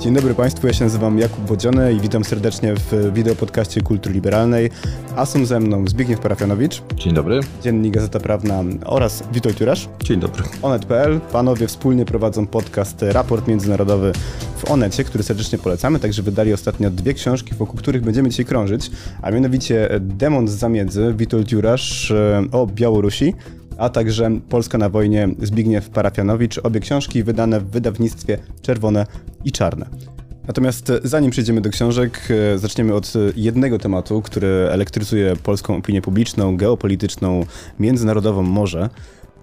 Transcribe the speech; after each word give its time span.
Dzień 0.00 0.14
dobry 0.14 0.34
Państwu, 0.34 0.66
ja 0.66 0.72
się 0.72 0.84
nazywam 0.84 1.18
Jakub 1.18 1.46
Bodziony 1.48 1.92
i 1.92 2.00
witam 2.00 2.24
serdecznie 2.24 2.74
w 2.74 3.12
wideopodcaście 3.14 3.80
Kultury 3.80 4.14
Liberalnej, 4.14 4.70
a 5.16 5.26
są 5.26 5.46
ze 5.46 5.60
mną 5.60 5.84
Zbigniew 5.88 6.20
Parafianowicz. 6.20 6.82
Dzień 6.94 7.14
dobry. 7.14 7.40
Dziennik 7.62 7.94
Gazeta 7.94 8.20
Prawna 8.20 8.62
oraz 8.84 9.22
Witold 9.32 9.60
Jurasz. 9.60 9.88
Dzień 10.04 10.20
dobry. 10.20 10.42
Onet.pl. 10.62 11.20
Panowie 11.20 11.66
wspólnie 11.66 12.04
prowadzą 12.04 12.46
podcast 12.46 13.02
Raport 13.02 13.48
Międzynarodowy 13.48 14.12
w 14.56 14.70
Onecie, 14.70 15.04
który 15.04 15.24
serdecznie 15.24 15.58
polecamy, 15.58 15.98
także 15.98 16.22
wydali 16.22 16.52
ostatnio 16.52 16.90
dwie 16.90 17.14
książki, 17.14 17.54
wokół 17.54 17.78
których 17.78 18.02
będziemy 18.02 18.28
dzisiaj 18.28 18.46
krążyć, 18.46 18.90
a 19.22 19.30
mianowicie 19.30 19.88
Demon 20.00 20.48
z 20.48 20.52
Zamiedzy, 20.52 21.14
Witold 21.16 21.52
Jurasz 21.52 22.10
e, 22.10 22.44
o 22.52 22.66
Białorusi, 22.66 23.34
a 23.80 23.88
także 23.88 24.30
Polska 24.48 24.78
na 24.78 24.88
wojnie 24.88 25.28
Zbigniew 25.42 25.90
Parafianowicz. 25.90 26.58
Obie 26.58 26.80
książki 26.80 27.22
wydane 27.22 27.60
w 27.60 27.70
wydawnictwie 27.70 28.38
Czerwone 28.62 29.06
i 29.44 29.52
Czarne. 29.52 29.86
Natomiast 30.46 30.92
zanim 31.04 31.30
przejdziemy 31.30 31.60
do 31.60 31.70
książek, 31.70 32.28
e, 32.54 32.58
zaczniemy 32.58 32.94
od 32.94 33.12
jednego 33.36 33.78
tematu, 33.78 34.22
który 34.22 34.48
elektryzuje 34.48 35.36
polską 35.36 35.76
opinię 35.76 36.02
publiczną, 36.02 36.56
geopolityczną, 36.56 37.46
międzynarodową 37.78 38.42
może. 38.42 38.90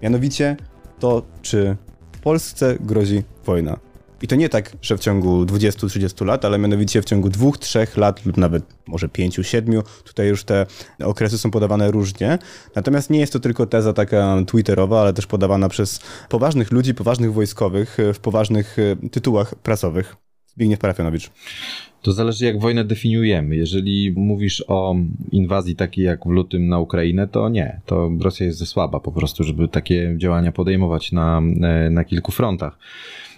Mianowicie 0.02 0.56
to, 0.98 1.22
czy 1.42 1.76
Polsce 2.22 2.76
grozi 2.80 3.22
wojna. 3.46 3.87
I 4.22 4.28
to 4.28 4.36
nie 4.36 4.48
tak, 4.48 4.76
że 4.82 4.96
w 4.96 5.00
ciągu 5.00 5.44
20-30 5.44 6.26
lat, 6.26 6.44
ale 6.44 6.58
mianowicie 6.58 7.02
w 7.02 7.04
ciągu 7.04 7.28
2-3 7.28 7.98
lat 7.98 8.26
lub 8.26 8.36
nawet 8.36 8.64
może 8.86 9.08
5-7. 9.08 9.82
Tutaj 10.04 10.28
już 10.28 10.44
te 10.44 10.66
okresy 11.04 11.38
są 11.38 11.50
podawane 11.50 11.90
różnie. 11.90 12.38
Natomiast 12.74 13.10
nie 13.10 13.20
jest 13.20 13.32
to 13.32 13.40
tylko 13.40 13.66
teza 13.66 13.92
taka 13.92 14.36
twitterowa, 14.46 15.00
ale 15.00 15.12
też 15.12 15.26
podawana 15.26 15.68
przez 15.68 16.00
poważnych 16.28 16.72
ludzi, 16.72 16.94
poważnych 16.94 17.32
wojskowych 17.32 17.96
w 18.14 18.18
poważnych 18.18 18.76
e, 18.78 19.08
tytułach 19.08 19.54
prasowych. 19.54 20.16
Zbigniew 20.46 20.78
Parafianowicz. 20.78 21.30
To 22.02 22.12
zależy, 22.12 22.44
jak 22.44 22.60
wojnę 22.60 22.84
definiujemy. 22.84 23.56
Jeżeli 23.56 24.12
mówisz 24.16 24.64
o 24.68 24.96
inwazji 25.32 25.76
takiej 25.76 26.04
jak 26.04 26.24
w 26.24 26.30
lutym 26.30 26.68
na 26.68 26.78
Ukrainę, 26.78 27.28
to 27.28 27.48
nie. 27.48 27.80
To 27.86 28.10
Rosja 28.20 28.46
jest 28.46 28.58
za 28.58 28.66
słaba 28.66 29.00
po 29.00 29.12
prostu, 29.12 29.44
żeby 29.44 29.68
takie 29.68 30.14
działania 30.16 30.52
podejmować 30.52 31.12
na, 31.12 31.42
e, 31.62 31.90
na 31.90 32.04
kilku 32.04 32.32
frontach 32.32 32.78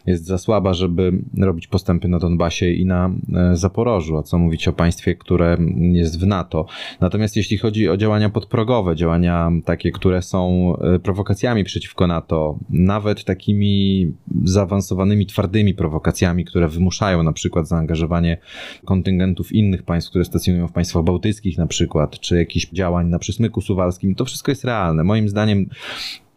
jest 0.07 0.25
za 0.25 0.39
słaba, 0.39 0.75
żeby 0.75 1.13
robić 1.39 1.67
postępy 1.67 2.09
na 2.09 2.19
Donbasie 2.19 2.73
i 2.73 2.87
na 2.87 3.11
e, 3.35 3.57
Zaporożu, 3.57 4.19
a 4.19 4.23
co 4.23 4.39
mówić 4.39 4.69
o 4.69 4.73
państwie, 4.73 5.15
które 5.15 5.57
jest 5.93 6.21
w 6.21 6.27
NATO. 6.27 6.67
Natomiast 7.01 7.37
jeśli 7.37 7.59
chodzi 7.59 7.89
o 7.89 7.97
działania 7.97 8.31
podprogowe, 8.31 8.97
działania 8.97 9.51
takie, 9.65 9.91
które 9.91 10.23
są 10.23 10.73
e, 10.77 10.99
prowokacjami 10.99 11.65
przeciwko 11.65 12.07
NATO, 12.07 12.59
nawet 12.71 13.25
takimi 13.25 14.13
zaawansowanymi, 14.45 15.27
twardymi 15.27 15.75
prowokacjami, 15.75 16.45
które 16.45 16.69
wymuszają 16.69 17.23
na 17.23 17.33
przykład 17.33 17.69
zaangażowanie 17.69 18.39
kontyngentów 18.85 19.53
innych 19.53 19.83
państw, 19.83 20.11
które 20.11 20.25
stacjonują 20.25 20.69
w 20.69 20.73
państwach 20.73 21.05
bałtyckich 21.05 21.59
na 21.59 21.67
przykład, 21.67 22.21
czy 22.21 22.37
jakichś 22.37 22.67
działań 22.67 23.09
na 23.09 23.19
przysmyku 23.19 23.61
suwalskim, 23.61 24.15
to 24.15 24.25
wszystko 24.25 24.51
jest 24.51 24.65
realne. 24.65 25.05
Moim 25.05 25.29
zdaniem 25.29 25.67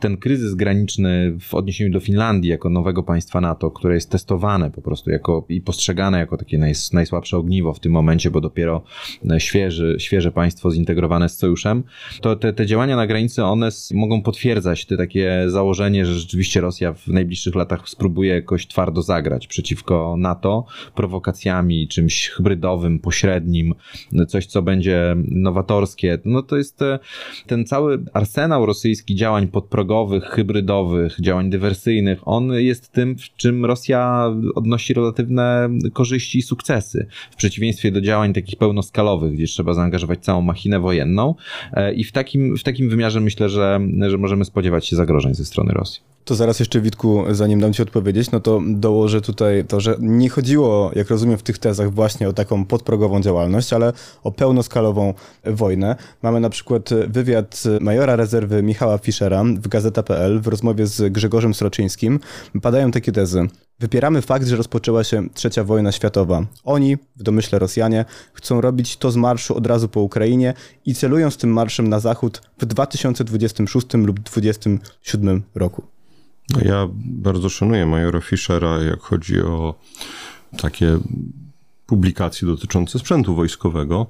ten 0.03 0.17
kryzys 0.17 0.55
graniczny 0.55 1.37
w 1.39 1.53
odniesieniu 1.53 1.91
do 1.91 1.99
Finlandii 1.99 2.51
jako 2.51 2.69
nowego 2.69 3.03
państwa 3.03 3.41
NATO, 3.41 3.71
które 3.71 3.95
jest 3.95 4.09
testowane 4.09 4.71
po 4.71 4.81
prostu 4.81 5.09
jako 5.09 5.45
i 5.49 5.61
postrzegane 5.61 6.17
jako 6.17 6.37
takie 6.37 6.57
naj, 6.57 6.73
najsłabsze 6.93 7.37
ogniwo 7.37 7.73
w 7.73 7.79
tym 7.79 7.91
momencie, 7.91 8.31
bo 8.31 8.41
dopiero 8.41 8.83
e, 9.31 9.39
świeży, 9.39 9.95
świeże 9.99 10.31
państwo 10.31 10.71
zintegrowane 10.71 11.29
z 11.29 11.37
sojuszem, 11.37 11.83
to 12.21 12.35
te, 12.35 12.53
te 12.53 12.65
działania 12.65 12.95
na 12.95 13.07
granicy, 13.07 13.43
one 13.43 13.69
mogą 13.93 14.21
potwierdzać 14.21 14.85
te 14.85 14.97
takie 14.97 15.45
założenie, 15.47 16.05
że 16.05 16.13
rzeczywiście 16.13 16.61
Rosja 16.61 16.93
w 16.93 17.07
najbliższych 17.07 17.55
latach 17.55 17.89
spróbuje 17.89 18.33
jakoś 18.35 18.67
twardo 18.67 19.01
zagrać 19.01 19.47
przeciwko 19.47 20.15
NATO 20.17 20.65
prowokacjami, 20.95 21.87
czymś 21.87 22.29
hybrydowym, 22.29 22.99
pośrednim, 22.99 23.75
coś, 24.27 24.45
co 24.45 24.61
będzie 24.61 25.15
nowatorskie. 25.27 26.19
No 26.25 26.41
to 26.41 26.57
jest 26.57 26.81
e, 26.81 26.99
ten 27.47 27.65
cały 27.65 28.03
arsenał 28.13 28.65
rosyjski 28.65 29.15
działań 29.15 29.47
podprogowych, 29.47 29.92
hybrydowych, 30.23 31.17
działań 31.19 31.49
dywersyjnych, 31.49 32.19
on 32.27 32.53
jest 32.53 32.91
tym, 32.91 33.17
w 33.17 33.21
czym 33.21 33.65
Rosja 33.65 34.31
odnosi 34.55 34.93
relatywne 34.93 35.69
korzyści 35.93 36.39
i 36.39 36.41
sukcesy. 36.41 37.07
W 37.31 37.35
przeciwieństwie 37.35 37.91
do 37.91 38.01
działań 38.01 38.33
takich 38.33 38.55
pełnoskalowych, 38.55 39.33
gdzie 39.33 39.47
trzeba 39.47 39.73
zaangażować 39.73 40.19
całą 40.19 40.41
machinę 40.41 40.79
wojenną. 40.79 41.35
E, 41.73 41.93
I 41.93 42.03
w 42.03 42.11
takim, 42.11 42.57
w 42.57 42.63
takim 42.63 42.89
wymiarze 42.89 43.19
myślę, 43.19 43.49
że, 43.49 43.79
że 44.07 44.17
możemy 44.17 44.45
spodziewać 44.45 44.87
się 44.87 44.95
zagrożeń 44.95 45.33
ze 45.33 45.45
strony 45.45 45.73
Rosji. 45.73 46.01
To 46.25 46.35
zaraz 46.35 46.59
jeszcze, 46.59 46.81
Witku, 46.81 47.23
zanim 47.31 47.59
dam 47.59 47.73
Ci 47.73 47.81
odpowiedzieć, 47.81 48.31
no 48.31 48.39
to 48.39 48.61
dołożę 48.67 49.21
tutaj 49.21 49.65
to, 49.65 49.79
że 49.79 49.95
nie 49.99 50.29
chodziło, 50.29 50.91
jak 50.95 51.09
rozumiem, 51.09 51.37
w 51.37 51.43
tych 51.43 51.57
tezach 51.57 51.93
właśnie 51.93 52.29
o 52.29 52.33
taką 52.33 52.65
podprogową 52.65 53.21
działalność, 53.21 53.73
ale 53.73 53.93
o 54.23 54.31
pełnoskalową 54.31 55.13
wojnę. 55.45 55.95
Mamy 56.21 56.39
na 56.39 56.49
przykład 56.49 56.89
wywiad 57.07 57.63
majora 57.81 58.15
rezerwy 58.15 58.63
Michała 58.63 58.97
Fischera 58.97 59.43
w 59.43 59.67
Gazeta.pl 59.73 60.41
w 60.41 60.47
rozmowie 60.47 60.87
z 60.87 61.13
Grzegorzem 61.13 61.53
Sroczyńskim. 61.53 62.19
Padają 62.61 62.91
takie 62.91 63.11
tezy. 63.11 63.47
Wypieramy 63.79 64.21
fakt, 64.21 64.47
że 64.47 64.55
rozpoczęła 64.55 65.03
się 65.03 65.29
trzecia 65.29 65.63
wojna 65.63 65.91
światowa. 65.91 66.45
Oni, 66.63 66.97
w 67.15 67.23
domyśle 67.23 67.59
Rosjanie, 67.59 68.05
chcą 68.33 68.61
robić 68.61 68.97
to 68.97 69.11
z 69.11 69.15
marszu 69.15 69.55
od 69.55 69.67
razu 69.67 69.89
po 69.89 69.99
Ukrainie 70.01 70.53
i 70.85 70.95
celują 70.95 71.31
z 71.31 71.37
tym 71.37 71.53
marszem 71.53 71.87
na 71.89 71.99
zachód 71.99 72.41
w 72.59 72.65
2026 72.65 73.93
lub 73.93 74.19
2027 74.19 75.43
roku. 75.55 75.83
No 76.49 76.59
ja 76.65 76.89
bardzo 77.05 77.49
szanuję 77.49 77.85
majora 77.85 78.21
Fischera, 78.21 78.81
jak 78.81 78.99
chodzi 78.99 79.41
o 79.41 79.75
takie 80.57 80.97
publikacje 81.85 82.47
dotyczące 82.47 82.99
sprzętu 82.99 83.35
wojskowego. 83.35 84.07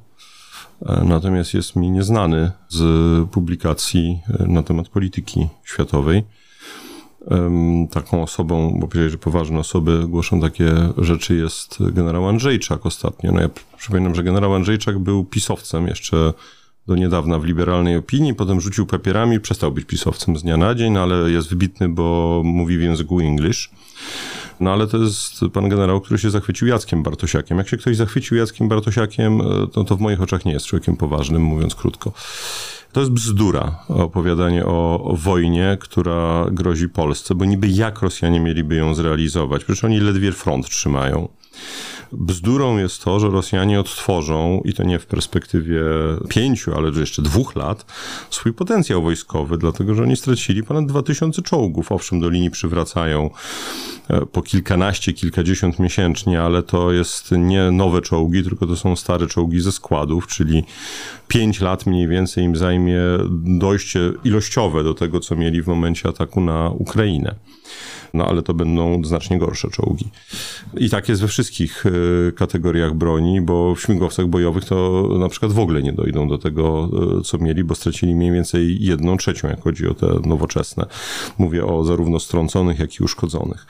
E, 0.86 1.04
natomiast 1.04 1.54
jest 1.54 1.76
mi 1.76 1.92
nieznany 1.92 2.52
z 2.70 3.30
publikacji 3.30 4.20
e, 4.40 4.48
na 4.48 4.64
temat 4.64 4.90
polityki 4.90 5.48
światowej. 5.64 6.24
Taką 7.92 8.24
osobą, 8.24 8.78
bo 8.80 8.88
powiedzieli, 8.88 9.12
że 9.12 9.18
poważne 9.18 9.60
osoby 9.60 10.08
głoszą 10.08 10.42
takie 10.42 10.74
rzeczy, 10.98 11.36
jest 11.36 11.78
generał 11.92 12.28
Andrzejczak 12.28 12.86
ostatnio. 12.86 13.32
No 13.32 13.42
ja 13.42 13.50
przypominam, 13.78 14.16
że 14.16 14.24
generał 14.24 14.56
Andrzejczak 14.56 15.00
był 15.00 15.26
pisowcem 15.26 15.88
jeszcze 15.88 16.34
do 16.88 16.96
niedawna 16.96 17.40
w 17.40 17.46
liberalnej 17.46 17.98
opinii, 17.98 18.34
potem 18.34 18.62
rzucił 18.62 18.86
papierami, 18.86 19.40
przestał 19.40 19.72
być 19.72 19.86
pisowcem 19.86 20.38
z 20.38 20.44
dnia 20.44 20.58
na 20.58 20.76
dzień, 20.76 20.98
ale 20.98 21.32
jest 21.32 21.50
wybitny, 21.50 21.90
bo 21.90 22.42
mówi 22.46 22.78
w 22.78 22.82
języku 22.82 23.20
English. 23.20 23.70
No 24.63 24.74
ale 24.74 24.88
to 24.88 24.97
jest 24.97 25.40
pan 25.53 25.69
generał, 25.69 26.01
który 26.01 26.19
się 26.19 26.29
zachwycił 26.29 26.68
Jackiem 26.68 27.03
Bartosiakiem. 27.03 27.57
Jak 27.57 27.69
się 27.69 27.78
ktoś 27.78 27.96
zachwycił 27.96 28.38
Jackiem 28.38 28.68
Bartosiakiem, 28.68 29.41
to, 29.74 29.84
to 29.84 29.96
w 29.96 30.00
moich 30.00 30.22
oczach 30.22 30.46
nie 30.46 30.51
jest 30.51 30.66
człowiekiem 30.66 30.97
poważnym, 30.97 31.41
mówiąc 31.41 31.75
krótko. 31.75 32.12
To 32.91 33.00
jest 33.00 33.12
bzdura, 33.12 33.79
opowiadanie 33.88 34.66
o, 34.66 35.03
o, 35.03 35.16
wojnie, 35.16 35.78
która 35.79 36.46
grozi 36.52 36.90
Polsce, 36.90 37.35
bo 37.35 37.46
niby 37.46 37.68
jak 37.68 38.02
Rosjanie 38.02 38.40
mieliby 38.40 38.75
ją 38.75 38.96
zrealizować? 38.96 39.63
Przecież 39.63 39.84
oni 39.84 40.00
ledwie 40.00 40.31
front 40.31 40.69
trzymają. 40.69 41.28
Bzdurą 42.18 42.78
jest 42.78 43.03
to, 43.03 43.19
że 43.19 43.29
Rosjanie 43.29 43.79
odtworzą, 43.79 44.62
i 44.66 44.74
to 44.74 44.84
nie 44.84 45.00
w 45.00 45.06
perspektywie 45.06 45.81
pięciu, 46.29 46.75
ale 46.75 46.91
jeszcze 47.00 47.22
dwóch 47.22 47.56
lat, 47.56 47.85
swój 48.29 48.53
potencjał 48.53 49.01
wojskowy, 49.01 49.57
dlatego 49.57 49.96
że 49.96 50.03
oni 50.03 50.16
stracili 50.16 50.63
ponad 50.63 50.85
2000 50.85 51.41
czołgów. 51.41 51.91
Owszem, 51.91 52.19
do 52.19 52.29
linii 52.29 52.52
przywracają 52.52 53.29
e, 54.07 54.25
po 54.25 54.41
kilkanaście, 54.41 55.13
kilkadziesiąt 55.13 55.79
miesięcznie, 55.79 56.41
ale 56.41 56.63
to 56.63 56.91
jest 56.91 57.31
nie 57.31 57.72
nowe 57.72 58.02
czołgi, 58.02 58.44
tylko 58.44 58.68
to 58.68 58.75
są 58.75 58.96
stare 58.96 59.28
czołgi 59.28 59.62
ze 59.62 59.72
składów, 59.72 60.28
czyli 60.28 60.63
pięć 61.28 61.62
lat 61.62 61.85
mniej 61.85 62.08
więcej 62.08 62.43
im 62.43 62.55
zajmie 62.55 62.99
dojście 63.59 63.99
ilościowe 64.23 64.84
do 64.84 64.93
tego, 64.93 65.20
co 65.20 65.35
mieli 65.35 65.61
w 65.61 65.67
momencie 65.67 66.09
ataku 66.09 66.41
na 66.41 66.70
Ukrainę 66.70 67.35
no 68.14 68.26
ale 68.26 68.44
to 68.44 68.54
będą 68.54 69.04
znacznie 69.04 69.40
gorsze 69.40 69.70
czołgi. 69.70 70.06
I 70.78 70.90
tak 70.90 71.10
jest 71.10 71.22
we 71.22 71.28
wszystkich 71.28 71.84
e, 71.86 72.32
kategoriach 72.32 72.94
broni, 72.94 73.42
bo 73.42 73.76
w 73.76 73.82
śmigłowcach 73.82 74.28
bojowych 74.28 74.66
to 74.66 75.10
na 75.20 75.30
przykład 75.30 75.52
w 75.52 75.60
ogóle 75.60 75.82
nie 75.82 75.94
dojdą 75.94 76.28
do 76.28 76.38
tego, 76.38 76.90
e, 77.20 77.22
co 77.22 77.38
mieli, 77.38 77.64
bo 77.64 77.76
stracili 77.76 78.16
mniej 78.16 78.32
więcej 78.32 78.78
jedną 78.80 79.18
trzecią, 79.18 79.48
jak 79.48 79.62
chodzi 79.62 79.88
o 79.88 79.94
te 79.94 80.08
nowoczesne. 80.26 80.86
Mówię 81.38 81.66
o 81.66 81.84
zarówno 81.84 82.20
strąconych, 82.20 82.80
jak 82.80 83.00
i 83.00 83.04
uszkodzonych. 83.04 83.66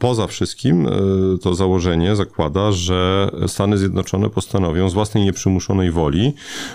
Poza 0.00 0.26
wszystkim 0.26 0.86
e, 0.86 0.90
to 1.42 1.54
założenie 1.54 2.16
zakłada, 2.16 2.72
że 2.72 3.30
Stany 3.46 3.78
Zjednoczone 3.78 4.30
postanowią 4.30 4.88
z 4.88 4.94
własnej 4.94 5.24
nieprzymuszonej 5.24 5.90
woli 5.90 6.32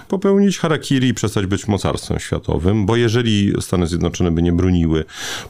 popełnić 0.08 0.60
harakiri 0.60 1.08
i 1.08 1.14
przestać 1.14 1.46
być 1.46 1.68
mocarstwem 1.68 2.20
światowym, 2.20 2.86
bo 2.86 2.96
jeżeli 2.96 3.54
Stany 3.60 3.88
Zjednoczone 3.88 4.32
by 4.32 4.42
nie 4.42 4.52
broniły 4.52 5.06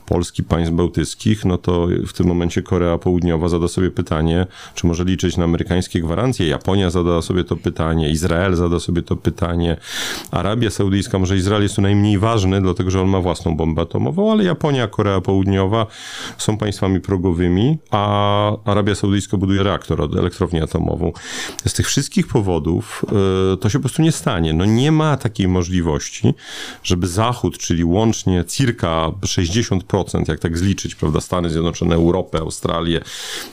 Polski, 0.06 0.44
państw 0.44 0.74
bałtyckich, 0.74 1.46
no 1.46 1.58
to 1.58 1.88
w 2.08 2.14
tym 2.14 2.28
momencie 2.28 2.62
Korea 2.62 2.98
Południowa 2.98 3.50
zada 3.50 3.68
sobie 3.68 3.92
pytanie, 3.92 4.48
czy 4.76 4.88
może 4.88 5.04
liczyć 5.04 5.38
na 5.38 5.44
amerykańskie 5.44 6.02
gwarancje, 6.02 6.48
Japonia 6.48 6.90
zada 6.90 7.22
sobie 7.22 7.44
to 7.44 7.56
pytanie, 7.56 8.10
Izrael 8.10 8.56
zada 8.56 8.80
sobie 8.80 9.02
to 9.02 9.16
pytanie, 9.16 9.78
Arabia 10.32 10.70
Saudyjska, 10.70 11.20
może 11.20 11.38
Izrael 11.38 11.64
jest 11.64 11.76
tu 11.76 11.82
najmniej 11.82 12.20
ważny, 12.20 12.62
dlatego 12.62 12.92
że 12.92 13.02
on 13.02 13.08
ma 13.08 13.22
własną 13.22 13.58
bombę 13.58 13.82
atomową, 13.82 14.32
ale 14.32 14.44
Japonia, 14.44 14.88
Korea 14.88 15.22
Południowa 15.22 15.88
są 16.38 16.58
państwami 16.58 17.02
progowymi 17.02 17.65
a 17.92 18.52
Arabia 18.66 18.96
Saudyjska 18.96 19.38
buduje 19.38 19.64
reaktor, 19.64 20.02
elektrownię 20.20 20.64
atomową. 20.64 21.12
Z 21.68 21.74
tych 21.74 21.88
wszystkich 21.88 22.28
powodów 22.28 23.06
y, 23.54 23.58
to 23.58 23.70
się 23.70 23.80
po 23.80 23.84
prostu 23.84 24.02
nie 24.02 24.12
stanie. 24.12 24.54
No 24.54 24.66
nie 24.66 24.92
ma 24.92 25.18
takiej 25.18 25.48
możliwości, 25.48 26.34
żeby 26.84 27.08
Zachód, 27.08 27.58
czyli 27.58 27.84
łącznie 27.84 28.44
circa 28.46 29.12
60%, 29.22 30.30
jak 30.30 30.40
tak 30.40 30.58
zliczyć, 30.58 30.96
prawda, 30.96 31.22
Stany 31.22 31.50
Zjednoczone, 31.50 31.96
Europę, 31.96 32.40
Australię, 32.40 33.02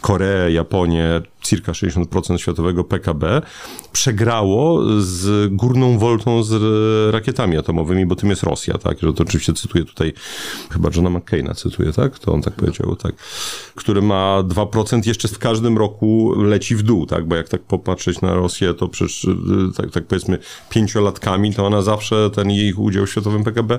Koreę, 0.00 0.52
Japonię, 0.52 1.20
circa 1.42 1.72
60% 1.72 2.36
światowego 2.36 2.84
PKB, 2.84 3.42
przegrało 3.92 4.82
z 5.00 5.48
górną 5.54 5.98
woltą 5.98 6.42
z 6.42 6.62
rakietami 7.14 7.56
atomowymi, 7.56 8.06
bo 8.06 8.16
tym 8.16 8.30
jest 8.30 8.42
Rosja, 8.42 8.78
tak? 8.78 8.98
Że 9.00 9.12
to 9.12 9.22
oczywiście 9.22 9.52
cytuję 9.52 9.84
tutaj, 9.84 10.12
chyba 10.70 10.90
Johna 10.94 11.10
McCaina 11.10 11.54
cytuję, 11.54 11.92
tak? 11.92 12.18
To 12.18 12.32
on 12.32 12.42
tak 12.42 12.54
powiedział, 12.54 12.96
tak? 12.96 13.14
Który 13.74 14.02
ma 14.02 14.42
2% 14.42 15.06
jeszcze 15.06 15.28
w 15.28 15.38
każdym 15.38 15.78
roku 15.78 16.34
leci 16.36 16.76
w 16.76 16.82
dół, 16.82 17.06
tak? 17.06 17.28
Bo 17.28 17.36
jak 17.36 17.48
tak 17.48 17.62
popatrzeć 17.62 18.20
na 18.20 18.34
Rosję, 18.34 18.74
to 18.74 18.88
przecież, 18.88 19.26
tak, 19.76 19.90
tak 19.90 20.06
powiedzmy, 20.06 20.38
pięciolatkami, 20.70 21.54
to 21.54 21.66
ona 21.66 21.82
zawsze, 21.82 22.30
ten 22.30 22.50
jej 22.50 22.74
udział 22.74 23.06
w 23.06 23.10
światowym 23.10 23.44
PKB 23.44 23.78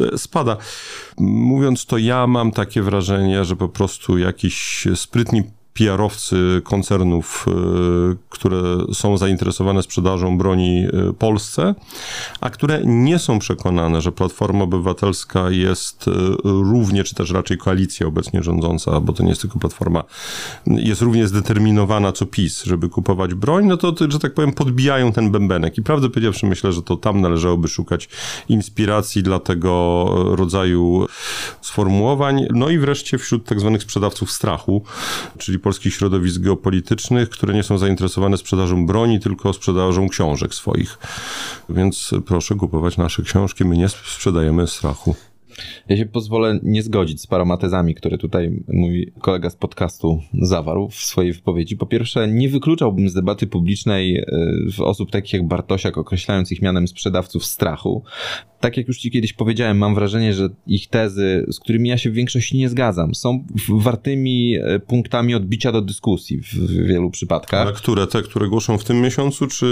e, 0.00 0.18
spada. 0.18 0.56
Mówiąc 1.18 1.86
to, 1.86 1.98
ja 1.98 2.26
mam 2.26 2.52
takie 2.52 2.82
wrażenie, 2.82 3.44
że 3.44 3.56
po 3.56 3.68
prostu 3.68 4.18
jakiś 4.18 4.86
sprytni 4.94 5.42
PR-owcy 5.78 6.62
koncernów, 6.64 7.46
y, 8.12 8.16
które 8.28 8.62
są 8.92 9.18
zainteresowane 9.18 9.82
sprzedażą 9.82 10.38
broni 10.38 10.84
y, 11.10 11.12
Polsce, 11.12 11.74
a 12.40 12.50
które 12.50 12.80
nie 12.84 13.18
są 13.18 13.38
przekonane, 13.38 14.00
że 14.00 14.12
Platforma 14.12 14.64
Obywatelska 14.64 15.50
jest 15.50 16.08
y, 16.08 16.12
równie, 16.44 17.04
czy 17.04 17.14
też 17.14 17.30
raczej 17.30 17.58
koalicja 17.58 18.06
obecnie 18.06 18.42
rządząca, 18.42 19.00
bo 19.00 19.12
to 19.12 19.22
nie 19.22 19.28
jest 19.28 19.40
tylko 19.40 19.58
Platforma, 19.58 20.04
jest 20.66 21.02
równie 21.02 21.28
zdeterminowana 21.28 22.12
co 22.12 22.26
PiS, 22.26 22.64
żeby 22.64 22.88
kupować 22.88 23.34
broń, 23.34 23.66
no 23.66 23.76
to, 23.76 23.94
że 24.08 24.18
tak 24.18 24.34
powiem, 24.34 24.52
podbijają 24.52 25.12
ten 25.12 25.30
bębenek. 25.30 25.78
I 25.78 25.82
prawdę 25.82 26.10
powiedziawszy, 26.10 26.46
myślę, 26.46 26.72
że 26.72 26.82
to 26.82 26.96
tam 26.96 27.20
należałoby 27.20 27.68
szukać 27.68 28.08
inspiracji 28.48 29.22
dla 29.22 29.38
tego 29.38 30.06
rodzaju 30.36 31.06
sformułowań. 31.60 32.46
No 32.50 32.70
i 32.70 32.78
wreszcie 32.78 33.18
wśród 33.18 33.44
tak 33.44 33.60
zwanych 33.60 33.82
sprzedawców 33.82 34.32
strachu, 34.32 34.82
czyli 35.38 35.58
polskich 35.66 35.94
środowisk 35.94 36.40
geopolitycznych, 36.40 37.28
które 37.30 37.54
nie 37.54 37.62
są 37.62 37.78
zainteresowane 37.78 38.36
sprzedażą 38.36 38.86
broni, 38.86 39.20
tylko 39.20 39.52
sprzedażą 39.52 40.08
książek 40.08 40.54
swoich. 40.54 40.98
Więc 41.68 42.14
proszę 42.26 42.54
kupować 42.54 42.96
nasze 42.96 43.22
książki, 43.22 43.64
my 43.64 43.76
nie 43.76 43.88
sprzedajemy 43.88 44.66
strachu. 44.66 45.14
Ja 45.88 45.96
się 45.96 46.06
pozwolę 46.06 46.60
nie 46.62 46.82
zgodzić 46.82 47.20
z 47.20 47.26
paroma 47.26 47.56
tezami, 47.56 47.94
które 47.94 48.18
tutaj 48.18 48.62
mój 48.68 49.12
kolega 49.20 49.50
z 49.50 49.56
podcastu 49.56 50.20
zawarł 50.42 50.88
w 50.88 50.94
swojej 50.94 51.32
wypowiedzi. 51.32 51.76
Po 51.76 51.86
pierwsze, 51.86 52.28
nie 52.28 52.48
wykluczałbym 52.48 53.08
z 53.08 53.14
debaty 53.14 53.46
publicznej 53.46 54.16
e, 54.16 54.84
osób 54.84 55.10
takich 55.10 55.32
jak 55.32 55.48
Bartosiak, 55.48 55.98
określając 55.98 56.52
ich 56.52 56.62
mianem 56.62 56.88
sprzedawców 56.88 57.44
strachu 57.44 58.04
tak 58.60 58.76
jak 58.76 58.88
już 58.88 58.98
Ci 58.98 59.10
kiedyś 59.10 59.32
powiedziałem, 59.32 59.78
mam 59.78 59.94
wrażenie, 59.94 60.34
że 60.34 60.48
ich 60.66 60.88
tezy, 60.88 61.46
z 61.50 61.60
którymi 61.60 61.88
ja 61.88 61.98
się 61.98 62.10
w 62.10 62.14
większości 62.14 62.58
nie 62.58 62.68
zgadzam, 62.68 63.14
są 63.14 63.44
wartymi 63.68 64.56
e, 64.56 64.78
punktami 64.78 65.34
odbicia 65.34 65.72
do 65.72 65.82
dyskusji 65.82 66.40
w 66.40 66.86
wielu 66.86 67.10
przypadkach. 67.10 67.60
Ale 67.60 67.72
które? 67.72 68.06
Te, 68.06 68.22
które 68.22 68.48
głoszą 68.48 68.78
w 68.78 68.84
tym 68.84 69.00
miesiącu, 69.00 69.46
czy 69.46 69.66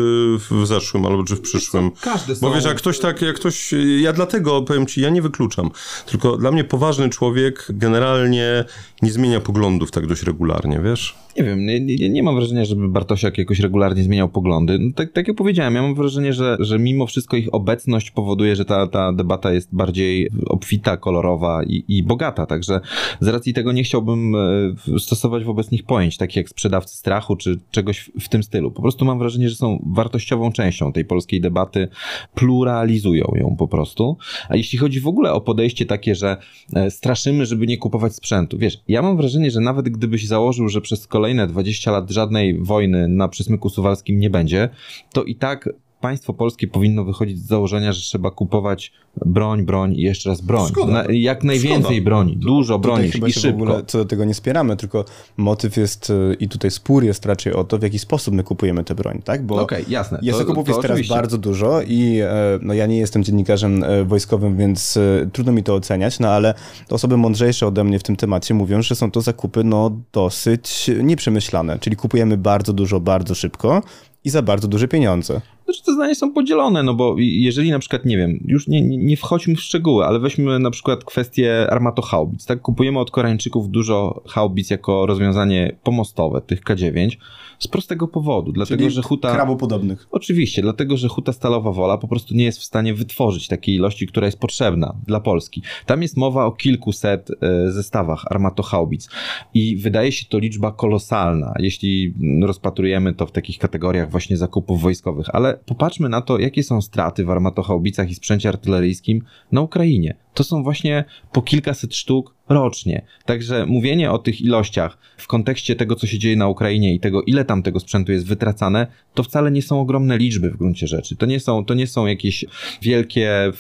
w 0.51 0.67
zeszłym, 0.67 1.07
albo 1.07 1.25
czy 1.25 1.37
w 1.37 1.41
przyszłym? 1.41 1.91
Każdy. 2.01 2.35
Bo 2.41 2.55
wiesz, 2.55 2.65
jak 2.65 2.77
ktoś 2.77 2.99
tak, 2.99 3.23
jak 3.23 3.37
ktoś, 3.37 3.75
ja 4.01 4.13
dlatego 4.13 4.63
powiem 4.63 4.87
Ci, 4.87 5.01
ja 5.01 5.11
nie 5.11 5.23
wykluczam, 5.23 5.71
tylko 6.07 6.37
dla 6.37 6.53
mnie 6.53 6.65
poważny 6.65 7.09
człowiek 7.09 7.67
generalnie 7.69 8.65
nie 9.05 9.13
zmienia 9.13 9.41
poglądów 9.41 9.91
tak 9.91 10.07
dość 10.07 10.23
regularnie, 10.23 10.81
wiesz? 10.85 11.15
Nie 11.37 11.45
wiem, 11.45 11.67
nie, 11.67 11.81
nie, 11.81 12.09
nie 12.09 12.23
mam 12.23 12.35
wrażenia, 12.35 12.65
żeby 12.65 12.89
Bartosiak 12.89 13.39
jakoś 13.39 13.61
regularnie 13.61 14.03
zmieniał 14.03 14.29
poglądy. 14.29 14.79
No, 14.79 14.93
tak, 14.95 15.13
tak 15.13 15.29
jak 15.29 15.37
powiedziałem, 15.37 15.75
ja 15.75 15.83
mam 15.83 15.95
wrażenie, 15.95 16.33
że, 16.33 16.57
że 16.61 16.79
mimo 16.79 17.07
wszystko 17.07 17.37
ich 17.37 17.55
obecność 17.55 18.11
powoduje, 18.11 18.57
że 18.57 18.65
ta, 18.65 18.87
ta 18.87 19.13
debata 19.13 19.53
jest 19.53 19.75
bardziej 19.75 20.31
obfita, 20.47 20.97
kolorowa 20.97 21.63
i, 21.65 21.85
i 21.89 22.03
bogata. 22.03 22.47
Także 22.47 22.81
z 23.21 23.29
racji 23.29 23.55
tego 23.55 23.73
nie 23.73 23.85
chciałbym 23.85 24.35
e, 24.35 24.99
stosować 24.99 25.45
wobec 25.45 25.71
nich 25.71 25.83
pojęć, 25.83 26.17
takich 26.17 26.37
jak 26.37 26.49
sprzedawcy 26.49 26.97
strachu 26.97 27.37
czy 27.37 27.61
czegoś 27.71 28.11
w 28.21 28.29
tym 28.29 28.43
stylu. 28.43 28.71
Po 28.71 28.83
prostu 28.83 29.05
mam 29.05 29.19
wrażenie, 29.19 29.49
że 29.49 29.57
są 29.57 29.83
wartościową 29.95 30.53
częścią 30.53 30.93
tej 30.93 31.05
polskiej 31.05 31.41
debaty, 31.41 31.89
pluralizują 32.35 33.33
ją 33.35 33.57
po 33.59 33.69
prostu. 33.69 34.17
A 34.49 34.57
jeśli 34.57 34.79
chodzi 34.79 35.01
w 35.01 35.09
ogóle 35.09 35.33
o 35.33 35.41
podejście 35.41 35.87
takie, 35.87 36.15
że 36.15 36.37
e, 36.75 36.91
straszymy, 36.91 37.47
żeby 37.47 37.67
nie 37.67 37.79
kupować 37.79 38.15
sprzętu. 38.15 38.59
Wiesz, 38.59 38.79
ja 38.95 39.03
mam 39.03 39.17
wrażenie, 39.17 39.51
że 39.51 39.61
nawet 39.61 39.89
gdybyś 39.89 40.27
założył, 40.27 40.69
że 40.69 40.81
przez 40.81 41.07
kolejne 41.07 41.47
kolejne 41.47 41.47
20 41.47 41.91
lat 41.91 42.11
żadnej 42.11 42.59
wojny 42.59 43.09
na 43.09 43.29
przysmyku 43.29 43.71
suwalskim 43.71 44.19
nie 44.19 44.31
będzie, 44.31 44.69
to 45.13 45.25
i 45.25 45.35
tak 45.35 45.69
państwo 46.05 46.35
polskie 46.35 46.67
powinno 46.67 47.05
wychodzić 47.05 47.39
z 47.39 47.47
założenia, 47.47 47.93
że 47.93 48.01
trzeba 48.01 48.31
kupować 48.31 48.93
broń, 49.27 49.63
broń 49.63 49.95
i 49.95 50.01
jeszcze 50.01 50.31
raz 50.31 50.41
broń. 50.41 50.73
Na, 50.89 51.05
jak 51.09 51.45
najwięcej 51.45 51.97
Szkoda. 51.97 52.05
broni, 52.05 52.37
dużo 52.37 52.79
broni 52.79 53.09
i 53.27 53.33
szybko. 53.33 53.59
w 53.59 53.63
ogóle 53.63 53.83
co 53.87 53.99
do 53.99 54.05
tego 54.05 54.25
nie 54.25 54.35
spieramy, 54.35 54.77
tylko 54.77 55.05
motyw 55.37 55.77
jest 55.77 56.11
y, 56.11 56.37
i 56.41 56.49
tutaj 56.49 56.71
spór 56.71 57.05
jest 57.05 57.27
raczej 57.27 57.53
o 57.53 57.65
to, 57.65 57.79
w 57.79 57.83
jaki 57.83 57.99
sposób 57.99 58.35
my 58.35 58.43
kupujemy 58.43 58.85
tę 58.85 58.95
broń, 58.95 59.23
tak? 59.25 59.47
Bo 59.47 59.63
okay, 59.63 59.85
jasne. 59.89 60.19
Jest 60.23 60.39
zakupów 60.39 60.69
jest 60.69 60.81
teraz 60.81 61.09
bardzo 61.09 61.39
dużo 61.39 61.83
i 61.83 62.19
e, 62.23 62.59
no, 62.63 62.75
ja 62.75 62.87
nie 62.87 62.99
jestem 62.99 63.25
dziennikarzem 63.25 63.85
e, 63.85 64.05
wojskowym, 64.05 64.57
więc 64.57 64.97
e, 64.97 65.29
trudno 65.33 65.53
mi 65.53 65.63
to 65.63 65.75
oceniać, 65.75 66.19
no 66.19 66.29
ale 66.29 66.55
osoby 66.91 67.17
mądrzejsze 67.17 67.67
ode 67.67 67.85
mnie 67.85 67.99
w 67.99 68.03
tym 68.03 68.17
temacie 68.17 68.55
mówią, 68.55 68.83
że 68.83 68.95
są 68.95 69.11
to 69.11 69.21
zakupy 69.21 69.65
no 69.65 69.91
dosyć 70.13 70.91
nieprzemyślane, 71.03 71.79
czyli 71.79 71.97
kupujemy 71.97 72.37
bardzo 72.37 72.73
dużo, 72.73 73.01
bardzo 73.01 73.35
szybko, 73.35 73.83
i 74.25 74.31
za 74.31 74.43
bardzo 74.43 74.69
duże 74.69 74.89
pieniądze. 74.89 75.41
Znaczy 75.65 75.83
te 75.83 75.93
zdania 75.93 76.15
są 76.15 76.33
podzielone, 76.33 76.83
no 76.83 76.95
bo 76.95 77.17
jeżeli 77.19 77.71
na 77.71 77.79
przykład, 77.79 78.05
nie 78.05 78.17
wiem, 78.17 78.45
już 78.47 78.69
nie, 78.69 78.81
nie 78.83 79.17
wchodźmy 79.17 79.57
w 79.57 79.61
szczegóły, 79.61 80.05
ale 80.05 80.19
weźmy 80.19 80.59
na 80.59 80.71
przykład 80.71 81.05
kwestię 81.05 81.67
armatohaubic, 81.71 82.47
tak? 82.47 82.61
Kupujemy 82.61 82.99
od 82.99 83.11
Koreańczyków 83.11 83.71
dużo 83.71 84.23
haubic 84.29 84.71
jako 84.71 85.07
rozwiązanie 85.07 85.77
pomostowe, 85.83 86.41
tych 86.41 86.61
K9, 86.61 87.17
z 87.65 87.69
prostego 87.69 88.09
powodu, 88.09 88.53
dlatego 88.53 88.79
Czyli 88.79 88.91
że 88.91 89.03
huta... 89.03 89.35
krabopodobnych. 89.35 90.09
Oczywiście, 90.11 90.63
dlatego 90.63 90.97
że 90.97 91.09
huta 91.09 91.33
Stalowa 91.33 91.73
Wola 91.73 91.99
po 91.99 92.09
prostu 92.09 92.35
nie 92.35 92.45
jest 92.45 92.59
w 92.59 92.65
stanie 92.65 92.95
wytworzyć 92.95 93.49
takiej 93.49 93.75
ilości, 93.75 94.07
która 94.07 94.27
jest 94.27 94.39
potrzebna 94.39 94.95
dla 95.07 95.21
Polski. 95.21 95.63
Tam 95.87 96.03
jest 96.03 96.17
mowa 96.17 96.45
o 96.45 96.53
kilkuset 96.53 97.31
e, 97.31 97.71
zestawach 97.71 98.25
armatohaubic 98.31 99.09
i 99.55 99.77
wydaje 99.77 100.13
się 100.13 100.27
to 100.29 100.39
liczba 100.39 100.73
kolosalna, 100.73 101.55
jeśli 101.59 102.15
rozpatrujemy 102.43 103.15
to 103.15 103.27
w 103.27 103.33
takich 103.33 103.59
kategoriach 103.59 104.11
właśnie 104.11 104.37
zakupów 104.37 104.81
wojskowych, 104.81 105.27
ale 105.33 105.59
popatrzmy 105.67 106.09
na 106.09 106.21
to, 106.21 106.39
jakie 106.39 106.63
są 106.63 106.83
straty 106.83 107.25
w 107.25 107.31
armatohaubicach 107.31 108.11
i 108.11 108.15
sprzęcie 108.15 108.49
artyleryjskim 108.49 109.23
na 109.53 109.61
Ukrainie. 109.61 110.24
To 110.35 110.45
są 110.45 110.63
właśnie 110.63 111.05
po 111.33 111.43
kilkaset 111.43 111.95
sztuk 111.95 112.35
rocznie. 112.49 113.03
Także 113.25 113.67
mówienie 113.67 114.11
o 114.11 114.19
tych 114.19 114.41
ilościach 114.41 114.99
w 115.17 115.27
kontekście 115.27 115.77
tego, 115.77 115.97
co 115.97 116.07
się 116.07 116.19
dzieje 116.19 116.37
na 116.37 116.49
Ukrainie 116.49 116.95
i 116.95 117.01
tego, 117.01 117.23
ile 117.23 117.45
tam 117.45 117.63
tego 117.63 117.81
sprzętu 117.81 118.13
jest 118.13 118.27
wytracane, 118.27 118.87
to 119.15 119.23
wcale 119.23 119.51
nie 119.51 119.63
są 119.63 119.81
ogromne 119.81 120.19
liczby 120.19 120.51
w 120.51 120.57
gruncie 120.57 120.87
rzeczy. 120.87 121.17
To 121.17 121.27
nie 121.27 121.41
są, 121.41 121.65
to 121.65 121.75
nie 121.75 121.87
są 121.87 122.07
jakieś 122.07 122.45
wielkie, 122.83 123.53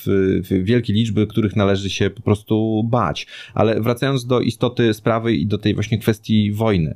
wielkie 0.51 0.93
liczby, 0.93 1.27
których 1.27 1.57
należy 1.57 1.91
się 1.91 2.11
po 2.11 2.23
prostu 2.23 2.85
bać. 2.85 3.27
Ale 3.55 3.81
wracając 3.81 4.27
do 4.27 4.41
istoty 4.41 4.95
sprawy 4.95 5.35
i 5.35 5.47
do 5.47 5.59
tej 5.59 5.75
właśnie 5.75 5.99
kwestii 5.99 6.53
wojny 6.53 6.95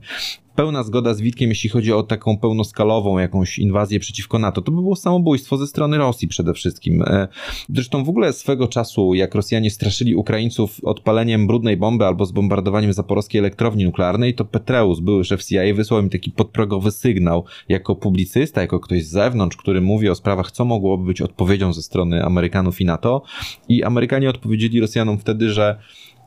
pełna 0.59 0.83
zgoda 0.83 1.15
z 1.15 1.21
Witkiem, 1.21 1.49
jeśli 1.49 1.71
chodzi 1.71 1.93
o 1.93 2.03
taką 2.03 2.39
pełnoskalową 2.39 3.19
jakąś 3.19 3.59
inwazję 3.59 4.01
przeciwko 4.01 4.39
NATO. 4.39 4.63
To 4.63 4.73
by 4.73 4.83
było 4.83 4.97
samobójstwo 4.97 5.57
ze 5.57 5.67
strony 5.67 5.99
Rosji 5.99 6.29
przede 6.29 6.55
wszystkim. 6.55 7.03
E, 7.03 7.29
zresztą 7.69 8.05
w 8.05 8.09
ogóle 8.09 8.33
swego 8.33 8.69
czasu, 8.69 9.15
jak 9.15 9.35
Rosjanie 9.35 9.71
straszyli 9.71 10.15
Ukraińców 10.15 10.85
odpaleniem 10.85 11.47
brudnej 11.47 11.77
bomby 11.77 12.07
albo 12.07 12.27
zbombardowaniem 12.27 12.93
zaporowskiej 12.93 13.39
elektrowni 13.39 13.85
nuklearnej, 13.85 14.35
to 14.35 14.45
Petreus, 14.45 15.01
były 15.01 15.25
szef 15.25 15.45
CIA, 15.45 15.75
wysłał 15.75 16.03
im 16.03 16.11
taki 16.11 16.31
podprogowy 16.31 16.91
sygnał 16.91 17.45
jako 17.69 17.97
publicysta, 17.97 18.61
jako 18.61 18.81
ktoś 18.81 19.05
z 19.05 19.11
zewnątrz, 19.11 19.57
który 19.57 19.81
mówi 19.81 20.09
o 20.09 20.15
sprawach, 20.15 20.51
co 20.51 20.65
mogłoby 20.65 21.07
być 21.07 21.23
odpowiedzią 21.23 21.73
ze 21.73 21.83
strony 21.83 22.25
Amerykanów 22.25 22.81
i 22.81 22.85
NATO. 22.85 23.23
I 23.69 23.85
Amerykanie 23.85 24.31
odpowiedzieli 24.31 24.81
Rosjanom 24.81 25.19
wtedy, 25.19 25.51
że 25.51 25.79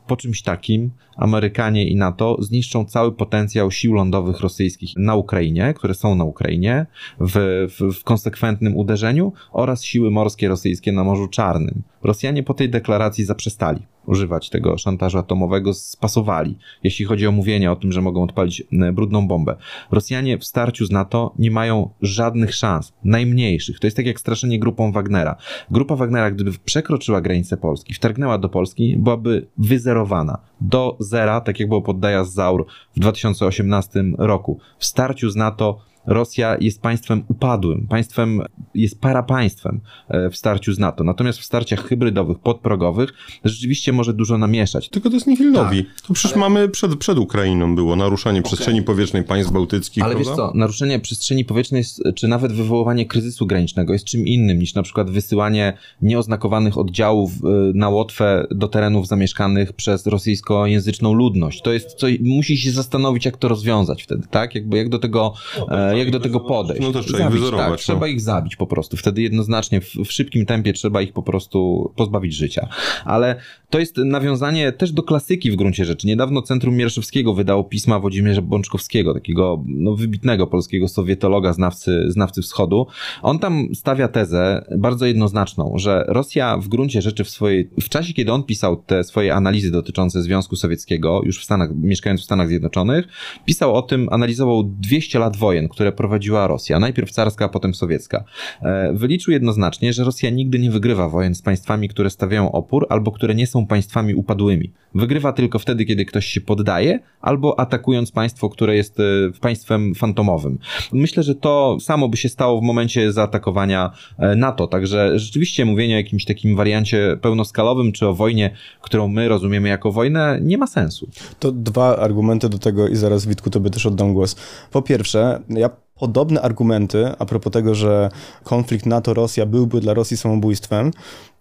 po 0.06 0.16
czymś 0.16 0.42
takim 0.42 0.90
Amerykanie 1.16 1.88
i 1.88 1.96
NATO 1.96 2.36
zniszczą 2.40 2.84
cały 2.84 3.12
potencjał 3.12 3.70
sił 3.70 3.92
lądowych 3.92 4.40
rosyjskich 4.40 4.90
na 4.96 5.14
Ukrainie, 5.14 5.74
które 5.76 5.94
są 5.94 6.14
na 6.14 6.24
Ukrainie, 6.24 6.86
w, 7.20 7.66
w, 7.78 7.98
w 7.98 8.04
konsekwentnym 8.04 8.76
uderzeniu 8.76 9.32
oraz 9.52 9.84
siły 9.84 10.10
morskie 10.10 10.48
rosyjskie 10.48 10.92
na 10.92 11.04
Morzu 11.04 11.28
Czarnym. 11.28 11.82
Rosjanie 12.04 12.42
po 12.42 12.54
tej 12.54 12.70
deklaracji 12.70 13.24
zaprzestali 13.24 13.82
używać 14.06 14.50
tego 14.50 14.78
szantażu 14.78 15.18
atomowego, 15.18 15.74
spasowali, 15.74 16.58
jeśli 16.82 17.04
chodzi 17.04 17.26
o 17.26 17.32
mówienie 17.32 17.72
o 17.72 17.76
tym, 17.76 17.92
że 17.92 18.00
mogą 18.00 18.22
odpalić 18.22 18.62
e, 18.72 18.92
brudną 18.92 19.28
bombę. 19.28 19.56
Rosjanie 19.90 20.38
w 20.38 20.44
starciu 20.44 20.86
z 20.86 20.90
NATO 20.90 21.34
nie 21.38 21.50
mają 21.50 21.90
żadnych 22.02 22.54
szans, 22.54 22.92
najmniejszych. 23.04 23.80
To 23.80 23.86
jest 23.86 23.96
tak 23.96 24.06
jak 24.06 24.20
straszenie 24.20 24.58
grupą 24.58 24.92
Wagnera. 24.92 25.36
Grupa 25.70 25.96
Wagnera, 25.96 26.30
gdyby 26.30 26.52
przekroczyła 26.64 27.20
granicę 27.20 27.56
Polski, 27.56 27.94
wtargnęła 27.94 28.38
do 28.38 28.48
Polski, 28.48 28.96
byłaby 28.98 29.46
wyzerowana 29.58 30.38
do 30.60 30.96
zera, 31.00 31.40
tak 31.40 31.60
jak 31.60 31.68
było 31.68 31.82
pod 31.82 32.00
Dajaz 32.00 32.32
Zaur 32.32 32.66
w 32.96 33.00
2018 33.00 34.04
roku. 34.18 34.58
W 34.78 34.84
starciu 34.84 35.30
z 35.30 35.36
NATO 35.36 35.91
Rosja 36.06 36.56
jest 36.60 36.82
państwem 36.82 37.24
upadłym, 37.28 37.86
państwem, 37.88 38.42
jest 38.74 39.00
parapaństwem 39.00 39.80
e, 40.08 40.30
w 40.30 40.36
starciu 40.36 40.72
z 40.72 40.78
NATO. 40.78 41.04
Natomiast 41.04 41.38
w 41.38 41.44
starciach 41.44 41.88
hybrydowych, 41.88 42.38
podprogowych 42.38 43.12
rzeczywiście 43.44 43.92
może 43.92 44.14
dużo 44.14 44.38
namieszać. 44.38 44.88
Tylko 44.88 45.08
to 45.08 45.14
jest 45.14 45.26
Nihilnowi. 45.26 45.84
Tak, 45.84 46.00
to 46.00 46.14
przecież 46.14 46.32
ale... 46.32 46.40
mamy 46.40 46.68
przed, 46.68 46.96
przed 46.96 47.18
Ukrainą 47.18 47.74
było 47.74 47.96
naruszanie 47.96 48.40
okay. 48.40 48.48
przestrzeni 48.48 48.82
powietrznej 48.82 49.24
państw 49.24 49.52
bałtyckich. 49.52 50.04
Ale 50.04 50.14
prawda? 50.14 50.30
wiesz 50.30 50.36
co, 50.36 50.52
naruszenie 50.54 51.00
przestrzeni 51.00 51.44
powietrznej, 51.44 51.84
czy 52.14 52.28
nawet 52.28 52.52
wywoływanie 52.52 53.06
kryzysu 53.06 53.46
granicznego 53.46 53.92
jest 53.92 54.04
czym 54.04 54.26
innym 54.26 54.58
niż 54.58 54.74
na 54.74 54.82
przykład 54.82 55.10
wysyłanie 55.10 55.72
nieoznakowanych 56.02 56.78
oddziałów 56.78 57.32
e, 57.32 57.48
na 57.74 57.88
Łotwę 57.88 58.46
do 58.50 58.68
terenów 58.68 59.06
zamieszkanych 59.06 59.72
przez 59.72 60.06
rosyjskojęzyczną 60.06 61.14
ludność. 61.14 61.62
To 61.62 61.72
jest 61.72 61.94
co, 61.94 62.06
musi 62.20 62.56
się 62.56 62.70
zastanowić, 62.70 63.24
jak 63.24 63.36
to 63.36 63.48
rozwiązać 63.48 64.02
wtedy, 64.02 64.26
tak? 64.30 64.54
Jakby 64.54 64.76
jak 64.76 64.88
do 64.88 64.98
tego 64.98 65.34
no, 65.58 65.66
tak 65.66 65.91
jak 65.98 66.10
do 66.10 66.20
tego 66.20 66.40
podejść. 66.40 66.82
No 66.82 66.92
to 66.92 67.00
trzeba 67.02 67.18
zabić, 67.18 67.34
ich 67.34 67.40
wyzorować. 67.40 67.64
Tak, 67.64 67.70
no. 67.70 67.76
trzeba 67.76 68.08
ich 68.08 68.20
zabić 68.20 68.56
po 68.56 68.66
prostu. 68.66 68.96
Wtedy 68.96 69.22
jednoznacznie 69.22 69.80
w, 69.80 69.94
w, 69.94 70.12
szybkim 70.12 70.46
tempie 70.46 70.72
trzeba 70.72 71.02
ich 71.02 71.12
po 71.12 71.22
prostu 71.22 71.90
pozbawić 71.96 72.34
życia. 72.34 72.68
Ale 73.04 73.36
to 73.70 73.78
jest 73.78 73.96
nawiązanie 73.96 74.72
też 74.72 74.92
do 74.92 75.02
klasyki 75.02 75.50
w 75.50 75.56
gruncie 75.56 75.84
rzeczy. 75.84 76.06
Niedawno 76.06 76.42
Centrum 76.42 76.76
Mierzeszewskiego 76.76 77.34
wydało 77.34 77.64
pisma 77.64 77.98
Włodzimierza 77.98 78.42
Bączkowskiego, 78.42 79.14
takiego 79.14 79.64
no, 79.66 79.94
wybitnego 79.94 80.46
polskiego 80.46 80.88
sowietologa, 80.88 81.52
znawcy, 81.52 82.04
znawcy 82.08 82.42
wschodu. 82.42 82.86
On 83.22 83.38
tam 83.38 83.68
stawia 83.74 84.08
tezę 84.08 84.64
bardzo 84.78 85.06
jednoznaczną, 85.06 85.72
że 85.76 86.04
Rosja 86.08 86.56
w 86.56 86.68
gruncie 86.68 87.02
rzeczy 87.02 87.24
w 87.24 87.30
swojej, 87.30 87.70
w 87.80 87.88
czasie 87.88 88.14
kiedy 88.14 88.32
on 88.32 88.42
pisał 88.42 88.76
te 88.76 89.04
swoje 89.04 89.34
analizy 89.34 89.70
dotyczące 89.70 90.22
Związku 90.22 90.56
Sowieckiego, 90.56 91.20
już 91.24 91.40
w 91.40 91.44
Stanach, 91.44 91.70
mieszkając 91.74 92.20
w 92.20 92.24
Stanach 92.24 92.48
Zjednoczonych, 92.48 93.08
pisał 93.44 93.74
o 93.74 93.82
tym, 93.82 94.08
analizował 94.10 94.62
200 94.64 95.18
lat 95.18 95.36
wojen, 95.36 95.68
które 95.68 95.81
które 95.82 95.92
prowadziła 95.92 96.46
Rosja, 96.46 96.78
najpierw 96.78 97.10
carska, 97.10 97.44
a 97.44 97.48
potem 97.48 97.74
sowiecka, 97.74 98.24
e, 98.62 98.92
wyliczył 98.92 99.32
jednoznacznie, 99.32 99.92
że 99.92 100.04
Rosja 100.04 100.30
nigdy 100.30 100.58
nie 100.58 100.70
wygrywa 100.70 101.08
wojen 101.08 101.34
z 101.34 101.42
państwami, 101.42 101.88
które 101.88 102.10
stawiają 102.10 102.52
opór 102.52 102.86
albo 102.88 103.12
które 103.12 103.34
nie 103.34 103.46
są 103.46 103.66
państwami 103.66 104.14
upadłymi. 104.14 104.72
Wygrywa 104.94 105.32
tylko 105.32 105.58
wtedy, 105.58 105.84
kiedy 105.84 106.04
ktoś 106.04 106.26
się 106.26 106.40
poddaje 106.40 107.00
albo 107.20 107.60
atakując 107.60 108.12
państwo, 108.12 108.48
które 108.48 108.76
jest 108.76 109.00
e, 109.00 109.02
państwem 109.40 109.94
fantomowym. 109.94 110.58
Myślę, 110.92 111.22
że 111.22 111.34
to 111.34 111.76
samo 111.80 112.08
by 112.08 112.16
się 112.16 112.28
stało 112.28 112.60
w 112.60 112.62
momencie 112.62 113.12
zaatakowania 113.12 113.90
e, 114.18 114.36
NATO, 114.36 114.66
także 114.66 115.18
rzeczywiście 115.18 115.64
mówienie 115.64 115.94
o 115.94 115.98
jakimś 115.98 116.24
takim 116.24 116.56
wariancie 116.56 117.16
pełnoskalowym 117.22 117.92
czy 117.92 118.06
o 118.06 118.14
wojnie, 118.14 118.50
którą 118.80 119.08
my 119.08 119.28
rozumiemy 119.28 119.68
jako 119.68 119.92
wojnę, 119.92 120.38
nie 120.42 120.58
ma 120.58 120.66
sensu. 120.66 121.08
To 121.38 121.52
dwa 121.52 121.96
argumenty 121.96 122.48
do 122.48 122.58
tego 122.58 122.88
i 122.88 122.96
zaraz 122.96 123.26
Witku 123.26 123.50
tobie 123.50 123.70
też 123.70 123.86
oddam 123.86 124.12
głos. 124.12 124.36
Po 124.70 124.82
pierwsze, 124.82 125.40
ja 125.48 125.71
podobne 126.02 126.40
argumenty 126.40 127.06
a 127.18 127.26
propos 127.26 127.52
tego, 127.52 127.74
że 127.74 128.10
konflikt 128.44 128.86
NATO-Rosja 128.86 129.46
byłby 129.46 129.80
dla 129.80 129.94
Rosji 129.94 130.16
samobójstwem, 130.16 130.90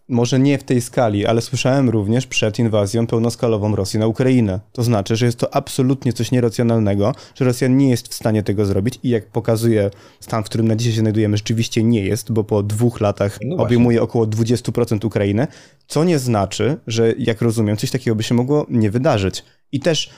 może 0.10 0.40
nie 0.40 0.58
w 0.58 0.64
tej 0.64 0.82
skali, 0.82 1.26
ale 1.26 1.42
słyszałem 1.42 1.90
również 1.90 2.28
przed 2.28 2.60
inwazją 2.60 3.08
pełnoskalową 3.08 3.76
Rosji 3.76 4.00
na 4.00 4.08
Ukrainę. 4.08 4.60
To 4.72 4.84
znaczy, 4.84 5.16
że 5.16 5.26
jest 5.26 5.40
to 5.40 5.56
absolutnie 5.56 6.14
coś 6.14 6.32
nieracjonalnego, 6.32 7.16
że 7.36 7.46
Rosja 7.46 7.68
nie 7.68 7.90
jest 7.90 8.08
w 8.08 8.14
stanie 8.14 8.44
tego 8.44 8.66
zrobić 8.66 9.00
i 9.04 9.10
jak 9.10 9.26
pokazuje 9.26 9.92
stan, 10.20 10.44
w 10.44 10.46
którym 10.46 10.68
na 10.68 10.76
dzisiaj 10.76 10.94
się 10.94 11.00
znajdujemy, 11.00 11.38
rzeczywiście 11.38 11.84
nie 11.84 12.06
jest, 12.06 12.32
bo 12.32 12.44
po 12.44 12.64
dwóch 12.64 13.02
latach 13.02 13.40
no 13.46 13.56
obejmuje 13.64 14.02
około 14.02 14.26
20% 14.26 15.06
Ukrainy, 15.06 15.48
co 15.88 16.04
nie 16.04 16.20
znaczy, 16.20 16.78
że 16.88 17.14
jak 17.18 17.42
rozumiem, 17.42 17.78
coś 17.78 17.92
takiego 17.92 18.16
by 18.16 18.24
się 18.24 18.36
mogło 18.36 18.66
nie 18.70 18.92
wydarzyć. 18.92 19.44
I 19.72 19.80
też 19.80 20.10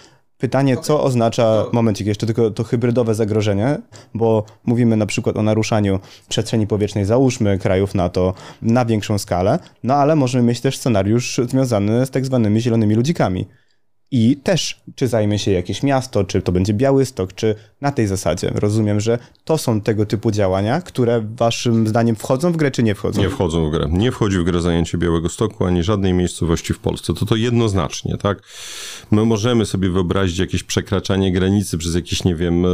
Pytanie, 0.44 0.78
co 0.78 1.04
oznacza, 1.04 1.66
momencik 1.72 2.08
jeszcze 2.08 2.26
tylko 2.26 2.52
to 2.52 2.64
hybrydowe 2.64 3.16
zagrożenie, 3.16 3.78
bo 4.14 4.46
mówimy 4.66 4.98
na 4.98 5.06
przykład 5.06 5.38
o 5.38 5.44
naruszaniu 5.44 6.00
przestrzeni 6.30 6.68
powietrznej, 6.68 7.06
załóżmy 7.06 7.58
krajów 7.58 7.96
NATO 7.96 8.34
na 8.62 8.86
większą 8.86 9.18
skalę, 9.18 9.60
no 9.84 9.94
ale 9.94 10.16
możemy 10.16 10.48
mieć 10.48 10.62
też 10.62 10.78
scenariusz 10.78 11.40
związany 11.48 12.06
z 12.06 12.10
tak 12.10 12.26
zwanymi 12.26 12.62
zielonymi 12.62 12.96
ludzikami. 12.96 13.46
I 14.15 14.38
też, 14.43 14.82
czy 14.96 15.08
zajmie 15.08 15.39
się 15.39 15.51
jakieś 15.51 15.84
miasto, 15.84 16.24
czy 16.24 16.41
to 16.41 16.51
będzie 16.51 16.74
Białystok, 16.74 17.34
czy 17.34 17.55
na 17.82 17.91
tej 17.91 18.08
zasadzie. 18.08 18.51
Rozumiem, 18.55 19.00
że 19.00 19.20
to 19.46 19.58
są 19.58 19.82
tego 19.82 20.05
typu 20.05 20.32
działania, 20.32 20.82
które 20.82 21.25
waszym 21.36 21.88
zdaniem 21.88 22.15
wchodzą 22.15 22.51
w 22.51 22.58
grę, 22.58 22.72
czy 22.72 22.84
nie 22.84 22.96
wchodzą? 22.96 23.22
Nie 23.22 23.29
wchodzą 23.29 23.67
w 23.67 23.72
grę. 23.72 23.88
Nie 23.91 24.12
wchodzi 24.12 24.39
w 24.39 24.43
grę 24.43 24.62
zajęcie 24.62 24.98
Białego 24.98 25.29
Stoku, 25.29 25.65
ani 25.65 25.84
żadnej 25.84 26.13
miejscowości 26.13 26.74
w 26.74 26.79
Polsce. 26.79 27.13
To 27.13 27.25
to 27.25 27.36
jednoznacznie, 27.36 28.17
tak? 28.17 28.43
My 29.12 29.25
możemy 29.25 29.65
sobie 29.65 29.89
wyobrazić 29.89 30.39
jakieś 30.39 30.63
przekraczanie 30.63 31.32
granicy 31.32 31.77
przez 31.77 31.96
jakiś, 31.96 32.24
nie 32.24 32.36
wiem, 32.36 32.65
e, 32.65 32.70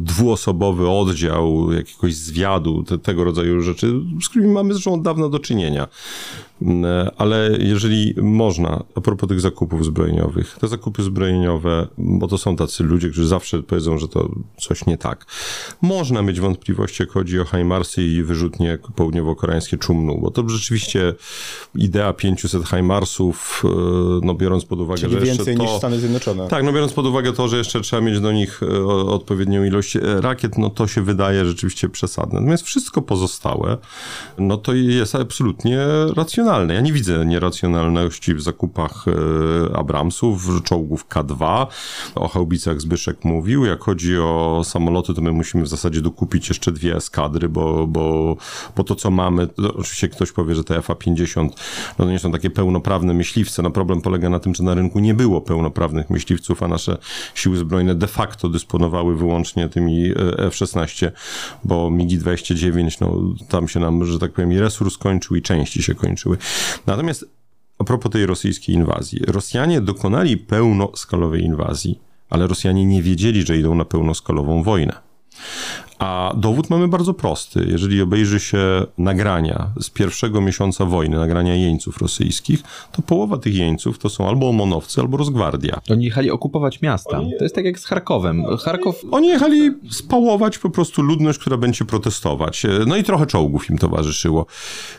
dwuosobowy 0.00 0.88
oddział 0.88 1.72
jakiegoś 1.72 2.14
zwiadu, 2.14 2.82
te, 2.82 2.98
tego 2.98 3.24
rodzaju 3.24 3.60
rzeczy, 3.60 3.92
z 4.22 4.28
którymi 4.28 4.52
mamy 4.52 4.74
zresztą 4.74 4.94
od 4.94 5.02
dawna 5.02 5.28
do 5.28 5.38
czynienia. 5.38 5.88
E, 6.64 7.10
ale 7.16 7.50
jeżeli 7.58 8.14
można, 8.16 8.84
a 8.94 9.00
propos 9.00 9.28
tych 9.28 9.40
zakupów 9.40 9.84
zbrojeniowych, 9.84 10.56
te 10.60 10.68
zakupy 10.68 11.02
zbrojeniowe, 11.02 11.86
bo 11.98 12.28
to 12.28 12.38
są 12.38 12.56
tacy 12.56 12.84
ludzie, 12.84 13.08
którzy 13.08 13.26
zawsze 13.26 13.62
powiedzą, 13.62 13.98
że 13.98 14.08
to 14.08 14.28
coś 14.60 14.86
nie 14.86 14.98
tak. 14.98 15.26
Można 15.82 16.22
mieć 16.22 16.40
wątpliwości, 16.40 17.02
jak 17.02 17.10
chodzi 17.10 17.40
o 17.40 17.44
Hajmarsy 17.44 18.02
i 18.02 18.22
wyrzutnie 18.22 18.78
południowo-koreańskie 18.96 19.78
Czumnu, 19.78 20.18
bo 20.20 20.30
to 20.30 20.48
rzeczywiście 20.48 21.14
idea 21.74 22.12
500 22.12 22.64
Hajmarsów, 22.64 23.62
e, 23.64 23.68
no 24.22 24.34
biorąc 24.34 24.64
pod 24.64 24.80
uwagę, 24.80 25.00
Czyli 25.00 25.12
że 25.12 25.20
więcej 25.20 25.46
jeszcze 25.46 25.64
niż 25.64 25.70
Stany 25.70 25.98
Zjednoczone. 25.98 26.48
Tak, 26.48 26.64
no 26.64 26.72
biorąc 26.72 26.92
pod 26.92 27.06
uwagę 27.06 27.32
to, 27.32 27.48
że 27.48 27.56
jeszcze 27.56 27.80
trzeba 27.80 28.02
mieć 28.02 28.20
do 28.20 28.32
nich 28.32 28.62
e, 28.62 28.86
odpowiednią 28.86 29.64
ilość 29.64 29.98
rakiet, 30.20 30.58
no 30.58 30.70
to 30.70 30.86
się 30.86 31.02
wydaje 31.02 31.44
rzeczywiście 31.44 31.88
przesadne. 31.88 32.40
Natomiast 32.40 32.64
wszystko 32.64 33.02
pozostałe, 33.02 33.78
no 34.38 34.56
to 34.56 34.74
jest 34.74 35.14
absolutnie 35.14 35.78
racjonalne 36.16 36.53
Ja 36.62 36.80
nie 36.80 36.92
widzę 36.92 37.26
nieracjonalności 37.26 38.34
w 38.34 38.42
zakupach 38.42 39.04
e, 39.08 39.76
Abramsów, 39.76 40.62
czołgów 40.64 41.08
K2. 41.08 41.66
O 42.14 42.28
haubicach 42.28 42.80
Zbyszek 42.80 43.24
mówił. 43.24 43.64
Jak 43.64 43.80
chodzi 43.80 44.18
o 44.18 44.62
samoloty, 44.64 45.14
to 45.14 45.20
my 45.20 45.32
musimy 45.32 45.64
w 45.64 45.68
zasadzie 45.68 46.00
dokupić 46.00 46.48
jeszcze 46.48 46.72
dwie 46.72 46.96
eskadry, 46.96 47.48
bo, 47.48 47.86
bo, 47.86 48.36
bo 48.76 48.84
to, 48.84 48.94
co 48.94 49.10
mamy, 49.10 49.46
to 49.46 49.74
oczywiście 49.74 50.08
ktoś 50.08 50.32
powie, 50.32 50.54
że 50.54 50.64
te 50.64 50.80
FA-50 50.80 51.48
no 51.98 52.04
nie 52.10 52.18
są 52.18 52.32
takie 52.32 52.50
pełnoprawne 52.50 53.14
myśliwce. 53.14 53.62
No 53.62 53.70
problem 53.70 54.00
polega 54.00 54.30
na 54.30 54.38
tym, 54.38 54.54
że 54.54 54.62
na 54.62 54.74
rynku 54.74 54.98
nie 54.98 55.14
było 55.14 55.40
pełnoprawnych 55.40 56.10
myśliwców, 56.10 56.62
a 56.62 56.68
nasze 56.68 56.98
siły 57.34 57.56
zbrojne 57.56 57.94
de 57.94 58.06
facto 58.06 58.48
dysponowały 58.48 59.16
wyłącznie 59.16 59.68
tymi 59.68 60.10
e, 60.10 60.14
F-16, 60.38 61.10
bo 61.64 61.90
MiGi-29, 61.90 63.00
no 63.00 63.34
tam 63.48 63.68
się 63.68 63.80
nam, 63.80 64.04
że 64.04 64.18
tak 64.18 64.32
powiem, 64.32 64.52
i 64.52 64.58
resurs 64.58 64.94
skończył 64.94 65.36
i 65.36 65.42
części 65.42 65.82
się 65.82 65.94
kończyły. 65.94 66.33
Natomiast 66.86 67.24
a 67.78 67.84
propos 67.84 68.12
tej 68.12 68.26
rosyjskiej 68.26 68.74
inwazji. 68.74 69.20
Rosjanie 69.26 69.80
dokonali 69.80 70.36
pełnoskalowej 70.36 71.42
inwazji, 71.42 72.00
ale 72.30 72.46
Rosjanie 72.46 72.84
nie 72.84 73.02
wiedzieli, 73.02 73.42
że 73.42 73.58
idą 73.58 73.74
na 73.74 73.84
pełnoskalową 73.84 74.62
wojnę. 74.62 74.92
A 75.98 76.34
dowód 76.36 76.70
mamy 76.70 76.88
bardzo 76.88 77.14
prosty. 77.14 77.66
Jeżeli 77.70 78.02
obejrzy 78.02 78.40
się 78.40 78.86
nagrania 78.98 79.70
z 79.80 79.90
pierwszego 79.90 80.40
miesiąca 80.40 80.84
wojny, 80.84 81.16
nagrania 81.16 81.54
jeńców 81.54 81.98
rosyjskich, 81.98 82.62
to 82.92 83.02
połowa 83.02 83.38
tych 83.38 83.54
jeńców 83.54 83.98
to 83.98 84.08
są 84.08 84.28
albo 84.28 84.48
omonowcy, 84.48 85.00
albo 85.00 85.16
Rosgwardia. 85.16 85.80
Oni 85.90 86.04
jechali 86.04 86.30
okupować 86.30 86.82
miasta. 86.82 87.18
Oni... 87.18 87.32
To 87.38 87.44
jest 87.44 87.54
tak 87.54 87.64
jak 87.64 87.78
z 87.78 87.84
Charkowem. 87.84 88.44
Charkow... 88.64 89.02
Oni 89.10 89.28
jechali 89.28 89.70
spałować 89.90 90.58
po 90.58 90.70
prostu 90.70 91.02
ludność, 91.02 91.38
która 91.38 91.56
będzie 91.56 91.84
protestować. 91.84 92.62
No 92.86 92.96
i 92.96 93.04
trochę 93.04 93.26
czołgów 93.26 93.70
im 93.70 93.78
towarzyszyło. 93.78 94.46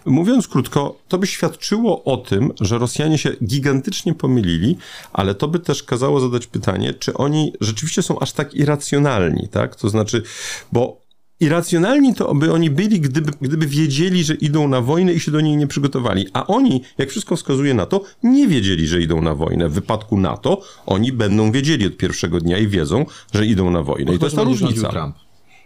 Mówiąc 0.06 0.48
krótko, 0.48 0.96
to 1.08 1.18
by 1.18 1.28
świadczyło 1.28 2.04
o 2.04 2.18
tym, 2.18 2.52
że 2.62 2.78
Rosjanie 2.78 3.18
się 3.18 3.30
gigantycznie 3.46 4.14
pomylili, 4.14 4.78
ale 5.14 5.36
to 5.36 5.48
by 5.48 5.60
też 5.60 5.84
kazało 5.84 6.20
zadać 6.20 6.48
pytanie, 6.48 6.94
czy 6.94 7.14
oni 7.14 7.54
rzeczywiście 7.62 8.02
są 8.02 8.20
aż 8.20 8.32
tak 8.32 8.54
irracjonalni, 8.54 9.48
tak? 9.52 9.75
To 9.75 9.90
znaczy, 9.90 10.24
bo 10.72 10.95
irracjonalni 11.39 12.15
to 12.15 12.36
by 12.36 12.54
oni 12.54 12.70
byli, 12.70 13.00
gdyby, 13.00 13.32
gdyby 13.42 13.68
wiedzieli, 13.68 14.24
że 14.24 14.34
idą 14.34 14.68
na 14.68 14.82
wojnę 14.82 15.13
i 15.13 15.20
się 15.20 15.32
do 15.32 15.42
niej 15.42 15.58
nie 15.58 15.68
przygotowali. 15.68 16.27
A 16.34 16.48
oni, 16.48 16.82
jak 16.98 17.10
wszystko 17.10 17.36
wskazuje 17.36 17.74
na 17.74 17.86
to, 17.86 18.01
nie 18.24 18.48
wiedzieli, 18.48 18.88
że 18.88 19.01
idą 19.01 19.22
na 19.22 19.36
wojnę. 19.36 19.70
W 19.70 19.74
wypadku 19.74 20.20
NATO 20.20 20.62
oni 20.86 21.12
będą 21.12 21.51
wiedzieli 21.51 21.88
od 21.88 21.98
pierwszego 21.98 22.39
dnia 22.39 22.58
i 22.58 22.68
wiedzą, 22.68 23.06
że 23.34 23.46
idą 23.46 23.72
na 23.72 23.84
wojnę. 23.84 24.15
I 24.15 24.20
to 24.20 24.25
jest 24.25 24.36
ta 24.36 24.44
różnica. 24.44 24.89
Trump. 24.89 25.25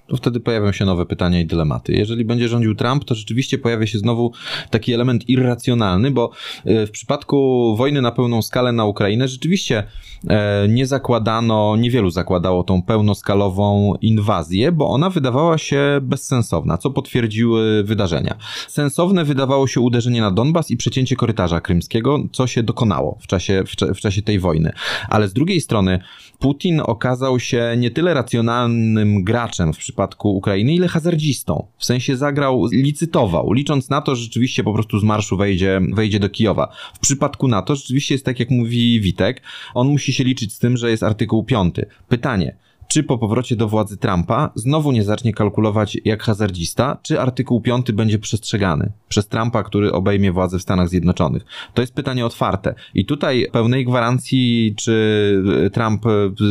To 0.10 0.18
wtedy 0.18 0.40
pojawią 0.40 0.72
się 0.72 0.86
nowe 0.86 1.06
pytania 1.06 1.40
i 1.40 1.46
dylematy. 1.46 1.94
Jeżeli 1.94 2.26
będzie 2.26 2.48
rządził 2.48 2.76
Trump, 2.76 3.06
to 3.06 3.16
rzeczywiście 3.16 3.58
pojawia 3.58 3.88
się 3.88 4.00
znowu 4.00 4.32
taki 4.70 4.94
element 4.94 5.30
irracjonalny, 5.30 6.12
bo 6.12 6.32
e, 6.66 6.88
w 6.88 6.92
przypadku 6.92 7.76
wojny 7.78 8.02
na 8.02 8.12
pełną 8.12 8.42
skalę 8.42 8.72
na 8.72 8.86
Ukrainę 8.86 9.28
rzeczywiście 9.28 9.84
e, 10.30 10.68
nie 10.70 10.86
zakładano, 10.86 11.76
niewielu 11.76 12.10
zakładało 12.10 12.64
tą 12.64 12.82
pełnoskalową 12.82 13.96
inwazję, 14.02 14.72
bo 14.72 14.90
ona 14.90 15.10
wydawała 15.10 15.58
się 15.58 16.00
bezsensowna, 16.02 16.78
co 16.78 16.90
potwierdziły 16.90 17.84
wydarzenia. 17.84 18.38
Sensowne 18.68 19.26
wydawało 19.26 19.68
się 19.68 19.82
uderzenie 19.82 20.22
na 20.22 20.32
Donbas 20.32 20.72
i 20.72 20.78
przecięcie 20.78 21.16
korytarza 21.16 21.62
krymskiego, 21.62 22.20
co 22.32 22.48
się 22.48 22.64
dokonało 22.64 23.18
w 23.22 23.28
czasie, 23.28 23.64
w, 23.64 23.96
w 23.96 24.00
czasie 24.00 24.22
tej 24.22 24.40
wojny. 24.40 24.72
Ale 25.10 25.28
z 25.28 25.34
drugiej 25.34 25.62
strony 25.62 26.00
Putin 26.40 26.82
okazał 26.86 27.40
się 27.40 27.76
nie 27.78 27.92
tyle 27.92 28.14
racjonalnym 28.14 29.24
graczem 29.24 29.74
w 29.74 29.78
przypadku 29.78 29.99
Ukrainy, 30.24 30.74
ile 30.74 30.88
hazardzistą. 30.88 31.68
W 31.78 31.86
sensie 31.86 32.18
zagrał, 32.18 32.66
licytował, 32.72 33.54
licząc 33.54 33.90
na 33.90 34.02
to, 34.02 34.16
że 34.16 34.24
rzeczywiście 34.24 34.64
po 34.64 34.74
prostu 34.74 35.00
z 35.00 35.04
marszu 35.04 35.38
wejdzie, 35.38 35.82
wejdzie 35.94 36.20
do 36.20 36.30
Kijowa. 36.30 36.72
W 36.94 37.00
przypadku 37.00 37.48
NATO 37.48 37.76
rzeczywiście 37.76 38.16
jest 38.16 38.26
tak, 38.26 38.40
jak 38.40 38.50
mówi 38.50 39.02
Witek, 39.02 39.42
on 39.74 39.88
musi 39.88 40.14
się 40.14 40.24
liczyć 40.24 40.54
z 40.54 40.60
tym, 40.60 40.78
że 40.78 40.92
jest 40.92 41.04
artykuł 41.04 41.44
5. 41.44 41.76
Pytanie, 42.08 42.56
czy 42.90 43.04
po 43.04 43.18
powrocie 43.18 43.56
do 43.56 43.68
władzy 43.68 43.98
Trumpa 43.98 44.52
znowu 44.56 44.92
nie 44.92 45.04
zacznie 45.04 45.34
kalkulować 45.34 45.98
jak 46.06 46.24
hazardzista, 46.24 46.98
czy 47.02 47.22
artykuł 47.22 47.62
5 47.62 47.92
będzie 47.92 48.20
przestrzegany 48.20 48.92
przez 49.10 49.28
Trumpa, 49.28 49.64
który 49.64 49.92
obejmie 49.92 50.32
władzę 50.32 50.60
w 50.60 50.62
Stanach 50.62 50.90
Zjednoczonych? 50.90 51.46
To 51.74 51.82
jest 51.82 51.94
pytanie 51.94 52.26
otwarte. 52.26 52.76
I 52.94 53.06
tutaj 53.06 53.48
pełnej 53.52 53.86
gwarancji, 53.86 54.74
czy 54.78 55.70
Trump 55.74 56.04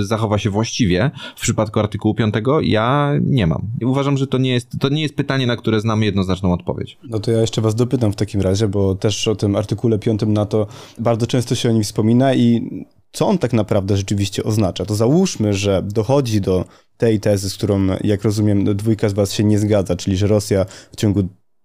zachowa 0.03 0.39
się 0.39 0.51
właściwie 0.51 1.11
w 1.37 1.41
przypadku 1.41 1.81
artykułu 1.81 2.15
5, 2.15 2.35
ja 2.63 3.13
nie 3.23 3.47
mam. 3.47 3.63
Uważam, 3.83 4.17
że 4.17 4.27
to 4.27 4.39
nie 4.39 4.51
jest, 4.51 4.79
to 4.81 4.89
nie 4.89 5.03
jest 5.03 5.17
pytanie, 5.17 5.47
na 5.47 5.57
które 5.57 5.81
znamy 5.81 6.05
jednoznaczną 6.05 6.53
odpowiedź. 6.53 6.99
No 7.11 7.21
to 7.21 7.31
ja 7.31 7.41
jeszcze 7.41 7.61
was 7.61 7.75
dopytam 7.75 8.13
w 8.13 8.17
takim 8.17 8.41
razie, 8.41 8.69
bo 8.69 8.95
też 8.95 9.29
o 9.29 9.35
tym 9.35 9.57
artykule 9.57 9.99
5 9.99 10.21
NATO 10.27 10.67
bardzo 10.99 11.27
często 11.27 11.55
się 11.55 11.69
o 11.69 11.73
nim 11.73 11.83
wspomina 11.83 12.35
i 12.35 12.71
co 13.13 13.27
on 13.27 13.39
tak 13.39 13.53
naprawdę 13.53 13.97
rzeczywiście 13.97 14.45
oznacza. 14.45 14.85
To 14.85 14.95
załóżmy, 14.95 15.55
że 15.55 15.83
dochodzi 15.83 16.41
do 16.41 16.65
tej 16.97 17.21
tezy, 17.21 17.51
z 17.51 17.55
którą, 17.55 17.87
jak 18.05 18.23
rozumiem, 18.23 18.77
dwójka 18.77 19.09
z 19.09 19.13
was 19.13 19.33
się 19.33 19.45
nie 19.45 19.59
zgadza, 19.59 19.97
czyli 19.97 20.17
że 20.17 20.27
Rosja 20.27 20.67
w 20.93 20.97
ciągu 20.97 21.23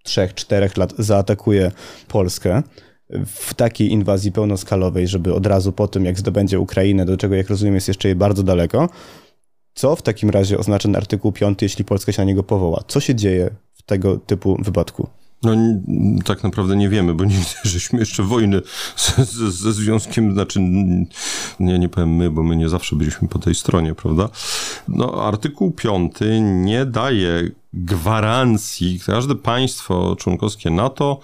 3-4 0.08 0.78
lat 0.78 0.94
zaatakuje 0.98 1.72
Polskę 2.08 2.64
w 3.26 3.54
takiej 3.54 3.92
inwazji 3.92 4.32
pełnoskalowej, 4.32 5.08
żeby 5.08 5.34
od 5.34 5.46
razu 5.46 5.72
po 5.72 5.88
tym, 5.88 6.06
jak 6.06 6.20
zdobędzie 6.20 6.60
Ukrainę, 6.60 7.06
do 7.06 7.18
czego, 7.18 7.36
jak 7.36 7.50
rozumiem, 7.50 7.76
jest 7.76 7.88
jeszcze 7.88 8.16
bardzo 8.16 8.44
daleko. 8.44 8.90
Co 9.74 9.96
w 9.96 10.02
takim 10.02 10.30
razie 10.30 10.58
oznacza 10.58 10.84
ten 10.84 10.96
artykuł 10.96 11.32
5, 11.32 11.62
jeśli 11.62 11.86
Polska 11.86 12.12
się 12.12 12.22
na 12.22 12.26
niego 12.26 12.44
powoła? 12.44 12.84
Co 12.88 13.00
się 13.00 13.16
dzieje 13.16 13.50
w 13.74 13.84
tego 13.84 14.18
typu 14.18 14.58
wypadku? 14.60 15.08
No 15.44 15.52
tak 16.26 16.44
naprawdę 16.44 16.76
nie 16.76 16.90
wiemy, 16.90 17.14
bo 17.14 17.26
nigdy 17.34 17.46
żeśmy 17.64 18.00
jeszcze 18.00 18.24
wojny 18.24 18.62
ze, 18.98 19.52
ze, 19.52 19.74
związkiem, 19.74 20.34
znaczy 20.34 20.60
nie, 21.60 21.80
nie 21.80 21.90
powiem 21.90 22.16
my, 22.16 22.30
bo 22.30 22.44
my 22.44 22.56
nie 22.56 22.70
zawsze 22.70 22.96
byliśmy 22.96 23.28
po 23.28 23.40
tej 23.40 23.56
stronie, 23.56 23.96
prawda? 23.96 24.30
No 24.88 25.26
artykuł 25.28 25.72
5 25.72 26.14
nie 26.42 26.86
daje 26.86 27.52
gwarancji. 27.74 29.00
Każde 29.06 29.36
państwo 29.36 30.16
członkowskie 30.20 30.70
NATO 30.70 31.20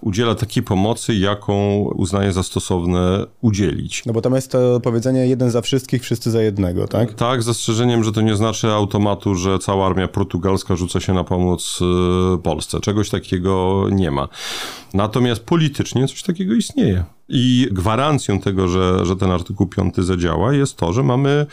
udziela 0.00 0.34
takiej 0.34 0.62
pomocy, 0.62 1.14
jaką 1.14 1.78
uznaje 1.94 2.32
za 2.32 2.42
stosowne 2.42 3.26
udzielić. 3.40 4.04
No 4.06 4.12
bo 4.12 4.20
tam 4.20 4.34
jest 4.34 4.52
to 4.52 4.80
powiedzenie 4.80 5.26
jeden 5.26 5.50
za 5.50 5.60
wszystkich, 5.60 6.02
wszyscy 6.02 6.30
za 6.30 6.42
jednego, 6.42 6.88
tak? 6.88 7.14
Tak, 7.14 7.42
z 7.42 7.46
zastrzeżeniem, 7.46 8.04
że 8.04 8.12
to 8.12 8.20
nie 8.20 8.36
znaczy 8.36 8.68
automatu, 8.68 9.34
że 9.34 9.58
cała 9.58 9.86
armia 9.86 10.08
portugalska 10.08 10.76
rzuca 10.76 11.00
się 11.00 11.12
na 11.12 11.24
pomoc 11.24 11.78
y, 12.34 12.38
Polsce. 12.42 12.80
Czegoś 12.80 13.10
takiego 13.10 13.86
nie 13.90 14.10
ma. 14.10 14.28
Natomiast 14.94 15.44
politycznie 15.44 16.08
coś 16.08 16.22
takiego 16.22 16.54
istnieje. 16.54 17.04
I 17.28 17.68
gwarancją 17.70 18.40
tego, 18.40 18.68
że, 18.68 19.06
że 19.06 19.16
ten 19.16 19.30
artykuł 19.30 19.66
5 19.66 19.96
zadziała, 19.96 20.52
jest 20.52 20.76
to, 20.76 20.92
że 20.92 21.02
mamy 21.02 21.46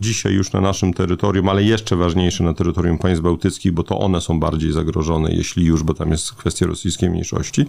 dzisiaj 0.00 0.32
już 0.32 0.52
na 0.52 0.60
naszym 0.60 0.94
terytorium, 0.94 1.48
ale 1.48 1.62
jeszcze 1.62 1.96
ważniejsze 1.96 2.44
na 2.44 2.54
terytorium 2.54 2.98
państw 2.98 3.22
bałtyckich, 3.22 3.72
bo 3.72 3.82
to 3.82 3.98
one 3.98 4.20
są 4.20 4.40
bardziej 4.40 4.72
zagrożone, 4.72 5.32
jeśli 5.32 5.64
już, 5.64 5.82
bo 5.82 5.94
tam 5.94 6.10
jest 6.10 6.32
kwestia 6.32 6.66
rosyjskiej 6.66 7.10
mniejszości. 7.10 7.66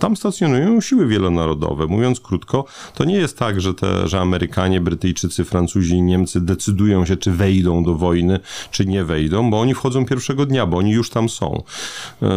Tam 0.00 0.16
stacjonują 0.16 0.80
siły 0.80 1.06
wielonarodowe. 1.06 1.86
Mówiąc 1.86 2.20
krótko, 2.20 2.64
to 2.94 3.04
nie 3.04 3.16
jest 3.16 3.38
tak, 3.38 3.60
że, 3.60 3.74
te, 3.74 4.08
że 4.08 4.20
Amerykanie, 4.20 4.80
Brytyjczycy, 4.80 5.44
Francuzi 5.44 5.94
i 5.94 6.02
Niemcy 6.02 6.40
decydują 6.40 7.06
się, 7.06 7.16
czy 7.16 7.32
wejdą 7.32 7.84
do 7.84 7.94
wojny, 7.94 8.40
czy 8.70 8.86
nie 8.86 9.04
wejdą, 9.04 9.50
bo 9.50 9.60
oni 9.60 9.74
wchodzą 9.74 10.06
pierwszego 10.06 10.46
dnia, 10.46 10.66
bo 10.66 10.76
oni 10.76 10.90
już 10.90 11.10
tam 11.10 11.28
są. 11.28 11.62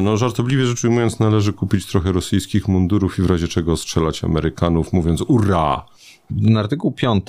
No, 0.02 0.18
żartobliwie 0.18 0.66
rzecz 0.66 0.84
ujmując, 0.84 1.20
należy 1.20 1.54
kupić 1.54 1.86
trochę 1.86 2.12
rosyjskich 2.28 2.68
mundurów 2.68 3.20
i 3.20 3.22
w 3.22 3.26
razie 3.26 3.48
czego 3.48 3.78
strzelać 3.78 4.24
Amerykanów 4.24 4.94
mówiąc 4.94 5.22
ura. 5.28 5.86
Ten 6.44 6.58
artykuł 6.58 6.92
5 6.92 7.24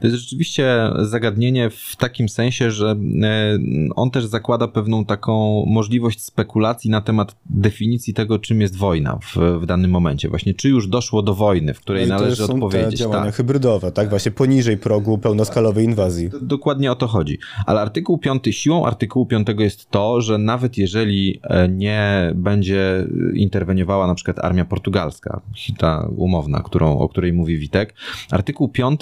to 0.00 0.06
jest 0.06 0.16
rzeczywiście 0.16 0.90
zagadnienie 0.98 1.70
w 1.70 1.96
takim 1.96 2.28
sensie, 2.28 2.70
że 2.70 2.96
e, 3.22 3.58
on 3.96 4.10
też 4.10 4.26
zakłada 4.26 4.68
pewną 4.68 5.04
taką 5.04 5.64
możliwość 5.66 6.22
spekulacji 6.22 6.90
na 6.90 7.00
temat 7.00 7.36
definicji 7.50 8.14
tego, 8.14 8.38
czym 8.38 8.60
jest 8.60 8.76
wojna 8.76 9.18
w, 9.22 9.60
w 9.60 9.66
danym 9.66 9.90
momencie. 9.90 10.28
Właśnie, 10.28 10.54
czy 10.54 10.68
już 10.68 10.88
doszło 10.88 11.22
do 11.22 11.34
wojny, 11.34 11.74
w 11.74 11.80
której 11.80 12.08
no 12.08 12.14
należy 12.14 12.36
to 12.36 12.46
są 12.46 12.54
odpowiedzieć. 12.54 12.90
Te 12.90 12.96
działania 12.96 13.24
tak. 13.24 13.34
hybrydowe, 13.34 13.92
tak? 13.92 14.10
Właśnie 14.10 14.32
poniżej 14.32 14.76
progu 14.76 15.18
pełnoskalowej 15.18 15.84
inwazji. 15.84 16.30
Dokładnie 16.42 16.92
o 16.92 16.94
to 16.94 17.06
chodzi. 17.06 17.38
Ale 17.66 17.80
artykuł 17.80 18.18
5, 18.18 18.42
siłą 18.50 18.86
artykułu 18.86 19.26
5 19.26 19.48
jest 19.58 19.90
to, 19.90 20.20
że 20.20 20.38
nawet 20.38 20.78
jeżeli 20.78 21.40
e, 21.42 21.68
nie 21.68 22.32
będzie 22.34 23.06
interweniowała 23.34 24.06
na 24.06 24.14
przykład 24.14 24.38
armia 24.38 24.64
portugalska, 24.64 25.40
ta 25.78 26.08
umowna, 26.16 26.60
którą, 26.60 26.98
o 26.98 27.08
której 27.08 27.32
mówi 27.32 27.58
Witek, 27.58 27.94
Artykuł 28.30 28.68
5 28.68 29.00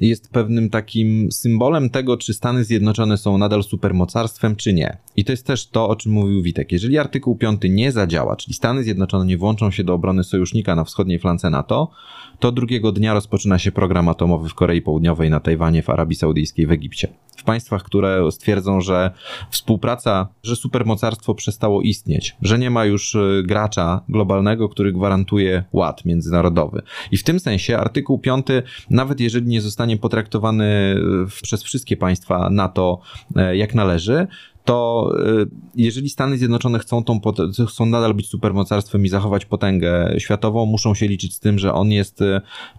jest 0.00 0.32
pewnym 0.32 0.70
takim 0.70 1.32
symbolem 1.32 1.90
tego, 1.90 2.16
czy 2.16 2.34
Stany 2.34 2.64
Zjednoczone 2.64 3.16
są 3.16 3.38
nadal 3.38 3.62
supermocarstwem, 3.62 4.56
czy 4.56 4.72
nie. 4.72 4.96
I 5.16 5.24
to 5.24 5.32
jest 5.32 5.46
też 5.46 5.66
to, 5.66 5.88
o 5.88 5.96
czym 5.96 6.12
mówił 6.12 6.42
Witek. 6.42 6.72
Jeżeli 6.72 6.98
artykuł 6.98 7.36
5 7.36 7.60
nie 7.70 7.92
zadziała, 7.92 8.36
czyli 8.36 8.54
Stany 8.54 8.84
Zjednoczone 8.84 9.26
nie 9.26 9.38
włączą 9.38 9.70
się 9.70 9.84
do 9.84 9.94
obrony 9.94 10.24
sojusznika 10.24 10.74
na 10.74 10.84
wschodniej 10.84 11.18
flance 11.18 11.50
NATO, 11.50 11.90
to 12.38 12.52
drugiego 12.52 12.92
dnia 12.92 13.14
rozpoczyna 13.14 13.58
się 13.58 13.72
program 13.72 14.08
atomowy 14.08 14.48
w 14.48 14.54
Korei 14.54 14.82
Południowej, 14.82 15.30
na 15.30 15.40
Tajwanie, 15.40 15.82
w 15.82 15.90
Arabii 15.90 16.16
Saudyjskiej, 16.16 16.66
w 16.66 16.72
Egipcie. 16.72 17.08
W 17.36 17.44
państwach, 17.44 17.82
które 17.82 18.32
stwierdzą, 18.32 18.80
że 18.80 19.10
współpraca, 19.50 20.28
że 20.42 20.56
supermocarstwo 20.56 21.34
przestało 21.34 21.82
istnieć, 21.82 22.36
że 22.42 22.58
nie 22.58 22.70
ma 22.70 22.84
już 22.84 23.14
y, 23.14 23.42
gracza 23.46 24.00
globalnego, 24.08 24.68
który 24.68 24.92
gwarantuje 24.92 25.64
ład 25.72 26.04
międzynarodowy. 26.04 26.82
I 27.10 27.16
w 27.16 27.24
tym 27.24 27.40
sensie 27.40 27.78
artykuł 27.78 28.18
5, 28.18 28.46
nawet 28.90 29.20
jeżeli 29.20 29.46
nie 29.46 29.60
zostanie 29.60 29.96
potraktowany 29.96 30.96
y, 31.38 31.42
przez 31.42 31.62
wszystkie 31.62 31.96
państwa 31.96 32.50
NATO 32.50 33.00
y, 33.36 33.56
jak 33.56 33.74
należy, 33.74 34.26
to 34.64 35.10
y, 35.42 35.46
jeżeli 35.74 36.08
Stany 36.08 36.38
Zjednoczone 36.38 36.78
chcą, 36.78 37.04
tą, 37.04 37.20
chcą 37.68 37.86
nadal 37.86 38.14
być 38.14 38.28
supermocarstwem 38.28 39.04
i 39.04 39.08
zachować 39.08 39.46
potęgę 39.46 40.14
światową, 40.18 40.66
muszą 40.66 40.94
się 40.94 41.08
liczyć 41.08 41.34
z 41.34 41.40
tym, 41.40 41.58
że 41.58 41.74
on 41.74 41.90
jest 41.90 42.20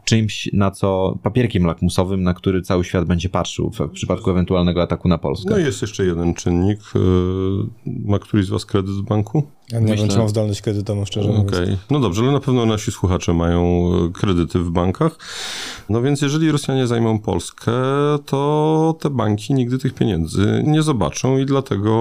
czymś, 0.06 0.50
na 0.54 0.72
co 0.72 1.20
papierkiem 1.24 1.66
lakmusowym, 1.66 2.24
na 2.24 2.34
który 2.34 2.62
cały 2.62 2.84
świat 2.84 3.06
będzie 3.06 3.30
patrzył 3.30 3.72
w 3.72 3.90
przypadku 3.90 4.32
ewentualnego 4.32 4.82
ataku 4.82 5.08
na 5.08 5.18
Polskę. 5.18 5.50
No 5.50 5.58
i 5.58 5.64
jest 5.64 5.82
jeszcze 5.82 6.06
jeden 6.06 6.34
czynnik. 6.34 6.80
Ma 7.86 8.20
któryś 8.20 8.46
z 8.46 8.50
Was 8.50 8.66
kredyt 8.66 8.92
w 8.92 9.02
banku? 9.02 9.44
Ja 9.72 9.80
nie 9.80 9.86
Myślę... 9.86 9.98
wiem, 9.98 10.10
czy 10.10 10.18
mam 10.18 10.30
zdolność 10.30 10.62
kredytową, 10.62 11.06
szczerze 11.06 11.30
mówiąc. 11.30 11.48
Okay. 11.48 11.78
No 11.90 12.00
dobrze, 12.00 12.22
ale 12.22 12.32
na 12.32 12.40
pewno 12.40 12.66
nasi 12.66 12.92
słuchacze 12.92 13.34
mają 13.34 13.90
kredyty 14.14 14.60
w 14.60 14.70
bankach. 14.70 15.18
No 15.90 16.02
więc 16.02 16.22
jeżeli 16.22 16.52
Rosjanie 16.52 16.88
zajmą 16.88 17.20
Polskę, 17.20 17.72
to 18.26 18.96
te 19.00 19.10
banki 19.10 19.54
nigdy 19.54 19.78
tych 19.78 19.94
pieniędzy 19.94 20.64
nie 20.68 20.84
zobaczą 20.84 21.38
i 21.38 21.46
dlatego 21.46 21.92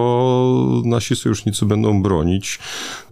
nasi 0.85 1.17
sojusznicy 1.17 1.67
będą 1.67 2.03
bronić 2.03 2.59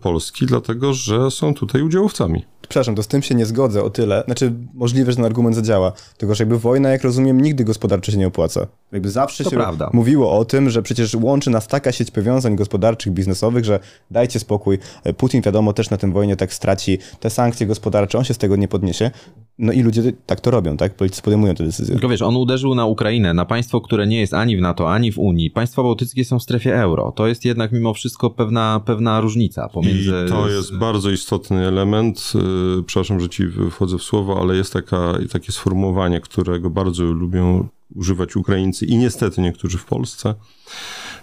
Polski, 0.01 0.47
dlatego 0.47 0.95
że 0.95 1.31
są 1.31 1.55
tutaj 1.55 1.83
udziałowcami 1.83 2.45
przepraszam, 2.73 2.95
to 2.95 3.03
z 3.03 3.09
tym 3.09 3.23
się 3.23 3.35
nie 3.35 3.47
zgodzę 3.47 3.83
o 3.83 3.91
tyle. 3.91 4.23
Znaczy, 4.27 4.53
możliwe, 4.75 5.13
że 5.13 5.17
ten 5.17 5.25
argument 5.25 5.57
zadziała. 5.57 5.93
Tylko, 6.19 6.35
że 6.35 6.45
jakby 6.45 6.59
wojna, 6.59 6.91
jak 6.91 7.05
rozumiem, 7.05 7.41
nigdy 7.41 7.65
gospodarczo 7.65 8.13
się 8.13 8.19
nie 8.19 8.27
opłaca. 8.27 8.67
Jakby 8.93 9.11
zawsze 9.11 9.45
to 9.45 9.51
się 9.51 9.57
prawda. 9.57 9.91
mówiło 9.93 10.39
o 10.39 10.45
tym, 10.45 10.71
że 10.71 10.83
przecież 10.83 11.15
łączy 11.15 11.51
nas 11.51 11.69
taka 11.69 11.93
sieć 11.93 12.11
powiązań 12.11 12.57
gospodarczych, 12.57 13.13
biznesowych, 13.13 13.65
że 13.65 13.81
dajcie 14.11 14.39
spokój. 14.39 14.79
Putin, 15.17 15.43
wiadomo, 15.43 15.73
też 15.73 15.91
na 15.91 15.97
tym 15.97 16.13
wojnie 16.13 16.37
tak 16.37 16.55
straci 16.55 16.99
te 17.21 17.31
sankcje 17.31 17.67
gospodarcze, 17.67 18.19
on 18.19 18.25
się 18.25 18.35
z 18.35 18.39
tego 18.39 18.57
nie 18.57 18.69
podniesie. 18.69 19.11
No 19.59 19.73
i 19.73 19.83
ludzie 19.83 20.13
tak 20.27 20.41
to 20.41 20.51
robią, 20.51 20.77
tak? 20.77 20.95
Politycy 20.95 21.23
podejmują 21.23 21.55
te 21.55 21.65
decyzje. 21.65 21.95
Tylko 21.95 22.09
wiesz, 22.09 22.23
on 22.23 22.37
uderzył 22.37 22.75
na 22.75 22.87
Ukrainę, 22.87 23.35
na 23.35 23.45
państwo, 23.45 23.81
które 23.81 24.07
nie 24.07 24.21
jest 24.21 24.35
ani 24.35 24.57
w 24.57 24.61
NATO, 24.61 24.93
ani 24.93 25.13
w 25.13 25.19
Unii. 25.19 25.51
Państwa 25.51 25.83
bałtyckie 25.83 26.25
są 26.25 26.39
w 26.39 26.43
strefie 26.43 26.81
euro. 26.81 27.13
To 27.17 27.27
jest 27.27 27.45
jednak 27.45 27.73
mimo 27.73 27.95
wszystko 27.95 28.31
pewna, 28.31 28.81
pewna 28.87 29.21
różnica 29.21 29.69
pomiędzy... 29.69 30.13
I 30.27 30.29
to 30.29 30.49
jest 30.49 30.79
bardzo 30.79 31.11
istotny 31.11 31.67
element. 31.67 32.33
Yy, 32.77 32.83
przepraszam, 32.83 33.21
że 33.21 33.29
ci 33.29 33.45
wchodzę 33.71 33.99
w 33.99 34.03
słowo, 34.03 34.41
ale 34.41 34.57
jest 34.57 34.73
taka, 34.73 35.13
takie 35.33 35.53
sformułowanie, 35.53 36.21
którego 36.21 36.71
bardzo 36.71 37.05
lubią 37.05 37.69
używać 37.95 38.37
Ukraińcy 38.37 38.87
i 38.87 38.97
niestety 38.97 39.41
niektórzy 39.41 39.79
w 39.79 39.85
Polsce. 39.85 40.35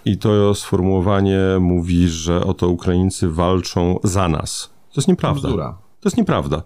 i 0.04 0.18
to 0.18 0.54
sformułowanie 0.54 1.40
mówi, 1.60 2.08
że 2.08 2.44
oto 2.44 2.68
Ukraińcy 2.68 3.28
walczą 3.28 3.98
za 4.04 4.28
nas. 4.28 4.70
To 4.92 5.00
jest 5.00 5.08
nieprawda. 5.08 5.48
Bzdura. 5.48 5.78
To 6.00 6.08
jest 6.08 6.16
nieprawda. 6.16 6.62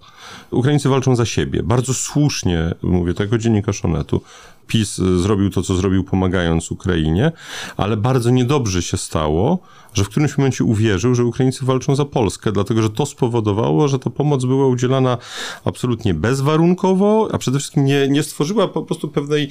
Ukraińcy 0.50 0.88
walczą 0.88 1.16
za 1.16 1.26
siebie. 1.26 1.62
Bardzo 1.62 1.94
słusznie, 1.94 2.74
mówię 2.82 3.14
tego 3.14 3.38
dziennikarz 3.38 3.84
Onetu, 3.84 4.20
PiS 4.66 4.94
zrobił 4.96 5.50
to, 5.50 5.62
co 5.62 5.77
zrobił, 5.77 6.05
pomagając 6.05 6.70
Ukrainie, 6.70 7.33
ale 7.77 7.96
bardzo 7.96 8.31
niedobrze 8.31 8.83
się 8.83 8.96
stało, 8.96 9.59
że 9.94 10.05
w 10.05 10.09
którymś 10.09 10.38
momencie 10.38 10.64
uwierzył, 10.64 11.14
że 11.14 11.24
Ukraińcy 11.24 11.64
walczą 11.64 11.96
za 11.96 12.05
Polskę, 12.05 12.53
dlatego 12.53 12.83
że 12.83 12.90
to 12.90 13.07
spowodowało, 13.07 13.88
że 13.88 13.98
ta 13.98 14.11
pomoc 14.11 14.44
była 14.44 14.66
udzielana 14.66 15.18
absolutnie 15.64 16.14
bezwarunkowo, 16.14 17.29
a 17.33 17.38
przede 17.38 17.59
wszystkim 17.59 17.85
nie, 17.85 18.09
nie 18.09 18.22
stworzyła 18.22 18.68
po 18.68 18.83
prostu 18.83 19.09
pewnej, 19.09 19.50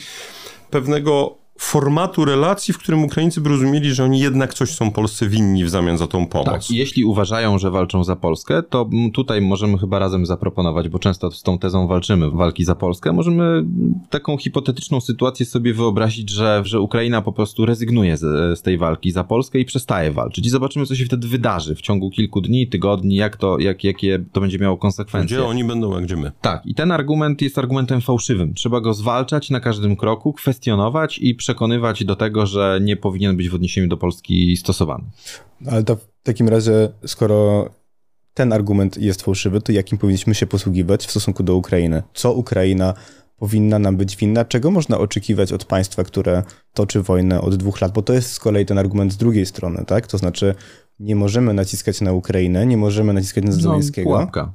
pewnego 0.69 1.42
formatu 1.63 2.26
relacji, 2.26 2.73
w 2.73 2.78
którym 2.78 3.04
Ukraińcy 3.04 3.41
by 3.41 3.49
rozumieli, 3.49 3.93
że 3.93 4.04
oni 4.04 4.19
jednak 4.19 4.54
coś 4.54 4.69
są 4.69 4.91
Polsce 4.91 5.30
winni 5.30 5.65
w 5.65 5.69
zamian 5.69 5.97
za 5.97 6.08
tą 6.08 6.28
pomoc. 6.28 6.45
Tak, 6.45 6.71
jeśli 6.71 7.04
uważają, 7.04 7.58
że 7.58 7.71
walczą 7.71 8.04
za 8.04 8.15
Polskę, 8.15 8.63
to 8.63 8.89
tutaj 9.13 9.41
możemy 9.41 9.78
chyba 9.78 9.99
razem 9.99 10.26
zaproponować, 10.26 10.89
bo 10.89 10.99
często 10.99 11.32
z 11.32 11.43
tą 11.43 11.58
tezą 11.58 11.88
walczymy, 11.88 12.32
walki 12.32 12.63
za 12.63 12.76
Polskę, 12.76 13.13
możemy 13.13 13.65
taką 14.10 14.38
hipotetyczną 14.38 15.02
sytuację 15.02 15.45
sobie 15.45 15.73
wyobrazić, 15.73 16.30
że, 16.30 16.62
że 16.65 16.80
Ukraina 16.80 17.21
po 17.21 17.34
prostu 17.34 17.65
rezygnuje 17.65 18.17
z, 18.17 18.60
z 18.60 18.62
tej 18.62 18.78
walki 18.78 19.12
za 19.12 19.23
Polskę 19.23 19.60
i 19.60 19.65
przestaje 19.65 20.12
walczyć. 20.12 20.47
I 20.47 20.49
zobaczymy, 20.49 20.86
co 20.86 20.95
się 20.95 21.06
wtedy 21.06 21.28
wydarzy 21.28 21.76
w 21.76 21.82
ciągu 21.82 22.10
kilku 22.10 22.41
dni, 22.41 22.67
tygodni, 22.67 23.15
jak 23.15 23.38
to, 23.38 23.60
jak, 23.60 23.84
jakie 23.84 24.23
to 24.32 24.41
będzie 24.41 24.60
miało 24.60 24.78
konsekwencje. 24.78 25.38
Gdzie 25.38 25.45
oni 25.45 25.63
będą, 25.63 25.95
a 25.95 26.02
gdzie 26.02 26.15
my. 26.15 26.32
Tak, 26.41 26.65
i 26.65 26.76
ten 26.76 26.91
argument 26.91 27.41
jest 27.41 27.58
argumentem 27.58 28.02
fałszywym. 28.02 28.54
Trzeba 28.54 28.82
go 28.82 28.93
zwalczać 28.93 29.49
na 29.49 29.60
każdym 29.60 29.95
kroku, 29.95 30.34
kwestionować 30.34 31.19
i 31.19 31.36
przekonywać 31.54 32.06
do 32.06 32.16
tego, 32.16 32.46
że 32.46 32.80
nie 32.82 32.98
powinien 32.98 33.38
być 33.38 33.50
w 33.50 33.56
odniesieniu 33.56 33.88
do 33.88 33.98
Polski 33.98 34.58
stosowany. 34.58 35.04
Ale 35.68 35.84
to 35.84 35.96
w 35.96 36.08
takim 36.24 36.50
razie, 36.50 36.89
skoro 37.06 37.70
ten 38.34 38.54
argument 38.54 38.98
jest 38.98 39.22
fałszywy, 39.22 39.62
to 39.62 39.72
jakim 39.72 39.98
powinniśmy 39.98 40.36
się 40.36 40.46
posługiwać 40.48 41.06
w 41.06 41.12
stosunku 41.12 41.44
do 41.44 41.56
Ukrainy? 41.56 42.04
Co 42.13 42.34
Ukraina 42.34 42.94
powinna 43.38 43.80
nam 43.80 43.98
być 43.98 44.18
winna? 44.18 44.46
Czego 44.46 44.72
można 44.72 44.98
oczekiwać 44.98 45.52
od 45.54 45.66
państwa, 45.66 46.04
które 46.04 46.44
toczy 46.74 47.02
wojnę 47.02 47.42
od 47.42 47.56
dwóch 47.56 47.82
lat? 47.82 47.94
Bo 47.94 48.02
to 48.02 48.13
jest 48.13 48.32
z 48.32 48.39
kolei 48.39 48.66
ten 48.66 48.78
argument 48.78 49.13
z 49.13 49.18
drugiej 49.18 49.46
strony, 49.46 49.84
tak? 49.88 50.08
To 50.08 50.18
znaczy, 50.18 50.56
nie 51.00 51.16
możemy 51.16 51.54
naciskać 51.54 52.02
na 52.02 52.12
Ukrainę, 52.13 52.66
nie 52.66 52.78
możemy 52.78 53.13
naciskać 53.13 53.44
na 53.44 53.52
Zełenskiego, 53.52 54.10
No, 54.10 54.16
pułapka. 54.16 54.54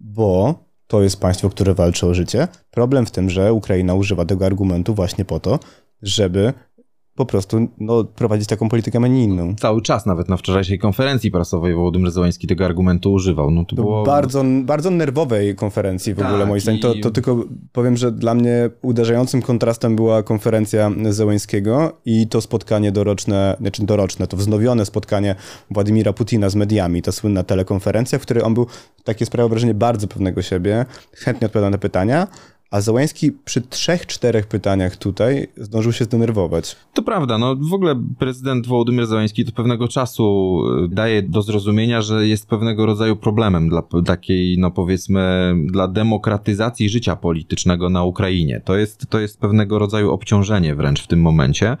bo 0.00 0.54
to 0.86 1.02
jest 1.02 1.20
państwo, 1.20 1.50
które 1.50 1.74
walczy 1.74 2.06
o 2.06 2.14
życie. 2.14 2.48
Problem 2.70 3.06
w 3.06 3.10
tym, 3.10 3.30
że 3.30 3.52
Ukraina 3.52 3.94
używa 3.94 4.24
tego 4.24 4.46
argumentu 4.46 4.94
właśnie 4.94 5.24
po 5.24 5.40
to, 5.40 5.58
żeby 6.02 6.52
po 7.20 7.26
prostu 7.26 7.68
no, 7.78 8.04
prowadzić 8.04 8.48
taką 8.48 8.68
politykę, 8.68 8.98
a 9.04 9.06
nie 9.06 9.24
inną. 9.24 9.54
Cały 9.56 9.82
czas, 9.82 10.06
nawet 10.06 10.28
na 10.28 10.36
wczorajszej 10.36 10.78
konferencji 10.78 11.30
prasowej 11.30 11.74
Wołodymyr 11.74 12.10
Zełański 12.10 12.46
tego 12.46 12.64
argumentu 12.64 13.12
używał. 13.12 13.50
No 13.50 13.64
to 13.64 13.76
było... 13.76 14.04
bardzo, 14.04 14.44
bardzo 14.62 14.90
nerwowej 14.90 15.54
konferencji 15.54 16.14
w 16.14 16.18
Tak, 16.18 16.26
ogóle, 16.26 16.46
moim 16.46 16.60
zdaniem. 16.60 16.80
To, 16.80 16.94
to 17.02 17.10
tylko 17.10 17.44
powiem, 17.72 17.96
że 17.96 18.12
dla 18.12 18.34
mnie 18.34 18.70
uderzającym 18.82 19.42
kontrastem 19.42 19.96
była 19.96 20.22
konferencja 20.22 20.90
Zełańskiego 21.10 21.92
i 22.04 22.28
to 22.28 22.40
spotkanie 22.40 22.92
doroczne, 22.92 23.56
znaczy 23.60 23.86
doroczne, 23.86 24.26
to 24.26 24.36
wznowione 24.36 24.86
spotkanie 24.86 25.34
Władimira 25.70 26.12
Putina 26.12 26.50
z 26.50 26.54
mediami, 26.54 27.02
ta 27.02 27.12
słynna 27.12 27.42
telekonferencja, 27.42 28.18
w 28.18 28.22
której 28.22 28.42
on 28.42 28.54
był, 28.54 28.66
takie 29.04 29.26
sprawiało 29.26 29.48
wrażenie 29.48 29.74
bardzo 29.74 30.08
pewnego 30.08 30.42
siebie, 30.42 30.86
chętnie 31.12 31.46
odpowiadał 31.46 31.70
na 31.70 31.78
pytania, 31.78 32.26
a 32.70 32.80
Zełański 32.80 33.32
przy 33.32 33.60
trzech, 33.60 34.06
czterech 34.06 34.46
pytaniach 34.46 34.96
tutaj 34.96 35.48
zdążył 35.56 35.92
się 35.92 36.04
zdenerwować. 36.04 36.76
To 36.94 37.02
prawda, 37.02 37.38
no 37.38 37.56
w 37.56 37.74
ogóle 37.74 38.02
prezydent 38.18 38.66
Wołodymyr 38.66 39.06
Zełański 39.06 39.44
to 39.44 39.52
pewnego 39.52 39.88
czasu 39.88 40.56
y, 40.84 40.88
daje 40.88 41.22
do 41.22 41.42
zrozumienia, 41.42 42.02
że 42.02 42.26
jest 42.26 42.48
pewnego 42.48 42.86
rodzaju 42.86 43.16
problemem 43.16 43.68
dla 43.68 43.82
takiej, 44.06 44.58
no 44.58 44.70
powiedzmy, 44.70 45.54
dla 45.66 45.88
demokratyzacji 45.88 46.88
życia 46.88 47.16
politycznego 47.16 47.90
na 47.90 48.04
Ukrainie. 48.04 48.60
To 48.64 48.76
jest, 48.76 49.06
to 49.08 49.20
jest 49.20 49.40
pewnego 49.40 49.78
rodzaju 49.78 50.12
obciążenie 50.12 50.74
wręcz 50.74 51.02
w 51.02 51.06
tym 51.06 51.20
momencie. 51.20 51.76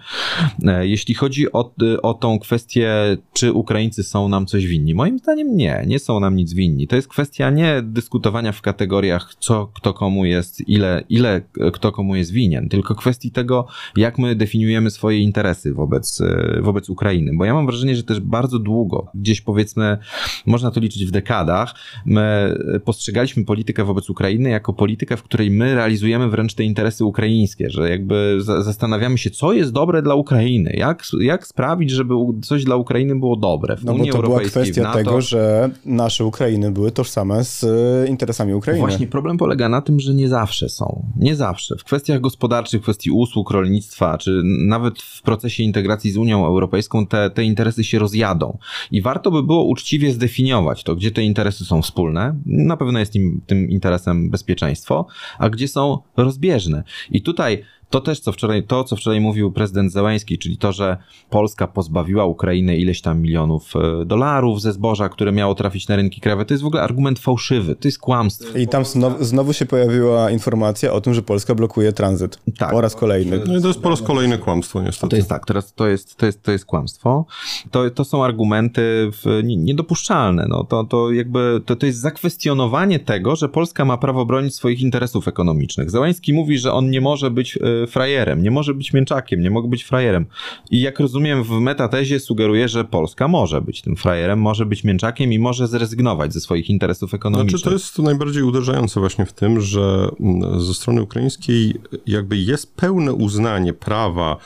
E, 0.66 0.86
Jeśli 0.86 1.14
chodzi 1.14 1.52
o, 1.52 1.72
y, 1.82 2.02
o 2.02 2.14
tą 2.14 2.38
kwestię, 2.38 3.16
czy 3.32 3.52
Ukraińcy 3.52 4.02
są 4.02 4.28
nam 4.28 4.46
coś 4.46 4.66
winni, 4.66 4.94
moim 4.94 5.18
zdaniem 5.18 5.56
nie, 5.56 5.84
nie 5.86 5.98
są 5.98 6.20
nam 6.20 6.36
nic 6.36 6.52
winni. 6.52 6.88
To 6.88 6.96
jest 6.96 7.08
kwestia 7.08 7.50
nie 7.50 7.82
dyskutowania 7.82 8.52
w 8.52 8.62
kategoriach, 8.62 9.34
co 9.38 9.70
kto 9.74 9.94
komu 9.94 10.24
jest, 10.24 10.68
ile, 10.68 10.79
ile 11.08 11.40
kto 11.72 11.92
komu 11.92 12.16
jest 12.16 12.32
winien, 12.32 12.68
tylko 12.68 12.94
kwestii 12.94 13.30
tego, 13.30 13.66
jak 13.96 14.18
my 14.18 14.34
definiujemy 14.34 14.90
swoje 14.90 15.18
interesy 15.18 15.74
wobec, 15.74 16.20
e, 16.20 16.60
wobec 16.62 16.90
Ukrainy. 16.90 17.32
Bo 17.34 17.44
ja 17.44 17.54
mam 17.54 17.66
wrażenie, 17.66 17.96
że 17.96 18.02
też 18.02 18.20
bardzo 18.20 18.58
długo, 18.58 19.06
gdzieś 19.14 19.40
powiedzmy, 19.40 19.98
można 20.46 20.70
to 20.70 20.80
liczyć 20.80 21.04
w 21.06 21.10
dekadach, 21.10 21.74
my 22.06 22.54
postrzegaliśmy 22.84 23.44
politykę 23.44 23.84
wobec 23.84 24.10
Ukrainy 24.10 24.50
jako 24.50 24.72
politykę, 24.72 25.16
w 25.16 25.22
której 25.22 25.50
my 25.50 25.74
realizujemy 25.74 26.28
wręcz 26.30 26.54
te 26.54 26.64
interesy 26.64 27.04
ukraińskie, 27.04 27.70
że 27.70 27.90
jakby 27.90 28.36
za- 28.40 28.62
zastanawiamy 28.62 29.18
się, 29.18 29.30
co 29.30 29.52
jest 29.52 29.72
dobre 29.72 30.02
dla 30.02 30.14
Ukrainy, 30.14 30.72
jak, 30.76 31.02
jak 31.20 31.46
sprawić, 31.46 31.90
żeby 31.90 32.14
coś 32.42 32.64
dla 32.64 32.76
Ukrainy 32.76 33.16
było 33.18 33.36
dobre 33.36 33.76
w 33.76 33.84
No 33.84 33.92
bo 33.92 33.98
Unii 33.98 34.12
to 34.12 34.22
była 34.22 34.40
kwestia 34.40 34.82
NATO. 34.82 34.98
tego, 34.98 35.20
że 35.20 35.70
nasze 35.84 36.24
Ukrainy 36.24 36.70
były 36.70 36.90
tożsame 36.90 37.44
z 37.44 37.64
e, 37.64 38.08
interesami 38.08 38.54
Ukrainy. 38.54 38.80
Właśnie 38.80 39.06
problem 39.06 39.36
polega 39.38 39.68
na 39.68 39.80
tym, 39.82 40.00
że 40.00 40.14
nie 40.14 40.28
zawsze 40.28 40.68
są. 40.70 41.06
Nie 41.16 41.36
zawsze. 41.36 41.76
W 41.76 41.84
kwestiach 41.84 42.20
gospodarczych, 42.20 42.80
w 42.80 42.82
kwestii 42.82 43.10
usług, 43.10 43.50
rolnictwa, 43.50 44.18
czy 44.18 44.42
nawet 44.44 45.02
w 45.02 45.22
procesie 45.22 45.62
integracji 45.62 46.10
z 46.10 46.16
Unią 46.16 46.46
Europejską 46.46 47.06
te, 47.06 47.30
te 47.30 47.44
interesy 47.44 47.84
się 47.84 47.98
rozjadą. 47.98 48.58
I 48.90 49.02
warto 49.02 49.30
by 49.30 49.42
było 49.42 49.64
uczciwie 49.64 50.12
zdefiniować 50.12 50.84
to, 50.84 50.96
gdzie 50.96 51.10
te 51.10 51.22
interesy 51.22 51.64
są 51.64 51.82
wspólne. 51.82 52.40
Na 52.46 52.76
pewno 52.76 52.98
jest 52.98 53.16
im, 53.16 53.40
tym 53.46 53.70
interesem 53.70 54.30
bezpieczeństwo, 54.30 55.06
a 55.38 55.50
gdzie 55.50 55.68
są 55.68 55.98
rozbieżne. 56.16 56.82
I 57.10 57.22
tutaj 57.22 57.64
to 57.90 58.00
też, 58.00 58.20
co 58.20 58.32
wczoraj, 58.32 58.62
to, 58.62 58.84
co 58.84 58.96
wczoraj 58.96 59.20
mówił 59.20 59.52
prezydent 59.52 59.92
Zełański, 59.92 60.38
czyli 60.38 60.58
to, 60.58 60.72
że 60.72 60.96
Polska 61.30 61.66
pozbawiła 61.66 62.24
Ukrainę 62.24 62.76
ileś 62.76 63.00
tam 63.00 63.20
milionów 63.22 63.72
e, 63.76 64.04
dolarów 64.04 64.60
ze 64.62 64.72
zboża, 64.72 65.08
które 65.08 65.32
miało 65.32 65.54
trafić 65.54 65.88
na 65.88 65.96
rynki 65.96 66.20
krajowe, 66.20 66.44
to 66.44 66.54
jest 66.54 66.64
w 66.64 66.66
ogóle 66.66 66.82
argument 66.82 67.18
fałszywy, 67.18 67.74
to 67.74 67.88
jest 67.88 67.98
kłamstwo. 67.98 68.58
I 68.58 68.68
tam 68.68 68.84
znowu, 68.84 69.24
znowu 69.24 69.52
się 69.52 69.66
pojawiła 69.66 70.30
informacja 70.30 70.92
o 70.92 71.00
tym, 71.00 71.14
że 71.14 71.22
Polska 71.22 71.54
blokuje 71.54 71.92
tranzyt. 71.92 72.38
Tak. 72.58 72.70
Po 72.70 72.80
raz 72.80 72.96
kolejny. 72.96 73.40
No 73.46 73.56
i 73.58 73.62
to 73.62 73.68
jest 73.68 73.80
po 73.80 73.88
raz 73.90 74.02
kolejny 74.02 74.38
kłamstwo, 74.38 74.82
niestety. 74.82 75.10
To 75.10 75.16
jest 75.16 75.28
tak, 75.28 75.46
teraz 75.46 75.74
to 75.74 75.86
jest, 75.88 76.16
to 76.16 76.26
jest, 76.26 76.42
to 76.42 76.52
jest 76.52 76.64
kłamstwo. 76.64 77.26
To, 77.70 77.90
to 77.90 78.04
są 78.04 78.24
argumenty 78.24 78.82
w, 79.12 79.40
nie- 79.44 79.56
niedopuszczalne. 79.56 80.46
No, 80.48 80.64
to, 80.64 80.84
to 80.84 81.12
jakby 81.12 81.60
to, 81.66 81.76
to 81.76 81.86
jest 81.86 81.98
zakwestionowanie 81.98 82.98
tego, 82.98 83.36
że 83.36 83.48
Polska 83.48 83.84
ma 83.84 83.96
prawo 83.96 84.26
bronić 84.26 84.54
swoich 84.54 84.80
interesów 84.80 85.28
ekonomicznych. 85.28 85.90
Załański 85.90 86.32
mówi, 86.32 86.58
że 86.58 86.72
on 86.72 86.90
nie 86.90 87.00
może 87.00 87.30
być 87.30 87.56
e, 87.56 87.79
frajerem, 87.86 88.42
nie 88.42 88.50
może 88.50 88.74
być 88.74 88.92
mięczakiem, 88.92 89.40
nie 89.40 89.50
może 89.50 89.68
być 89.68 89.84
frajerem. 89.84 90.26
I 90.70 90.80
jak 90.80 91.00
rozumiem, 91.00 91.44
w 91.44 91.50
metatezie 91.50 92.20
sugeruje, 92.20 92.68
że 92.68 92.84
Polska 92.84 93.28
może 93.28 93.60
być 93.60 93.82
tym 93.82 93.96
frajerem, 93.96 94.38
może 94.38 94.66
być 94.66 94.84
mięczakiem 94.84 95.32
i 95.32 95.38
może 95.38 95.68
zrezygnować 95.68 96.32
ze 96.32 96.40
swoich 96.40 96.70
interesów 96.70 97.14
ekonomicznych. 97.14 97.50
Znaczy, 97.50 97.64
to 97.64 97.72
jest 97.72 97.98
najbardziej 97.98 98.42
uderzające 98.42 99.00
właśnie 99.00 99.26
w 99.26 99.32
tym, 99.32 99.60
że 99.60 100.08
mm, 100.20 100.60
ze 100.60 100.74
strony 100.74 101.02
ukraińskiej 101.02 101.74
jakby 102.06 102.36
jest 102.36 102.76
pełne 102.76 103.12
uznanie 103.12 103.72
prawa 103.72 104.36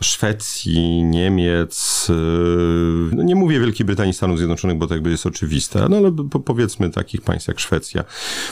Szwecji, 0.00 1.02
Niemiec, 1.02 2.06
yy, 2.08 2.14
no 3.16 3.22
nie 3.22 3.34
mówię 3.34 3.60
Wielkiej 3.60 3.86
Brytanii, 3.86 4.14
Stanów 4.14 4.38
Zjednoczonych, 4.38 4.78
bo 4.78 4.86
to 4.86 4.94
jakby 4.94 5.10
jest 5.10 5.26
oczywiste, 5.26 5.86
no 5.88 5.96
ale 5.96 6.12
po- 6.12 6.40
powiedzmy 6.40 6.90
takich 6.90 7.20
państw 7.20 7.48
jak 7.48 7.60
Szwecja, 7.60 8.04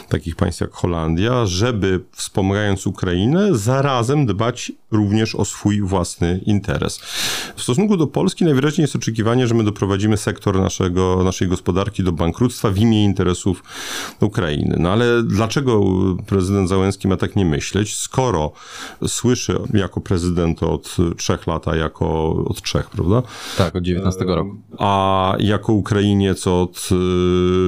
takich 0.09 0.37
państw 0.37 0.61
jak 0.61 0.73
Holandia, 0.73 1.47
żeby 1.47 2.01
wspomagając 2.13 2.87
Ukrainę, 2.87 3.49
zarazem 3.55 4.22
dbać 4.27 4.73
również 4.91 5.35
o 5.35 5.45
swój 5.45 5.81
własny 5.81 6.41
interes. 6.47 6.99
W 7.57 7.63
stosunku 7.63 7.97
do 7.97 8.07
Polski 8.07 8.45
najwyraźniej 8.45 8.83
jest 8.83 8.97
oczekiwanie, 8.97 9.47
że 9.47 9.55
my 9.55 9.65
doprowadzimy 9.65 10.17
sektor 10.17 10.61
naszego, 10.61 11.25
naszej 11.25 11.49
gospodarki 11.49 12.03
do 12.05 12.13
bankructwa 12.13 12.71
w 12.71 12.79
imię 12.79 13.05
interesów 13.05 13.63
Ukrainy. 14.21 14.77
No 14.79 14.91
ale 14.91 15.23
dlaczego 15.23 15.83
prezydent 16.27 16.69
Załęski 16.69 17.09
ma 17.09 17.17
tak 17.17 17.37
nie 17.37 17.45
myśleć, 17.45 17.97
skoro 17.97 18.53
słyszy 19.07 19.59
jako 19.75 20.01
prezydent 20.01 20.63
od 20.63 20.97
trzech 21.17 21.47
lat, 21.47 21.69
a 21.69 21.77
jako 21.77 22.33
od 22.45 22.63
trzech, 22.63 22.91
prawda? 22.91 23.23
Tak, 23.59 23.77
od 23.77 23.83
19 23.83 24.25
roku. 24.25 24.57
a 24.79 25.35
jako 25.39 25.73
Ukrainiec 25.73 26.47
od 26.47 26.89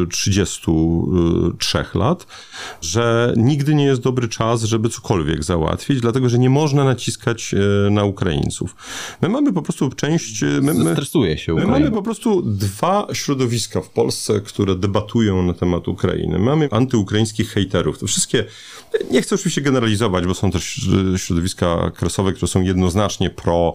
y, 0.05 0.07
33 0.09 1.85
lat, 1.95 2.27
że 2.81 3.35
nigdy 3.37 3.75
nie 3.75 3.85
jest 3.85 4.01
dobry 4.01 4.29
czas, 4.29 4.62
żeby 4.62 4.88
cokolwiek 4.88 5.45
załatwić, 5.45 6.01
dlatego 6.01 6.29
że 6.29 6.38
nie 6.38 6.43
można 6.50 6.85
naciskać 6.85 7.54
e, 7.87 7.90
na 7.90 8.04
Ukraińców. 8.04 8.76
My 9.22 9.28
mamy 9.28 9.52
po 9.52 9.62
prostu 9.62 9.90
część... 9.90 10.42
e, 10.42 10.46
My, 10.46 10.74
my, 10.74 10.92
Stresuje 10.92 11.38
się 11.38 11.52
My 11.54 11.62
Ukraina. 11.62 11.78
mamy 11.78 11.90
po 11.96 12.02
prostu 12.02 12.42
dwa 12.42 13.07
środowiska 13.12 13.80
w 13.80 13.88
Polsce, 13.88 14.40
które 14.40 14.74
debatują 14.74 15.42
na 15.42 15.54
temat 15.54 15.88
Ukrainy. 15.88 16.38
Mamy 16.38 16.68
antyukraińskich 16.70 17.48
hejterów. 17.50 17.98
To 17.98 18.07
wszystkie, 18.07 18.44
nie 19.11 19.22
chcę 19.22 19.35
oczywiście 19.35 19.61
generalizować, 19.61 20.26
bo 20.26 20.35
są 20.35 20.50
też 20.50 20.88
środowiska 21.16 21.90
kresowe, 21.96 22.33
które 22.33 22.48
są 22.48 22.62
jednoznacznie 22.62 23.30
pro, 23.30 23.72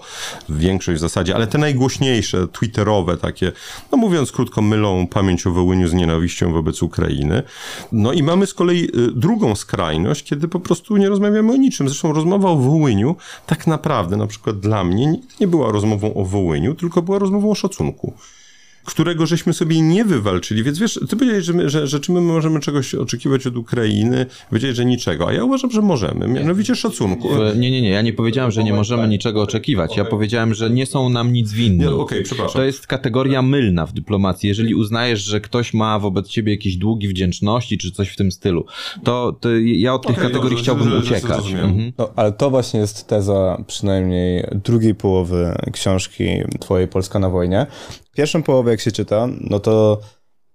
większość 0.50 0.98
w 0.98 1.02
zasadzie, 1.02 1.36
ale 1.36 1.48
te 1.48 1.58
najgłośniejsze, 1.58 2.48
twitterowe 2.48 3.18
takie, 3.18 3.52
no 3.92 3.98
mówiąc 3.98 4.32
krótko, 4.32 4.62
mylą 4.62 5.08
pamięć 5.08 5.48
o 5.48 5.52
Wołyniu 5.52 5.88
z 5.88 5.94
nienawiścią 5.94 6.54
wobec 6.54 6.84
Ukrainy. 6.84 7.44
No 7.92 8.14
i 8.14 8.24
mamy 8.24 8.46
z 8.48 8.54
kolei 8.54 8.84
e, 8.84 8.90
drugą 9.16 9.56
skrajność, 9.56 10.24
kiedy 10.24 10.48
po 10.48 10.60
prostu 10.60 10.98
nie 10.98 11.10
rozmawiamy 11.10 11.52
o 11.52 11.56
niczym. 11.56 11.90
Zresztą 11.90 12.14
rozmowa 12.14 12.50
o 12.50 12.56
Wołyniu 12.60 13.16
tak 13.46 13.68
naprawdę, 13.68 14.18
na 14.18 14.28
przykład 14.28 14.60
dla 14.60 14.84
mnie, 14.84 15.20
nie 15.40 15.48
była 15.48 15.72
rozmową 15.72 16.14
o 16.14 16.26
Wołyniu, 16.26 16.76
tylko 16.76 17.02
była 17.02 17.20
rozmową 17.20 17.52
o 17.52 17.56
szacunku 17.56 18.14
którego 18.90 19.26
żeśmy 19.26 19.54
sobie 19.54 19.82
nie 19.82 20.06
wywalczyli. 20.06 20.64
Więc 20.64 20.80
wiesz, 20.80 21.00
ty 21.10 21.16
powiedziałeś, 21.16 21.46
że, 21.46 21.54
my, 21.54 21.70
że, 21.70 21.88
że 21.88 22.00
czy 22.00 22.12
my 22.12 22.22
możemy 22.22 22.60
czegoś 22.60 22.96
oczekiwać 22.96 23.48
od 23.48 23.58
Ukrainy? 23.58 24.26
Powiedziałeś, 24.50 24.78
że 24.78 24.86
niczego, 24.86 25.28
a 25.28 25.34
ja 25.34 25.44
uważam, 25.44 25.72
że 25.72 25.82
możemy. 25.82 26.28
Mianowicie 26.28 26.76
szacunku. 26.76 27.30
W- 27.30 27.58
Nie, 27.58 27.72
nie, 27.72 27.82
nie, 27.82 27.90
ja 27.90 28.02
nie 28.02 28.14
powiedziałem, 28.14 28.52
że 28.52 28.64
nie 28.64 28.74
możemy 28.74 29.08
niczego 29.08 29.42
oczekiwać. 29.42 29.98
Ja 29.98 30.06
powiedziałem, 30.06 30.54
że 30.54 30.70
nie 30.70 30.86
są 30.86 31.10
nam 31.10 31.34
nic 31.34 31.52
winni. 31.52 31.80
Nie, 31.80 31.90
okej, 31.90 32.24
przepraszam. 32.24 32.54
To 32.54 32.64
jest 32.64 32.88
kategoria 32.88 33.42
mylna 33.42 33.86
w 33.86 33.94
dyplomacji. 33.94 34.48
Jeżeli 34.50 34.76
uznajesz, 34.76 35.24
że 35.24 35.42
ktoś 35.42 35.74
ma 35.74 36.00
wobec 36.00 36.28
ciebie 36.28 36.52
jakieś 36.54 36.78
długi 36.78 37.08
wdzięczności 37.08 37.78
czy 37.78 37.92
coś 37.92 38.10
w 38.10 38.16
tym 38.16 38.32
stylu, 38.32 38.66
to, 39.04 39.38
to 39.42 39.50
ja 39.58 39.94
od 39.94 40.08
tych 40.08 40.18
Okej, 40.18 40.28
kategorii 40.28 40.50
dobrze, 40.58 40.64
chciałbym 40.64 40.90
że- 40.90 40.98
uciekać. 40.98 41.52
Mhm. 41.52 41.92
No, 41.98 42.10
ale 42.16 42.32
to 42.32 42.50
właśnie 42.50 42.80
jest 42.80 43.08
teza 43.08 43.64
przynajmniej 43.68 44.48
drugiej 44.66 44.96
połowy 44.96 45.54
książki 45.74 46.24
twojej 46.60 46.88
Polska 46.88 47.20
na 47.20 47.30
wojnie. 47.30 47.66
Pierwszą 48.20 48.44
połowę, 48.44 48.72
jak 48.72 48.82
się 48.82 48.92
czyta, 48.92 49.28
no 49.42 49.60
to 49.60 50.00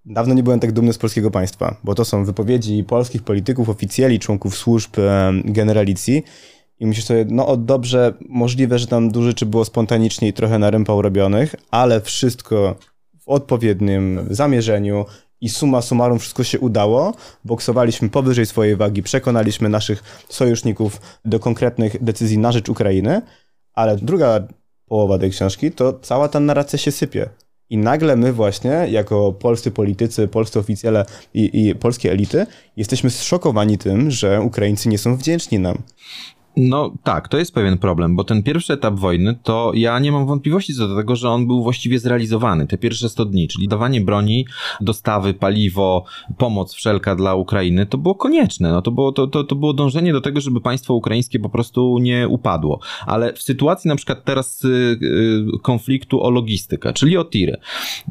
dawno 0.05 0.35
nie 0.35 0.43
byłem 0.43 0.61
tak 0.61 0.73
dumny 0.73 0.93
z 0.93 0.99
polskiego 0.99 1.31
państwa, 1.31 1.77
bo 1.85 1.95
to 1.95 2.05
są 2.05 2.25
wypowiedzi 2.25 2.85
polskich 2.85 3.23
polityków, 3.23 3.69
oficjeli, 3.69 4.19
członków 4.19 4.57
służb, 4.57 4.99
em, 4.99 5.43
generalicji 5.45 6.23
i 6.81 6.87
myślisz 6.87 7.07
sobie, 7.07 7.25
no 7.29 7.57
dobrze, 7.57 8.15
możliwe, 8.29 8.79
że 8.79 8.87
tam 8.87 9.11
dużo 9.11 9.27
rzeczy 9.27 9.47
było 9.47 9.65
spontanicznie 9.65 10.29
i 10.29 10.33
trochę 10.33 10.59
na 10.59 10.71
rympał 10.71 11.03
robionych, 11.03 11.55
ale 11.71 12.01
wszystko 12.01 12.75
w 13.21 13.29
odpowiednim 13.29 14.27
zamierzeniu 14.31 15.05
i 15.41 15.49
suma 15.49 15.83
summarum 15.83 16.19
wszystko 16.19 16.45
się 16.45 16.61
udało. 16.61 17.15
Boksowaliśmy 17.45 18.09
powyżej 18.09 18.47
swojej 18.47 18.77
wagi, 18.77 19.03
przekonaliśmy 19.03 19.69
naszych 19.69 20.25
sojuszników 20.29 21.01
do 21.25 21.41
konkretnych 21.41 22.05
decyzji 22.05 22.39
na 22.39 22.53
rzecz 22.53 22.69
Ukrainy, 22.69 23.23
ale 23.75 23.97
druga 23.97 24.41
połowa 24.87 25.19
tej 25.19 25.31
książki 25.31 25.73
to 25.73 25.93
cała 25.93 26.29
ta 26.29 26.41
narracja 26.41 26.79
się 26.79 26.93
sypie. 26.93 27.29
I 27.71 27.77
nagle 27.77 28.17
my 28.17 28.33
właśnie, 28.33 28.87
jako 28.91 29.33
polscy 29.33 29.71
politycy, 29.71 30.29
polscy 30.29 30.59
oficjele 30.59 31.05
i, 31.35 31.69
i 31.69 31.75
polskie 31.75 32.13
elity, 32.13 32.47
jesteśmy 32.77 33.11
zszokowani 33.11 33.79
tym, 33.79 34.11
że 34.11 34.41
Ukraińcy 34.41 34.89
nie 34.89 34.99
są 34.99 35.17
wdzięczni 35.17 35.59
nam. 35.59 35.79
No 36.57 36.93
tak, 37.03 37.29
to 37.29 37.39
jest 37.39 37.55
pewien 37.55 37.79
problem, 37.79 38.17
bo 38.17 38.25
ten 38.25 38.43
pierwszy 38.43 38.73
etap 38.73 38.95
wojny, 38.95 39.39
to 39.43 39.73
ja 39.75 39.99
nie 39.99 40.13
mam 40.13 40.27
wątpliwości 40.27 40.75
co 40.75 40.89
do 40.89 40.97
tego, 40.97 41.17
że 41.17 41.31
on 41.31 41.47
był 41.47 41.63
właściwie 41.63 41.99
zrealizowany. 41.99 42.67
Te 42.67 42.79
pierwsze 42.79 43.09
100 43.09 43.25
dni, 43.25 43.49
czyli 43.49 43.69
dawanie 43.69 44.01
broni, 44.01 44.47
dostawy, 44.81 45.35
paliwo, 45.35 46.05
pomoc 46.39 46.75
wszelka 46.75 47.17
dla 47.17 47.35
Ukrainy, 47.35 47.87
to 47.87 47.99
było 47.99 48.15
konieczne. 48.15 48.71
No 48.71 48.83
to, 48.83 48.91
było, 48.91 49.13
to, 49.13 49.27
to, 49.27 49.45
to 49.45 49.55
było 49.57 49.73
dążenie 49.73 50.13
do 50.13 50.21
tego, 50.21 50.41
żeby 50.41 50.61
państwo 50.61 50.95
ukraińskie 50.95 51.39
po 51.39 51.49
prostu 51.49 51.99
nie 51.99 52.29
upadło. 52.29 52.81
Ale 53.07 53.33
w 53.33 53.43
sytuacji 53.43 53.89
na 53.89 53.97
przykład 53.97 54.25
teraz 54.25 54.65
y, 54.65 54.69
y, 54.69 55.59
konfliktu 55.63 56.23
o 56.23 56.31
logistykę, 56.31 56.93
czyli 56.93 57.17
o 57.17 57.25
tiry, 57.25 57.57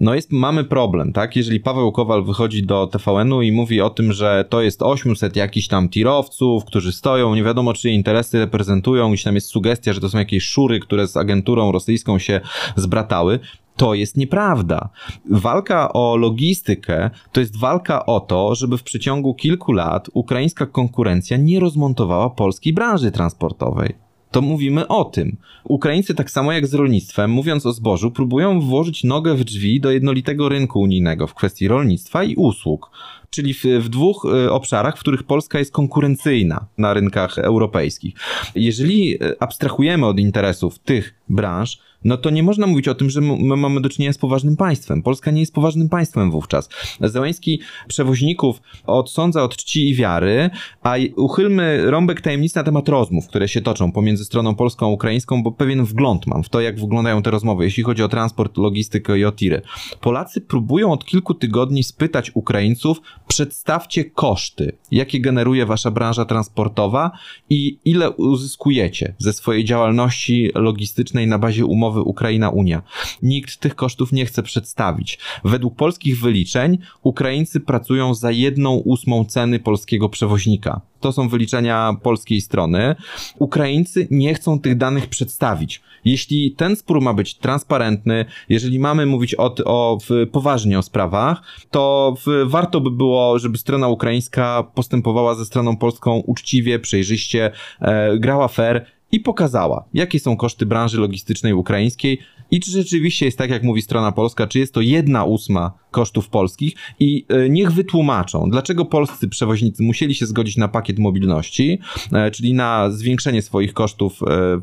no 0.01 0.15
jest, 0.15 0.31
mamy 0.31 0.63
problem, 0.63 1.13
tak? 1.13 1.35
Jeżeli 1.35 1.59
Paweł 1.59 1.91
Kowal 1.91 2.23
wychodzi 2.23 2.63
do 2.63 2.87
TVN-u 2.87 3.41
i 3.41 3.51
mówi 3.51 3.81
o 3.81 3.89
tym, 3.89 4.13
że 4.13 4.45
to 4.49 4.61
jest 4.61 4.81
800 4.81 5.35
jakichś 5.35 5.67
tam 5.67 5.89
tirowców, 5.89 6.65
którzy 6.65 6.91
stoją, 6.91 7.35
nie 7.35 7.43
wiadomo 7.43 7.73
czyje 7.73 7.93
interesy 7.93 8.32
reprezentują, 8.39 9.09
gdzieś 9.09 9.23
tam 9.23 9.35
jest 9.35 9.47
sugestia, 9.47 9.93
że 9.93 10.01
to 10.01 10.09
są 10.09 10.17
jakieś 10.17 10.43
szury, 10.43 10.79
które 10.79 11.07
z 11.07 11.17
agenturą 11.17 11.71
rosyjską 11.71 12.19
się 12.19 12.41
zbratały, 12.75 13.39
to 13.75 13.93
jest 13.93 14.17
nieprawda. 14.17 14.89
Walka 15.29 15.93
o 15.93 16.17
logistykę 16.17 17.09
to 17.31 17.39
jest 17.39 17.59
walka 17.59 18.05
o 18.05 18.19
to, 18.19 18.55
żeby 18.55 18.77
w 18.77 18.83
przeciągu 18.83 19.33
kilku 19.33 19.71
lat 19.71 20.09
ukraińska 20.13 20.65
konkurencja 20.65 21.37
nie 21.37 21.59
rozmontowała 21.59 22.29
polskiej 22.29 22.73
branży 22.73 23.11
transportowej. 23.11 24.02
To 24.33 24.41
mówimy 24.41 24.87
o 24.87 25.05
tym. 25.05 25.37
Ukraińcy, 25.63 26.15
tak 26.15 26.31
samo 26.31 26.51
jak 26.51 26.67
z 26.67 26.73
rolnictwem, 26.73 27.31
mówiąc 27.31 27.65
o 27.65 27.73
zbożu, 27.73 28.11
próbują 28.11 28.61
włożyć 28.61 29.03
nogę 29.03 29.35
w 29.35 29.43
drzwi 29.43 29.81
do 29.81 29.91
jednolitego 29.91 30.49
rynku 30.49 30.81
unijnego 30.81 31.27
w 31.27 31.33
kwestii 31.33 31.67
rolnictwa 31.67 32.23
i 32.23 32.35
usług. 32.35 32.91
Czyli 33.29 33.53
w, 33.53 33.63
w 33.65 33.89
dwóch 33.89 34.25
e, 34.25 34.51
obszarach, 34.51 34.97
w 34.97 34.99
których 34.99 35.23
Polska 35.23 35.59
jest 35.59 35.71
konkurencyjna 35.71 36.65
na 36.77 36.93
rynkach 36.93 37.37
europejskich. 37.37 38.13
Jeżeli 38.55 39.15
e, 39.15 39.17
abstrahujemy 39.39 40.05
od 40.05 40.19
interesów 40.19 40.79
tych 40.79 41.13
branż, 41.29 41.77
no 42.03 42.17
to 42.17 42.29
nie 42.29 42.43
można 42.43 42.67
mówić 42.67 42.87
o 42.87 42.95
tym, 42.95 43.09
że 43.09 43.21
my 43.21 43.57
mamy 43.57 43.81
do 43.81 43.89
czynienia 43.89 44.13
z 44.13 44.17
poważnym 44.17 44.55
państwem. 44.55 45.03
Polska 45.03 45.31
nie 45.31 45.39
jest 45.39 45.53
poważnym 45.53 45.89
państwem 45.89 46.31
wówczas. 46.31 46.69
Zełański 47.01 47.59
przewoźników 47.87 48.61
odsądza 48.85 49.43
od 49.43 49.55
czci 49.55 49.89
i 49.89 49.95
wiary, 49.95 50.49
a 50.83 50.95
uchylmy 51.15 51.91
rąbek 51.91 52.21
tajemnicy 52.21 52.55
na 52.55 52.63
temat 52.63 52.89
rozmów, 52.89 53.27
które 53.27 53.47
się 53.47 53.61
toczą 53.61 53.91
pomiędzy 53.91 54.25
stroną 54.25 54.55
polską 54.55 54.85
a 54.85 54.89
ukraińską, 54.89 55.43
bo 55.43 55.51
pewien 55.51 55.85
wgląd 55.85 56.27
mam 56.27 56.43
w 56.43 56.49
to, 56.49 56.61
jak 56.61 56.79
wyglądają 56.79 57.21
te 57.21 57.31
rozmowy, 57.31 57.63
jeśli 57.63 57.83
chodzi 57.83 58.03
o 58.03 58.09
transport, 58.09 58.57
logistykę 58.57 59.19
i 59.19 59.25
o 59.25 59.31
tiry. 59.31 59.61
Polacy 60.01 60.41
próbują 60.41 60.91
od 60.91 61.05
kilku 61.05 61.33
tygodni 61.33 61.83
spytać 61.83 62.31
Ukraińców, 62.33 63.01
przedstawcie 63.27 64.05
koszty, 64.05 64.77
jakie 64.91 65.21
generuje 65.21 65.65
wasza 65.65 65.91
branża 65.91 66.25
transportowa 66.25 67.11
i 67.49 67.79
ile 67.85 68.11
uzyskujecie 68.11 69.15
ze 69.17 69.33
swojej 69.33 69.65
działalności 69.65 70.51
logistycznej 70.55 71.27
na 71.27 71.39
bazie 71.39 71.65
umowy 71.65 71.92
Ukraina-Unia. 72.01 72.81
Nikt 73.21 73.57
tych 73.57 73.75
kosztów 73.75 74.11
nie 74.11 74.25
chce 74.25 74.43
przedstawić. 74.43 75.19
Według 75.43 75.75
polskich 75.75 76.21
wyliczeń 76.21 76.77
Ukraińcy 77.03 77.59
pracują 77.59 78.15
za 78.15 78.31
jedną 78.31 78.75
ósmą 78.75 79.25
ceny 79.25 79.59
polskiego 79.59 80.09
przewoźnika. 80.09 80.81
To 80.99 81.11
są 81.11 81.29
wyliczenia 81.29 81.95
polskiej 82.03 82.41
strony. 82.41 82.95
Ukraińcy 83.39 84.07
nie 84.11 84.33
chcą 84.33 84.59
tych 84.59 84.77
danych 84.77 85.07
przedstawić. 85.07 85.81
Jeśli 86.05 86.51
ten 86.51 86.75
spór 86.75 87.01
ma 87.01 87.13
być 87.13 87.35
transparentny, 87.35 88.25
jeżeli 88.49 88.79
mamy 88.79 89.05
mówić 89.05 89.35
o, 89.35 89.55
o 89.65 89.97
poważnie 90.31 90.79
o 90.79 90.81
sprawach, 90.81 91.43
to 91.71 92.15
w, 92.25 92.45
warto 92.45 92.81
by 92.81 92.91
było, 92.91 93.39
żeby 93.39 93.57
strona 93.57 93.87
ukraińska 93.87 94.63
postępowała 94.75 95.35
ze 95.35 95.45
stroną 95.45 95.77
polską 95.77 96.15
uczciwie, 96.17 96.79
przejrzyście, 96.79 97.51
e, 97.81 98.17
grała 98.17 98.47
fair 98.47 98.85
i 99.13 99.19
pokazała, 99.19 99.85
jakie 99.93 100.19
są 100.19 100.37
koszty 100.37 100.65
branży 100.65 100.99
logistycznej 100.99 101.53
ukraińskiej 101.53 102.19
i 102.51 102.59
czy 102.59 102.71
rzeczywiście 102.71 103.25
jest 103.25 103.37
tak, 103.37 103.49
jak 103.49 103.63
mówi 103.63 103.81
strona 103.81 104.11
polska, 104.11 104.47
czy 104.47 104.59
jest 104.59 104.73
to 104.73 104.81
jedna 104.81 105.23
ósma 105.23 105.71
kosztów 105.93 106.29
polskich 106.29 106.73
i 106.99 107.25
e, 107.29 107.49
niech 107.49 107.71
wytłumaczą, 107.71 108.49
dlaczego 108.49 108.85
polscy 108.85 109.27
przewoźnicy 109.27 109.83
musieli 109.83 110.15
się 110.15 110.25
zgodzić 110.25 110.57
na 110.57 110.67
pakiet 110.67 110.99
mobilności, 110.99 111.79
e, 112.13 112.31
czyli 112.31 112.53
na 112.53 112.91
zwiększenie 112.91 113.41
swoich 113.41 113.73
kosztów 113.73 114.19
e, 114.23 114.61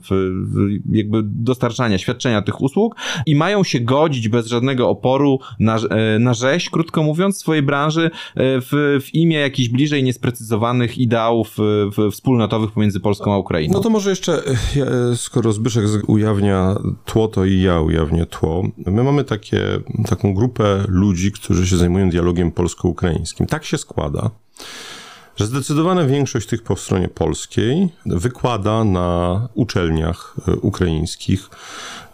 jakby 0.93 1.23
dostarczania, 1.25 1.99
świadczenia 1.99 2.43
tych 2.43 2.61
usług 2.61 2.97
i 3.27 3.37
mają 3.37 3.64
się 3.64 3.81
godzić 3.81 4.29
bez 4.29 4.47
żadnego 4.47 4.88
oporu 4.88 5.38
na, 5.61 5.79
na 6.21 6.35
rzeź, 6.35 6.71
krótko 6.71 7.03
mówiąc, 7.03 7.38
swojej 7.38 7.62
branży 7.62 8.11
w, 8.37 8.99
w 9.05 9.14
imię 9.14 9.37
jakichś 9.37 9.69
bliżej 9.69 10.03
niesprecyzowanych 10.05 10.99
ideałów 10.99 11.57
wspólnotowych 12.12 12.71
pomiędzy 12.71 13.01
Polską 13.01 13.35
a 13.35 13.38
Ukrainą. 13.38 13.75
No 13.75 13.81
to 13.81 13.90
może 13.90 14.11
jeszcze, 14.11 14.43
skoro 15.16 15.53
Zbyszek 15.53 15.85
ujawnia 16.07 16.77
tło, 17.05 17.29
to 17.29 17.45
i 17.45 17.61
ja 17.61 17.81
ujawnię 17.81 18.27
tło. 18.27 18.62
My 18.87 19.05
mamy 19.05 19.25
takie, 19.25 19.61
taką 20.09 20.35
grupę 20.35 20.85
ludzi, 20.88 21.19
którzy 21.33 21.66
się 21.66 21.76
zajmują 21.76 22.11
dialogiem 22.11 22.52
polsko-ukraińskim. 22.52 23.46
Tak 23.46 23.64
się 23.64 23.78
składa, 23.78 24.30
że 25.37 25.46
zdecydowana 25.46 26.04
większość 26.06 26.48
tych 26.48 26.62
po 26.62 26.76
stronie 26.76 27.09
polskiej 27.09 27.88
wykłada 28.06 28.85
na 28.85 29.48
uczelniach 29.54 30.37
e, 30.48 30.52
ukraińskich. 30.52 31.50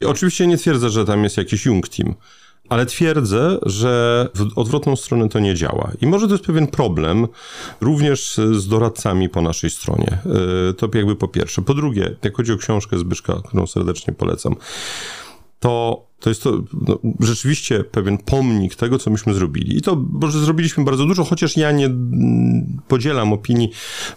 I 0.00 0.04
oczywiście 0.04 0.46
nie 0.46 0.56
twierdzę, 0.56 0.90
że 0.90 1.04
tam 1.04 1.24
jest 1.24 1.36
jakiś 1.36 1.66
Jung 1.66 1.88
Team, 1.88 2.14
ale 2.68 2.86
twierdzę, 2.86 3.58
że 3.62 4.28
w 4.34 4.58
odwrotną 4.58 4.96
stronę 4.96 5.28
to 5.28 5.38
nie 5.38 5.54
działa. 5.54 5.92
I 6.00 6.06
może 6.06 6.26
to 6.28 6.34
jest 6.34 6.44
pewien 6.44 6.66
problem 6.66 7.26
również 7.80 8.40
z 8.52 8.68
doradcami 8.68 9.28
po 9.28 9.42
naszej 9.42 9.70
stronie. 9.70 10.18
E, 10.70 10.72
To 10.72 10.88
jakby 10.94 11.16
po 11.16 11.28
pierwsze. 11.28 11.62
Po 11.62 11.74
drugie, 11.74 12.16
jak 12.22 12.36
chodzi 12.36 12.52
o 12.52 12.56
książkę 12.56 12.98
Zbyszka, 12.98 13.34
którą 13.48 13.66
serdecznie 13.66 14.14
polecam, 14.14 14.56
to 15.60 16.06
To 16.20 16.30
jest 16.30 16.42
to 16.42 16.62
no, 16.88 16.98
rzeczywiście 17.20 17.84
pewien 17.84 18.18
pomnik 18.18 18.74
tego, 18.74 18.98
co 18.98 19.10
myśmy 19.10 19.34
zrobili. 19.34 19.76
I 19.76 19.82
to, 19.82 19.96
bo 19.96 20.30
że 20.30 20.40
zrobiliśmy 20.40 20.84
bardzo 20.84 21.06
dużo, 21.06 21.24
chociaż 21.24 21.56
ja 21.56 21.72
nie 21.72 21.86
mm, 21.86 22.80
podzielam 22.88 23.32
opinii, 23.32 23.70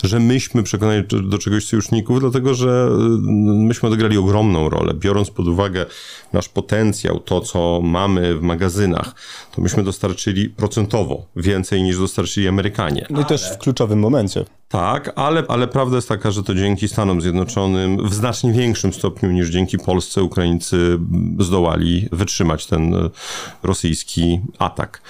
że 0.04 0.20
myśmy 0.20 0.64
przekonali 0.64 1.04
do, 1.24 1.38
czegoś 1.38 1.66
sojuszników, 1.66 2.20
dlatego 2.20 2.54
że 2.54 2.88
mm, 2.92 3.66
myśmy 3.66 3.88
odegrali 3.88 4.18
ogromną 4.18 4.70
rolę. 4.70 4.94
Biorąc 4.94 5.32
pod 5.32 5.48
uwagę 5.48 5.86
nasz 6.34 6.50
potencjał, 6.50 7.20
to 7.20 7.42
co 7.42 7.82
mamy 7.84 8.38
w 8.38 8.42
magazynach, 8.42 9.16
to 9.56 9.62
myśmy 9.62 9.84
dostarczyli 9.84 10.50
procentowo 10.50 11.26
więcej 11.36 11.84
niż 11.84 11.98
dostarczyli 11.98 12.48
Amerykanie. 12.48 13.06
No 13.10 13.22
i 13.22 13.26
też 13.26 13.52
w 13.54 13.58
kluczowym 13.58 14.00
momencie. 14.00 14.46
Tak, 14.70 15.12
ale, 15.16 15.44
ale 15.48 15.68
prawda 15.68 15.96
jest 15.96 16.10
taka, 16.10 16.32
że 16.32 16.44
to 16.44 16.56
dzięki 16.56 16.88
Stanom 16.88 17.22
Zjednoczonym 17.22 18.08
w 18.08 18.14
znacznie 18.14 18.54
większym 18.54 18.94
stopniu 18.94 19.32
niż 19.32 19.50
dzięki 19.50 19.78
Polsce 19.78 20.24
Ukraińcy 20.24 21.00
zdołali 21.40 22.10
wytrzymać 22.12 22.66
ten 22.66 22.96
e, 22.96 23.10
rosyjski 23.64 24.42
atak. 24.60 25.02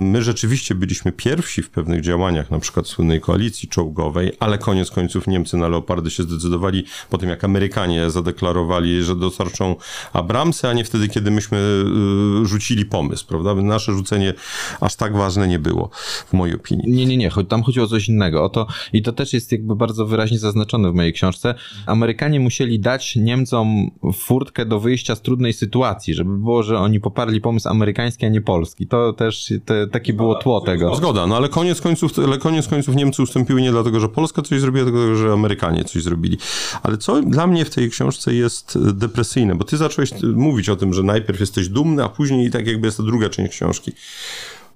My 0.00 0.22
rzeczywiście 0.22 0.74
byliśmy 0.74 1.12
pierwsi 1.12 1.62
w 1.62 1.70
pewnych 1.70 2.00
działaniach, 2.00 2.50
na 2.50 2.58
przykład 2.58 2.86
słynnej 2.86 3.20
koalicji 3.20 3.68
czołgowej, 3.68 4.32
ale 4.40 4.58
koniec 4.58 4.90
końców 4.90 5.26
Niemcy 5.26 5.56
na 5.56 5.68
Leopardy 5.68 6.10
się 6.10 6.22
zdecydowali 6.22 6.84
po 7.10 7.18
tym, 7.18 7.28
jak 7.28 7.44
Amerykanie 7.44 8.10
zadeklarowali, 8.10 9.02
że 9.02 9.16
dostarczą 9.16 9.76
Abramsy, 10.12 10.68
a 10.68 10.72
nie 10.72 10.84
wtedy, 10.84 11.08
kiedy 11.08 11.30
myśmy 11.30 11.58
e, 11.58 12.46
rzucili 12.46 12.84
pomysł, 12.84 13.26
prawda? 13.26 13.54
Nasze 13.54 13.92
rzucenie 13.92 14.34
aż 14.80 14.96
tak 14.96 15.16
ważne 15.16 15.48
nie 15.48 15.58
było, 15.58 15.90
w 16.26 16.32
mojej 16.32 16.54
opinii. 16.56 16.90
Nie, 16.90 17.06
nie, 17.06 17.16
nie, 17.16 17.30
tam 17.48 17.62
chodziło 17.62 17.86
o 17.86 17.88
coś 17.88 18.08
innego. 18.08 18.44
O 18.44 18.48
to 18.48 18.66
i 18.92 19.02
to 19.02 19.12
też 19.12 19.32
jest 19.32 19.52
jakby 19.52 19.76
bardzo 19.76 20.06
wyraźnie 20.06 20.38
zaznaczone 20.38 20.90
w 20.90 20.94
mojej 20.94 21.12
książce. 21.12 21.54
Amerykanie 21.86 22.40
musieli 22.40 22.80
dać 22.80 23.16
Niemcom 23.16 23.90
furtkę 24.14 24.66
do 24.66 24.80
wyjścia 24.80 25.16
z 25.16 25.22
trudnej 25.22 25.52
sytuacji, 25.52 26.14
żeby 26.14 26.38
było, 26.38 26.62
że 26.62 26.78
oni 26.78 27.00
poparli 27.00 27.40
pomysł 27.40 27.68
amerykański, 27.68 28.26
a 28.26 28.28
nie 28.28 28.40
polski. 28.40 28.86
To 28.86 29.12
też 29.12 29.52
te, 29.64 29.86
takie 29.86 30.12
było 30.12 30.34
tło 30.34 30.60
tego. 30.60 30.94
Zgoda, 30.94 31.26
no 31.26 31.36
ale 31.36 31.48
koniec 31.48 31.80
końców, 31.80 32.18
ale 32.18 32.38
koniec 32.38 32.68
końców 32.68 32.94
Niemcy 32.94 33.22
ustąpiły 33.22 33.62
nie 33.62 33.70
dlatego, 33.70 34.00
że 34.00 34.08
Polska 34.08 34.42
coś 34.42 34.60
zrobiła, 34.60 34.84
tylko 34.84 34.98
dlatego, 34.98 35.16
że 35.16 35.32
Amerykanie 35.32 35.84
coś 35.84 36.02
zrobili. 36.02 36.38
Ale 36.82 36.98
co 36.98 37.22
dla 37.22 37.46
mnie 37.46 37.64
w 37.64 37.70
tej 37.70 37.90
książce 37.90 38.34
jest 38.34 38.78
depresyjne, 38.92 39.54
bo 39.54 39.64
ty 39.64 39.76
zacząłeś 39.76 40.10
mówić 40.22 40.68
o 40.68 40.76
tym, 40.76 40.94
że 40.94 41.02
najpierw 41.02 41.40
jesteś 41.40 41.68
dumny, 41.68 42.04
a 42.04 42.08
później 42.08 42.50
tak 42.50 42.66
jakby 42.66 42.86
jest 42.86 42.96
ta 42.96 43.02
druga 43.02 43.28
część 43.28 43.52
książki. 43.52 43.92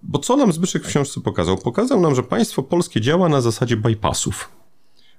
Bo 0.08 0.18
co 0.18 0.36
nam 0.36 0.52
Zbyszek 0.52 0.84
w 0.84 0.86
książce 0.86 1.20
pokazał? 1.20 1.58
Pokazał 1.58 2.00
nam, 2.00 2.14
że 2.14 2.22
państwo 2.22 2.62
polskie 2.62 3.00
działa 3.00 3.28
na 3.28 3.40
zasadzie 3.40 3.76
bypassów 3.76 4.50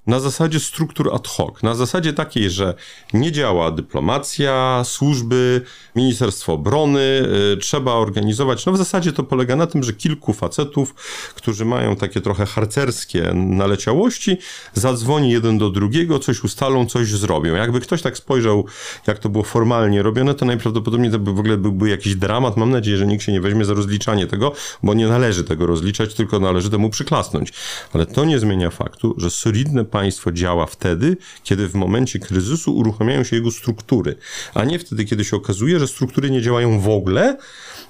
na 0.07 0.19
zasadzie 0.19 0.59
struktur 0.59 1.15
ad 1.15 1.27
hoc, 1.27 1.63
na 1.63 1.75
zasadzie 1.75 2.13
takiej, 2.13 2.49
że 2.49 2.73
nie 3.13 3.31
działa 3.31 3.71
dyplomacja, 3.71 4.81
służby, 4.85 5.61
Ministerstwo 5.95 6.53
Obrony, 6.53 7.27
y, 7.53 7.57
trzeba 7.57 7.93
organizować. 7.93 8.65
No 8.65 8.71
w 8.71 8.77
zasadzie 8.77 9.13
to 9.13 9.23
polega 9.23 9.55
na 9.55 9.67
tym, 9.67 9.83
że 9.83 9.93
kilku 9.93 10.33
facetów, 10.33 10.95
którzy 11.35 11.65
mają 11.65 11.95
takie 11.95 12.21
trochę 12.21 12.45
harcerskie 12.45 13.33
naleciałości, 13.33 14.37
zadzwoni 14.73 15.31
jeden 15.31 15.57
do 15.57 15.69
drugiego, 15.69 16.19
coś 16.19 16.43
ustalą, 16.43 16.85
coś 16.85 17.07
zrobią. 17.07 17.55
Jakby 17.55 17.79
ktoś 17.79 18.01
tak 18.01 18.17
spojrzał, 18.17 18.65
jak 19.07 19.19
to 19.19 19.29
było 19.29 19.43
formalnie 19.43 20.03
robione, 20.03 20.33
to 20.33 20.45
najprawdopodobniej 20.45 21.11
to 21.11 21.19
by 21.19 21.33
w 21.33 21.39
ogóle 21.39 21.57
byłby 21.57 21.89
jakiś 21.89 22.15
dramat. 22.15 22.57
Mam 22.57 22.71
nadzieję, 22.71 22.97
że 22.97 23.07
nikt 23.07 23.23
się 23.23 23.31
nie 23.31 23.41
weźmie 23.41 23.65
za 23.65 23.73
rozliczanie 23.73 24.27
tego, 24.27 24.53
bo 24.83 24.93
nie 24.93 25.07
należy 25.07 25.43
tego 25.43 25.65
rozliczać, 25.65 26.13
tylko 26.13 26.39
należy 26.39 26.69
temu 26.69 26.89
przyklasnąć. 26.89 27.53
Ale 27.93 28.05
to 28.05 28.25
nie 28.25 28.39
zmienia 28.39 28.69
faktu, 28.69 29.15
że 29.17 29.29
solidne 29.29 29.85
państwo 29.95 30.31
działa 30.31 30.65
wtedy, 30.65 31.17
kiedy 31.43 31.67
w 31.67 31.73
momencie 31.73 32.19
kryzysu 32.19 32.75
uruchamiają 32.75 33.23
się 33.23 33.35
jego 33.35 33.51
struktury, 33.51 34.15
a 34.53 34.65
nie 34.65 34.79
wtedy, 34.79 35.05
kiedy 35.05 35.25
się 35.25 35.35
okazuje, 35.35 35.79
że 35.79 35.87
struktury 35.87 36.31
nie 36.31 36.41
działają 36.41 36.79
w 36.79 36.89
ogóle, 36.89 37.37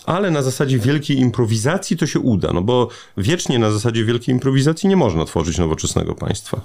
ale 0.05 0.31
na 0.31 0.41
zasadzie 0.41 0.79
wielkiej 0.79 1.19
improwizacji 1.19 1.97
to 1.97 2.07
się 2.07 2.19
uda, 2.19 2.53
no 2.53 2.61
bo 2.61 2.89
wiecznie 3.17 3.59
na 3.59 3.71
zasadzie 3.71 4.05
wielkiej 4.05 4.35
improwizacji 4.35 4.89
nie 4.89 4.95
można 4.95 5.25
tworzyć 5.25 5.57
nowoczesnego 5.57 6.15
państwa. 6.15 6.61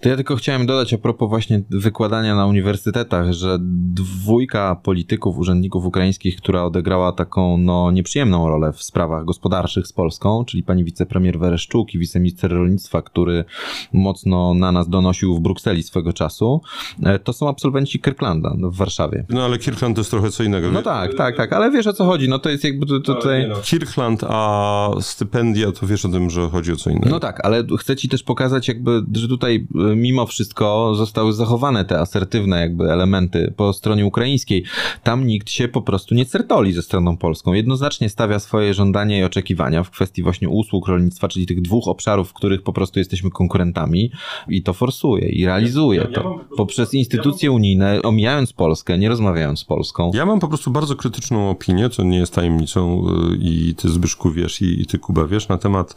To 0.00 0.08
ja 0.08 0.16
tylko 0.16 0.36
chciałem 0.36 0.66
dodać 0.66 0.94
a 0.94 0.98
propos 0.98 1.28
właśnie 1.28 1.62
wykładania 1.70 2.36
na 2.36 2.46
uniwersytetach, 2.46 3.32
że 3.32 3.58
dwójka 3.60 4.76
polityków, 4.82 5.38
urzędników 5.38 5.84
ukraińskich, 5.84 6.36
która 6.36 6.64
odegrała 6.64 7.12
taką 7.12 7.58
no, 7.58 7.90
nieprzyjemną 7.90 8.48
rolę 8.48 8.72
w 8.72 8.82
sprawach 8.82 9.24
gospodarczych 9.24 9.86
z 9.86 9.92
Polską, 9.92 10.44
czyli 10.44 10.62
pani 10.62 10.84
wicepremier 10.84 11.38
Wereszczuk 11.38 11.94
i 11.94 11.98
wiceminister 11.98 12.50
rolnictwa, 12.50 13.02
który 13.02 13.44
mocno 13.92 14.54
na 14.54 14.72
nas 14.72 14.88
donosił 14.88 15.36
w 15.36 15.40
Brukseli 15.40 15.82
swego 15.82 16.12
czasu, 16.12 16.60
e, 17.02 17.18
to 17.18 17.32
są 17.32 17.48
absolwenci 17.48 18.00
Kirklanda 18.00 18.56
w 18.62 18.76
Warszawie. 18.76 19.24
No 19.28 19.44
ale 19.44 19.58
Kirkland 19.58 19.96
to 19.96 20.00
jest 20.00 20.10
trochę 20.10 20.30
co 20.30 20.42
innego. 20.42 20.70
No 20.70 20.82
tak, 20.82 21.14
tak, 21.14 21.36
tak, 21.36 21.52
ale 21.52 21.70
wiesz 21.70 21.86
o 21.86 21.92
co 21.92 22.04
chodzi, 22.04 22.28
no 22.28 22.38
to 22.38 22.50
jest 22.50 22.64
jakby 22.64 22.81
jakby 22.82 23.06
to, 23.06 23.14
tutaj... 23.14 23.48
No. 23.48 23.56
Kirchland, 23.62 24.24
a 24.28 24.90
stypendia, 25.00 25.72
to 25.72 25.86
wiesz 25.86 26.04
o 26.04 26.08
tym, 26.08 26.30
że 26.30 26.48
chodzi 26.48 26.72
o 26.72 26.76
co 26.76 26.90
innego. 26.90 27.08
No 27.08 27.20
tak, 27.20 27.44
ale 27.44 27.64
chcę 27.78 27.96
ci 27.96 28.08
też 28.08 28.22
pokazać 28.22 28.68
jakby, 28.68 29.02
że 29.12 29.28
tutaj 29.28 29.66
e, 29.74 29.96
mimo 29.96 30.26
wszystko 30.26 30.94
zostały 30.94 31.32
zachowane 31.32 31.84
te 31.84 31.98
asertywne 31.98 32.60
jakby 32.60 32.92
elementy 32.92 33.54
po 33.56 33.72
stronie 33.72 34.06
ukraińskiej. 34.06 34.64
Tam 35.02 35.26
nikt 35.26 35.50
się 35.50 35.68
po 35.68 35.82
prostu 35.82 36.14
nie 36.14 36.26
certoli 36.26 36.72
ze 36.72 36.82
stroną 36.82 37.16
polską. 37.16 37.52
Jednoznacznie 37.52 38.08
stawia 38.08 38.38
swoje 38.38 38.74
żądania 38.74 39.18
i 39.18 39.24
oczekiwania 39.24 39.82
w 39.82 39.90
kwestii 39.90 40.22
właśnie 40.22 40.48
usług 40.48 40.88
rolnictwa, 40.88 41.28
czyli 41.28 41.46
tych 41.46 41.62
dwóch 41.62 41.88
obszarów, 41.88 42.30
w 42.30 42.32
których 42.32 42.62
po 42.62 42.72
prostu 42.72 42.98
jesteśmy 42.98 43.30
konkurentami 43.30 44.10
i 44.48 44.62
to 44.62 44.72
forsuje 44.72 45.28
i 45.28 45.46
realizuje 45.46 46.04
to 46.04 46.40
poprzez 46.56 46.94
instytucje 46.94 47.52
unijne, 47.52 48.02
omijając 48.02 48.52
Polskę, 48.52 48.98
nie 48.98 49.08
rozmawiając 49.08 49.60
z 49.60 49.64
Polską. 49.64 50.10
Ja 50.14 50.26
mam 50.26 50.40
po 50.40 50.48
prostu 50.48 50.70
bardzo 50.70 50.96
krytyczną 50.96 51.50
opinię, 51.50 51.90
co 51.90 52.02
nie 52.02 52.18
jest 52.18 52.34
tajemnicą 52.34 52.71
są 52.72 53.06
y, 53.32 53.36
i 53.36 53.74
ty 53.74 53.88
Zbyszku 53.88 54.30
wiesz 54.30 54.62
i, 54.62 54.82
i 54.82 54.86
ty 54.86 54.98
Kuba 54.98 55.26
wiesz 55.26 55.48
na 55.48 55.58
temat 55.58 55.94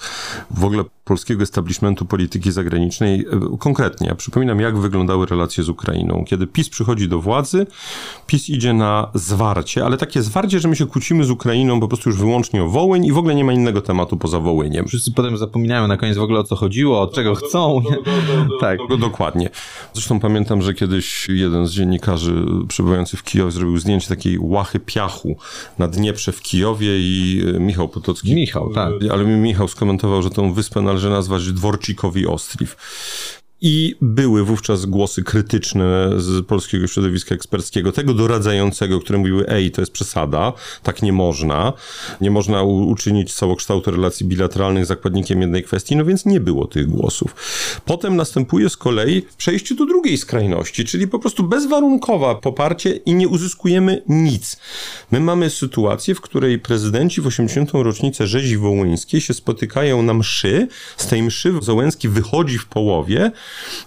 w 0.51 0.63
ogóle 0.63 0.83
polskiego 1.05 1.43
establishmentu 1.43 2.05
polityki 2.05 2.51
zagranicznej. 2.51 3.19
Y, 3.19 3.57
konkretnie, 3.59 4.07
ja 4.07 4.15
przypominam 4.15 4.59
jak 4.59 4.77
wyglądały 4.77 5.25
relacje 5.25 5.63
z 5.63 5.69
Ukrainą. 5.69 6.23
Kiedy 6.27 6.47
PiS 6.47 6.69
przychodzi 6.69 7.09
do 7.09 7.19
władzy, 7.19 7.67
PiS 8.27 8.49
idzie 8.49 8.73
na 8.73 9.11
zwarcie, 9.13 9.85
ale 9.85 9.97
takie 9.97 10.21
zwarcie, 10.21 10.59
że 10.59 10.67
my 10.67 10.75
się 10.75 10.85
kłócimy 10.85 11.23
z 11.23 11.29
Ukrainą 11.29 11.79
po 11.79 11.87
prostu 11.87 12.09
już 12.09 12.19
wyłącznie 12.19 12.63
o 12.63 12.69
Wołyń 12.69 13.05
i 13.05 13.11
w 13.11 13.17
ogóle 13.17 13.35
nie 13.35 13.43
ma 13.43 13.53
innego 13.53 13.81
tematu 13.81 14.17
poza 14.17 14.39
Wołyniem. 14.39 14.87
Wszyscy 14.87 15.11
potem 15.11 15.37
zapominają 15.37 15.87
na 15.87 15.97
koniec 15.97 16.17
w 16.17 16.21
ogóle 16.21 16.39
o 16.39 16.43
co 16.43 16.55
chodziło, 16.55 17.01
od 17.01 17.13
czego 17.13 17.35
chcą. 17.35 17.81
tak. 18.61 18.79
Dokładnie. 18.99 19.49
Zresztą 19.93 20.19
pamiętam, 20.19 20.61
że 20.61 20.73
kiedyś 20.73 21.29
jeden 21.29 21.67
z 21.67 21.71
dziennikarzy 21.71 22.45
przebywających 22.67 23.19
w 23.19 23.23
Kijowie 23.23 23.51
zrobił 23.51 23.77
zdjęcie 23.77 24.07
takiej 24.07 24.37
łachy 24.39 24.79
piachu 24.79 25.35
na 25.79 25.87
Dnieprze 25.87 26.31
w 26.31 26.41
Kijowie 26.41 26.99
i 26.99 27.43
e, 27.55 27.59
Michał 27.59 27.89
Potocki. 27.89 28.35
Michał, 28.35 28.73
tak. 28.73 28.93
Ale 29.11 29.25
mi 29.25 29.35
Michał 29.35 29.67
skomentował, 29.67 30.21
że 30.21 30.29
tą 30.29 30.53
wyspę 30.53 30.81
należy 30.95 31.09
nazwać 31.09 31.53
Dworcikowi 31.53 32.27
Ostriw. 32.27 32.75
I 33.67 33.95
były 34.01 34.43
wówczas 34.43 34.85
głosy 34.85 35.23
krytyczne 35.23 36.09
z 36.17 36.45
polskiego 36.45 36.87
środowiska 36.87 37.35
eksperckiego, 37.35 37.91
tego 37.91 38.13
doradzającego, 38.13 38.99
które 38.99 39.19
mówiły, 39.19 39.47
ej, 39.47 39.71
to 39.71 39.81
jest 39.81 39.91
przesada, 39.91 40.53
tak 40.83 41.01
nie 41.01 41.13
można, 41.13 41.73
nie 42.21 42.31
można 42.31 42.63
uczynić 42.63 43.33
całokształtu 43.33 43.91
relacji 43.91 44.25
bilateralnych 44.25 44.85
zakładnikiem 44.85 45.41
jednej 45.41 45.63
kwestii, 45.63 45.95
no 45.95 46.05
więc 46.05 46.25
nie 46.25 46.39
było 46.39 46.67
tych 46.67 46.87
głosów. 46.87 47.35
Potem 47.85 48.15
następuje 48.15 48.69
z 48.69 48.77
kolei 48.77 49.25
przejście 49.37 49.75
do 49.75 49.85
drugiej 49.85 50.17
skrajności, 50.17 50.85
czyli 50.85 51.07
po 51.07 51.19
prostu 51.19 51.43
bezwarunkowa 51.43 52.35
poparcie 52.35 52.91
i 52.91 53.13
nie 53.13 53.27
uzyskujemy 53.27 54.03
nic. 54.07 54.57
My 55.11 55.19
mamy 55.19 55.49
sytuację, 55.49 56.15
w 56.15 56.21
której 56.21 56.59
prezydenci 56.59 57.21
w 57.21 57.27
80. 57.27 57.71
rocznicę 57.73 58.27
rzezi 58.27 58.57
wołyńskiej 58.57 59.21
się 59.21 59.33
spotykają 59.33 60.03
na 60.03 60.13
mszy, 60.13 60.67
z 60.97 61.07
tej 61.07 61.23
mszy 61.23 61.53
Załęski 61.61 62.09
wychodzi 62.09 62.57
w 62.57 62.65
połowie, 62.65 63.31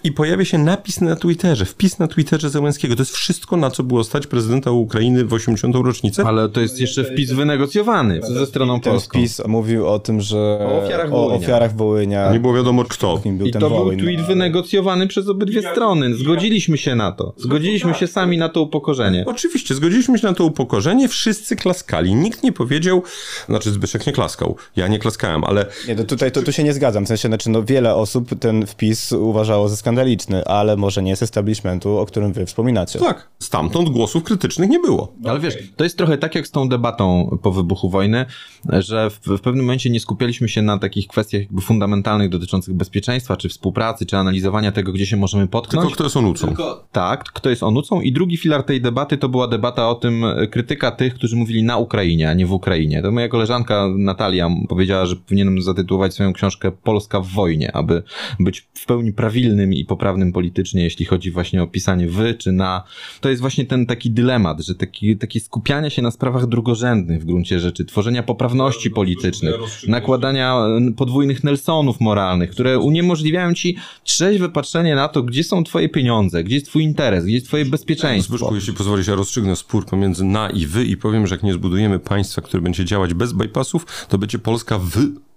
i 0.04 0.12
pojawia 0.12 0.44
się 0.44 0.58
napis 0.58 1.00
na 1.00 1.16
Twitterze, 1.16 1.64
wpis 1.64 1.98
na 1.98 2.08
Twitterze 2.08 2.50
Zełenskiego. 2.50 2.96
To 2.96 3.02
jest 3.02 3.16
wszystko, 3.16 3.56
na 3.56 3.70
co 3.70 3.82
było 3.82 4.04
stać 4.04 4.26
prezydenta 4.26 4.70
Ukrainy 4.70 5.24
w 5.24 5.32
80. 5.32 5.74
rocznicę. 5.74 6.24
Ale 6.26 6.48
to 6.48 6.60
jest 6.60 6.80
jeszcze 6.80 7.04
wpis 7.04 7.32
wynegocjowany 7.32 8.20
ze 8.22 8.46
stroną 8.46 8.80
ten 8.80 8.92
polską. 8.92 9.12
Ten 9.12 9.28
wpis 9.28 9.46
mówił 9.46 9.88
o 9.88 9.98
tym, 9.98 10.20
że 10.20 10.38
o 10.38 10.84
ofiarach 10.84 11.10
Wołynia. 11.10 11.34
O 11.34 11.38
ofiarach 11.38 11.76
Wołynia. 11.76 12.32
Nie 12.32 12.40
było 12.40 12.54
wiadomo 12.54 12.84
kto. 12.84 13.20
Był 13.24 13.46
I 13.46 13.50
to 13.50 13.70
Wołyń. 13.70 13.98
był 13.98 14.06
tweet 14.06 14.26
wynegocjowany 14.26 15.06
przez 15.06 15.28
obydwie 15.28 15.62
strony. 15.62 16.14
Zgodziliśmy 16.14 16.78
się 16.78 16.94
na 16.94 17.12
to. 17.12 17.32
Zgodziliśmy 17.36 17.94
się 17.94 18.06
sami 18.06 18.38
na 18.38 18.48
to 18.48 18.62
upokorzenie. 18.62 19.24
Oczywiście, 19.26 19.74
zgodziliśmy 19.74 20.18
się 20.18 20.26
na 20.26 20.34
to 20.34 20.44
upokorzenie. 20.44 21.08
Wszyscy 21.08 21.56
klaskali. 21.56 22.14
Nikt 22.14 22.42
nie 22.42 22.52
powiedział, 22.52 23.02
znaczy 23.48 23.70
Zbyszek 23.70 24.06
nie 24.06 24.12
klaskał. 24.12 24.56
Ja 24.76 24.88
nie 24.88 24.98
klaskałem, 24.98 25.44
ale... 25.44 25.66
Nie, 25.88 25.96
to 25.96 26.04
tutaj 26.04 26.32
to, 26.32 26.42
tu 26.42 26.52
się 26.52 26.64
nie 26.64 26.72
zgadzam. 26.72 27.04
W 27.04 27.08
sensie, 27.08 27.28
znaczy, 27.28 27.50
no 27.50 27.62
wiele 27.62 27.94
osób 27.94 28.30
ten 28.40 28.66
wpis 28.66 29.12
uważa 29.12 29.47
uważało 29.48 29.68
za 29.68 29.76
skandaliczny, 29.76 30.44
ale 30.44 30.76
może 30.76 31.02
nie 31.02 31.16
z 31.16 31.22
establishmentu, 31.22 31.98
o 31.98 32.06
którym 32.06 32.32
wy 32.32 32.46
wspominacie. 32.46 32.98
Tak, 32.98 33.28
stamtąd 33.38 33.88
głosów 33.88 34.22
krytycznych 34.22 34.70
nie 34.70 34.78
było. 34.78 35.12
Ale 35.24 35.40
wiesz, 35.40 35.58
to 35.76 35.84
jest 35.84 35.98
trochę 35.98 36.18
tak 36.18 36.34
jak 36.34 36.46
z 36.46 36.50
tą 36.50 36.68
debatą 36.68 37.38
po 37.42 37.52
wybuchu 37.52 37.90
wojny, 37.90 38.26
że 38.72 39.10
w, 39.10 39.20
w 39.26 39.40
pewnym 39.40 39.64
momencie 39.64 39.90
nie 39.90 40.00
skupialiśmy 40.00 40.48
się 40.48 40.62
na 40.62 40.78
takich 40.78 41.06
kwestiach 41.06 41.40
jakby 41.40 41.60
fundamentalnych 41.60 42.28
dotyczących 42.28 42.74
bezpieczeństwa, 42.74 43.36
czy 43.36 43.48
współpracy, 43.48 44.06
czy 44.06 44.16
analizowania 44.16 44.72
tego, 44.72 44.92
gdzie 44.92 45.06
się 45.06 45.16
możemy 45.16 45.46
potknąć. 45.46 45.82
Tylko 45.82 45.94
kto 45.94 46.04
jest 46.04 46.16
onucą. 46.16 46.46
Tylko, 46.46 46.84
tak, 46.92 47.24
kto 47.24 47.50
jest 47.50 47.62
onucą. 47.62 48.00
I 48.00 48.12
drugi 48.12 48.36
filar 48.36 48.62
tej 48.62 48.80
debaty 48.80 49.18
to 49.18 49.28
była 49.28 49.48
debata 49.48 49.88
o 49.88 49.94
tym, 49.94 50.24
e, 50.24 50.46
krytyka 50.46 50.90
tych, 50.90 51.14
którzy 51.14 51.36
mówili 51.36 51.62
na 51.62 51.76
Ukrainie, 51.76 52.30
a 52.30 52.34
nie 52.34 52.46
w 52.46 52.52
Ukrainie. 52.52 53.02
To 53.02 53.10
moja 53.10 53.28
koleżanka 53.28 53.88
Natalia 53.96 54.50
powiedziała, 54.68 55.06
że 55.06 55.16
powinienem 55.16 55.62
zatytułować 55.62 56.14
swoją 56.14 56.32
książkę 56.32 56.72
Polska 56.72 57.20
w 57.20 57.28
wojnie, 57.28 57.76
aby 57.76 58.02
być 58.40 58.68
w 58.74 58.86
pełni 58.86 59.12
prawilnym 59.38 59.72
i 59.72 59.84
poprawnym 59.84 60.32
politycznie, 60.32 60.82
jeśli 60.82 61.04
chodzi 61.04 61.30
właśnie 61.30 61.62
o 61.62 61.66
pisanie 61.66 62.08
wy 62.08 62.34
czy 62.34 62.52
na. 62.52 62.82
To 63.20 63.28
jest 63.28 63.40
właśnie 63.40 63.64
ten 63.64 63.86
taki 63.86 64.10
dylemat, 64.10 64.60
że 64.60 64.74
taki, 64.74 65.16
takie 65.16 65.40
skupianie 65.40 65.90
się 65.90 66.02
na 66.02 66.10
sprawach 66.10 66.46
drugorzędnych 66.46 67.22
w 67.22 67.24
gruncie 67.24 67.60
rzeczy, 67.60 67.84
tworzenia 67.84 68.22
poprawności 68.22 68.90
politycznych, 68.90 69.54
nakładania 69.88 70.56
podwójnych 70.96 71.44
Nelsonów 71.44 72.00
moralnych, 72.00 72.50
które 72.50 72.78
uniemożliwiają 72.78 73.54
ci 73.54 73.76
trzeźwe 74.04 74.48
patrzenie 74.48 74.94
na 74.94 75.08
to, 75.08 75.22
gdzie 75.22 75.44
są 75.44 75.64
twoje 75.64 75.88
pieniądze, 75.88 76.44
gdzie 76.44 76.54
jest 76.54 76.66
twój 76.66 76.82
interes, 76.82 77.24
gdzie 77.24 77.34
jest 77.34 77.46
twoje 77.46 77.64
bezpieczeństwo. 77.64 78.36
Zbyszku, 78.36 78.54
jeśli 78.54 78.72
pozwolisz, 78.72 79.06
ja 79.06 79.14
rozstrzygnę 79.14 79.56
spór 79.56 79.86
pomiędzy 79.86 80.24
na 80.24 80.50
i 80.50 80.66
wy 80.66 80.84
i 80.84 80.96
powiem, 80.96 81.26
że 81.26 81.34
jak 81.34 81.42
nie 81.42 81.52
zbudujemy 81.52 81.98
państwa, 81.98 82.42
które 82.42 82.62
będzie 82.62 82.84
działać 82.84 83.14
bez 83.14 83.32
bypassów, 83.32 84.06
to 84.08 84.18
będzie 84.18 84.38
Polska 84.38 84.78
w 84.78 85.27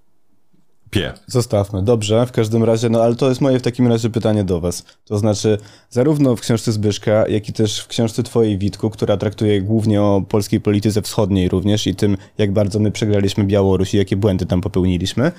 pie. 0.92 1.14
Zostawmy, 1.28 1.84
dobrze, 1.84 2.26
w 2.26 2.32
każdym 2.32 2.64
razie, 2.64 2.90
no 2.90 3.04
ale 3.04 3.16
to 3.16 3.30
jest 3.30 3.42
moje 3.42 3.60
w 3.60 3.62
takim 3.62 3.88
razie 3.88 4.10
pytanie 4.10 4.44
do 4.44 4.62
was. 4.62 4.84
To 5.06 5.18
znaczy, 5.18 5.58
zarówno 5.90 6.36
w 6.36 6.42
książce 6.42 6.72
Zbyszka, 6.72 7.28
jak 7.28 7.50
i 7.50 7.54
też 7.54 7.80
w 7.80 7.88
książce 7.88 8.24
twojej, 8.24 8.58
Witku, 8.58 8.90
która 8.90 9.18
traktuje 9.18 9.62
głównie 9.62 10.02
o 10.02 10.24
polskiej 10.30 10.62
polityce 10.62 11.02
wschodniej 11.02 11.50
również 11.50 11.88
i 11.88 11.96
tym, 11.96 12.18
jak 12.38 12.52
bardzo 12.52 12.80
my 12.80 12.92
przegraliśmy 12.92 13.44
Białoruś 13.44 13.94
i 13.94 13.98
jakie 13.98 14.16
błędy 14.16 14.46
tam 14.46 14.62
popełniliśmy, 14.62 15.32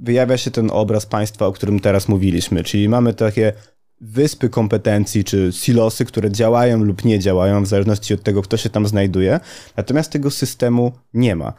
wyjawia 0.00 0.36
się 0.36 0.50
ten 0.50 0.70
obraz 0.70 1.06
państwa, 1.06 1.46
o 1.46 1.52
którym 1.52 1.80
teraz 1.80 2.08
mówiliśmy, 2.08 2.64
czyli 2.64 2.88
mamy 2.88 3.14
takie 3.14 3.52
wyspy 4.00 4.48
kompetencji 4.48 5.24
czy 5.24 5.50
silosy, 5.52 6.04
które 6.04 6.30
działają 6.30 6.84
lub 6.84 7.04
nie 7.04 7.18
działają, 7.18 7.62
w 7.62 7.66
zależności 7.66 8.14
od 8.14 8.22
tego, 8.22 8.42
kto 8.42 8.56
się 8.56 8.70
tam 8.70 8.86
znajduje, 8.86 9.40
natomiast 9.76 10.12
tego 10.12 10.30
systemu 10.30 10.92
nie 11.14 11.36
ma. 11.36 11.52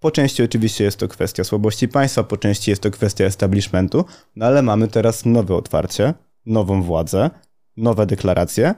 Po 0.00 0.10
części 0.10 0.42
oczywiście 0.42 0.84
jest 0.84 0.96
to 0.96 1.08
kwestia 1.08 1.44
słabości 1.44 1.88
państwa, 1.88 2.24
po 2.24 2.36
części 2.36 2.70
jest 2.70 2.82
to 2.82 2.90
kwestia 2.90 3.24
establishmentu, 3.24 4.04
no 4.36 4.46
ale 4.46 4.62
mamy 4.62 4.88
teraz 4.88 5.26
nowe 5.26 5.54
otwarcie, 5.54 6.14
nową 6.46 6.82
władzę, 6.82 7.30
nowe 7.76 8.06
deklaracje. 8.06 8.74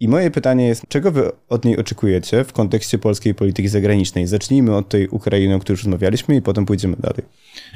I 0.00 0.08
moje 0.08 0.30
pytanie 0.30 0.66
jest, 0.66 0.84
czego 0.88 1.12
wy 1.12 1.32
od 1.48 1.64
niej 1.64 1.78
oczekujecie 1.78 2.44
w 2.44 2.52
kontekście 2.52 2.98
polskiej 2.98 3.34
polityki 3.34 3.68
zagranicznej? 3.68 4.26
Zacznijmy 4.26 4.76
od 4.76 4.88
tej 4.88 5.08
Ukrainy, 5.08 5.54
o 5.54 5.58
której 5.58 5.74
już 5.74 5.84
rozmawialiśmy 5.84 6.36
i 6.36 6.42
potem 6.42 6.66
pójdziemy 6.66 6.96
dalej. 6.96 7.22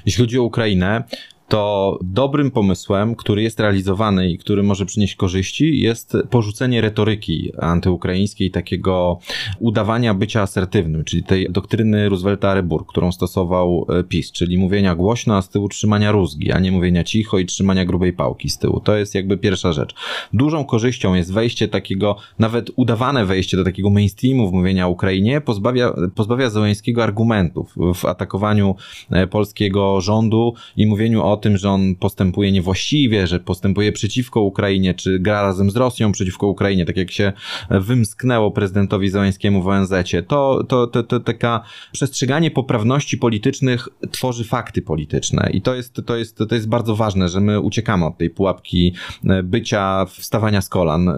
Jeśli 0.06 0.24
chodzi 0.24 0.38
o 0.38 0.42
Ukrainę, 0.42 1.04
to 1.48 1.98
dobrym 2.02 2.50
pomysłem, 2.50 3.14
który 3.14 3.42
jest 3.42 3.60
realizowany 3.60 4.30
i 4.30 4.38
który 4.38 4.62
może 4.62 4.86
przynieść 4.86 5.16
korzyści, 5.16 5.80
jest 5.80 6.16
porzucenie 6.30 6.80
retoryki 6.80 7.52
antyukraińskiej, 7.58 8.50
takiego 8.50 9.18
udawania 9.60 10.14
bycia 10.14 10.42
asertywnym, 10.42 11.04
czyli 11.04 11.22
tej 11.22 11.46
doktryny 11.50 12.08
Roosevelta 12.08 12.54
Rebur, 12.54 12.86
którą 12.86 13.12
stosował 13.12 13.86
e, 13.88 14.04
PiS, 14.04 14.32
czyli 14.32 14.58
mówienia 14.58 14.94
głośno, 14.94 15.36
a 15.36 15.42
z 15.42 15.48
tyłu 15.48 15.68
trzymania 15.68 16.12
rózgi, 16.12 16.52
a 16.52 16.58
nie 16.58 16.72
mówienia 16.72 17.04
cicho 17.04 17.38
i 17.38 17.46
trzymania 17.46 17.84
grubej 17.84 18.12
pałki 18.12 18.50
z 18.50 18.58
tyłu. 18.58 18.80
To 18.80 18.96
jest 18.96 19.14
jakby 19.14 19.38
pierwsza 19.38 19.72
rzecz. 19.72 19.94
Dużą 20.32 20.64
korzyścią 20.64 21.14
jest 21.14 21.32
wejście 21.32 21.68
takiego, 21.68 22.16
nawet 22.38 22.70
udawane 22.76 23.26
wejście 23.26 23.56
do 23.56 23.64
takiego 23.64 23.90
mainstreamu 23.90 24.50
w 24.50 24.52
mówienia 24.52 24.86
o 24.86 24.90
Ukrainie, 24.90 25.40
pozbawia, 25.40 25.94
pozbawia 26.14 26.50
Zełęńskiego 26.50 27.02
argumentów 27.02 27.74
w 27.94 28.04
atakowaniu 28.04 28.76
e, 29.10 29.26
polskiego 29.26 30.00
rządu 30.00 30.54
i 30.76 30.86
mówieniu 30.86 31.22
o 31.22 31.33
tym, 31.36 31.56
że 31.56 31.70
on 31.70 31.94
postępuje 31.94 32.52
niewłaściwie, 32.52 33.26
że 33.26 33.40
postępuje 33.40 33.92
przeciwko 33.92 34.40
Ukrainie, 34.40 34.94
czy 34.94 35.18
gra 35.18 35.42
razem 35.42 35.70
z 35.70 35.76
Rosją 35.76 36.12
przeciwko 36.12 36.46
Ukrainie, 36.46 36.84
tak 36.84 36.96
jak 36.96 37.10
się 37.10 37.32
wymsknęło 37.70 38.50
prezydentowi 38.50 39.08
Załęskiemu 39.08 39.62
w 39.62 39.68
ONZ-cie, 39.68 40.22
to, 40.22 40.64
to, 40.68 40.86
to, 40.86 41.02
to 41.02 41.20
taka 41.20 41.60
przestrzeganie 41.92 42.50
poprawności 42.50 43.18
politycznych 43.18 43.88
tworzy 44.10 44.44
fakty 44.44 44.82
polityczne 44.82 45.50
i 45.52 45.62
to 45.62 45.74
jest, 45.74 45.94
to, 46.06 46.16
jest, 46.16 46.38
to 46.48 46.54
jest 46.54 46.68
bardzo 46.68 46.96
ważne, 46.96 47.28
że 47.28 47.40
my 47.40 47.60
uciekamy 47.60 48.06
od 48.06 48.18
tej 48.18 48.30
pułapki 48.30 48.94
e, 49.24 49.42
bycia, 49.42 50.06
wstawania 50.08 50.60
z 50.60 50.68
kolan 50.68 51.08
e, 51.08 51.14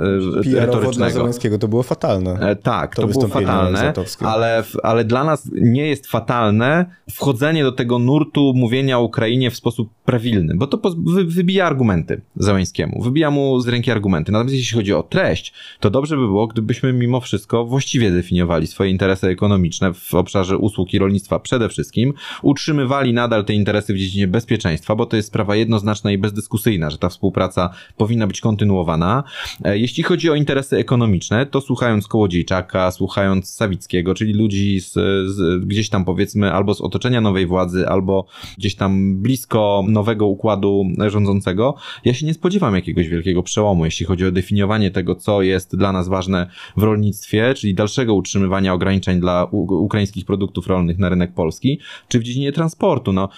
retorycznego. 0.55 1.15
Załęskiego 1.15 1.59
to 1.59 1.69
było 1.69 1.83
fatalne. 1.83 2.39
E, 2.41 2.57
tak, 2.57 2.97
to, 2.97 3.03
to 3.03 3.09
było 3.09 3.29
fatalne, 3.29 3.93
ale, 4.21 4.65
ale 4.83 5.05
dla 5.05 5.25
nas 5.25 5.51
nie 5.53 5.87
jest 5.87 6.07
fatalne 6.07 6.87
wchodzenie 7.11 7.65
do 7.65 7.73
tego 7.73 7.99
nurtu 7.99 8.53
mówienia 8.55 8.99
o 8.99 9.03
Ukrainie 9.03 9.51
w 9.51 9.57
sposób 9.57 9.91
prawilny, 10.07 10.55
bo 10.55 10.67
to 10.67 10.93
wybija 11.27 11.67
argumenty 11.67 12.21
Załęskiemu, 12.37 13.03
wybija 13.03 13.31
mu 13.31 13.61
z 13.61 13.69
ręki 13.69 13.91
argumenty. 13.91 14.33
Natomiast 14.33 14.57
jeśli 14.57 14.77
chodzi 14.77 14.93
o 14.93 15.03
treść, 15.03 15.53
to 15.81 15.91
dobrze 15.91 16.17
by 16.17 16.27
było, 16.27 16.47
gdybyśmy 16.47 16.93
mimo 16.93 17.21
wszystko 17.21 17.65
właściwie 17.65 18.11
definiowali 18.11 18.67
swoje 18.67 18.91
interesy 18.91 19.27
ekonomiczne 19.27 19.95
w 19.95 20.15
obszarze 20.15 20.59
usług 20.59 20.95
i 20.95 20.99
rolnictwa 20.99 21.39
przede 21.39 21.69
wszystkim, 21.69 22.13
utrzymywali 22.43 23.13
nadal 23.13 23.45
te 23.45 23.53
interesy 23.53 23.95
w 23.95 23.99
dziedzinie 23.99 24.29
bezpieczeństwa, 24.29 24.95
bo 24.95 25.07
to 25.07 25.17
jest 25.17 25.29
sprawa 25.29 25.57
jednoznaczna 25.57 26.13
i 26.13 26.19
bezdyskusyjna, 26.19 26.91
że 26.91 26.99
ta 26.99 27.09
współpraca 27.09 27.71
powinna 27.97 28.27
być 28.27 28.41
kontynuowana. 28.41 29.25
E, 29.65 29.79
jeśli 29.79 30.03
chodzi 30.03 30.31
o 30.31 30.35
interesy 30.35 30.77
ekonomiczne, 30.77 31.47
to 31.47 31.61
słuchając 31.61 32.09
Kołodziejczaka, 32.09 32.91
słuchając 32.91 33.55
Sawickiego, 33.55 34.15
czyli 34.15 34.33
ludzi 34.33 34.81
z, 34.81 34.93
z, 35.31 35.65
gdzieś 35.65 35.89
tam 35.89 36.05
powiedzmy 36.05 36.53
albo 36.53 36.75
z 36.75 36.81
otoczenia 36.81 37.21
nowej 37.21 37.47
władzy, 37.47 37.89
albo 37.89 38.27
gdzieś 38.59 38.75
tam 38.75 39.17
blisko 39.17 39.85
nowego 39.97 40.27
układu 40.27 40.85
rządzącego, 41.09 41.75
ja 42.05 42.15
się 42.15 42.27
nie 42.27 42.35
spodziewam 42.35 42.75
jakiegoś 42.75 43.09
wielkiego 43.09 43.43
przełomu, 43.43 43.85
jeśli 43.85 44.07
chodzi 44.07 44.27
o 44.27 44.33
definiowanie 44.33 44.91
tego, 44.91 45.15
co 45.15 45.43
jest 45.43 45.77
dla 45.77 45.93
nas 45.93 46.09
ważne 46.09 46.47
w 46.77 46.83
rolnictwie, 46.83 47.55
czyli 47.55 47.75
dalszego 47.75 48.15
utrzymywania 48.15 48.75
ograniczeń 48.75 49.21
dla 49.21 49.49
ukraińskich 49.71 50.25
produktów 50.25 50.67
rolnych 50.67 50.99
na 50.99 51.09
rynek 51.09 51.35
polski, 51.35 51.81
czy 52.09 52.19
w 52.19 52.23
dziedzinie 52.23 52.53
transportu. 52.53 53.13
No, 53.13 53.29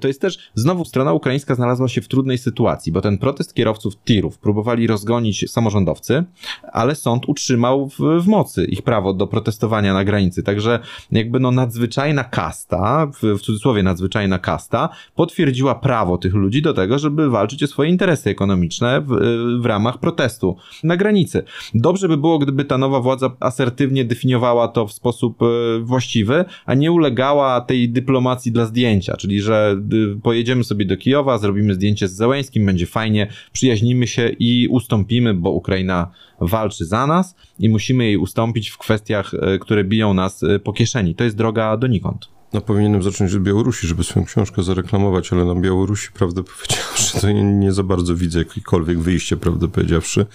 to 0.00 0.08
jest 0.08 0.20
też, 0.20 0.38
znowu 0.54 0.84
strona 0.84 1.12
ukraińska 1.12 1.54
znalazła 1.54 1.88
się 1.88 2.00
w 2.00 2.08
trudnej 2.08 2.38
sytuacji, 2.38 2.92
bo 2.92 3.00
ten 3.00 3.18
protest 3.18 3.54
kierowców 3.54 3.94
tirów 4.04 4.38
próbowali 4.38 4.86
rozgonić 4.86 5.50
samorządowcy, 5.50 6.24
ale 6.72 6.94
sąd 6.94 7.28
utrzymał 7.28 7.88
w, 7.88 7.98
w 8.22 8.26
mocy 8.26 8.64
ich 8.64 8.82
prawo 8.82 9.14
do 9.14 9.26
protestowania 9.26 9.94
na 9.94 10.04
granicy. 10.04 10.42
Także 10.42 10.78
jakby 11.12 11.40
no 11.40 11.50
nadzwyczajna 11.50 12.24
kasta, 12.24 13.06
w, 13.06 13.38
w 13.38 13.40
cudzysłowie 13.40 13.82
nadzwyczajna 13.82 14.38
kasta, 14.38 14.88
potwierdziła 15.14 15.74
prawo 15.74 16.05
prawo 16.06 16.18
tych 16.18 16.34
ludzi 16.34 16.62
do 16.62 16.74
tego, 16.74 16.98
żeby 16.98 17.30
walczyć 17.30 17.62
o 17.62 17.66
swoje 17.66 17.90
interesy 17.90 18.30
ekonomiczne 18.30 19.00
w, 19.00 19.16
w 19.62 19.66
ramach 19.66 19.98
protestu 19.98 20.56
na 20.84 20.96
granicy. 20.96 21.42
Dobrze 21.74 22.08
by 22.08 22.16
było, 22.16 22.38
gdyby 22.38 22.64
ta 22.64 22.78
nowa 22.78 23.00
władza 23.00 23.36
asertywnie 23.40 24.04
definiowała 24.04 24.68
to 24.68 24.86
w 24.86 24.92
sposób 24.92 25.42
e, 25.42 25.46
właściwy, 25.80 26.44
a 26.66 26.74
nie 26.74 26.92
ulegała 26.92 27.60
tej 27.60 27.90
dyplomacji 27.90 28.52
dla 28.52 28.64
zdjęcia, 28.64 29.16
czyli 29.16 29.40
że 29.40 29.76
y, 30.16 30.20
pojedziemy 30.22 30.64
sobie 30.64 30.84
do 30.84 30.96
Kijowa, 30.96 31.38
zrobimy 31.38 31.74
zdjęcie 31.74 32.08
z 32.08 32.12
Zełęskim, 32.12 32.66
będzie 32.66 32.86
fajnie, 32.86 33.28
przyjaźnimy 33.52 34.06
się 34.06 34.28
i 34.38 34.68
ustąpimy, 34.68 35.34
bo 35.34 35.50
Ukraina 35.50 36.10
walczy 36.40 36.84
za 36.84 37.06
nas 37.06 37.34
i 37.58 37.68
musimy 37.68 38.04
jej 38.04 38.16
ustąpić 38.16 38.68
w 38.68 38.78
kwestiach, 38.78 39.32
które 39.60 39.84
biją 39.84 40.14
nas 40.14 40.44
po 40.64 40.72
kieszeni. 40.72 41.14
To 41.14 41.24
jest 41.24 41.36
droga 41.36 41.76
donikąd. 41.76 42.35
No 42.56 42.62
powinienem 42.62 43.02
zacząć 43.02 43.34
od 43.34 43.42
Białorusi, 43.42 43.86
żeby 43.86 44.04
swoją 44.04 44.26
książkę 44.26 44.62
zareklamować, 44.62 45.32
ale 45.32 45.44
na 45.44 45.54
Białorusi, 45.54 46.12
prawdę 46.12 46.42
powiedziawszy, 46.42 47.20
to 47.20 47.32
nie, 47.32 47.72
za 47.72 47.82
bardzo 47.82 48.14
widzę 48.14 48.38
jakiekolwiek 48.38 48.98
wyjście, 48.98 49.36
prawdę 49.36 49.68
powiedziawszy. 49.68 50.26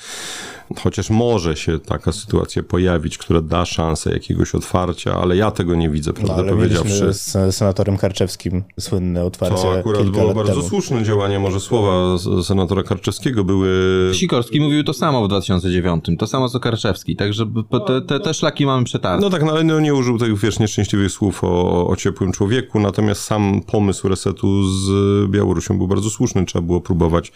Chociaż 0.83 1.09
może 1.09 1.55
się 1.55 1.79
taka 1.79 2.11
sytuacja 2.11 2.63
pojawić, 2.63 3.17
która 3.17 3.41
da 3.41 3.65
szansę 3.65 4.11
jakiegoś 4.11 4.55
otwarcia, 4.55 5.13
ale 5.13 5.37
ja 5.37 5.51
tego 5.51 5.75
nie 5.75 5.89
widzę, 5.89 6.13
prawdę 6.13 6.33
no, 6.35 6.41
ale 6.41 6.51
powiedziawszy. 6.51 7.13
z 7.13 7.55
senatorem 7.55 7.97
Karczewskim 7.97 8.63
słynne 8.79 9.23
otwarcie. 9.23 9.63
To 9.63 9.73
akurat 9.73 10.09
było 10.09 10.33
bardzo 10.33 10.53
temu. 10.53 10.69
słuszne 10.69 11.03
działanie, 11.03 11.39
może 11.39 11.59
słowa 11.59 12.17
senatora 12.43 12.83
Karczewskiego 12.83 13.43
były... 13.43 14.11
Sikorski 14.13 14.61
mówił 14.61 14.83
to 14.83 14.93
samo 14.93 15.25
w 15.25 15.27
2009, 15.27 16.05
to 16.19 16.27
samo 16.27 16.49
co 16.49 16.59
Karczewski, 16.59 17.15
także 17.15 17.45
te, 17.87 18.01
te, 18.01 18.19
te 18.19 18.33
szlaki 18.33 18.65
mamy 18.65 18.83
przetarte. 18.83 19.25
No 19.25 19.29
tak, 19.29 19.43
no 19.43 19.51
ale 19.51 19.63
no, 19.63 19.79
nie 19.79 19.93
użył 19.93 20.17
tych, 20.17 20.37
wiesz, 20.37 20.59
nieszczęśliwych 20.59 21.11
słów 21.11 21.43
o, 21.43 21.87
o 21.87 21.95
ciepłym 21.95 22.31
człowieku, 22.31 22.79
natomiast 22.79 23.21
sam 23.21 23.61
pomysł 23.61 24.07
resetu 24.07 24.63
z 24.63 24.91
Białorusią 25.31 25.77
był 25.77 25.87
bardzo 25.87 26.09
słuszny, 26.09 26.45
trzeba 26.45 26.65
było 26.65 26.81
próbować 26.81 27.31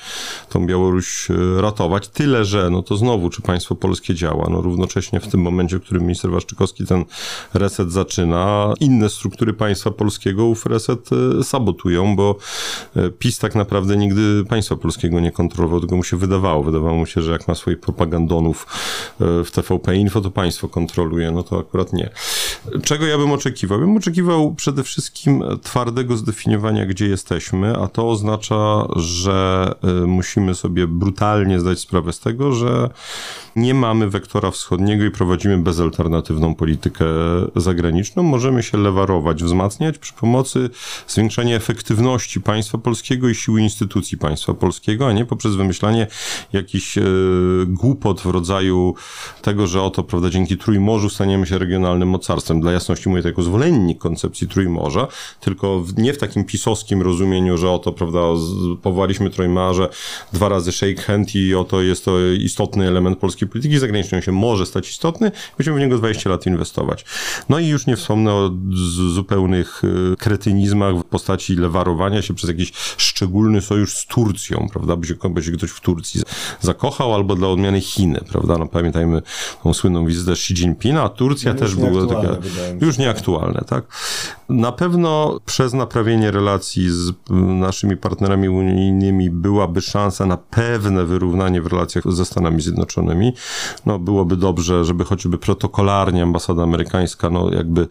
tą 0.49 0.67
Białoruś 0.67 1.31
e, 1.31 1.61
ratować, 1.61 2.07
tyle 2.07 2.45
że, 2.45 2.69
no 2.69 2.81
to 2.81 2.97
znowu 2.97 3.24
znowu, 3.25 3.29
czy 3.29 3.41
państwo 3.41 3.75
polskie 3.75 4.15
działa. 4.15 4.47
No 4.49 4.61
równocześnie 4.61 5.19
w 5.19 5.27
tym 5.27 5.41
momencie, 5.41 5.77
w 5.77 5.81
którym 5.81 6.03
minister 6.03 6.31
Waszczykowski 6.31 6.85
ten 6.85 7.05
reset 7.53 7.91
zaczyna, 7.91 8.73
inne 8.79 9.09
struktury 9.09 9.53
państwa 9.53 9.91
polskiego 9.91 10.45
ów 10.45 10.65
reset 10.65 11.09
e, 11.39 11.43
sabotują, 11.43 12.15
bo 12.15 12.35
e, 12.95 13.09
PiS 13.09 13.39
tak 13.39 13.55
naprawdę 13.55 13.97
nigdy 13.97 14.45
państwa 14.49 14.75
polskiego 14.75 15.19
nie 15.19 15.31
kontrolował, 15.31 15.79
tylko 15.79 15.95
mu 15.95 16.03
się 16.03 16.17
wydawało. 16.17 16.63
Wydawało 16.63 16.97
mu 16.97 17.05
się, 17.05 17.21
że 17.21 17.31
jak 17.31 17.47
ma 17.47 17.55
swoich 17.55 17.79
propagandonów 17.79 18.67
e, 19.21 19.43
w 19.43 19.51
TVP 19.51 19.95
Info, 19.95 20.21
to 20.21 20.31
państwo 20.31 20.67
kontroluje. 20.67 21.31
No 21.31 21.43
to 21.43 21.59
akurat 21.59 21.93
nie. 21.93 22.09
Czego 22.83 23.05
ja 23.05 23.17
bym 23.17 23.31
oczekiwał? 23.31 23.79
Bym 23.79 23.97
oczekiwał 23.97 24.55
przede 24.55 24.83
wszystkim 24.83 25.43
twardego 25.63 26.17
zdefiniowania, 26.17 26.85
gdzie 26.85 27.07
jesteśmy, 27.07 27.77
a 27.77 27.87
to 27.87 28.09
oznacza, 28.09 28.87
że 28.95 29.71
musimy 30.07 30.55
sobie 30.55 30.87
brutalnie 30.87 31.59
zdać 31.59 31.79
sprawę 31.79 32.13
z 32.13 32.19
tego, 32.19 32.51
że 32.51 32.89
nie 33.55 33.73
mamy 33.73 34.09
wektora 34.09 34.51
wschodniego 34.51 35.05
i 35.05 35.11
prowadzimy 35.11 35.57
bezalternatywną 35.57 36.55
politykę 36.55 37.05
zagraniczną. 37.55 38.23
Możemy 38.23 38.63
się 38.63 38.77
lewarować, 38.77 39.43
wzmacniać 39.43 39.97
przy 39.97 40.13
pomocy 40.13 40.69
zwiększania 41.07 41.55
efektywności 41.55 42.41
państwa 42.41 42.77
polskiego 42.77 43.29
i 43.29 43.35
siły 43.35 43.61
instytucji 43.61 44.17
państwa 44.17 44.53
polskiego, 44.53 45.07
a 45.07 45.13
nie 45.13 45.25
poprzez 45.25 45.55
wymyślanie 45.55 46.07
jakichś 46.53 46.97
e, 46.97 47.01
głupot 47.67 48.21
w 48.21 48.25
rodzaju 48.25 48.95
tego, 49.41 49.67
że 49.67 49.81
oto, 49.81 50.03
prawda, 50.03 50.29
dzięki 50.29 50.57
Trójmorzu 50.57 51.09
staniemy 51.09 51.47
się 51.47 51.57
regionalnym 51.57 52.09
mocarstwem. 52.09 52.61
Dla 52.61 52.71
jasności 52.71 53.09
mówię 53.09 53.21
to 53.21 53.27
jako 53.27 53.43
zwolennik 53.43 53.97
koncepcji 53.97 54.47
Trójmorza, 54.47 55.07
tylko 55.39 55.79
w, 55.79 55.97
nie 55.97 56.13
w 56.13 56.17
takim 56.17 56.43
pisowskim 56.43 57.01
rozumieniu, 57.01 57.57
że 57.57 57.71
oto, 57.71 57.91
prawda, 57.91 58.19
powołaliśmy 58.81 59.29
Trójmarze, 59.29 59.89
dwa 60.33 60.49
razy 60.49 60.71
shake 60.71 61.01
hand 61.01 61.35
i 61.35 61.55
oto 61.55 61.81
jest 61.81 62.05
to 62.05 62.19
istotny 62.39 62.87
element 62.87 62.94
polskiej 63.19 63.47
polityki 63.47 63.79
zagranicznej. 63.79 64.19
On 64.19 64.25
się 64.25 64.31
może 64.31 64.65
stać 64.65 64.89
istotny, 64.89 65.31
będziemy 65.57 65.77
w 65.77 65.79
niego 65.79 65.97
20 65.97 66.29
lat 66.29 66.45
inwestować. 66.45 67.05
No 67.49 67.59
i 67.59 67.67
już 67.67 67.87
nie 67.87 67.95
wspomnę 67.95 68.33
o 68.33 68.51
zupełnych 69.13 69.83
y, 69.83 70.15
kretynizmach 70.17 70.95
w 70.95 71.03
postaci 71.03 71.55
lewarowania 71.55 72.21
się 72.21 72.33
przez 72.33 72.49
jakiś 72.49 72.73
szczególny 72.97 73.61
sojusz 73.61 73.93
z 73.93 74.05
Turcją, 74.05 74.67
prawda? 74.73 74.95
By 74.95 75.07
się, 75.07 75.15
by 75.29 75.43
się 75.43 75.51
ktoś 75.51 75.69
w 75.69 75.79
Turcji 75.79 76.21
zakochał, 76.61 77.13
albo 77.13 77.35
dla 77.35 77.47
odmiany 77.47 77.81
Chiny, 77.81 78.21
prawda? 78.29 78.57
No 78.57 78.67
pamiętajmy 78.67 79.21
tą 79.63 79.73
słynną 79.73 80.05
wizytę 80.05 80.31
Xi 80.31 80.53
Jinpinga, 80.53 81.03
a 81.03 81.09
Turcja 81.09 81.53
no 81.53 81.59
też 81.59 81.75
była 81.75 82.07
taka, 82.07 82.37
już 82.81 82.97
nieaktualne, 82.97 83.63
tak? 83.67 83.85
Na 84.49 84.71
pewno 84.71 85.39
przez 85.45 85.73
naprawienie 85.73 86.31
relacji 86.31 86.89
z 86.89 87.11
naszymi 87.59 87.97
partnerami 87.97 88.49
unijnymi 88.49 89.29
byłaby 89.29 89.81
szansa 89.81 90.25
na 90.25 90.37
pewne 90.37 91.05
wyrównanie 91.05 91.61
w 91.61 91.67
relacjach 91.67 92.03
ze 92.13 92.25
Stanami 92.25 92.61
Zjednoczonymi. 92.61 92.84
No 93.85 93.99
byłoby 93.99 94.35
dobrze, 94.37 94.85
żeby 94.85 95.03
choćby 95.05 95.37
protokolarnie 95.37 96.23
ambasada 96.23 96.63
amerykańska, 96.63 97.29
no 97.29 97.51
jakby 97.53 97.87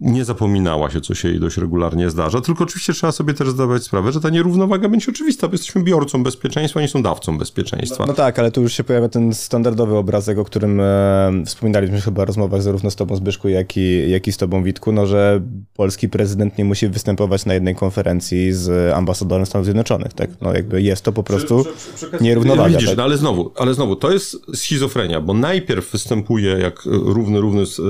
nie 0.00 0.24
zapominała 0.24 0.90
się, 0.90 1.00
co 1.00 1.14
się 1.14 1.28
jej 1.28 1.40
dość 1.40 1.56
regularnie 1.56 2.10
zdarza, 2.10 2.40
tylko 2.40 2.64
oczywiście 2.64 2.92
trzeba 2.92 3.12
sobie 3.12 3.34
też 3.34 3.48
zdawać 3.48 3.82
sprawę, 3.82 4.12
że 4.12 4.20
ta 4.20 4.30
nierównowaga 4.30 4.88
będzie 4.88 5.10
oczywista, 5.10 5.48
bo 5.48 5.54
jesteśmy 5.54 5.82
biorcą 5.82 6.22
bezpieczeństwa, 6.22 6.80
nie 6.80 6.88
są 6.88 7.02
dawcą 7.02 7.38
bezpieczeństwa. 7.38 8.02
No, 8.02 8.06
no, 8.06 8.14
tak, 8.14 8.38
ale 8.38 8.50
tu 8.50 8.62
już 8.62 8.72
się 8.72 8.84
pojawia 8.84 9.08
ten 9.08 9.34
standardowy 9.34 9.96
obrazek, 9.96 10.38
o 10.38 10.44
którym 10.44 10.80
e, 10.80 11.42
wspominaliśmy 11.46 12.00
chyba 12.00 12.24
w 12.24 12.26
rozmowach 12.26 12.62
zarówno 12.62 12.90
z 12.90 12.96
tobą 12.96 13.16
Zbyszku, 13.16 13.48
jak 13.48 13.76
i, 13.76 14.10
jak 14.10 14.28
i 14.28 14.32
z 14.32 14.36
tobą 14.36 14.62
Witku, 14.62 14.92
no, 14.92 15.06
że 15.06 15.40
polski 15.74 16.08
prezydent 16.08 16.58
nie 16.58 16.64
musi 16.64 16.88
występować 16.88 17.46
na 17.46 17.54
jednej 17.54 17.74
konferencji 17.74 18.52
z 18.52 18.94
ambasadorem 18.94 19.46
Stanów 19.46 19.64
Zjednoczonych, 19.64 20.12
tak? 20.12 20.30
No 20.40 20.52
jakby 20.52 20.82
jest 20.82 21.04
to 21.04 21.12
po 21.12 21.22
prostu 21.22 21.64
przy, 21.64 21.92
przy, 21.94 22.06
przy 22.06 22.24
nierównowaga. 22.24 22.68
Widzisz, 22.68 22.88
tak? 22.88 22.96
no 22.96 23.02
ale 23.02 23.16
znowu, 23.16 23.52
ale 23.56 23.74
znowu, 23.74 23.96
to 23.96 24.12
jest 24.12 24.36
schizofrenia, 24.54 25.20
bo 25.20 25.34
najpierw 25.34 25.92
występuje 25.92 26.50
jak 26.50 26.82
równy, 26.84 27.40
równy 27.40 27.66
z 27.66 27.80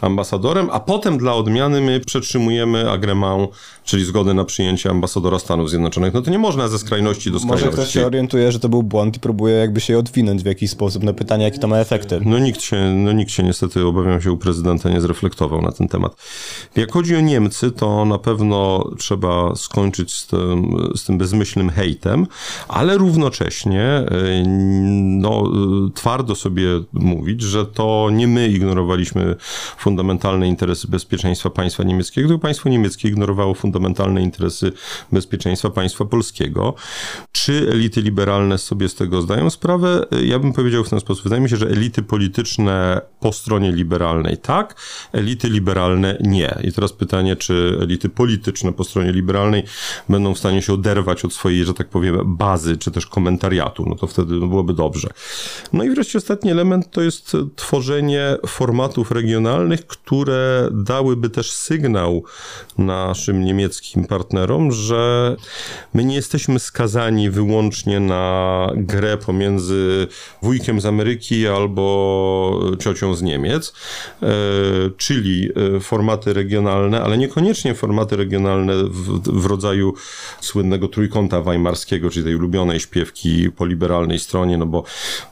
ambasadorem, 0.00 0.68
a 0.72 0.80
potem 0.80 1.18
dla 1.18 1.34
odmiany 1.34 1.57
zmiany 1.58 1.80
my 1.80 2.00
przetrzymujemy 2.00 2.90
agrement, 2.90 3.50
czyli 3.84 4.04
zgodę 4.04 4.34
na 4.34 4.44
przyjęcie 4.44 4.90
ambasadora 4.90 5.38
Stanów 5.38 5.70
Zjednoczonych. 5.70 6.14
No 6.14 6.22
to 6.22 6.30
nie 6.30 6.38
można 6.38 6.68
ze 6.68 6.78
skrajności 6.78 7.30
do 7.30 7.38
skrajności. 7.38 7.66
Może 7.66 7.76
ktoś 7.76 7.92
się 7.92 8.06
orientuje, 8.06 8.52
że 8.52 8.60
to 8.60 8.68
był 8.68 8.82
błąd 8.82 9.16
i 9.16 9.20
próbuje 9.20 9.54
jakby 9.54 9.80
się 9.80 9.98
odwinąć 9.98 10.42
w 10.42 10.46
jakiś 10.46 10.70
sposób 10.70 11.02
na 11.02 11.12
pytanie, 11.12 11.44
jakie 11.44 11.58
to 11.58 11.68
ma 11.68 11.78
efekty. 11.78 12.20
No 12.24 12.38
nikt 12.38 12.62
się, 12.62 12.76
no 12.96 13.12
nikt 13.12 13.30
się 13.30 13.42
niestety, 13.42 13.86
obawiam 13.86 14.20
się, 14.20 14.32
u 14.32 14.36
prezydenta 14.36 14.90
nie 14.90 15.00
zreflektował 15.00 15.62
na 15.62 15.72
ten 15.72 15.88
temat. 15.88 16.16
Jak 16.76 16.92
chodzi 16.92 17.16
o 17.16 17.20
Niemcy, 17.20 17.70
to 17.70 18.04
na 18.04 18.18
pewno 18.18 18.90
trzeba 18.98 19.54
skończyć 19.56 20.14
z 20.14 20.26
tym, 20.26 20.76
z 20.96 21.04
tym 21.04 21.18
bezmyślnym 21.18 21.70
hejtem, 21.70 22.26
ale 22.68 22.98
równocześnie 22.98 24.00
y, 24.00 24.42
no, 24.98 25.50
y, 25.88 25.90
twardo 25.94 26.34
sobie 26.34 26.68
mówić, 26.92 27.42
że 27.42 27.66
to 27.66 28.08
nie 28.12 28.28
my 28.28 28.48
ignorowaliśmy 28.48 29.36
fundamentalne 29.78 30.48
interesy 30.48 30.88
bezpieczeństwa 30.88 31.47
państwa 31.50 31.82
niemieckiego, 31.82 32.28
tylko 32.28 32.42
państwo 32.42 32.68
niemieckie 32.68 33.08
ignorowało 33.08 33.54
fundamentalne 33.54 34.22
interesy 34.22 34.72
bezpieczeństwa 35.12 35.70
państwa 35.70 36.04
polskiego. 36.04 36.74
Czy 37.32 37.68
elity 37.72 38.02
liberalne 38.02 38.58
sobie 38.58 38.88
z 38.88 38.94
tego 38.94 39.22
zdają 39.22 39.50
sprawę? 39.50 40.06
Ja 40.22 40.38
bym 40.38 40.52
powiedział 40.52 40.84
w 40.84 40.90
ten 40.90 41.00
sposób. 41.00 41.24
Wydaje 41.24 41.42
mi 41.42 41.50
się, 41.50 41.56
że 41.56 41.66
elity 41.66 42.02
polityczne 42.02 43.00
po 43.20 43.32
stronie 43.32 43.72
liberalnej 43.72 44.36
tak, 44.36 44.76
elity 45.12 45.48
liberalne 45.48 46.18
nie. 46.20 46.58
I 46.64 46.72
teraz 46.72 46.92
pytanie, 46.92 47.36
czy 47.36 47.78
elity 47.82 48.08
polityczne 48.08 48.72
po 48.72 48.84
stronie 48.84 49.12
liberalnej 49.12 49.62
będą 50.08 50.34
w 50.34 50.38
stanie 50.38 50.62
się 50.62 50.72
oderwać 50.72 51.24
od 51.24 51.32
swojej, 51.32 51.64
że 51.64 51.74
tak 51.74 51.88
powiem, 51.88 52.36
bazy, 52.36 52.76
czy 52.76 52.90
też 52.90 53.06
komentariatu. 53.06 53.84
No 53.88 53.94
to 53.94 54.06
wtedy 54.06 54.38
byłoby 54.38 54.74
dobrze. 54.74 55.08
No 55.72 55.84
i 55.84 55.90
wreszcie 55.90 56.18
ostatni 56.18 56.50
element 56.50 56.90
to 56.90 57.02
jest 57.02 57.36
tworzenie 57.56 58.36
formatów 58.46 59.10
regionalnych, 59.10 59.86
które 59.86 60.68
dałyby 60.72 61.30
też 61.38 61.52
sygnał 61.52 62.22
naszym 62.78 63.44
niemieckim 63.44 64.04
partnerom, 64.04 64.72
że 64.72 65.36
my 65.94 66.04
nie 66.04 66.14
jesteśmy 66.14 66.58
skazani 66.58 67.30
wyłącznie 67.30 68.00
na 68.00 68.70
grę 68.76 69.16
pomiędzy 69.16 70.06
wujkiem 70.42 70.80
z 70.80 70.86
Ameryki 70.86 71.48
albo 71.48 72.60
ciocią 72.78 73.14
z 73.14 73.22
Niemiec, 73.22 73.72
e, 74.22 74.26
czyli 74.96 75.50
e, 75.76 75.80
formaty 75.80 76.32
regionalne, 76.32 77.02
ale 77.02 77.18
niekoniecznie 77.18 77.74
formaty 77.74 78.16
regionalne 78.16 78.74
w, 78.84 79.20
w 79.42 79.46
rodzaju 79.46 79.94
słynnego 80.40 80.88
trójkąta 80.88 81.40
weimarskiego, 81.40 82.10
czyli 82.10 82.24
tej 82.24 82.34
ulubionej 82.34 82.80
śpiewki 82.80 83.50
po 83.50 83.66
liberalnej 83.66 84.18
stronie, 84.18 84.58
no 84.58 84.66
bo, 84.66 84.84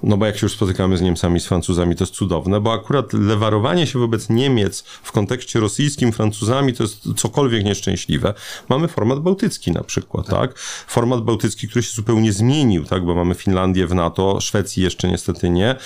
no 0.03 0.17
bo 0.17 0.27
jak 0.27 0.37
się 0.39 0.47
już 0.47 0.53
spotykamy 0.53 0.97
z 0.97 1.03
Niemcami, 1.03 1.41
z 1.41 1.47
Francuzami, 1.47 1.97
to 1.97 2.05
jest 2.05 2.15
cudowne, 2.15 2.61
bo 2.61 2.73
akurat 2.73 3.13
lewarowanie 3.13 3.87
się 3.87 3.99
wobec 3.99 4.29
Niemiec 4.29 4.85
w 5.03 5.13
kontekście 5.13 5.61
rosyjskim, 5.61 5.96
Francuzami, 6.13 6.73
to 6.73 6.83
jest 6.83 7.09
cokolwiek 7.17 7.65
nieszczęśliwe. 7.65 8.35
Mamy 8.69 8.89
format 8.89 9.21
bałtycki 9.21 9.73
na 9.73 9.85
przykład, 9.85 10.27
tak. 10.27 10.59
Format 10.87 11.21
bałtycki, 11.21 11.69
który 11.69 11.83
się 11.83 11.93
zupełnie 11.93 12.33
zmienił, 12.33 12.85
tak? 12.85 13.05
Bo 13.05 13.15
mamy 13.15 13.35
Finlandię 13.35 13.87
w 13.87 13.95
NATO, 13.95 14.41
Szwecji 14.41 14.83
jeszcze 14.83 15.09
niestety 15.09 15.51
nie, 15.51 15.77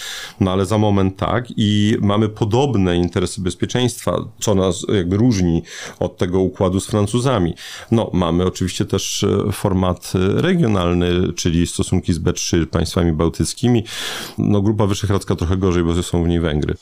no 0.41 0.53
ale 0.53 0.67
za 0.67 0.79
moment 0.79 1.17
tak 1.17 1.45
i 1.57 1.97
mamy 2.01 2.29
podobne 2.29 2.97
interesy 2.97 3.41
bezpieczeństwa, 3.41 4.25
co 4.41 4.55
nas 4.55 4.87
jakby 4.95 5.17
różni 5.17 5.63
od 5.99 6.17
tego 6.17 6.41
układu 6.41 6.81
z 6.81 6.87
Francuzami. 6.87 7.55
No, 7.91 8.11
mamy 8.13 8.45
oczywiście 8.47 8.85
też 8.85 9.25
e, 9.25 9.53
format 9.53 10.13
regionalny, 10.35 11.33
czyli 11.33 11.67
stosunki 11.67 12.13
z 12.13 12.19
B3 12.19 12.67
państwami 12.67 13.13
bałtyckimi. 13.13 13.85
No, 14.39 14.63
Grupa 14.63 14.87
Wyszehradzka 14.87 15.35
trochę 15.35 15.57
gorzej, 15.57 15.85
bo 15.85 16.03
są 16.03 16.25
w 16.25 16.29
niej 16.29 16.41
Węgry. 16.41 16.75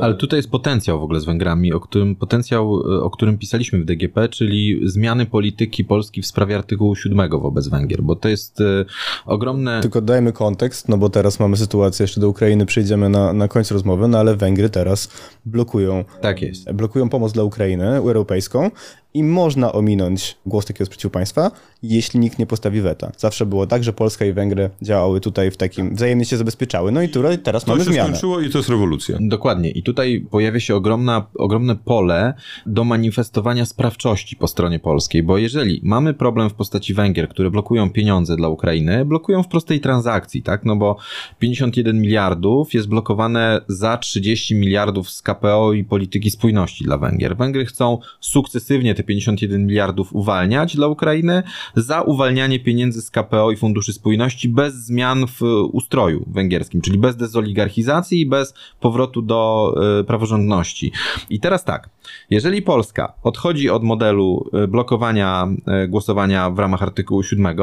Ale 0.00 0.14
tutaj 0.14 0.38
jest 0.38 0.50
potencjał 0.50 1.00
w 1.00 1.02
ogóle 1.02 1.20
z 1.20 1.24
Węgrami, 1.24 1.72
o 1.72 1.80
którym 1.80 2.16
potencjał, 2.16 2.74
o 3.02 3.10
którym 3.10 3.38
pisaliśmy 3.38 3.78
w 3.78 3.84
DGP, 3.84 4.28
czyli 4.28 4.80
zmiany 4.84 5.26
polityki 5.26 5.84
Polski 5.84 6.22
w 6.22 6.26
sprawie 6.26 6.56
artykułu 6.56 6.96
7 6.96 7.30
wobec 7.30 7.68
Węgier, 7.68 8.02
bo 8.02 8.16
to 8.16 8.28
jest 8.28 8.60
e, 8.60 8.84
ogromne. 9.26 9.80
Tylko 9.80 10.00
dajmy 10.00 10.32
kontekst, 10.32 10.88
no 10.88 10.98
bo 10.98 11.10
teraz 11.10 11.40
mamy 11.40 11.56
sytuację, 11.56 12.04
jeszcze 12.04 12.20
do 12.20 12.28
Ukrainy 12.28 12.66
przyjdziemy 12.66 13.08
na, 13.08 13.32
na 13.32 13.48
końcu 13.48 13.74
rozmowy, 13.74 14.08
no 14.08 14.18
ale 14.18 14.36
Węgry 14.36 14.70
teraz 14.70 15.08
blokują. 15.44 16.04
Tak 16.20 16.42
jest. 16.42 16.72
Blokują 16.72 17.08
pomoc 17.08 17.32
dla 17.32 17.44
Ukrainy 17.44 17.86
europejską, 17.86 18.70
i 19.14 19.24
można 19.24 19.72
ominąć 19.72 20.36
głos 20.46 20.66
takiego 20.66 20.86
sprzeciwu 20.86 21.10
państwa, 21.10 21.50
jeśli 21.82 22.20
nikt 22.20 22.38
nie 22.38 22.46
postawi 22.46 22.80
weta. 22.80 23.12
Zawsze 23.16 23.46
było 23.46 23.66
tak, 23.66 23.84
że 23.84 23.92
Polska 23.92 24.24
i 24.24 24.32
Węgry 24.32 24.70
działały 24.82 25.20
tutaj 25.20 25.50
w 25.50 25.56
takim, 25.56 25.94
wzajemnie 25.94 26.24
się 26.24 26.36
zabezpieczały. 26.36 26.92
No 26.92 27.02
i 27.02 27.08
tutaj 27.08 27.38
teraz 27.38 27.64
to 27.64 27.72
mamy 27.72 27.84
się 27.84 27.90
zmianę. 27.90 28.08
skończyło 28.08 28.40
i 28.40 28.50
to 28.50 28.58
jest 28.58 28.70
rewolucja. 28.70 29.18
Dokładnie. 29.20 29.70
I 29.70 29.82
tutaj 29.82 30.26
pojawia 30.30 30.60
się 30.60 30.76
ogromna, 30.76 31.26
ogromne 31.34 31.76
pole 31.76 32.34
do 32.66 32.84
manifestowania 32.84 33.66
sprawczości 33.66 34.36
po 34.36 34.48
stronie 34.48 34.78
polskiej, 34.78 35.22
bo 35.22 35.38
jeżeli 35.38 35.80
mamy 35.84 36.14
problem 36.14 36.50
w 36.50 36.54
postaci 36.54 36.94
Węgier, 36.94 37.28
które 37.28 37.50
blokują 37.50 37.90
pieniądze 37.90 38.36
dla 38.36 38.48
Ukrainy, 38.48 39.04
blokują 39.04 39.42
w 39.42 39.48
prostej 39.48 39.80
transakcji, 39.80 40.42
tak? 40.42 40.64
No 40.64 40.76
bo 40.76 40.96
51 41.38 42.00
miliardów 42.00 42.74
jest 42.74 42.88
blokowane 42.88 43.60
za 43.68 43.96
30 43.96 44.54
miliardów 44.54 45.10
z 45.10 45.22
KPO 45.22 45.72
i 45.72 45.84
polityki 45.84 46.30
spójności 46.30 46.84
dla 46.84 46.98
Węgier. 46.98 47.36
Węgry 47.36 47.66
chcą 47.66 47.98
sukcesywnie 48.20 48.94
te 49.02 49.06
51 49.06 49.66
miliardów 49.66 50.12
uwalniać 50.12 50.76
dla 50.76 50.86
Ukrainy 50.86 51.42
za 51.76 52.02
uwalnianie 52.02 52.60
pieniędzy 52.60 53.02
z 53.02 53.10
KPO 53.10 53.50
i 53.50 53.56
Funduszy 53.56 53.92
Spójności 53.92 54.48
bez 54.48 54.74
zmian 54.74 55.26
w 55.26 55.42
ustroju 55.72 56.24
węgierskim, 56.26 56.80
czyli 56.80 56.98
bez 56.98 57.16
dezoligarchizacji 57.16 58.20
i 58.20 58.26
bez 58.26 58.54
powrotu 58.80 59.22
do 59.22 59.74
y, 60.00 60.04
praworządności. 60.04 60.92
I 61.30 61.40
teraz 61.40 61.64
tak, 61.64 61.90
jeżeli 62.30 62.62
Polska 62.62 63.12
odchodzi 63.22 63.70
od 63.70 63.82
modelu 63.82 64.50
y, 64.64 64.68
blokowania 64.68 65.48
głosowania 65.88 66.50
w 66.50 66.58
ramach 66.58 66.82
artykułu 66.82 67.22
7, 67.22 67.56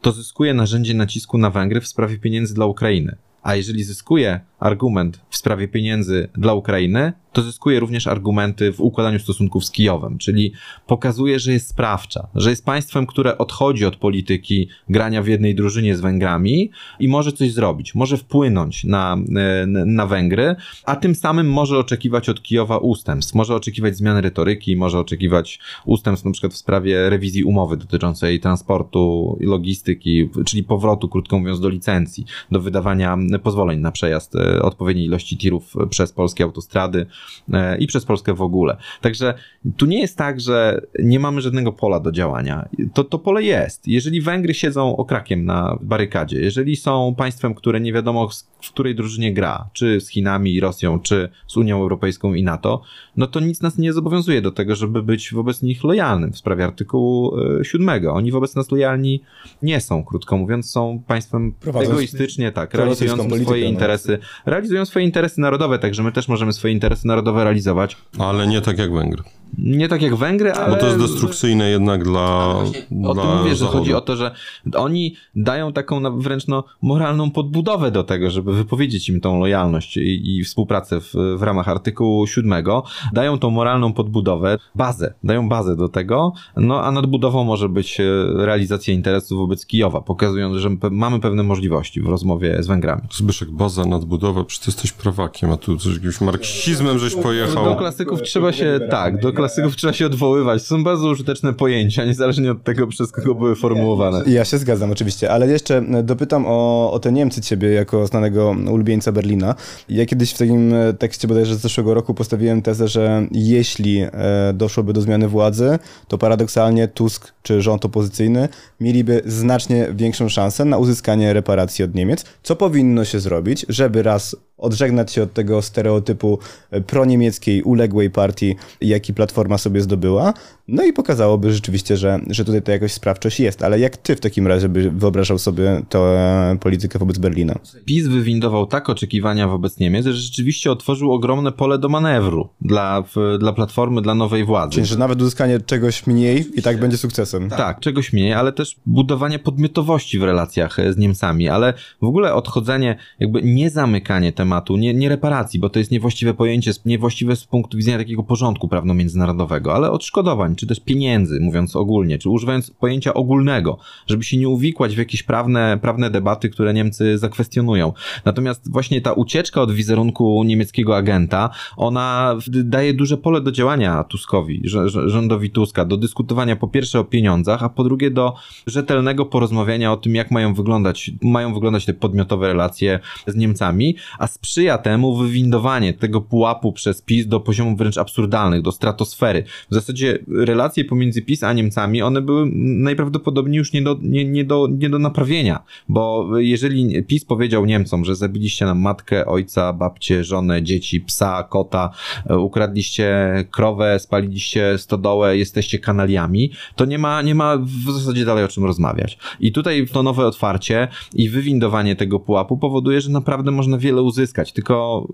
to 0.00 0.12
zyskuje 0.12 0.54
narzędzie 0.54 0.94
nacisku 0.94 1.38
na 1.38 1.50
Węgry 1.50 1.80
w 1.80 1.86
sprawie 1.86 2.18
pieniędzy 2.18 2.54
dla 2.54 2.66
Ukrainy. 2.66 3.16
A 3.42 3.56
jeżeli 3.56 3.84
zyskuje 3.84 4.40
argument 4.58 5.20
w 5.30 5.36
sprawie 5.36 5.68
pieniędzy 5.68 6.28
dla 6.34 6.54
Ukrainy, 6.54 7.12
to 7.32 7.42
zyskuje 7.42 7.80
również 7.80 8.06
argumenty 8.06 8.72
w 8.72 8.80
układaniu 8.80 9.18
stosunków 9.18 9.64
z 9.64 9.70
Kijowem, 9.70 10.18
czyli 10.18 10.52
pokazuje, 10.86 11.38
że 11.38 11.52
jest 11.52 11.68
sprawcza, 11.68 12.28
że 12.34 12.50
jest 12.50 12.64
państwem, 12.64 13.06
które 13.06 13.38
odchodzi 13.38 13.84
od 13.84 13.96
polityki 13.96 14.68
grania 14.88 15.22
w 15.22 15.26
jednej 15.26 15.54
drużynie 15.54 15.96
z 15.96 16.00
Węgrami 16.00 16.70
i 17.00 17.08
może 17.08 17.32
coś 17.32 17.52
zrobić, 17.52 17.94
może 17.94 18.16
wpłynąć 18.16 18.84
na, 18.84 19.16
e, 19.36 19.66
na 19.66 20.06
Węgry, 20.06 20.56
a 20.84 20.96
tym 20.96 21.14
samym 21.14 21.52
może 21.52 21.78
oczekiwać 21.78 22.28
od 22.28 22.42
Kijowa 22.42 22.78
ustępstw, 22.78 23.34
może 23.34 23.54
oczekiwać 23.54 23.96
zmiany 23.96 24.20
retoryki, 24.20 24.76
może 24.76 24.98
oczekiwać 24.98 25.58
ustępstw 25.84 26.24
na 26.24 26.32
przykład 26.32 26.52
w 26.52 26.56
sprawie 26.56 27.10
rewizji 27.10 27.44
umowy 27.44 27.76
dotyczącej 27.76 28.40
transportu 28.40 29.36
i 29.40 29.44
logistyki, 29.44 30.28
czyli 30.46 30.64
powrotu, 30.64 31.08
krótko 31.08 31.38
mówiąc, 31.38 31.60
do 31.60 31.68
licencji, 31.68 32.24
do 32.50 32.60
wydawania 32.60 33.18
pozwoleń 33.42 33.80
na 33.80 33.92
przejazd 33.92 34.36
e, 34.36 34.47
odpowiedniej 34.62 35.06
ilości 35.06 35.36
tirów 35.36 35.74
przez 35.90 36.12
polskie 36.12 36.44
autostrady, 36.44 37.06
E, 37.52 37.78
i 37.78 37.86
przez 37.86 38.04
Polskę 38.04 38.34
w 38.34 38.42
ogóle. 38.42 38.76
Także 39.00 39.34
tu 39.76 39.86
nie 39.86 40.00
jest 40.00 40.16
tak, 40.16 40.40
że 40.40 40.80
nie 40.98 41.20
mamy 41.20 41.40
żadnego 41.40 41.72
pola 41.72 42.00
do 42.00 42.12
działania. 42.12 42.68
To, 42.94 43.04
to 43.04 43.18
pole 43.18 43.42
jest. 43.42 43.88
Jeżeli 43.88 44.20
Węgry 44.20 44.54
siedzą 44.54 44.96
okrakiem 44.96 45.44
na 45.44 45.78
barykadzie, 45.80 46.40
jeżeli 46.40 46.76
są 46.76 47.14
państwem, 47.18 47.54
które 47.54 47.80
nie 47.80 47.92
wiadomo 47.92 48.28
w 48.62 48.72
której 48.72 48.94
drużynie 48.94 49.34
gra, 49.34 49.68
czy 49.72 50.00
z 50.00 50.08
Chinami 50.08 50.54
i 50.54 50.60
Rosją, 50.60 51.00
czy 51.00 51.28
z 51.46 51.56
Unią 51.56 51.80
Europejską 51.80 52.34
i 52.34 52.42
NATO, 52.42 52.82
no 53.16 53.26
to 53.26 53.40
nic 53.40 53.60
nas 53.60 53.78
nie 53.78 53.92
zobowiązuje 53.92 54.42
do 54.42 54.52
tego, 54.52 54.76
żeby 54.76 55.02
być 55.02 55.32
wobec 55.32 55.62
nich 55.62 55.84
lojalnym 55.84 56.32
w 56.32 56.38
sprawie 56.38 56.64
artykułu 56.64 57.36
7. 57.62 57.88
E, 57.88 58.10
Oni 58.10 58.32
wobec 58.32 58.54
nas 58.54 58.70
lojalni 58.70 59.22
nie 59.62 59.80
są, 59.80 60.04
krótko 60.04 60.36
mówiąc, 60.36 60.70
są 60.70 61.02
państwem 61.06 61.52
egoistycznie, 61.82 62.52
tak, 62.52 62.74
realizującym 62.74 63.44
swoje 63.44 63.64
no. 63.64 63.70
interesy, 63.70 64.18
realizują 64.46 64.84
swoje 64.84 65.04
interesy 65.04 65.40
narodowe, 65.40 65.78
także 65.78 66.02
my 66.02 66.12
też 66.12 66.28
możemy 66.28 66.52
swoje 66.52 66.74
interesy 66.74 67.06
narodowe 67.06 67.44
realizować. 67.44 67.96
Ale 68.18 68.46
nie 68.46 68.60
tak 68.60 68.78
jak 68.78 68.92
Węgry. 68.92 69.22
Nie 69.58 69.88
tak 69.88 70.02
jak 70.02 70.14
Węgry, 70.14 70.52
ale... 70.52 70.74
Bo 70.74 70.80
to 70.80 70.86
jest 70.86 70.98
destrukcyjne 70.98 71.70
jednak 71.70 72.04
dla... 72.04 72.54
dla 72.90 73.10
o 73.10 73.14
tym 73.14 73.38
mówię, 73.38 73.56
że 73.56 73.66
chodzi 73.66 73.94
o 73.94 74.00
to, 74.00 74.16
że 74.16 74.34
oni 74.74 75.16
dają 75.36 75.72
taką 75.72 76.20
wręcz 76.20 76.46
no, 76.46 76.64
moralną 76.82 77.30
podbudowę 77.30 77.90
do 77.90 78.04
tego, 78.04 78.30
żeby 78.30 78.52
wypowiedzieć 78.52 79.08
im 79.08 79.20
tą 79.20 79.40
lojalność 79.40 79.96
i, 79.96 80.36
i 80.36 80.44
współpracę 80.44 81.00
w, 81.00 81.14
w 81.36 81.42
ramach 81.42 81.68
artykułu 81.68 82.26
7. 82.26 82.64
Dają 83.12 83.38
tą 83.38 83.50
moralną 83.50 83.92
podbudowę, 83.92 84.58
bazę, 84.74 85.14
dają 85.24 85.48
bazę 85.48 85.76
do 85.76 85.88
tego, 85.88 86.32
no 86.56 86.84
a 86.84 86.90
nadbudową 86.90 87.44
może 87.44 87.68
być 87.68 88.00
e, 88.00 88.04
realizacja 88.34 88.94
interesów 88.94 89.38
wobec 89.38 89.66
Kijowa, 89.66 90.00
pokazując, 90.00 90.56
że 90.56 90.70
mamy 90.90 91.20
pewne 91.20 91.42
możliwości 91.42 92.00
w 92.00 92.06
rozmowie 92.06 92.62
z 92.62 92.66
Węgrami. 92.66 93.02
Zbyszek, 93.12 93.50
baza, 93.50 93.84
nadbudowa, 93.84 94.44
przecież 94.44 94.64
ty 94.64 94.70
jesteś 94.70 94.92
prawakiem, 94.92 95.50
a 95.50 95.56
tu 95.56 95.76
coś 95.76 95.94
jakimś 95.94 96.20
marksizmem 96.20 96.98
żeś 96.98 97.14
pojechał. 97.14 97.64
Do 97.64 97.76
klasyków 97.76 98.22
trzeba 98.22 98.52
się, 98.52 98.80
tak, 98.90 99.20
do 99.20 99.32
klasyków 99.32 99.47
trzeba 99.76 99.92
się 99.92 100.06
odwoływać. 100.06 100.62
To 100.62 100.68
są 100.68 100.84
bardzo 100.84 101.08
użyteczne 101.08 101.52
pojęcia, 101.54 102.04
niezależnie 102.04 102.52
od 102.52 102.64
tego, 102.64 102.86
przez 102.86 103.12
kogo 103.12 103.34
były 103.34 103.56
formułowane. 103.56 104.22
Ja 104.26 104.44
się 104.44 104.58
zgadzam 104.58 104.90
oczywiście, 104.90 105.30
ale 105.30 105.48
jeszcze 105.48 105.82
dopytam 106.02 106.44
o, 106.46 106.92
o 106.92 106.98
te 106.98 107.12
Niemcy 107.12 107.40
ciebie 107.40 107.68
jako 107.68 108.06
znanego 108.06 108.56
ulubieńca 108.70 109.12
Berlina. 109.12 109.54
Ja 109.88 110.06
kiedyś 110.06 110.32
w 110.32 110.38
takim 110.38 110.74
tekście 110.98 111.28
bodajże 111.28 111.54
z 111.54 111.60
zeszłego 111.60 111.94
roku 111.94 112.14
postawiłem 112.14 112.62
tezę, 112.62 112.88
że 112.88 113.26
jeśli 113.32 114.00
e, 114.00 114.10
doszłoby 114.54 114.92
do 114.92 115.00
zmiany 115.00 115.28
władzy, 115.28 115.78
to 116.08 116.18
paradoksalnie 116.18 116.88
Tusk 116.88 117.32
czy 117.42 117.62
rząd 117.62 117.84
opozycyjny 117.84 118.48
mieliby 118.80 119.22
znacznie 119.26 119.88
większą 119.92 120.28
szansę 120.28 120.64
na 120.64 120.78
uzyskanie 120.78 121.32
reparacji 121.32 121.84
od 121.84 121.94
Niemiec. 121.94 122.24
Co 122.42 122.56
powinno 122.56 123.04
się 123.04 123.20
zrobić, 123.20 123.66
żeby 123.68 124.02
raz 124.02 124.36
odżegnać 124.58 125.12
się 125.12 125.22
od 125.22 125.32
tego 125.32 125.62
stereotypu 125.62 126.38
proniemieckiej, 126.86 127.62
uległej 127.62 128.10
partii, 128.10 128.56
jaki 128.80 129.14
Platforma 129.14 129.58
sobie 129.58 129.80
zdobyła, 129.80 130.34
no 130.68 130.84
i 130.84 130.92
pokazałoby 130.92 131.52
rzeczywiście, 131.52 131.96
że, 131.96 132.20
że 132.30 132.44
tutaj 132.44 132.62
ta 132.62 132.72
jakoś 132.72 132.92
sprawczość 132.92 133.40
jest. 133.40 133.62
Ale 133.62 133.80
jak 133.80 133.96
ty 133.96 134.16
w 134.16 134.20
takim 134.20 134.46
razie 134.46 134.68
by 134.68 134.90
wyobrażał 134.90 135.38
sobie 135.38 135.82
tę 135.88 136.58
politykę 136.60 136.98
wobec 136.98 137.18
Berlina? 137.18 137.54
PiS 137.84 138.06
wywindował 138.06 138.66
tak 138.66 138.90
oczekiwania 138.90 139.48
wobec 139.48 139.78
Niemiec, 139.78 140.04
że 140.04 140.12
rzeczywiście 140.12 140.72
otworzył 140.72 141.12
ogromne 141.12 141.52
pole 141.52 141.78
do 141.78 141.88
manewru 141.88 142.48
dla, 142.60 143.04
dla 143.38 143.52
Platformy, 143.52 144.02
dla 144.02 144.14
nowej 144.14 144.44
władzy. 144.44 144.74
Czyli, 144.74 144.86
że 144.86 144.96
nawet 144.96 145.22
uzyskanie 145.22 145.60
czegoś 145.60 146.06
mniej 146.06 146.46
i 146.58 146.62
tak 146.62 146.80
będzie 146.80 146.96
sukcesem. 146.96 147.48
Tak, 147.48 147.58
tak 147.58 147.80
czegoś 147.80 148.12
mniej, 148.12 148.32
ale 148.32 148.52
też 148.52 148.76
budowanie 148.86 149.38
podmiotowości 149.38 150.18
w 150.18 150.22
relacjach 150.22 150.78
e, 150.78 150.92
z 150.92 150.96
Niemcami, 150.96 151.48
ale 151.48 151.74
w 152.02 152.04
ogóle 152.04 152.34
odchodzenie, 152.34 152.96
jakby 153.20 153.42
nie 153.42 153.70
zamykanie 153.70 154.32
tematu, 154.32 154.76
nie, 154.76 154.94
nie 154.94 155.08
reparacji, 155.08 155.60
bo 155.60 155.70
to 155.70 155.78
jest 155.78 155.90
niewłaściwe 155.90 156.34
pojęcie, 156.34 156.72
niewłaściwe 156.84 157.36
z 157.36 157.44
punktu 157.44 157.76
widzenia 157.76 157.98
takiego 157.98 158.22
porządku 158.22 158.68
prawno-międzynarodowego, 158.68 159.74
ale 159.74 159.90
odszkodowań, 159.90 160.56
czy 160.58 160.66
też 160.66 160.80
pieniędzy, 160.80 161.40
mówiąc 161.40 161.76
ogólnie, 161.76 162.18
czy 162.18 162.30
używając 162.30 162.70
pojęcia 162.70 163.14
ogólnego, 163.14 163.78
żeby 164.06 164.24
się 164.24 164.36
nie 164.36 164.48
uwikłać 164.48 164.94
w 164.94 164.98
jakieś 164.98 165.22
prawne, 165.22 165.78
prawne 165.82 166.10
debaty, 166.10 166.48
które 166.48 166.74
Niemcy 166.74 167.18
zakwestionują. 167.18 167.92
Natomiast 168.24 168.72
właśnie 168.72 169.00
ta 169.00 169.12
ucieczka 169.12 169.62
od 169.62 169.72
wizerunku 169.72 170.44
niemieckiego 170.44 170.96
agenta, 170.96 171.50
ona 171.76 172.36
daje 172.48 172.94
duże 172.94 173.16
pole 173.16 173.40
do 173.40 173.52
działania 173.52 174.04
Tuskowi, 174.04 174.62
rządowi 175.06 175.50
Tuska, 175.50 175.84
do 175.84 175.96
dyskutowania 175.96 176.56
po 176.56 176.68
pierwsze 176.68 177.00
o 177.00 177.04
pieniądzach, 177.04 177.62
a 177.62 177.68
po 177.68 177.84
drugie 177.84 178.10
do 178.10 178.34
rzetelnego 178.66 179.26
porozmawiania 179.26 179.92
o 179.92 179.96
tym, 179.96 180.14
jak 180.14 180.30
mają 180.30 180.54
wyglądać, 180.54 181.10
mają 181.22 181.54
wyglądać 181.54 181.84
te 181.84 181.94
podmiotowe 181.94 182.46
relacje 182.46 183.00
z 183.26 183.36
Niemcami, 183.36 183.96
a 184.18 184.26
sprzyja 184.26 184.78
temu 184.78 185.16
wywindowanie 185.16 185.92
tego 185.92 186.20
pułapu 186.20 186.72
przez 186.72 187.02
PiS 187.02 187.26
do 187.26 187.40
poziomów 187.40 187.78
wręcz 187.78 187.98
absurdalnych, 187.98 188.62
do 188.62 188.72
stratosfery. 188.72 189.44
W 189.70 189.74
zasadzie 189.74 190.18
relacje 190.48 190.84
pomiędzy 190.84 191.22
PiS 191.22 191.42
a 191.42 191.52
Niemcami, 191.52 192.02
one 192.02 192.22
były 192.22 192.50
najprawdopodobniej 192.54 193.58
już 193.58 193.72
nie 193.72 193.82
do, 193.82 193.98
nie, 194.02 194.24
nie 194.24 194.44
do, 194.44 194.68
nie 194.78 194.90
do 194.90 194.98
naprawienia, 194.98 195.62
bo 195.88 196.28
jeżeli 196.38 197.04
PiS 197.04 197.24
powiedział 197.24 197.66
Niemcom, 197.66 198.04
że 198.04 198.16
zabiliście 198.16 198.64
nam 198.64 198.78
matkę, 198.78 199.26
ojca, 199.26 199.72
babcię, 199.72 200.24
żonę, 200.24 200.62
dzieci, 200.62 201.00
psa, 201.00 201.42
kota, 201.42 201.90
e, 202.30 202.38
ukradliście 202.38 203.08
krowę, 203.50 203.98
spaliliście 203.98 204.78
stodołę, 204.78 205.36
jesteście 205.36 205.78
kanaliami, 205.78 206.52
to 206.76 206.84
nie 206.84 206.98
ma, 206.98 207.22
nie 207.22 207.34
ma 207.34 207.56
w 207.56 207.92
zasadzie 207.92 208.24
dalej 208.24 208.44
o 208.44 208.48
czym 208.48 208.64
rozmawiać. 208.64 209.18
I 209.40 209.52
tutaj 209.52 209.86
to 209.92 210.02
nowe 210.02 210.26
otwarcie 210.26 210.88
i 211.14 211.28
wywindowanie 211.28 211.96
tego 211.96 212.20
pułapu 212.20 212.58
powoduje, 212.58 213.00
że 213.00 213.10
naprawdę 213.10 213.50
można 213.50 213.78
wiele 213.78 214.02
uzyskać, 214.02 214.52
tylko 214.52 215.06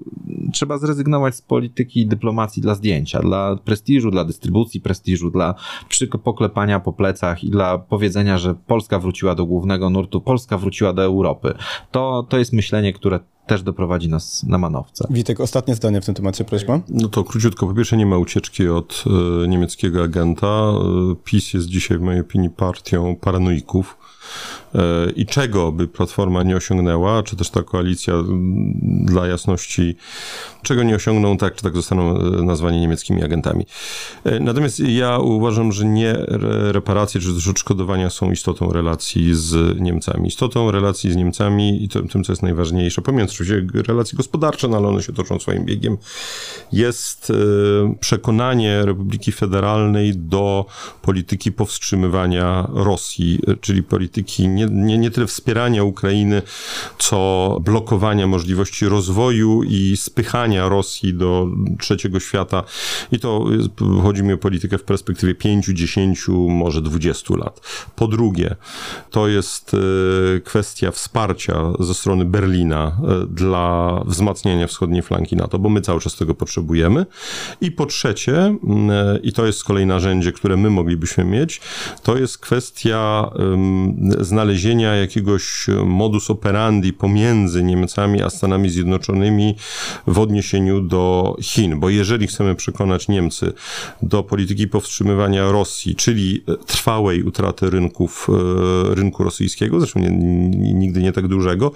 trzeba 0.53 0.79
zrezygnować 0.79 1.35
z 1.35 1.43
polityki 1.43 2.01
i 2.01 2.07
dyplomacji 2.07 2.63
dla 2.63 2.75
zdjęcia, 2.75 3.21
dla 3.21 3.57
prestiżu, 3.57 4.11
dla 4.11 4.25
dystrybucji 4.25 4.81
prestiżu, 4.81 5.31
dla 5.31 5.55
poklepania 6.25 6.81
po 6.81 6.93
plecach 6.93 7.45
i 7.45 7.51
dla 7.51 7.79
powiedzenia, 7.79 8.39
że 8.39 8.55
Polska 8.55 8.99
wróciła 8.99 9.35
do 9.35 9.47
głównego 9.47 9.91
nurtu, 9.91 10.21
Polska 10.21 10.59
wróciła 10.59 10.93
do 10.93 11.03
Europy. 11.03 11.55
To, 11.91 12.27
to 12.29 12.39
jest 12.39 12.53
myślenie, 12.53 12.93
które 12.93 13.21
też 13.47 13.63
doprowadzi 13.63 14.09
nas 14.09 14.43
na 14.43 14.59
manowce. 14.59 15.07
Witek, 15.11 15.41
ostatnie 15.41 15.75
zdanie 15.75 16.01
w 16.01 16.07
tym 16.07 16.15
temacie, 16.15 16.45
prośba. 16.45 16.81
No 16.89 17.09
to 17.09 17.25
króciutko. 17.25 17.67
Po 17.67 17.75
pierwsze, 17.75 17.97
nie 17.97 18.07
ma 18.07 18.19
ucieczki 18.19 18.69
od 18.69 19.05
y, 19.45 19.49
niemieckiego 19.49 20.03
agenta. 20.03 20.73
Y, 21.13 21.17
PiS 21.25 21.55
jest 21.55 21.67
dzisiaj, 21.67 21.99
w 21.99 22.01
mojej 22.01 22.21
opinii, 22.21 22.51
partią 22.51 23.17
paranoików 23.17 23.99
i 25.17 25.27
czego 25.27 25.73
by 25.73 25.89
Platforma 25.89 26.43
nie 26.43 26.57
osiągnęła, 26.57 27.23
czy 27.23 27.37
też 27.37 27.51
ta 27.51 27.63
koalicja 27.63 28.15
dla 28.83 29.27
jasności, 29.27 29.97
czego 30.63 30.83
nie 30.83 30.95
osiągną, 30.95 31.37
tak 31.37 31.55
czy 31.55 31.63
tak 31.63 31.75
zostaną 31.75 32.19
e, 32.19 32.43
nazwani 32.43 32.81
niemieckimi 32.81 33.23
agentami. 33.23 33.67
E, 34.25 34.41
natomiast 34.41 34.81
ja 34.81 35.19
uważam, 35.19 35.73
że 35.73 35.85
nie 35.85 36.17
reparacje 36.73 37.21
czy 37.21 37.35
też 37.35 37.49
odszkodowania 37.49 38.11
są 38.11 38.31
istotą 38.31 38.73
relacji 38.73 39.35
z 39.35 39.81
Niemcami. 39.81 40.29
Istotą 40.29 40.71
relacji 40.71 41.13
z 41.13 41.17
Niemcami 41.17 41.85
i 41.85 41.89
tym, 41.89 42.09
tym 42.09 42.25
co 42.25 42.33
jest 42.33 42.43
najważniejsze, 42.43 43.03
pomijając 43.03 43.33
oczywiście 43.33 43.67
relacje 43.87 44.17
gospodarcze, 44.17 44.69
no 44.69 44.77
ale 44.77 44.89
one 44.89 45.03
się 45.03 45.13
toczą 45.13 45.39
swoim 45.39 45.65
biegiem, 45.65 45.97
jest 46.73 47.31
e, 47.31 47.35
przekonanie 48.01 48.83
Republiki 48.85 49.33
Federalnej 49.33 50.13
do 50.17 50.67
polityki 51.03 51.53
powstrzymywania 51.53 52.69
Rosji, 52.73 53.41
czyli 53.61 53.83
polityki 53.83 54.49
nie 54.49 54.64
nie, 54.71 54.95
nie, 54.95 55.05
nie 55.05 55.11
tyle 55.11 55.27
wspierania 55.27 55.85
Ukrainy, 55.85 56.43
co 56.99 57.59
blokowania 57.65 58.27
możliwości 58.27 58.89
rozwoju 58.89 59.63
i 59.63 59.97
spychania 59.97 60.69
Rosji 60.69 61.15
do 61.15 61.49
trzeciego 61.81 62.21
świata. 62.21 62.65
I 63.13 63.19
to 63.19 63.45
chodzi 64.03 64.23
mi 64.23 64.33
o 64.33 64.39
politykę 64.39 64.79
w 64.79 64.83
perspektywie 64.83 65.35
5, 65.35 65.67
10, 65.67 66.27
może 66.49 66.83
20 66.83 67.37
lat. 67.37 67.61
Po 67.97 68.09
drugie, 68.09 68.57
to 69.11 69.29
jest 69.29 69.75
e, 69.75 70.41
kwestia 70.41 70.91
wsparcia 70.91 71.73
ze 71.81 71.95
strony 71.95 72.25
Berlina 72.25 72.97
e, 73.09 73.27
dla 73.27 74.01
wzmacniania 74.07 74.67
wschodniej 74.67 75.03
flanki 75.03 75.37
NATO, 75.37 75.59
bo 75.59 75.69
my 75.69 75.81
cały 75.81 76.01
czas 76.01 76.17
tego 76.17 76.35
potrzebujemy. 76.35 77.07
I 77.61 77.73
po 77.73 77.87
trzecie, 77.87 78.37
e, 78.39 79.19
i 79.23 79.33
to 79.33 79.47
jest 79.47 79.59
z 79.59 79.65
kolei 79.65 79.87
narzędzie, 79.87 80.33
które 80.33 80.57
my 80.57 80.71
moglibyśmy 80.71 81.25
mieć, 81.25 81.61
to 82.03 82.17
jest 82.17 82.39
kwestia 82.39 83.31
znalezienia 84.21 84.54
jakiegoś 85.01 85.67
modus 85.87 86.31
operandi 86.31 86.93
pomiędzy 86.93 87.63
Niemcami 87.63 88.23
a 88.23 88.31
Stanami 88.31 88.71
Zjednoczonymi 88.71 89.55
w 90.07 90.19
odniesieniu 90.19 90.81
do 90.81 91.37
Chin, 91.43 91.81
bo 91.81 91.91
jeżeli 91.91 92.27
chcemy 92.27 92.55
przekonać 92.55 93.09
Niemcy 93.09 93.53
do 94.03 94.23
polityki 94.23 94.69
powstrzymywania 94.69 95.53
Rosji, 95.53 95.95
czyli 95.95 96.45
trwałej 96.67 97.23
utraty 97.23 97.71
rynków, 97.71 98.29
e, 98.91 98.95
rynku 98.95 99.25
rosyjskiego, 99.25 99.81
zresztą 99.81 100.01
nie, 100.01 100.11
nigdy 100.75 101.03
nie 101.03 101.13
tak 101.13 101.29
dużego, 101.29 101.73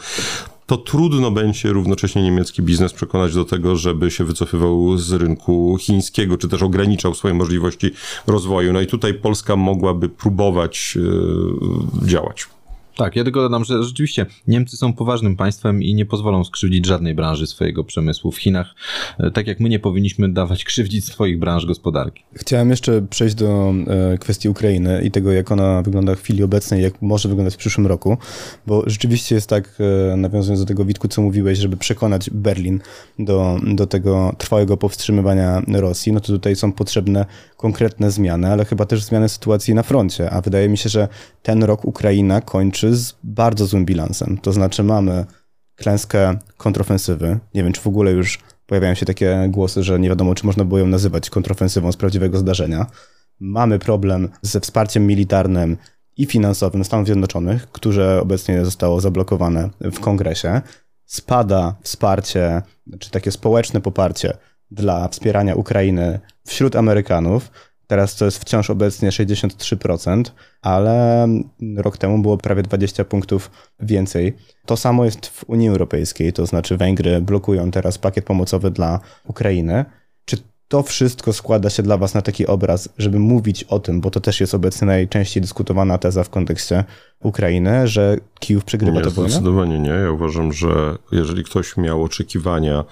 to 0.66 0.76
trudno 0.76 1.30
będzie 1.30 1.72
równocześnie 1.72 2.22
niemiecki 2.22 2.62
biznes 2.62 2.92
przekonać 2.92 3.34
do 3.34 3.44
tego, 3.44 3.76
żeby 3.76 4.10
się 4.10 4.24
wycofywał 4.24 4.98
z 4.98 5.12
rynku 5.12 5.76
chińskiego, 5.80 6.38
czy 6.38 6.48
też 6.48 6.62
ograniczał 6.62 7.14
swoje 7.14 7.34
możliwości 7.34 7.90
rozwoju. 8.26 8.72
No 8.72 8.80
i 8.80 8.86
tutaj 8.86 9.14
Polska 9.14 9.56
mogłaby 9.56 10.08
próbować 10.08 10.98
działać. 12.02 12.46
Tak, 12.98 13.16
ja 13.16 13.24
tylko 13.24 13.40
dodam, 13.40 13.64
że 13.64 13.82
rzeczywiście 13.82 14.26
Niemcy 14.48 14.76
są 14.76 14.92
poważnym 14.92 15.36
państwem 15.36 15.82
i 15.82 15.94
nie 15.94 16.06
pozwolą 16.06 16.44
skrzywdzić 16.44 16.86
żadnej 16.86 17.14
branży 17.14 17.46
swojego 17.46 17.84
przemysłu 17.84 18.32
w 18.32 18.38
Chinach, 18.38 18.74
e, 19.18 19.30
tak 19.30 19.46
jak 19.46 19.60
my 19.60 19.68
nie 19.68 19.78
powinniśmy 19.78 20.32
dawać 20.32 20.64
krzywdzić 20.64 21.04
swoich 21.04 21.38
branż 21.38 21.66
gospodarki. 21.66 22.24
Chciałem 22.34 22.70
jeszcze 22.70 23.02
przejść 23.02 23.34
do 23.34 23.74
e, 23.86 24.18
kwestii 24.18 24.48
Ukrainy 24.48 25.02
i 25.04 25.10
tego, 25.10 25.32
jak 25.32 25.52
ona 25.52 25.82
wygląda 25.82 26.14
w 26.14 26.20
chwili 26.20 26.42
obecnej, 26.42 26.82
jak 26.82 27.02
może 27.02 27.28
wyglądać 27.28 27.54
w 27.54 27.56
przyszłym 27.56 27.86
roku, 27.86 28.16
bo 28.66 28.82
rzeczywiście 28.86 29.34
jest 29.34 29.48
tak, 29.48 29.78
e, 30.12 30.16
nawiązując 30.16 30.60
do 30.60 30.66
tego 30.66 30.84
Witku, 30.84 31.08
co 31.08 31.22
mówiłeś, 31.22 31.58
żeby 31.58 31.76
przekonać 31.76 32.30
Berlin 32.30 32.80
do, 33.18 33.60
do 33.74 33.86
tego 33.86 34.34
trwałego 34.38 34.76
powstrzymywania 34.76 35.62
Rosji, 35.68 36.12
no 36.12 36.20
to 36.20 36.26
tutaj 36.26 36.56
są 36.56 36.72
potrzebne 36.72 37.26
konkretne 37.58 38.10
zmiany, 38.10 38.52
ale 38.52 38.64
chyba 38.64 38.86
też 38.86 39.04
zmiany 39.04 39.28
sytuacji 39.28 39.74
na 39.74 39.82
froncie, 39.82 40.30
a 40.30 40.40
wydaje 40.40 40.68
mi 40.68 40.78
się, 40.78 40.88
że 40.88 41.08
ten 41.42 41.62
rok 41.62 41.84
Ukraina 41.84 42.40
kończy 42.40 42.96
z 42.96 43.14
bardzo 43.24 43.66
złym 43.66 43.84
bilansem. 43.84 44.38
To 44.38 44.52
znaczy 44.52 44.82
mamy 44.82 45.24
klęskę 45.74 46.38
kontrofensywy. 46.56 47.38
Nie 47.54 47.62
wiem, 47.62 47.72
czy 47.72 47.80
w 47.80 47.86
ogóle 47.86 48.10
już 48.10 48.38
pojawiają 48.66 48.94
się 48.94 49.06
takie 49.06 49.48
głosy, 49.48 49.82
że 49.82 50.00
nie 50.00 50.08
wiadomo, 50.08 50.34
czy 50.34 50.46
można 50.46 50.64
było 50.64 50.78
ją 50.78 50.86
nazywać 50.86 51.30
kontrofensywą 51.30 51.92
z 51.92 51.96
prawdziwego 51.96 52.38
zdarzenia. 52.38 52.86
Mamy 53.40 53.78
problem 53.78 54.28
ze 54.42 54.60
wsparciem 54.60 55.06
militarnym 55.06 55.76
i 56.16 56.26
finansowym 56.26 56.84
Stanów 56.84 57.06
Zjednoczonych, 57.06 57.70
które 57.72 58.20
obecnie 58.20 58.64
zostało 58.64 59.00
zablokowane 59.00 59.70
w 59.80 60.00
kongresie. 60.00 60.60
Spada 61.04 61.76
wsparcie, 61.82 62.62
czy 62.98 63.10
takie 63.10 63.30
społeczne 63.30 63.80
poparcie 63.80 64.36
dla 64.70 65.08
wspierania 65.08 65.54
Ukrainy 65.54 66.20
wśród 66.46 66.76
Amerykanów. 66.76 67.50
Teraz 67.86 68.16
to 68.16 68.24
jest 68.24 68.38
wciąż 68.38 68.70
obecnie 68.70 69.10
63%, 69.10 70.22
ale 70.62 71.28
rok 71.76 71.98
temu 71.98 72.18
było 72.18 72.38
prawie 72.38 72.62
20 72.62 73.04
punktów 73.04 73.50
więcej. 73.80 74.36
To 74.66 74.76
samo 74.76 75.04
jest 75.04 75.26
w 75.26 75.44
Unii 75.48 75.68
Europejskiej, 75.68 76.32
to 76.32 76.46
znaczy 76.46 76.76
Węgry 76.76 77.20
blokują 77.20 77.70
teraz 77.70 77.98
pakiet 77.98 78.24
pomocowy 78.24 78.70
dla 78.70 79.00
Ukrainy. 79.24 79.84
To 80.68 80.82
wszystko 80.82 81.32
składa 81.32 81.70
się 81.70 81.82
dla 81.82 81.96
Was 81.96 82.14
na 82.14 82.22
taki 82.22 82.46
obraz, 82.46 82.88
żeby 82.98 83.18
mówić 83.18 83.64
o 83.64 83.78
tym, 83.80 84.00
bo 84.00 84.10
to 84.10 84.20
też 84.20 84.40
jest 84.40 84.54
obecnie 84.54 84.86
najczęściej 84.86 85.40
dyskutowana 85.40 85.98
teza 85.98 86.24
w 86.24 86.30
kontekście 86.30 86.84
Ukrainy, 87.22 87.88
że 87.88 88.16
Kijów 88.40 88.64
przegrywa 88.64 89.00
tę 89.00 89.10
wojnę? 89.10 89.30
Zdecydowanie 89.30 89.78
nie. 89.78 89.90
Ja 89.90 90.10
uważam, 90.10 90.52
że 90.52 90.98
jeżeli 91.12 91.44
ktoś 91.44 91.76
miał 91.76 92.04
oczekiwania 92.04 92.84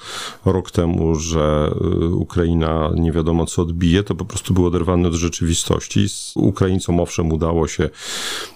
rok 0.45 0.71
temu, 0.71 1.15
że 1.15 1.71
y, 2.03 2.15
Ukraina 2.15 2.91
nie 2.95 3.13
wiadomo 3.13 3.47
co 3.47 3.63
odbije, 3.63 4.03
to 4.03 4.15
po 4.15 4.25
prostu 4.25 4.55
był 4.55 4.67
oderwany 4.67 5.09
od 5.09 5.15
rzeczywistości. 5.15 6.07
Ukraińcom 6.37 7.01
owszem 7.01 7.33
udało 7.33 7.69
się 7.69 7.91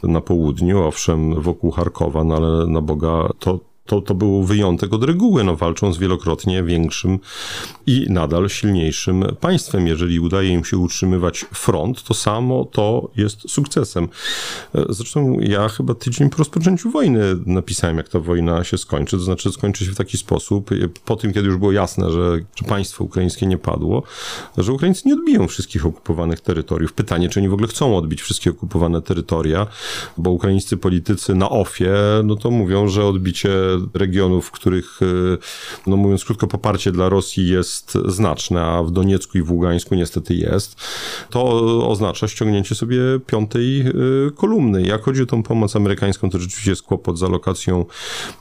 na 0.03 0.21
południu, 0.21 0.83
owszem 0.83 1.43
wokół 1.43 1.71
Charkowa, 1.71 2.25
no 2.25 2.37
ale 2.37 2.67
na 2.67 2.81
Boga 2.81 3.29
to 3.39 3.70
to, 3.91 4.01
to 4.01 4.15
był 4.15 4.45
wyjątek 4.45 4.93
od 4.93 5.05
reguły. 5.05 5.45
No, 5.45 5.57
walczą 5.57 5.93
z 5.93 5.99
wielokrotnie 5.99 6.63
większym 6.63 7.19
i 7.87 8.07
nadal 8.09 8.49
silniejszym 8.49 9.25
państwem. 9.41 9.87
Jeżeli 9.87 10.21
udaje 10.21 10.49
im 10.49 10.65
się 10.65 10.79
utrzymywać 10.79 11.47
front, 11.53 12.03
to 12.03 12.15
samo 12.15 12.65
to 12.65 13.11
jest 13.17 13.51
sukcesem. 13.51 14.09
Zresztą 14.89 15.41
ja 15.41 15.69
chyba 15.69 15.95
tydzień 15.95 16.31
po 16.31 16.37
rozpoczęciu 16.37 16.91
wojny 16.91 17.21
napisałem, 17.47 17.97
jak 17.97 18.09
ta 18.09 18.21
wojna 18.21 18.65
się 18.65 18.79
skończy. 18.79 19.17
To 19.17 19.23
znaczy, 19.23 19.53
skończy 19.53 19.85
się 19.85 19.93
w 19.93 19.97
taki 19.97 20.19
sposób, 20.19 20.71
po 21.05 21.17
tym, 21.17 21.33
kiedy 21.33 21.47
już 21.47 21.57
było 21.57 21.73
jasne, 21.73 22.11
że, 22.11 22.39
że 22.57 22.69
państwo 22.69 23.05
ukraińskie 23.05 23.47
nie 23.47 23.59
padło, 23.59 24.03
że 24.59 24.73
Ukraińcy 24.73 25.09
nie 25.09 25.15
odbiją 25.15 25.49
wszystkich 25.49 25.87
okupowanych 25.87 26.41
terytoriów. 26.41 26.93
Pytanie, 26.93 27.29
czy 27.29 27.41
oni 27.41 27.49
w 27.49 27.53
ogóle 27.53 27.69
chcą 27.69 27.97
odbić 27.97 28.23
wszystkie 28.23 28.51
okupowane 28.51 29.03
terytoria, 29.03 29.67
bo 30.17 30.31
ukraińscy 30.31 30.77
politycy 30.77 31.35
na 31.35 31.51
ofie, 31.51 31.93
no 32.25 32.37
to 32.37 32.51
mówią, 32.51 32.89
że 32.89 33.07
odbicie 33.07 33.51
regionów, 33.95 34.47
w 34.47 34.51
których, 34.51 35.01
e, 35.03 35.07
no 35.87 35.97
mówiąc 35.97 36.25
krótko, 36.25 36.47
poparcie 36.47 36.93
dla 36.93 37.09
Rosji 37.09 37.49
jest 37.49 37.99
znaczne, 38.07 38.63
a 38.63 38.83
w 38.83 38.91
Doniecku 38.91 39.39
i 39.39 39.43
w 39.43 39.51
Ługańsku 39.51 39.95
niestety 39.95 40.35
jest, 40.35 40.77
to 41.31 41.89
oznacza 41.89 42.29
ściągnięcie 42.29 42.75
sobie 42.75 43.01
piątej 43.27 43.81
e, 43.81 43.93
kolumny. 44.37 44.83
Jak 44.83 45.03
chodzi 45.03 45.23
o 45.23 45.27
tą 45.27 45.43
pomoc 45.43 45.77
amerykańską, 45.77 46.31
to 46.31 46.39
rzeczywiście 46.39 46.71
jest 46.71 46.83
kłopot 46.83 47.19
z 47.19 47.23
alokacją 47.23 47.85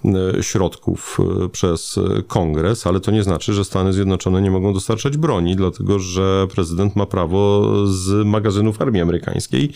e, 0.06 0.44
środków 0.44 1.18
przez 1.52 2.00
kongres, 2.28 2.88
ale 2.88 3.00
to 3.00 3.12
nie 3.12 3.24
znaczy, 3.24 3.54
że 3.54 3.66
Stany 3.66 3.94
Zjednoczone 3.94 4.42
nie 4.42 4.52
mogą 4.52 4.74
dostarczać 4.74 5.18
broni, 5.18 5.56
dlatego 5.56 6.00
że 6.00 6.48
prezydent 6.56 6.96
ma 6.96 7.06
prawo 7.06 7.72
z 7.88 8.28
magazynów 8.28 8.82
armii 8.82 9.02
amerykańskiej 9.02 9.72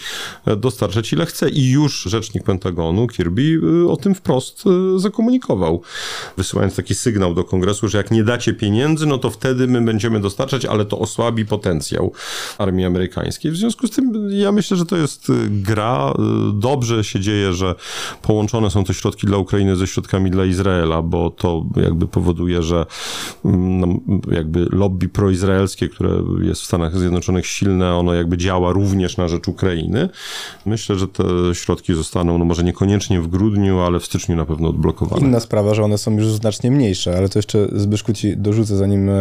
dostarczać 0.58 1.14
ile 1.14 1.26
chce 1.26 1.50
i 1.50 1.72
już 1.72 2.04
rzecznik 2.04 2.44
Pentagonu 2.44 3.08
Kirby 3.08 3.62
o 3.90 3.98
tym 3.98 4.16
wprost 4.16 4.64
zakomunikował 4.96 5.53
zaatakował, 5.54 5.82
wysyłając 6.38 6.76
taki 6.76 6.96
sygnał 6.96 7.34
do 7.34 7.44
kongresu, 7.44 7.88
że 7.88 7.98
jak 7.98 8.12
nie 8.12 8.24
dacie 8.24 8.54
pieniędzy, 8.54 9.06
no 9.06 9.18
to 9.18 9.30
wtedy 9.30 9.68
my 9.68 9.82
będziemy 9.82 10.20
dostarczać, 10.20 10.66
ale 10.66 10.86
to 10.86 11.00
osłabi 11.00 11.46
potencjał 11.46 12.12
armii 12.58 12.86
amerykańskiej. 12.86 13.52
W 13.52 13.58
związku 13.58 13.88
z 13.88 13.92
tym 13.92 14.30
ja 14.32 14.52
myślę, 14.52 14.78
że 14.78 14.86
to 14.86 14.98
jest 14.98 15.30
y, 15.30 15.34
gra. 15.50 16.12
Y, 16.12 16.54
dobrze 16.54 17.04
się 17.04 17.20
dzieje, 17.20 17.54
że 17.54 17.76
połączone 18.22 18.70
są 18.70 18.84
te 18.84 18.94
środki 18.94 19.28
dla 19.28 19.38
Ukrainy 19.38 19.76
ze 19.76 19.88
środkami 19.88 20.32
dla 20.32 20.46
Izraela, 20.46 21.02
bo 21.02 21.30
to 21.30 21.66
jakby 21.76 22.08
powoduje, 22.08 22.64
że 22.64 22.86
mm, 23.46 23.80
no, 23.80 23.88
jakby 24.32 24.68
lobby 24.72 25.10
proizraelskie, 25.10 25.90
które 25.90 26.10
jest 26.42 26.62
w 26.62 26.66
Stanach 26.66 26.98
Zjednoczonych 26.98 27.46
silne, 27.46 27.96
ono 27.96 28.14
jakby 28.14 28.38
działa 28.38 28.72
również 28.72 29.18
na 29.18 29.28
rzecz 29.28 29.48
Ukrainy. 29.48 30.10
Myślę, 30.66 30.96
że 30.96 31.08
te 31.08 31.24
środki 31.54 31.94
zostaną, 31.94 32.38
no 32.38 32.46
może 32.46 32.64
niekoniecznie 32.64 33.22
w 33.22 33.28
grudniu, 33.28 33.80
ale 33.80 34.00
w 34.00 34.06
styczniu 34.06 34.36
na 34.36 34.46
pewno 34.46 34.70
odblokowane. 34.70 35.28
Inna 35.28 35.40
sprawa, 35.44 35.74
że 35.74 35.84
one 35.84 35.98
są 35.98 36.18
już 36.18 36.28
znacznie 36.28 36.72
mniejsze, 36.72 37.18
ale 37.18 37.30
to 37.30 37.40
jeszcze 37.40 37.68
Zbyszku 37.72 38.14
ci 38.14 38.38
dorzucę, 38.38 38.78
zanim 38.78 39.12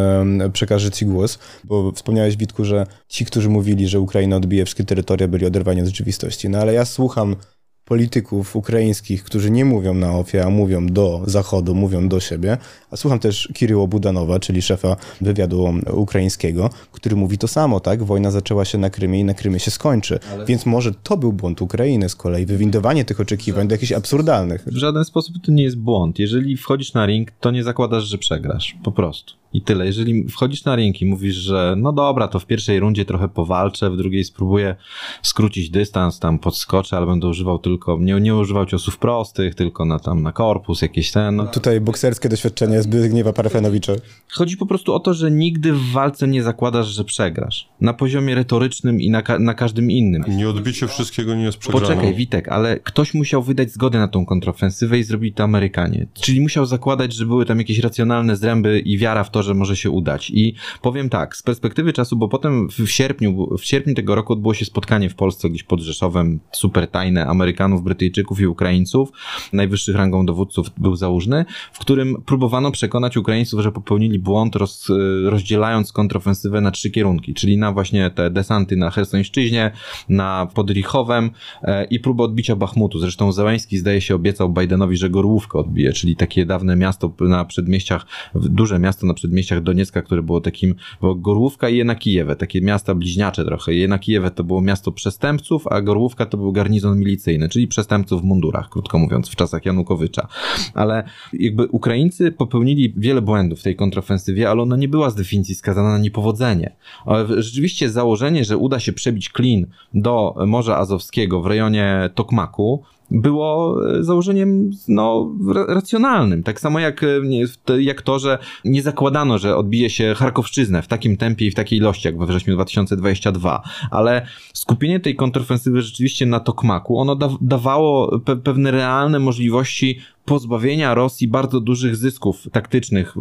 przekażę 0.52 0.90
ci 0.90 1.06
głos, 1.06 1.38
bo 1.64 1.92
wspomniałeś 1.92 2.36
Witku, 2.36 2.64
że 2.64 2.86
ci, 3.08 3.24
którzy 3.24 3.48
mówili, 3.48 3.88
że 3.88 4.00
Ukraina 4.00 4.36
odbije 4.36 4.64
wszystkie 4.64 4.84
terytoria, 4.84 5.28
byli 5.28 5.46
oderwani 5.46 5.80
od 5.80 5.86
rzeczywistości. 5.86 6.48
No 6.48 6.58
ale 6.58 6.74
ja 6.74 6.84
słucham 6.84 7.36
polityków 7.84 8.56
ukraińskich, 8.56 9.24
którzy 9.24 9.50
nie 9.50 9.64
mówią 9.64 9.94
na 9.94 10.12
ofie, 10.18 10.44
a 10.44 10.50
mówią 10.50 10.86
do 10.86 11.22
Zachodu, 11.26 11.74
mówią 11.74 12.08
do 12.08 12.20
siebie. 12.20 12.58
A 12.90 12.96
słucham 12.96 13.18
też 13.18 13.48
Kiryło 13.54 13.88
Budanowa, 13.88 14.40
czyli 14.40 14.62
szefa 14.62 14.96
wywiadu 15.20 15.74
ukraińskiego, 15.92 16.70
który 16.92 17.16
mówi 17.16 17.38
to 17.38 17.48
samo, 17.48 17.80
tak? 17.80 18.02
Wojna 18.02 18.30
zaczęła 18.30 18.64
się 18.64 18.78
na 18.78 18.90
Krymie 18.90 19.20
i 19.20 19.24
na 19.24 19.34
Krymie 19.34 19.58
się 19.58 19.70
skończy. 19.70 20.18
Ale... 20.32 20.46
Więc 20.46 20.66
może 20.66 20.94
to 20.94 21.16
był 21.16 21.32
błąd 21.32 21.62
Ukrainy 21.62 22.08
z 22.08 22.16
kolei, 22.16 22.46
wywindowanie 22.46 23.04
tych 23.04 23.20
oczekiwań 23.20 23.68
do 23.68 23.74
jakichś 23.74 23.92
absurdalnych. 23.92 24.64
W 24.66 24.76
żaden 24.76 25.04
sposób 25.04 25.34
to 25.44 25.52
nie 25.52 25.62
jest 25.62 25.78
błąd. 25.78 26.18
Jeżeli 26.18 26.56
wchodzisz 26.56 26.94
na 26.94 27.06
ring, 27.06 27.30
to 27.30 27.50
nie 27.50 27.64
zakładasz, 27.64 28.04
że 28.04 28.18
przegrasz. 28.18 28.76
Po 28.84 28.92
prostu. 28.92 29.41
I 29.52 29.62
tyle. 29.62 29.86
Jeżeli 29.86 30.28
wchodzisz 30.28 30.64
na 30.64 30.76
ring 30.76 31.02
i 31.02 31.06
mówisz, 31.06 31.34
że 31.34 31.74
no 31.78 31.92
dobra, 31.92 32.28
to 32.28 32.38
w 32.38 32.46
pierwszej 32.46 32.80
rundzie 32.80 33.04
trochę 33.04 33.28
powalczę, 33.28 33.90
w 33.90 33.96
drugiej 33.96 34.24
spróbuję 34.24 34.76
skrócić 35.22 35.70
dystans, 35.70 36.18
tam 36.18 36.38
podskoczę, 36.38 36.96
ale 36.96 37.06
będę 37.06 37.28
używał 37.28 37.58
tylko, 37.58 37.98
nie, 38.00 38.20
nie 38.20 38.36
używał 38.36 38.66
ciosów 38.66 38.98
prostych, 38.98 39.54
tylko 39.54 39.84
na 39.84 39.98
tam 39.98 40.22
na 40.22 40.32
korpus, 40.32 40.82
jakieś 40.82 41.12
ten. 41.12 41.36
No. 41.36 41.46
Tutaj 41.46 41.80
bokserskie 41.80 42.28
doświadczenie 42.28 42.82
Zbigniewa 42.82 43.32
Parfenowicza. 43.32 43.92
Chodzi 44.30 44.56
po 44.56 44.66
prostu 44.66 44.94
o 44.94 45.00
to, 45.00 45.14
że 45.14 45.30
nigdy 45.30 45.72
w 45.72 45.92
walce 45.92 46.28
nie 46.28 46.42
zakładasz, 46.42 46.86
że 46.86 47.04
przegrasz. 47.04 47.68
Na 47.80 47.94
poziomie 47.94 48.34
retorycznym 48.34 49.00
i 49.00 49.10
na, 49.10 49.22
ka 49.22 49.38
na 49.38 49.54
każdym 49.54 49.90
innym. 49.90 50.24
Nie 50.28 50.48
odbicie 50.48 50.88
wszystkiego 50.88 51.34
nie 51.34 51.44
jest 51.44 51.58
przegraną. 51.58 51.86
Poczekaj, 51.86 52.14
Witek, 52.14 52.48
ale 52.48 52.80
ktoś 52.80 53.14
musiał 53.14 53.42
wydać 53.42 53.70
zgodę 53.70 53.98
na 53.98 54.08
tą 54.08 54.26
kontrofensywę 54.26 54.98
i 54.98 55.04
zrobili 55.04 55.32
to 55.32 55.44
Amerykanie. 55.44 56.06
Czyli 56.14 56.40
musiał 56.40 56.66
zakładać, 56.66 57.14
że 57.14 57.26
były 57.26 57.46
tam 57.46 57.58
jakieś 57.58 57.78
racjonalne 57.78 58.36
zręby 58.36 58.80
i 58.80 58.98
wiara 58.98 59.24
w 59.24 59.30
to, 59.30 59.41
że 59.42 59.54
może 59.54 59.76
się 59.76 59.90
udać. 59.90 60.30
I 60.30 60.54
powiem 60.82 61.08
tak, 61.08 61.36
z 61.36 61.42
perspektywy 61.42 61.92
czasu, 61.92 62.16
bo 62.16 62.28
potem 62.28 62.68
w 62.68 62.88
sierpniu, 62.88 63.56
w 63.58 63.64
sierpniu 63.64 63.94
tego 63.94 64.14
roku 64.14 64.32
odbyło 64.32 64.54
się 64.54 64.64
spotkanie 64.64 65.10
w 65.10 65.14
Polsce 65.14 65.50
gdzieś 65.50 65.62
pod 65.62 65.80
Rzeszowem, 65.80 66.40
super 66.52 66.88
tajne 66.88 67.26
Amerykanów, 67.26 67.82
Brytyjczyków 67.82 68.40
i 68.40 68.46
Ukraińców. 68.46 69.12
Najwyższych 69.52 69.96
rangą 69.96 70.26
dowódców 70.26 70.66
był 70.78 70.96
Załużny, 70.96 71.44
w 71.72 71.78
którym 71.78 72.22
próbowano 72.26 72.70
przekonać 72.70 73.16
Ukraińców, 73.16 73.60
że 73.60 73.72
popełnili 73.72 74.18
błąd 74.18 74.56
roz, 74.56 74.88
rozdzielając 75.24 75.92
kontrofensywę 75.92 76.60
na 76.60 76.70
trzy 76.70 76.90
kierunki, 76.90 77.34
czyli 77.34 77.58
na 77.58 77.72
właśnie 77.72 78.10
te 78.10 78.30
desanty 78.30 78.76
na 78.76 78.90
Hersońszczyźnie, 78.90 79.70
na 80.08 80.48
pod 80.54 80.70
Richowem 80.70 81.30
e, 81.62 81.84
i 81.84 82.00
próbę 82.00 82.24
odbicia 82.24 82.56
Bachmutu. 82.56 82.98
Zresztą 82.98 83.32
Załęski 83.32 83.78
zdaje 83.78 84.00
się 84.00 84.14
obiecał 84.14 84.48
Bidenowi, 84.48 84.96
że 84.96 85.10
Gorłówkę 85.10 85.58
odbije, 85.58 85.92
czyli 85.92 86.16
takie 86.16 86.46
dawne 86.46 86.76
miasto 86.76 87.12
na 87.20 87.44
przedmieściach, 87.44 88.06
duże 88.34 88.78
miasto 88.78 89.06
na 89.06 89.14
przedmieściach 89.14 89.31
Doniecka, 89.62 90.02
które 90.02 90.22
było 90.22 90.40
takim, 90.40 90.74
było 91.00 91.14
Gorłówka 91.14 91.68
i 91.68 91.76
Jena 91.76 91.94
Kijewę, 91.94 92.36
takie 92.36 92.60
miasta 92.60 92.94
bliźniacze 92.94 93.44
trochę. 93.44 93.74
Jena 93.74 93.98
Kijewę 93.98 94.30
to 94.30 94.44
było 94.44 94.60
miasto 94.60 94.92
przestępców, 94.92 95.66
a 95.66 95.80
Gorłówka 95.80 96.26
to 96.26 96.36
był 96.36 96.52
garnizon 96.52 96.98
milicyjny, 96.98 97.48
czyli 97.48 97.68
przestępców 97.68 98.22
w 98.22 98.24
mundurach, 98.24 98.68
krótko 98.68 98.98
mówiąc, 98.98 99.28
w 99.28 99.36
czasach 99.36 99.66
Janukowycza. 99.66 100.28
Ale 100.74 101.04
jakby 101.32 101.66
Ukraińcy 101.66 102.32
popełnili 102.32 102.94
wiele 102.96 103.22
błędów 103.22 103.60
w 103.60 103.62
tej 103.62 103.76
kontrofensywie, 103.76 104.50
ale 104.50 104.62
ona 104.62 104.76
nie 104.76 104.88
była 104.88 105.10
z 105.10 105.14
definicji 105.14 105.54
skazana 105.54 105.88
na 105.88 105.98
niepowodzenie. 105.98 106.76
Ale 107.06 107.42
rzeczywiście 107.42 107.90
założenie, 107.90 108.44
że 108.44 108.56
uda 108.56 108.80
się 108.80 108.92
przebić 108.92 109.28
klin 109.28 109.66
do 109.94 110.34
Morza 110.46 110.78
Azowskiego 110.78 111.40
w 111.40 111.46
rejonie 111.46 112.10
Tokmaku, 112.14 112.82
było 113.12 113.78
e, 113.98 114.04
założeniem 114.04 114.70
no, 114.88 115.32
racjonalnym. 115.68 116.42
Tak 116.42 116.60
samo 116.60 116.78
jak, 116.78 117.04
e, 117.04 117.82
jak 117.82 118.02
to, 118.02 118.18
że 118.18 118.38
nie 118.64 118.82
zakładano, 118.82 119.38
że 119.38 119.56
odbije 119.56 119.90
się 119.90 120.14
Charkowszczyznę 120.16 120.82
w 120.82 120.88
takim 120.88 121.16
tempie 121.16 121.46
i 121.46 121.50
w 121.50 121.54
takiej 121.54 121.78
ilości 121.78 122.08
jak 122.08 122.18
we 122.18 122.26
wrześniu 122.26 122.54
2022, 122.54 123.62
ale 123.90 124.26
skupienie 124.52 125.00
tej 125.00 125.16
kontrofensywy 125.16 125.82
rzeczywiście 125.82 126.26
na 126.26 126.40
Tokmaku, 126.40 126.98
ono 126.98 127.16
da 127.16 127.28
dawało 127.40 128.20
pe 128.20 128.36
pewne 128.36 128.70
realne 128.70 129.18
możliwości 129.18 129.98
pozbawienia 130.24 130.94
Rosji 130.94 131.28
bardzo 131.28 131.60
dużych 131.60 131.96
zysków 131.96 132.46
taktycznych 132.52 133.14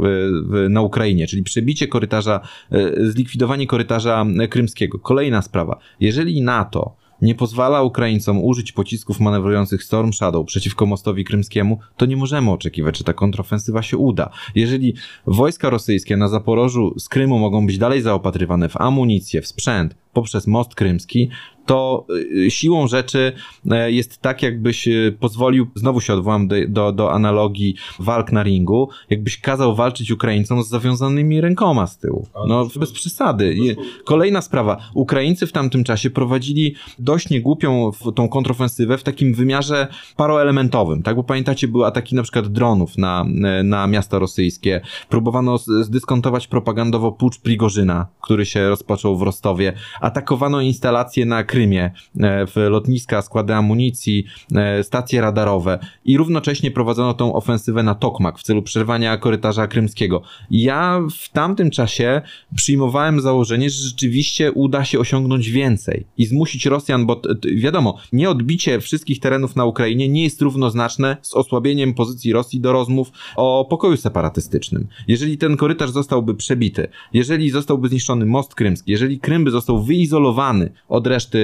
na 0.69 0.81
Ukrainie, 0.81 1.27
czyli 1.27 1.43
przebicie 1.43 1.87
korytarza, 1.87 2.39
e, 2.71 3.09
zlikwidowanie 3.09 3.67
korytarza 3.67 4.25
krymskiego. 4.49 4.99
Kolejna 4.99 5.41
sprawa. 5.41 5.79
Jeżeli 5.99 6.41
NATO 6.41 7.01
nie 7.22 7.36
pozwala 7.36 7.84
Ukraińcom 7.84 8.43
użyć 8.43 8.72
pocisków 8.72 9.19
manewrujących 9.19 9.84
Storm 9.84 10.13
Shadow 10.13 10.45
przeciwko 10.45 10.86
mostowi 10.86 11.24
krymskiemu, 11.26 11.80
to 11.97 12.05
nie 12.05 12.17
możemy 12.17 12.51
oczekiwać, 12.51 12.97
że 12.97 13.03
ta 13.03 13.13
kontrofensywa 13.13 13.82
się 13.82 13.97
uda. 13.97 14.30
Jeżeli 14.55 14.93
wojska 15.28 15.69
rosyjskie 15.69 16.17
na 16.17 16.28
Zaporożu 16.28 16.99
z 16.99 17.09
Krymu 17.09 17.39
mogą 17.39 17.67
być 17.67 17.78
dalej 17.78 18.01
zaopatrywane 18.01 18.69
w 18.69 18.78
amunicję, 18.78 19.41
w 19.41 19.47
sprzęt, 19.47 19.95
poprzez 20.13 20.47
most 20.47 20.76
krymski, 20.76 21.30
to 21.72 22.05
y, 22.45 22.51
siłą 22.51 22.88
rzeczy 22.88 23.34
e, 23.72 23.91
jest 23.91 24.22
tak, 24.22 24.43
jakbyś 24.43 24.88
y, 24.88 25.17
pozwolił, 25.19 25.67
znowu 25.76 26.01
się 26.01 26.13
odwołam 26.13 26.47
do, 26.47 26.55
do, 26.67 26.91
do, 26.91 27.11
analogii 27.11 27.76
walk 27.99 28.32
na 28.32 28.43
ringu, 28.43 28.89
jakbyś 29.09 29.38
kazał 29.38 29.76
walczyć 29.76 30.11
Ukraińcom 30.11 30.63
z 30.63 30.69
zawiązanymi 30.69 31.41
rękoma 31.41 31.88
z 31.88 31.97
tyłu. 31.97 32.28
No, 32.47 32.67
bez 32.76 32.91
przesady. 32.91 33.55
Kolejna 34.05 34.41
sprawa. 34.41 34.78
Ukraińcy 34.93 35.47
w 35.47 35.51
tamtym 35.51 35.84
czasie 35.84 36.09
prowadzili 36.09 36.76
dość 36.99 37.30
niegłupią 37.30 37.91
tą 38.15 38.30
kontrofensywę 38.30 38.97
w 38.97 39.03
takim 39.03 39.34
wymiarze 39.34 39.88
paroelementowym, 40.15 41.03
tak? 41.03 41.15
Bo 41.15 41.24
pamiętacie, 41.24 41.67
były 41.67 41.86
ataki 41.86 42.15
na 42.15 42.24
przykład 42.24 42.47
dronów 42.47 42.97
na, 42.97 43.26
na 43.63 43.88
miasta 43.88 44.19
rosyjskie. 44.19 44.82
Próbowano 45.09 45.57
zdyskontować 45.57 46.47
propagandowo 46.47 47.11
pucz 47.11 47.39
Prigorzyna, 47.39 48.07
który 48.22 48.45
się 48.45 48.69
rozpoczął 48.69 49.17
w 49.17 49.22
Rostowie. 49.22 49.74
Atakowano 50.01 50.61
instalacje 50.61 51.26
na 51.26 51.43
Krymie, 51.43 51.61
e, 51.68 51.91
w 52.47 52.55
lotniska, 52.55 53.22
składy 53.22 53.53
amunicji, 53.53 54.26
e, 54.55 54.84
stacje 54.84 55.22
radarowe 55.22 55.80
i 56.05 56.18
równocześnie 56.18 56.72
prowadzono 56.72 57.14
tą 57.14 57.34
ofensywę 57.34 57.84
na 57.84 57.95
Tokmak 57.95 58.39
w 58.39 58.43
celu 58.43 58.62
przerwania 58.62 59.18
korytarza 59.18 59.68
krymskiego. 59.68 60.22
Ja 60.51 61.01
w 61.20 61.30
tamtym 61.30 61.72
czasie 61.72 62.22
przyjmowałem 62.55 63.22
założenie, 63.22 63.70
że 63.70 63.84
rzeczywiście 63.84 64.51
uda 64.51 64.86
się 64.86 64.99
osiągnąć 64.99 65.49
więcej 65.49 66.05
i 66.18 66.26
zmusić 66.26 66.66
Rosjan, 66.66 67.05
bo 67.05 67.22
wiadomo, 67.55 67.97
nie 68.14 68.30
odbicie 68.30 68.80
wszystkich 68.80 69.20
terenów 69.20 69.55
na 69.55 69.66
Ukrainie 69.66 70.09
nie 70.09 70.24
jest 70.24 70.41
równoznaczne 70.41 71.18
z 71.22 71.34
osłabieniem 71.34 71.93
pozycji 71.93 72.34
Rosji 72.34 72.59
do 72.59 72.72
rozmów 72.72 73.12
o 73.36 73.68
pokoju 73.70 73.97
separatystycznym. 73.97 74.88
Jeżeli 75.07 75.38
ten 75.38 75.57
korytarz 75.57 75.91
zostałby 75.91 76.36
przebity, 76.36 76.88
jeżeli 77.14 77.49
zostałby 77.49 77.89
zniszczony 77.89 78.26
most 78.26 78.55
krymski, 78.55 78.91
jeżeli 78.91 79.20
Krym 79.20 79.43
by 79.43 79.51
został 79.51 79.84
wyizolowany 79.84 80.72
od 80.89 81.07
reszty 81.07 81.40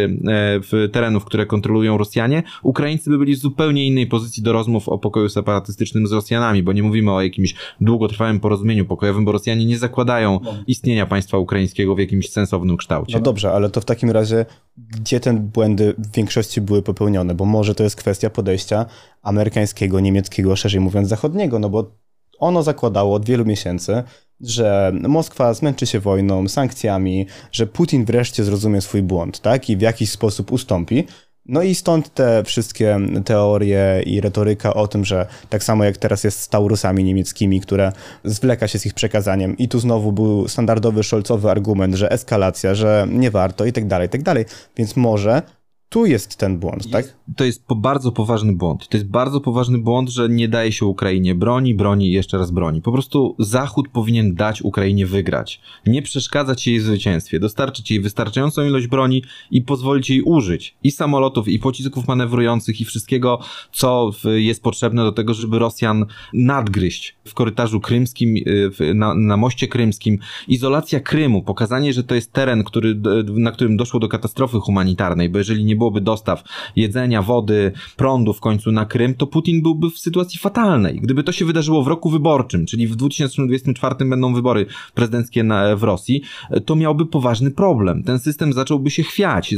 e, 0.84 0.88
terenów, 0.88 1.26
które 1.26 1.46
kontrolują 1.46 1.98
Rosjanie, 1.98 2.44
Ukraińcy 2.64 3.10
by 3.10 3.18
byli 3.18 3.36
w 3.36 3.40
zupełnie 3.40 3.88
innej 3.88 4.08
pozycji 4.08 4.44
do 4.44 4.54
rozmów 4.54 4.90
o 4.90 4.98
pokoju 4.98 5.30
separatystycznym 5.30 6.08
z 6.08 6.12
Rosjanami, 6.12 6.64
bo 6.64 6.74
nie 6.74 6.84
mówimy 6.84 7.12
o 7.12 7.22
jakimś 7.22 7.56
długotrwałym 7.82 8.40
porozumieniu 8.40 8.86
pokojowym, 8.86 9.26
bo 9.26 9.32
Rosjanie 9.32 9.66
nie 9.66 9.78
zakładają 9.78 10.40
no. 10.44 10.56
istnienia 10.68 11.06
państwa 11.06 11.38
ukraińskiego 11.38 11.96
w 11.96 12.00
jakimś 12.00 12.30
sensownym 12.30 12.78
kształcie. 12.78 13.14
No 13.14 13.20
dobrze, 13.20 13.52
ale 13.52 13.70
to 13.70 13.82
w 13.82 13.86
takim 13.86 14.12
razie 14.12 14.46
gdzie 14.78 15.20
te 15.20 15.34
błędy 15.34 15.96
w 15.98 16.16
większości 16.16 16.62
były 16.62 16.82
popełnione? 16.82 17.36
Bo 17.36 17.46
może 17.46 17.76
to 17.76 17.84
jest 17.84 17.96
kwestia 17.96 18.30
podejścia 18.30 18.86
amerykańskiego, 19.22 20.00
niemieckiego, 20.00 20.56
szerzej 20.56 20.82
mówiąc 20.82 21.08
zachodniego, 21.08 21.60
no 21.60 21.70
bo 21.70 21.92
ono 22.40 22.64
zakładało 22.64 23.16
od 23.16 23.26
wielu 23.26 23.46
miesięcy, 23.46 24.04
że 24.42 24.92
Moskwa 25.08 25.54
zmęczy 25.54 25.86
się 25.86 26.00
wojną, 26.00 26.48
sankcjami, 26.48 27.28
że 27.52 27.68
Putin 27.68 28.06
wreszcie 28.06 28.44
zrozumie 28.44 28.82
swój 28.82 29.02
błąd, 29.02 29.40
tak? 29.40 29.70
I 29.70 29.78
w 29.78 29.82
jakiś 29.82 30.10
sposób 30.10 30.52
ustąpi. 30.52 31.08
No 31.46 31.64
i 31.64 31.76
stąd 31.76 32.14
te 32.14 32.44
wszystkie 32.44 33.00
teorie 33.26 34.04
i 34.06 34.22
retoryka 34.22 34.74
o 34.74 34.88
tym, 34.88 35.06
że 35.06 35.28
tak 35.50 35.64
samo 35.64 35.84
jak 35.84 35.98
teraz 35.98 36.24
jest 36.24 36.40
z 36.40 36.50
Taurusami 36.50 37.04
niemieckimi, 37.04 37.62
które 37.62 37.92
zwleka 38.24 38.68
się 38.68 38.80
z 38.80 38.86
ich 38.86 38.94
przekazaniem. 38.94 39.58
I 39.58 39.68
tu 39.68 39.80
znowu 39.80 40.12
był 40.12 40.48
standardowy 40.48 41.04
szolcowy 41.04 41.52
argument, 41.52 41.96
że 41.96 42.12
eskalacja, 42.12 42.76
że 42.76 43.08
nie 43.12 43.32
warto 43.32 43.66
i 43.66 43.74
tak 43.74 43.88
dalej, 43.88 44.08
i 44.08 44.10
tak 44.10 44.24
dalej. 44.24 44.46
Więc 44.78 44.96
może 44.96 45.42
tu 45.90 46.06
jest 46.06 46.36
ten 46.38 46.60
błąd, 46.60 46.92
tak? 46.92 47.18
To 47.36 47.44
jest 47.44 47.64
bardzo 47.76 48.12
poważny 48.12 48.54
błąd. 48.54 48.88
To 48.88 48.98
jest 48.98 49.10
bardzo 49.10 49.42
poważny 49.42 49.78
błąd, 49.78 50.10
że 50.10 50.30
nie 50.30 50.48
daje 50.48 50.72
się 50.72 50.86
Ukrainie 50.86 51.36
broni, 51.36 51.76
broni 51.76 52.08
i 52.08 52.12
jeszcze 52.12 52.38
raz 52.38 52.52
broni. 52.52 52.82
Po 52.82 52.92
prostu 52.92 53.36
Zachód 53.40 53.88
powinien 53.90 54.36
dać 54.36 54.62
Ukrainie 54.62 55.06
wygrać. 55.06 55.62
Nie 55.86 56.02
przeszkadzać 56.02 56.68
jej 56.68 56.80
w 56.80 56.84
zwycięstwie, 56.84 57.40
dostarczyć 57.40 57.92
jej 57.92 58.02
wystarczającą 58.02 58.66
ilość 58.66 58.88
broni 58.88 59.24
i 59.52 59.62
pozwolić 59.62 60.10
jej 60.10 60.22
użyć 60.22 60.76
i 60.84 60.92
samolotów, 60.92 61.48
i 61.48 61.60
pocisków 61.60 62.08
manewrujących, 62.08 62.82
i 62.82 62.86
wszystkiego, 62.86 63.40
co 63.72 64.12
jest 64.26 64.64
potrzebne 64.64 65.04
do 65.04 65.12
tego, 65.12 65.34
żeby 65.34 65.60
Rosjan 65.60 66.06
nadgryźć 66.34 67.16
w 67.26 67.34
korytarzu 67.34 67.80
krymskim, 67.80 68.36
y, 68.82 68.94
na, 68.94 69.14
na 69.14 69.38
moście 69.38 69.68
krymskim. 69.68 70.20
Izolacja 70.48 71.00
Krymu, 71.00 71.44
pokazanie, 71.44 71.94
że 71.94 72.04
to 72.04 72.16
jest 72.16 72.34
teren, 72.34 72.64
który, 72.64 73.02
na 73.26 73.52
którym 73.52 73.78
doszło 73.78 74.00
do 74.00 74.08
katastrofy 74.08 74.60
humanitarnej, 74.60 75.30
bo 75.30 75.38
jeżeli 75.38 75.66
nie 75.66 75.77
byłoby 75.78 76.02
dostaw 76.02 76.44
jedzenia, 76.76 77.22
wody, 77.22 77.72
prądu 77.96 78.34
w 78.34 78.40
końcu 78.40 78.72
na 78.72 78.86
Krym, 78.86 79.14
to 79.16 79.28
Putin 79.28 79.62
byłby 79.62 79.90
w 79.90 80.00
sytuacji 80.00 80.40
fatalnej. 80.40 81.00
Gdyby 81.02 81.24
to 81.24 81.32
się 81.32 81.46
wydarzyło 81.46 81.84
w 81.84 81.88
roku 81.88 82.10
wyborczym, 82.10 82.66
czyli 82.66 82.88
w 82.88 82.96
2024 82.96 83.96
będą 84.06 84.34
wybory 84.34 84.66
prezydenckie 84.94 85.44
na, 85.44 85.76
w 85.76 85.84
Rosji, 85.84 86.22
to 86.66 86.76
miałby 86.76 87.06
poważny 87.06 87.52
problem. 87.52 88.04
Ten 88.04 88.20
system 88.20 88.54
zacząłby 88.54 88.90
się 88.90 89.04
chwiać 89.04 89.56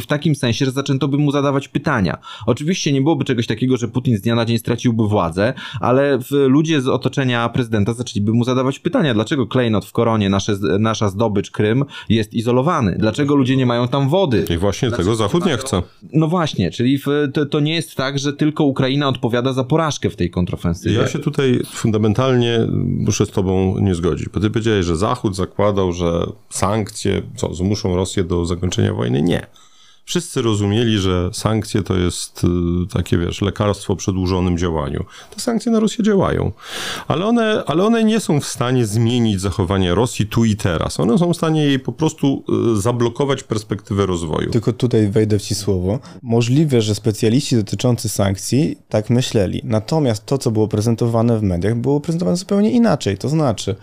w 0.00 0.06
takim 0.06 0.34
sensie, 0.34 0.64
że 0.64 0.70
zaczęto 0.70 1.08
by 1.08 1.18
mu 1.18 1.30
zadawać 1.30 1.68
pytania. 1.68 2.18
Oczywiście 2.46 2.92
nie 2.92 3.02
byłoby 3.02 3.24
czegoś 3.24 3.46
takiego, 3.46 3.76
że 3.76 3.88
Putin 3.88 4.16
z 4.16 4.20
dnia 4.20 4.34
na 4.34 4.44
dzień 4.44 4.58
straciłby 4.58 5.08
władzę, 5.08 5.54
ale 5.80 6.18
ludzie 6.30 6.80
z 6.80 6.88
otoczenia 6.88 7.48
prezydenta 7.48 7.92
zaczęliby 7.92 8.32
mu 8.32 8.44
zadawać 8.44 8.78
pytania, 8.78 9.14
dlaczego 9.14 9.46
klejnot 9.46 9.86
w 9.86 9.92
koronie, 9.92 10.30
nasze, 10.30 10.56
nasza 10.78 11.08
zdobycz 11.08 11.50
Krym 11.50 11.84
jest 12.08 12.34
izolowany? 12.34 12.96
Dlaczego 12.98 13.34
ludzie 13.36 13.56
nie 13.56 13.66
mają 13.66 13.88
tam 13.88 14.08
wody? 14.08 14.44
I 14.50 14.56
właśnie 14.56 14.88
dlaczego 14.88 15.10
tego 15.10 15.16
Zachód 15.16 15.46
nie 15.46 15.57
No 16.12 16.28
właśnie, 16.28 16.70
czyli 16.70 16.98
w, 16.98 17.06
to, 17.34 17.46
to, 17.46 17.60
nie 17.60 17.74
jest 17.74 17.94
tak, 17.94 18.18
że 18.18 18.32
tylko 18.32 18.64
Ukraina 18.64 19.08
odpowiada 19.08 19.52
za 19.52 19.64
porażkę 19.64 20.10
w 20.10 20.16
tej 20.16 20.30
kontrofensywie. 20.30 20.96
Ja 20.96 21.06
się 21.06 21.18
tutaj 21.18 21.60
fundamentalnie 21.72 22.66
muszę 22.84 23.26
z 23.26 23.30
tobą 23.30 23.78
nie 23.78 23.94
zgodzić, 23.94 24.28
bo 24.28 24.40
ty 24.40 24.50
powiedziałeś, 24.50 24.86
że 24.86 24.96
Zachód 24.96 25.36
zakładał, 25.36 25.92
że 25.92 26.26
sankcje 26.50 27.22
co, 27.36 27.54
zmuszą 27.54 27.96
Rosję 27.96 28.24
do 28.24 28.44
zakończenia 28.44 28.94
wojny. 28.94 29.22
Nie 29.22 29.46
wszyscy 30.08 30.42
rozumieli, 30.42 30.98
że 30.98 31.30
sankcje 31.32 31.82
to 31.82 31.96
jest 31.96 32.44
y, 32.44 32.48
takie, 32.92 33.18
wiesz, 33.18 33.42
lekarstwo 33.42 33.96
przy 33.96 34.12
dłużonym 34.12 34.58
działaniu. 34.58 35.04
Te 35.34 35.40
sankcje 35.40 35.72
na 35.72 35.80
Rosję 35.80 36.04
działają, 36.04 36.52
ale 37.08 37.26
one, 37.26 37.62
ale 37.66 37.84
one 37.84 38.04
nie 38.04 38.20
są 38.20 38.40
w 38.40 38.44
stanie 38.46 38.86
zmienić 38.86 39.40
zachowania 39.40 39.94
Rosji 39.94 40.26
tu 40.26 40.44
i 40.44 40.56
teraz. 40.56 41.00
One 41.00 41.18
są 41.18 41.32
w 41.32 41.36
stanie 41.36 41.64
jej 41.64 41.78
po 41.78 41.92
prostu 41.92 42.44
y, 42.76 42.80
zablokować 42.80 43.42
perspektywę 43.42 44.06
rozwoju. 44.06 44.50
Tylko 44.50 44.72
tutaj 44.72 45.08
wejdę 45.08 45.38
w 45.38 45.42
ci 45.42 45.54
słowo. 45.54 45.98
Możliwe, 46.22 46.82
że 46.82 46.94
specjaliści 46.94 47.56
dotyczący 47.56 48.08
sankcji 48.08 48.76
tak 48.88 49.10
myśleli. 49.10 49.60
Natomiast 49.64 50.26
to, 50.26 50.38
co 50.38 50.50
było 50.50 50.68
prezentowane 50.68 51.38
w 51.38 51.42
mediach, 51.42 51.76
było 51.76 52.00
prezentowane 52.00 52.36
zupełnie 52.36 52.70
inaczej. 52.70 53.18
To 53.18 53.28
znaczy, 53.28 53.76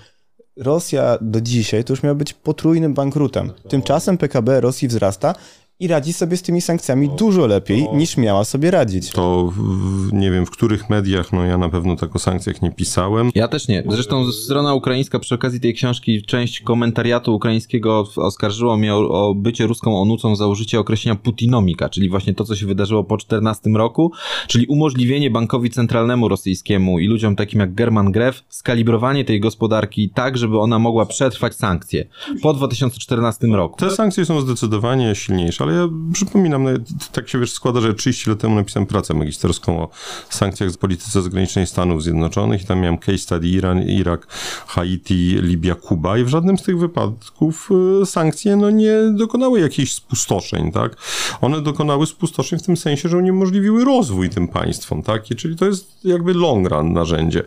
Rosja 0.58 1.18
do 1.22 1.42
dzisiaj 1.42 1.84
to 1.84 1.94
już 1.94 2.04
miała 2.04 2.16
być 2.16 2.34
potrójnym 2.34 2.94
bankrutem. 2.94 3.52
Tymczasem 3.70 4.18
PKB 4.18 4.62
Rosji 4.62 4.88
wzrasta 4.88 5.36
i 5.80 5.88
radzi 5.88 6.14
sobie 6.14 6.38
z 6.38 6.42
tymi 6.42 6.62
sankcjami 6.62 7.10
dużo 7.10 7.48
lepiej 7.48 7.88
niż 7.94 8.18
miała 8.18 8.44
sobie 8.44 8.72
radzić. 8.72 9.10
To 9.10 9.54
w, 9.56 10.14
nie 10.14 10.32
wiem 10.32 10.46
w 10.46 10.50
których 10.50 10.90
mediach, 10.90 11.34
no 11.34 11.46
ja 11.46 11.58
na 11.58 11.70
pewno 11.70 11.96
tak 11.96 12.16
o 12.16 12.20
sankcjach 12.20 12.62
nie 12.62 12.72
pisałem. 12.72 13.30
Ja 13.36 13.48
też 13.48 13.68
nie. 13.68 13.84
Zresztą 13.88 14.32
strona 14.32 14.74
ukraińska 14.74 15.20
przy 15.20 15.36
okazji 15.36 15.60
tej 15.60 15.74
książki, 15.74 16.24
część 16.24 16.62
komentariatu 16.62 17.36
ukraińskiego 17.36 18.08
oskarżyła 18.16 18.78
mnie 18.78 18.96
o, 18.96 19.28
o 19.28 19.36
bycie 19.36 19.68
ruską 19.68 20.02
onucą 20.02 20.36
za 20.36 20.48
użycie 20.48 20.80
określenia 20.80 21.16
putinomika, 21.16 21.90
czyli 21.90 22.10
właśnie 22.10 22.34
to, 22.34 22.44
co 22.44 22.56
się 22.56 22.66
wydarzyło 22.66 23.04
po 23.04 23.18
14 23.18 23.70
roku, 23.70 24.12
czyli 24.48 24.66
umożliwienie 24.68 25.32
bankowi 25.32 25.70
centralnemu 25.70 26.28
rosyjskiemu 26.28 27.00
i 27.00 27.08
ludziom 27.08 27.36
takim 27.36 27.60
jak 27.60 27.74
German 27.74 28.12
Gref 28.12 28.44
skalibrowanie 28.50 29.26
tej 29.26 29.40
gospodarki 29.40 30.10
tak, 30.10 30.38
żeby 30.38 30.60
ona 30.60 30.80
mogła 30.80 31.06
przetrwać 31.06 31.56
sankcje 31.56 32.06
po 32.42 32.54
2014 32.54 33.48
roku. 33.48 33.80
Te 33.80 33.92
sankcje 33.92 34.26
są 34.26 34.42
zdecydowanie 34.42 35.16
silniejsze 35.16 35.65
ale 35.66 35.74
ja 35.74 35.90
przypominam, 36.14 36.64
no, 36.64 36.70
tak 37.12 37.30
się 37.30 37.40
wiesz 37.40 37.54
składa, 37.54 37.82
że 37.82 37.94
30 37.94 38.30
lat 38.30 38.40
temu 38.40 38.56
napisałem 38.56 38.88
pracę 38.88 39.14
magisterską 39.14 39.82
o 39.82 39.90
sankcjach 40.30 40.72
z 40.72 40.78
polityce 40.78 41.22
zagranicznej 41.22 41.68
Stanów 41.68 42.04
Zjednoczonych 42.04 42.62
i 42.62 42.66
tam 42.66 42.80
miałem 42.80 42.98
case 42.98 43.18
study 43.18 43.48
Iran, 43.48 43.84
Irak, 43.84 44.28
Haiti, 44.68 45.38
Libia, 45.42 45.76
Kuba 45.76 46.18
i 46.18 46.24
w 46.24 46.28
żadnym 46.28 46.58
z 46.58 46.64
tych 46.64 46.80
wypadków 46.80 47.70
y, 48.02 48.06
sankcje 48.06 48.56
no, 48.56 48.70
nie 48.70 48.96
dokonały 49.14 49.60
jakichś 49.60 49.92
spustoszeń, 49.92 50.72
tak? 50.72 50.96
One 51.42 51.62
dokonały 51.62 52.06
spustoszeń 52.06 52.60
w 52.60 52.64
tym 52.64 52.78
sensie, 52.78 53.10
że 53.10 53.18
uniemożliwiły 53.18 53.86
rozwój 53.86 54.30
tym 54.30 54.48
państwom, 54.48 55.04
tak? 55.04 55.32
I 55.32 55.36
czyli 55.36 55.56
to 55.56 55.66
jest 55.66 56.06
jakby 56.06 56.34
long 56.34 56.70
run 56.70 56.94
narzędzie. 56.94 57.44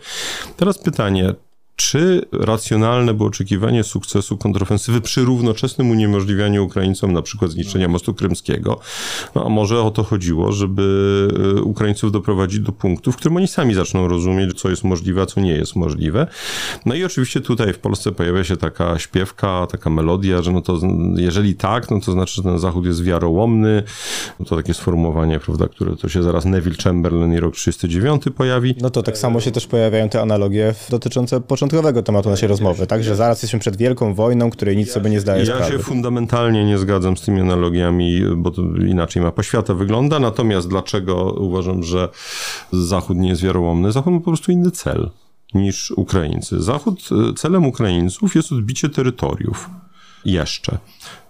Teraz 0.56 0.78
pytanie, 0.78 1.34
czy 1.78 2.22
racjonalne 2.32 3.14
było 3.14 3.28
oczekiwanie 3.28 3.84
sukcesu 3.84 4.36
kontrofensywy 4.36 5.00
przy 5.00 5.24
równoczesnym 5.24 5.90
uniemożliwianiu 5.90 6.64
Ukraińcom 6.64 7.12
na 7.12 7.22
przykład 7.22 7.50
zniszczenia 7.50 7.88
mostu 7.88 8.14
krymskiego? 8.14 8.80
No 9.34 9.46
a 9.46 9.48
może 9.48 9.82
o 9.82 9.90
to 9.90 10.04
chodziło, 10.04 10.52
żeby 10.52 11.28
e, 11.58 11.62
Ukraińców 11.62 12.12
doprowadzić 12.12 12.60
do 12.60 12.72
punktu, 12.72 13.12
w 13.12 13.16
którym 13.16 13.36
oni 13.36 13.48
sami 13.48 13.74
zaczną 13.74 14.08
rozumieć, 14.08 14.60
co 14.60 14.70
jest 14.70 14.84
możliwe, 14.84 15.22
a 15.22 15.26
co 15.26 15.40
nie 15.40 15.52
jest 15.52 15.76
możliwe. 15.76 16.26
No 16.86 16.94
i 16.94 17.04
oczywiście 17.04 17.40
tutaj 17.40 17.72
w 17.72 17.78
Polsce 17.78 18.12
pojawia 18.12 18.44
się 18.44 18.56
taka 18.56 18.98
śpiewka, 18.98 19.66
taka 19.70 19.90
melodia, 19.90 20.42
że 20.42 20.52
no 20.52 20.62
to 20.62 20.78
jeżeli 21.16 21.54
tak, 21.54 21.90
no 21.90 22.00
to 22.00 22.12
znaczy, 22.12 22.34
że 22.34 22.42
ten 22.42 22.58
Zachód 22.58 22.86
jest 22.86 23.04
wiarołomny. 23.04 23.82
No 24.40 24.46
to 24.46 24.56
takie 24.56 24.74
sformułowanie, 24.74 25.40
prawda, 25.40 25.68
które 25.68 25.96
to 25.96 26.08
się 26.08 26.22
zaraz 26.22 26.44
Neville 26.44 26.76
Chamberlain 26.84 27.32
i 27.32 27.40
rok 27.40 27.54
39 27.54 28.22
pojawi. 28.36 28.74
No 28.80 28.90
to 28.90 29.02
tak 29.02 29.18
samo 29.18 29.40
się 29.40 29.50
też 29.50 29.66
pojawiają 29.66 30.08
te 30.08 30.22
analogie 30.22 30.74
dotyczące 30.90 31.40
początku 31.40 31.67
początkowego 31.68 32.02
tematu 32.02 32.30
naszej 32.30 32.48
rozmowy, 32.48 32.86
tak? 32.86 33.04
Że 33.04 33.16
zaraz 33.16 33.36
jesteśmy 33.36 33.58
przed 33.58 33.76
wielką 33.76 34.14
wojną, 34.14 34.50
której 34.50 34.76
nic 34.76 34.90
sobie 34.90 35.10
nie 35.10 35.20
zdaje 35.20 35.38
ja 35.40 35.46
sprawy. 35.46 35.64
Ja 35.64 35.70
się 35.70 35.78
fundamentalnie 35.84 36.64
nie 36.64 36.78
zgadzam 36.78 37.16
z 37.16 37.20
tymi 37.20 37.40
analogiami, 37.40 38.22
bo 38.36 38.50
to 38.50 38.62
inaczej 38.62 39.22
mapa 39.22 39.42
świata 39.42 39.74
wygląda. 39.74 40.18
Natomiast 40.18 40.68
dlaczego 40.68 41.32
uważam, 41.32 41.82
że 41.82 42.08
Zachód 42.72 43.16
nie 43.16 43.28
jest 43.28 43.42
wiarołomny? 43.42 43.92
Zachód 43.92 44.12
ma 44.12 44.18
po 44.18 44.24
prostu 44.24 44.52
inny 44.52 44.70
cel 44.70 45.10
niż 45.54 45.90
Ukraińcy. 45.90 46.62
Zachód, 46.62 47.08
celem 47.36 47.66
Ukraińców 47.66 48.34
jest 48.34 48.52
odbicie 48.52 48.88
terytoriów. 48.88 49.70
Jeszcze 50.24 50.78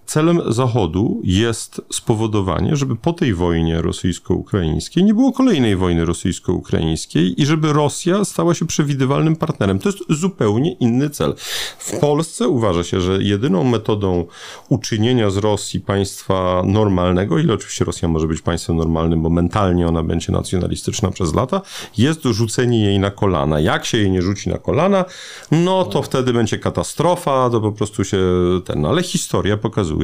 celem 0.09 0.53
Zachodu 0.53 1.21
jest 1.25 1.81
spowodowanie, 1.93 2.77
żeby 2.77 2.97
po 2.97 3.13
tej 3.13 3.35
wojnie 3.35 3.83
rosyjsko-ukraińskiej 3.83 5.05
nie 5.05 5.15
było 5.15 5.33
kolejnej 5.33 5.77
wojny 5.77 6.05
rosyjsko-ukraińskiej 6.05 7.43
i 7.43 7.47
żeby 7.47 7.73
Rosja 7.73 8.25
stała 8.25 8.55
się 8.55 8.67
przewidywalnym 8.67 9.37
partnerem. 9.37 9.79
To 9.79 9.89
jest 9.89 9.99
zupełnie 10.09 10.73
inny 10.73 11.11
cel. 11.11 11.35
W 11.79 11.99
Polsce 11.99 12.49
uważa 12.49 12.85
się, 12.85 13.01
że 13.01 13.23
jedyną 13.23 13.65
metodą 13.65 14.27
uczynienia 14.69 15.31
z 15.31 15.37
Rosji 15.37 15.81
państwa 15.81 16.63
normalnego, 16.67 17.39
ile 17.39 17.55
oczywiście 17.55 17.85
Rosja 17.85 18.09
może 18.09 18.27
być 18.27 18.41
państwem 18.41 18.77
normalnym, 18.77 19.23
bo 19.23 19.31
mentalnie 19.31 19.89
ona 19.89 20.03
będzie 20.03 20.33
nacjonalistyczna 20.33 21.11
przez 21.11 21.35
lata, 21.35 21.61
jest 21.99 22.23
rzucenie 22.25 22.85
jej 22.85 22.99
na 22.99 23.11
kolana. 23.11 23.61
Jak 23.61 23.85
się 23.85 23.99
jej 23.99 24.11
nie 24.11 24.23
rzuci 24.23 24.51
na 24.51 24.59
kolana, 24.59 25.05
no 25.51 25.85
to 25.85 26.03
wtedy 26.03 26.33
będzie 26.33 26.59
katastrofa, 26.59 27.51
to 27.51 27.61
po 27.61 27.73
prostu 27.73 28.05
się 28.05 28.19
ten, 28.65 28.87
ale 28.87 29.03
historia 29.03 29.57
pokazuje, 29.57 29.98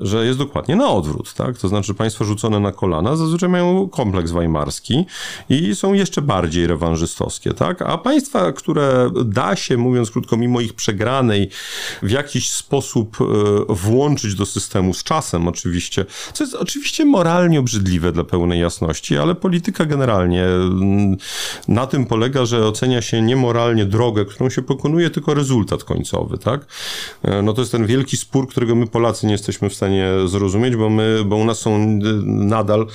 że 0.00 0.26
jest 0.26 0.38
dokładnie 0.38 0.76
na 0.76 0.88
odwrót, 0.88 1.34
tak? 1.34 1.58
To 1.58 1.68
znaczy 1.68 1.94
państwa 1.94 2.24
rzucone 2.24 2.60
na 2.60 2.72
kolana 2.72 3.16
zazwyczaj 3.16 3.48
mają 3.48 3.88
kompleks 3.88 4.30
weimarski 4.30 5.06
i 5.48 5.74
są 5.74 5.92
jeszcze 5.92 6.22
bardziej 6.22 6.66
rewanżystowskie, 6.66 7.52
tak? 7.52 7.82
A 7.82 7.98
państwa, 7.98 8.52
które 8.52 9.10
da 9.24 9.56
się, 9.56 9.76
mówiąc 9.76 10.10
krótko, 10.10 10.36
mimo 10.36 10.60
ich 10.60 10.74
przegranej 10.74 11.48
w 12.02 12.10
jakiś 12.10 12.50
sposób 12.50 13.16
e, 13.20 13.24
włączyć 13.74 14.34
do 14.34 14.46
systemu 14.46 14.94
z 14.94 15.04
czasem 15.04 15.48
oczywiście, 15.48 16.06
co 16.32 16.44
jest 16.44 16.54
oczywiście 16.54 17.04
moralnie 17.04 17.60
obrzydliwe 17.60 18.12
dla 18.12 18.24
pełnej 18.24 18.60
jasności, 18.60 19.18
ale 19.18 19.34
polityka 19.34 19.84
generalnie 19.84 20.44
mm, 20.44 21.16
na 21.68 21.86
tym 21.86 22.06
polega, 22.06 22.44
że 22.46 22.66
ocenia 22.66 23.02
się 23.02 23.22
niemoralnie 23.22 23.84
drogę, 23.84 24.24
którą 24.24 24.50
się 24.50 24.62
pokonuje, 24.62 25.10
tylko 25.10 25.34
rezultat 25.34 25.84
końcowy, 25.84 26.38
tak? 26.38 26.66
E, 27.22 27.42
no 27.42 27.52
to 27.52 27.62
jest 27.62 27.72
ten 27.72 27.86
wielki 27.86 28.16
spór, 28.16 28.48
którego 28.48 28.74
my 28.74 28.86
Polacy 28.86 29.09
Polacy 29.10 29.26
nie 29.26 29.32
jesteśmy 29.32 29.70
w 29.70 29.74
stanie 29.74 30.08
zrozumieć, 30.26 30.76
bo 30.76 30.90
my, 30.90 31.22
bo 31.26 31.36
u 31.36 31.44
nas 31.44 31.58
są 31.58 31.98
nadal 32.24 32.86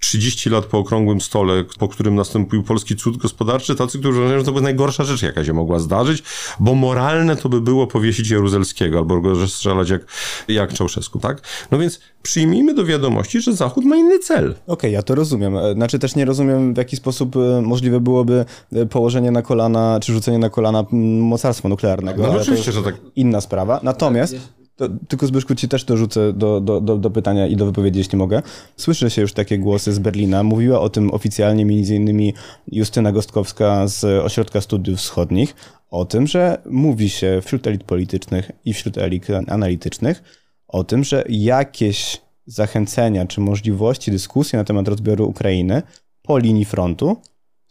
30 0.00 0.50
lat 0.50 0.64
po 0.64 0.78
okrągłym 0.78 1.20
stole, 1.20 1.64
po 1.78 1.88
którym 1.88 2.14
nastąpił 2.14 2.62
polski 2.62 2.96
cud 2.96 3.16
gospodarczy, 3.16 3.74
tacy, 3.74 3.98
którzy 3.98 4.18
uważają, 4.18 4.38
że 4.38 4.44
to 4.44 4.52
była 4.52 4.62
najgorsza 4.62 5.04
rzecz, 5.04 5.22
jaka 5.22 5.44
się 5.44 5.52
mogła 5.52 5.78
zdarzyć, 5.78 6.22
bo 6.60 6.74
moralne 6.74 7.36
to 7.36 7.48
by 7.48 7.60
było 7.60 7.86
powiesić 7.86 8.30
Jaruzelskiego 8.30 8.98
albo 8.98 9.20
go 9.20 9.46
strzelać 9.46 9.90
jak, 9.90 10.06
jak 10.48 10.72
Czałszewsku, 10.72 11.18
tak? 11.18 11.40
No 11.70 11.78
więc 11.78 12.00
przyjmijmy 12.22 12.74
do 12.74 12.84
wiadomości, 12.84 13.40
że 13.40 13.52
Zachód 13.52 13.84
ma 13.84 13.96
inny 13.96 14.18
cel. 14.18 14.50
Okej, 14.50 14.62
okay, 14.66 14.90
ja 14.90 15.02
to 15.02 15.14
rozumiem. 15.14 15.56
E, 15.56 15.74
znaczy 15.74 15.98
też 15.98 16.14
nie 16.14 16.24
rozumiem, 16.24 16.74
w 16.74 16.76
jaki 16.76 16.96
sposób 16.96 17.36
e, 17.36 17.62
możliwe 17.62 18.00
byłoby 18.00 18.44
e, 18.72 18.86
położenie 18.86 19.30
na 19.30 19.42
kolana, 19.42 19.98
czy 20.02 20.12
rzucenie 20.12 20.38
na 20.38 20.50
kolana 20.50 20.84
mocarstwa 21.20 21.68
nuklearnego. 21.68 22.22
No 22.22 22.32
oczywiście, 22.32 22.72
że 22.72 22.82
tak. 22.82 22.94
Inna 23.16 23.40
sprawa. 23.40 23.80
Natomiast 23.82 24.36
to, 24.76 24.88
tylko 25.08 25.26
Zbyszku 25.26 25.54
ci 25.54 25.68
też 25.68 25.84
dorzucę 25.84 26.32
do, 26.32 26.60
do, 26.60 26.80
do, 26.80 26.98
do, 26.98 27.10
pytania 27.10 27.46
i 27.46 27.56
do 27.56 27.66
wypowiedzi, 27.66 27.98
jeśli 27.98 28.18
mogę. 28.18 28.42
Słyszę 28.76 29.10
się 29.10 29.22
już 29.22 29.32
takie 29.32 29.58
głosy 29.58 29.92
z 29.92 29.98
Berlina. 29.98 30.42
Mówiła 30.42 30.80
o 30.80 30.88
tym 30.88 31.10
oficjalnie 31.10 31.62
innymi 31.62 32.34
Justyna 32.72 33.12
Gostkowska 33.12 33.88
z 33.88 34.04
Ośrodka 34.04 34.60
Studiów 34.60 34.98
Wschodnich, 34.98 35.54
o 35.90 36.04
tym, 36.04 36.26
że 36.26 36.58
mówi 36.70 37.10
się 37.10 37.40
wśród 37.44 37.66
elit 37.66 37.84
politycznych 37.84 38.50
i 38.64 38.72
wśród 38.72 38.98
elit 38.98 39.26
analitycznych 39.48 40.22
o 40.68 40.84
tym, 40.84 41.04
że 41.04 41.24
jakieś 41.28 42.20
zachęcenia 42.46 43.26
czy 43.26 43.40
możliwości 43.40 44.10
dyskusji 44.10 44.56
na 44.56 44.64
temat 44.64 44.88
rozbioru 44.88 45.28
Ukrainy 45.28 45.82
po 46.22 46.38
linii 46.38 46.64
frontu 46.64 47.16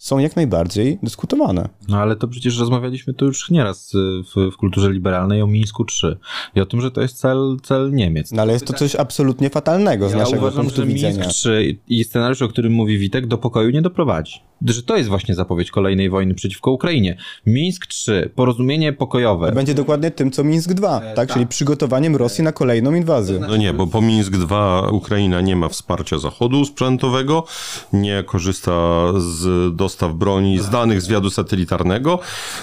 są 0.03 0.19
jak 0.19 0.35
najbardziej 0.35 0.99
dyskutowane. 1.03 1.69
No 1.87 1.97
ale 1.97 2.15
to 2.15 2.27
przecież 2.27 2.59
rozmawialiśmy 2.59 3.13
tu 3.13 3.25
już 3.25 3.49
nieraz 3.49 3.93
w, 4.35 4.51
w 4.51 4.57
kulturze 4.57 4.91
liberalnej 4.91 5.41
o 5.41 5.47
Mińsku 5.47 5.85
3 5.85 6.17
i 6.55 6.61
o 6.61 6.65
tym, 6.65 6.81
że 6.81 6.91
to 6.91 7.01
jest 7.01 7.17
cel, 7.17 7.57
cel 7.63 7.91
Niemiec. 7.91 8.31
No 8.31 8.41
ale 8.41 8.53
jest 8.53 8.67
to 8.67 8.73
coś 8.73 8.95
absolutnie 8.95 9.49
fatalnego 9.49 10.09
z 10.09 10.11
ja 10.11 10.17
naszego 10.17 10.41
uważam, 10.41 10.61
punktu 10.61 10.81
że 10.81 10.87
widzenia. 10.87 11.21
Mińsk 11.21 11.29
3 11.29 11.77
i 11.87 12.03
scenariusz, 12.03 12.41
o 12.41 12.47
którym 12.47 12.73
mówi 12.73 12.97
Witek, 12.97 13.27
do 13.27 13.37
pokoju 13.37 13.69
nie 13.69 13.81
doprowadzi. 13.81 14.39
Że 14.71 14.83
to 14.83 14.97
jest 14.97 15.09
właśnie 15.09 15.35
zapowiedź 15.35 15.71
kolejnej 15.71 16.09
wojny 16.09 16.33
przeciwko 16.33 16.71
Ukrainie. 16.71 17.17
Mińsk 17.45 17.85
3, 17.85 18.29
porozumienie 18.35 18.93
pokojowe. 18.93 19.51
Będzie 19.51 19.73
dokładnie 19.73 20.11
tym, 20.11 20.31
co 20.31 20.43
Mińsk 20.43 20.73
2, 20.73 21.01
tak? 21.15 21.33
Czyli 21.33 21.47
przygotowaniem 21.47 22.15
Rosji 22.15 22.43
na 22.43 22.51
kolejną 22.51 22.93
inwazję. 22.93 23.39
No 23.39 23.57
nie, 23.57 23.73
bo 23.73 23.87
po 23.87 24.01
Mińsk 24.01 24.31
2 24.31 24.89
Ukraina 24.91 25.41
nie 25.41 25.55
ma 25.55 25.69
wsparcia 25.69 26.19
Zachodu 26.19 26.65
sprzętowego, 26.65 27.45
nie 27.93 28.23
korzysta 28.23 29.03
z 29.17 29.75
dostaw 29.75 30.13
broni, 30.13 30.59
z 30.59 30.69
danych 30.69 31.01
zwiadu 31.01 31.29
satelitarnego 31.29 32.19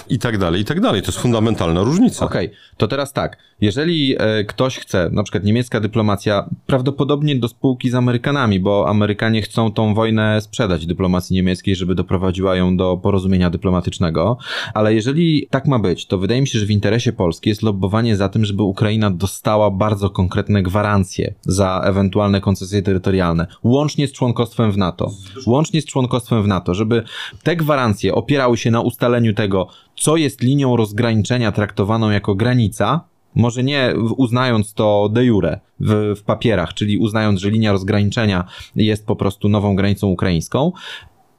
i 0.09 0.19
tak 0.19 0.37
dalej, 0.37 0.61
i 0.61 0.65
tak 0.65 0.81
dalej. 0.81 1.01
To 1.01 1.07
jest 1.07 1.19
fundamentalna 1.19 1.83
różnica. 1.83 2.25
Okej, 2.25 2.45
okay. 2.47 2.57
to 2.77 2.87
teraz 2.87 3.13
tak. 3.13 3.37
Jeżeli 3.61 4.15
e, 4.19 4.43
ktoś 4.43 4.77
chce, 4.77 5.09
na 5.13 5.23
przykład 5.23 5.43
niemiecka 5.43 5.79
dyplomacja, 5.79 6.49
prawdopodobnie 6.65 7.35
do 7.35 7.47
spółki 7.47 7.89
z 7.89 7.95
Amerykanami, 7.95 8.59
bo 8.59 8.89
Amerykanie 8.89 9.41
chcą 9.41 9.71
tą 9.71 9.93
wojnę 9.93 10.41
sprzedać 10.41 10.85
dyplomacji 10.85 11.33
niemieckiej, 11.33 11.75
żeby 11.75 11.90
doprowadziła 11.95 12.55
ją 12.55 12.77
do 12.77 12.97
porozumienia 12.97 13.49
dyplomatycznego, 13.49 14.37
ale 14.73 14.93
jeżeli 14.93 15.47
tak 15.49 15.67
ma 15.67 15.79
być, 15.79 16.05
to 16.05 16.17
wydaje 16.17 16.41
mi 16.41 16.47
się, 16.47 16.59
że 16.59 16.65
w 16.65 16.71
interesie 16.71 17.13
Polski 17.13 17.49
jest 17.49 17.61
lobbowanie 17.61 18.15
za 18.15 18.29
tym, 18.29 18.45
żeby 18.45 18.63
Ukraina 18.63 19.11
dostała 19.11 19.71
bardzo 19.71 20.09
konkretne 20.09 20.63
gwarancje 20.63 21.33
za 21.41 21.81
ewentualne 21.85 22.41
koncesje 22.41 22.81
terytorialne, 22.81 23.47
łącznie 23.63 24.07
z 24.07 24.11
członkostwem 24.11 24.71
w 24.71 24.77
NATO. 24.77 25.11
Łącznie 25.45 25.81
z 25.81 25.85
członkostwem 25.85 26.43
w 26.43 26.47
NATO, 26.47 26.73
żeby 26.73 27.03
te 27.43 27.55
gwarancje 27.55 28.15
opierały 28.15 28.57
się 28.57 28.71
na 28.71 28.81
ustaleniu 28.81 29.33
tego, 29.33 29.67
co 29.95 30.17
jest 30.17 30.41
linią 30.41 30.77
rozgraniczenia 30.77 31.51
traktowaną 31.51 32.09
jako 32.09 32.35
granica, 32.35 33.11
może 33.35 33.63
nie 33.63 33.93
uznając 34.17 34.73
to 34.73 35.09
de 35.13 35.25
jure 35.25 35.59
w, 35.79 36.13
w, 36.17 36.23
papierach, 36.23 36.73
czyli 36.73 36.97
uznając, 36.97 37.39
że 37.39 37.49
linia 37.49 37.71
rozgraniczenia 37.71 38.43
jest 38.75 39.05
po 39.05 39.15
prostu 39.15 39.49
nową 39.49 39.75
granicą 39.75 40.07
ukraińską, 40.07 40.71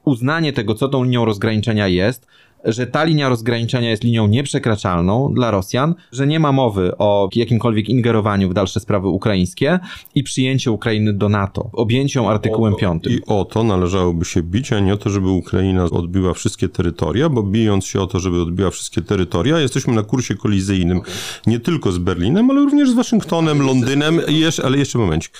uznanie 0.05 0.53
tego, 0.53 0.75
co 0.75 0.87
tą 0.87 1.03
linią 1.03 1.25
rozgraniczenia 1.25 1.87
jest, 1.87 2.27
że 2.65 2.87
ta 2.87 3.03
linia 3.03 3.29
rozgraniczenia 3.29 3.89
jest 3.89 4.03
linią 4.03 4.27
nieprzekraczalną 4.27 5.33
dla 5.33 5.51
Rosjan, 5.51 5.95
że 6.11 6.27
nie 6.27 6.39
ma 6.39 6.51
mowy 6.51 6.97
o 6.97 7.29
jakimkolwiek 7.35 7.89
ingerowaniu 7.89 8.49
w 8.49 8.53
dalsze 8.53 8.79
sprawy 8.79 9.07
ukraińskie 9.07 9.79
i 10.15 10.23
przyjęcie 10.23 10.71
Ukrainy 10.71 11.13
do 11.13 11.29
NATO, 11.29 11.69
objęcią 11.73 12.29
artykułem 12.29 12.75
5. 12.75 13.03
I 13.07 13.25
o 13.25 13.45
to 13.45 13.63
należałoby 13.63 14.25
się 14.25 14.43
bić, 14.43 14.73
a 14.73 14.79
nie 14.79 14.93
o 14.93 14.97
to, 14.97 15.09
żeby 15.09 15.29
Ukraina 15.29 15.83
odbiła 15.83 16.33
wszystkie 16.33 16.69
terytoria, 16.69 17.29
bo 17.29 17.43
bijąc 17.43 17.85
się 17.85 18.01
o 18.01 18.07
to, 18.07 18.19
żeby 18.19 18.41
odbiła 18.41 18.69
wszystkie 18.69 19.01
terytoria, 19.01 19.59
jesteśmy 19.59 19.93
na 19.93 20.03
kursie 20.03 20.35
kolizyjnym 20.35 21.01
nie 21.47 21.59
tylko 21.59 21.91
z 21.91 21.97
Berlinem, 21.97 22.49
ale 22.49 22.59
również 22.59 22.89
z 22.89 22.93
Waszyngtonem, 22.93 23.61
Londynem, 23.61 24.21
jeszcze, 24.27 24.65
ale 24.65 24.77
jeszcze 24.77 24.99
momencik. 24.99 25.33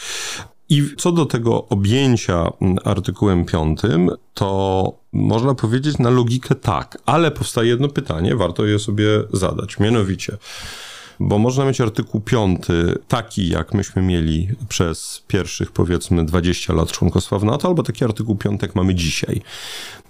I 0.70 0.84
co 0.97 1.11
do 1.11 1.26
tego 1.26 1.68
objęcia 1.68 2.51
mm, 2.61 2.78
artykułem 2.84 3.45
5, 3.45 3.80
to 4.34 4.93
można 5.14 5.55
powiedzieć 5.55 5.97
na 5.97 6.09
logikę 6.09 6.55
tak, 6.55 6.97
ale 7.05 7.32
powstaje 7.32 7.70
jedno 7.70 7.89
pytanie, 7.89 8.36
warto 8.36 8.66
je 8.66 8.80
sobie 8.80 9.07
zadać. 9.34 9.80
Mianowicie, 9.80 10.38
bo 11.20 11.38
można 11.38 11.66
mieć 11.66 11.82
artykuł 11.82 12.22
5 12.22 12.61
taki, 13.07 13.49
jak 13.49 13.74
myśmy 13.74 14.01
mieli 14.01 14.47
przez 14.70 15.24
pierwszych 15.28 15.72
powiedzmy 15.72 16.26
20 16.26 16.74
lat 16.74 16.91
członkostwa 16.91 17.39
w 17.39 17.43
NATO, 17.43 17.68
albo 17.68 17.84
taki 17.84 18.05
artykuł 18.05 18.36
5 18.36 18.61
jak 18.61 18.76
mamy 18.76 18.95
dzisiaj. 18.95 19.41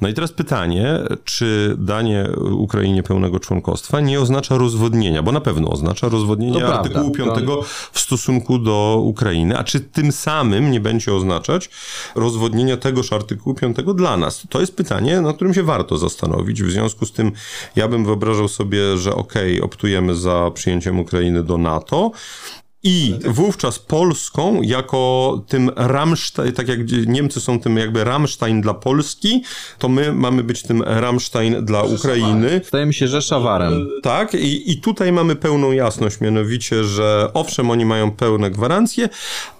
No 0.01 0.10
i 0.10 0.14
teraz 0.14 0.32
pytanie, 0.32 0.99
czy 1.24 1.76
danie 1.78 2.28
Ukrainie 2.51 3.04
pełnego 3.04 3.39
członkostwa 3.39 3.99
nie 3.99 4.22
oznacza 4.22 4.58
rozwodnienia, 4.58 5.24
bo 5.24 5.32
na 5.32 5.41
pewno 5.41 5.70
oznacza 5.70 6.10
rozwodnienie 6.10 6.60
to 6.60 6.80
artykułu 6.80 7.12
prawda, 7.12 7.36
5 7.36 7.47
to... 7.47 7.62
w 7.91 7.99
stosunku 7.99 8.60
do 8.60 9.01
Ukrainy, 9.04 9.58
a 9.58 9.64
czy 9.64 9.80
tym 9.80 10.12
samym 10.12 10.72
nie 10.72 10.80
będzie 10.80 11.14
oznaczać 11.14 11.70
rozwodnienia 12.16 12.78
tegoż 12.78 13.14
artykułu 13.14 13.56
5 13.56 13.78
dla 13.95 14.18
nas? 14.18 14.43
To 14.49 14.60
jest 14.62 14.76
pytanie, 14.76 15.22
nad 15.22 15.36
którym 15.36 15.54
się 15.54 15.64
warto 15.64 15.97
zastanowić. 15.97 16.64
W 16.64 16.72
związku 16.72 17.06
z 17.06 17.12
tym 17.12 17.32
ja 17.76 17.88
bym 17.88 18.06
wyobrażał 18.06 18.47
sobie, 18.47 18.97
że 18.97 19.16
okej, 19.16 19.54
okay, 19.54 19.66
optujemy 19.66 20.16
za 20.16 20.51
przyjęciem 20.54 20.93
Ukrainy 21.00 21.44
do 21.44 21.58
NATO, 21.58 22.12
i 22.84 23.16
wówczas 23.26 23.80
Polską 23.80 24.62
jako 24.62 25.41
tym 25.48 25.72
Rammstein, 25.76 26.54
tak 26.54 26.68
jak 26.68 26.80
Niemcy 27.08 27.41
są 27.41 27.60
tym 27.60 27.78
jakby 27.78 28.04
Rammstein 28.04 28.62
dla 28.62 28.74
Polski, 28.74 29.44
to 29.80 29.89
my 29.89 30.14
mamy 30.14 30.44
być 30.44 30.64
tym 30.64 30.82
Rammstein 30.82 31.66
dla 31.66 31.84
Ukrainy. 31.84 32.62
Stajemy 32.64 32.94
się 32.94 33.08
Rzeszawarem. 33.08 33.89
Tak, 34.04 34.34
i, 34.34 34.72
i 34.72 34.82
tutaj 34.82 35.12
mamy 35.12 35.36
pełną 35.36 35.72
jasność, 35.72 36.22
mianowicie, 36.22 36.84
że 36.84 37.30
owszem, 37.34 37.72
oni 37.72 37.86
mają 37.86 38.12
pełne 38.12 38.52
gwarancje, 38.52 39.10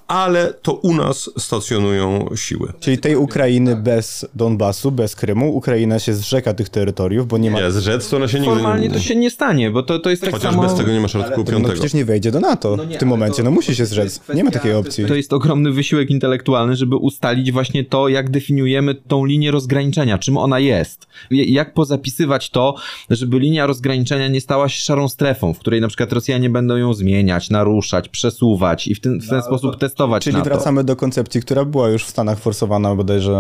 ale 0.08 0.54
to 0.62 0.74
u 0.74 0.94
nas 0.94 1.30
stacjonują 1.38 2.30
siły. 2.36 2.74
Czyli 2.80 2.98
tej 2.98 3.16
Ukrainy 3.16 3.76
bez 3.76 4.26
Donbasu, 4.36 4.92
bez 4.92 5.16
Krymu, 5.16 5.56
Ukraina 5.56 6.00
się 6.00 6.14
zrzeka 6.14 6.54
tych 6.54 6.70
terytoriów, 6.70 7.28
bo 7.28 7.38
nie 7.38 7.52
ma... 7.52 7.62
Nie, 7.62 7.72
zrzec 7.72 8.10
to 8.10 8.18
ona 8.18 8.28
się 8.28 8.40
nigdy... 8.40 8.54
Formalnie 8.54 8.90
to 8.90 9.00
się 9.00 9.16
nie 9.16 9.30
stanie, 9.30 9.72
bo 9.72 9.84
to, 9.84 10.00
to 10.00 10.10
jest 10.10 10.22
tak 10.22 10.32
Chociaż 10.32 10.52
samo... 10.52 10.64
bez 10.64 10.76
tego 10.76 10.92
nie 10.92 11.00
masz 11.00 11.16
artykułu 11.16 11.46
5. 11.46 11.64
No 11.64 11.70
przecież 11.70 11.94
nie 11.94 12.06
wejdzie 12.06 12.32
do 12.32 12.40
NATO 12.40 12.76
no 12.78 12.84
nie, 12.84 12.96
w 12.96 13.00
tym 13.00 13.10
momencie, 13.10 13.44
no 13.44 13.52
musi 13.52 13.76
się 13.76 13.86
zrzec. 13.86 14.22
Nie 14.36 14.44
ma 14.44 14.52
takiej 14.52 14.74
opcji. 14.74 15.06
To 15.06 15.16
jest 15.16 15.34
ogromny 15.34 15.72
wysiłek 15.72 16.10
intelektualny, 16.10 16.76
żeby 16.76 16.96
ustalić 16.96 17.52
właśnie 17.52 17.84
to, 17.84 18.08
jak 18.08 18.30
definiujemy 18.30 18.96
tą 18.96 19.26
linię 19.26 19.52
rozgraniczenia, 19.52 20.18
czym 20.18 20.38
ona 20.38 20.60
jest. 20.60 21.08
Jak 21.32 21.74
pozapisywać 21.74 22.50
to, 22.50 22.76
żeby 23.10 23.40
linia 23.40 23.66
rozgraniczenia 23.66 24.28
nie 24.28 24.42
stała 24.42 24.70
się 24.70 24.82
szarą 24.82 25.10
strefą, 25.10 25.54
w 25.54 25.60
której 25.60 25.82
na 25.82 25.88
przykład 25.88 26.14
Rosjanie 26.14 26.50
będą 26.50 26.78
ją 26.78 26.94
zmieniać, 26.94 27.50
naruszać, 27.50 28.10
przesuwać 28.10 28.88
i 28.88 28.96
w 28.96 29.00
ten, 29.00 29.20
w 29.20 29.30
ten 29.30 29.38
no, 29.38 29.44
sposób 29.44 29.78
testować 29.94 30.24
Czyli 30.24 30.42
wracamy 30.42 30.84
do 30.84 30.96
koncepcji, 30.96 31.42
która 31.42 31.66
była 31.66 31.90
już 31.90 32.06
w 32.06 32.10
Stanach 32.10 32.40
forsowana 32.40 32.96
bodajże 32.96 33.34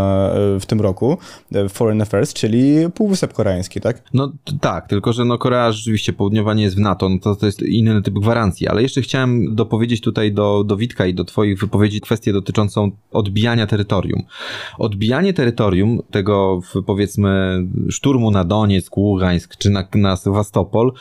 e, 0.55 0.59
w 0.59 0.65
tym 0.65 0.81
roku, 0.81 1.17
e, 1.55 1.69
Foreign 1.69 2.01
Affairs, 2.01 2.33
czyli 2.33 2.75
Półwysep 2.95 3.33
Koreański, 3.33 3.81
tak? 3.81 4.03
No 4.13 4.31
tak, 4.61 4.87
tylko 4.87 5.13
że 5.13 5.25
no 5.25 5.37
Korea 5.37 5.71
rzeczywiście 5.71 6.13
południowa 6.13 6.53
nie 6.53 6.63
jest 6.63 6.75
w 6.75 6.79
NATO, 6.79 7.09
no 7.09 7.19
to, 7.19 7.35
to 7.35 7.45
jest 7.45 7.61
inny 7.61 8.01
typ 8.01 8.13
gwarancji, 8.13 8.67
ale 8.67 8.81
jeszcze 8.81 9.01
chciałem 9.01 9.55
dopowiedzieć 9.55 10.01
tutaj 10.01 10.31
do, 10.31 10.63
do 10.63 10.77
Witka 10.77 11.05
i 11.05 11.13
do 11.13 11.23
twoich 11.23 11.59
wypowiedzi 11.59 12.01
kwestię 12.01 12.33
dotyczącą 12.33 12.91
odbijania 13.11 13.67
terytorium. 13.67 14.23
Odbijanie 14.79 15.33
terytorium 15.33 15.99
tego 16.11 16.59
powiedzmy 16.85 17.63
szturmu 17.89 18.31
na 18.31 18.43
Donieck, 18.43 18.97
Ługańsk 18.97 19.57
czy 19.57 19.69
na, 19.69 19.87
na 19.95 20.15
Sewastopol 20.15 20.91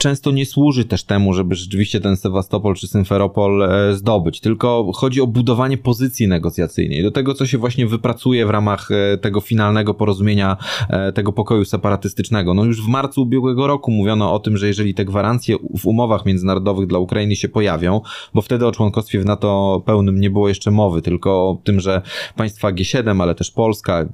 często 0.00 0.30
nie 0.30 0.46
służy 0.46 0.84
też 0.84 1.04
temu, 1.04 1.34
żeby 1.34 1.54
rzeczywiście 1.54 2.00
ten 2.00 2.16
Sewastopol 2.16 2.74
czy 2.74 2.88
Symferopol 2.88 3.62
e, 3.62 3.94
zdobyć, 3.94 4.40
tylko 4.40 4.90
chodzi 4.94 5.20
o 5.20 5.26
budowanie 5.26 5.78
pozycji 5.78 6.28
negocjacyjnej, 6.28 7.02
do 7.02 7.10
tego, 7.10 7.34
co 7.34 7.46
się 7.46 7.58
właśnie 7.58 7.86
wypracuje 7.86 8.46
w 8.46 8.50
ramach 8.50 8.88
e, 8.90 9.18
tego 9.18 9.40
finalnego 9.40 9.94
porozumienia, 9.94 10.56
e, 10.88 11.12
tego 11.12 11.32
pokoju 11.32 11.64
separatystycznego. 11.64 12.54
No 12.54 12.64
już 12.64 12.82
w 12.82 12.88
marcu 12.88 13.22
ubiegłego 13.22 13.66
roku 13.66 13.90
mówiono 13.90 14.32
o 14.32 14.38
tym, 14.38 14.56
że 14.56 14.66
jeżeli 14.66 14.94
te 14.94 15.04
gwarancje 15.04 15.56
w 15.78 15.86
umowach 15.86 16.26
międzynarodowych 16.26 16.86
dla 16.86 16.98
Ukrainy 16.98 17.36
się 17.36 17.48
pojawią, 17.48 18.00
bo 18.34 18.42
wtedy 18.42 18.66
o 18.66 18.72
członkostwie 18.72 19.20
w 19.20 19.24
NATO 19.24 19.82
pełnym 19.86 20.20
nie 20.20 20.30
było 20.30 20.48
jeszcze 20.48 20.70
mowy, 20.70 21.02
tylko 21.02 21.30
o 21.30 21.58
tym, 21.64 21.80
że 21.80 22.02
państwa 22.36 22.72
G7, 22.72 23.22
ale 23.22 23.34
też 23.34 23.50
Polska, 23.50 24.06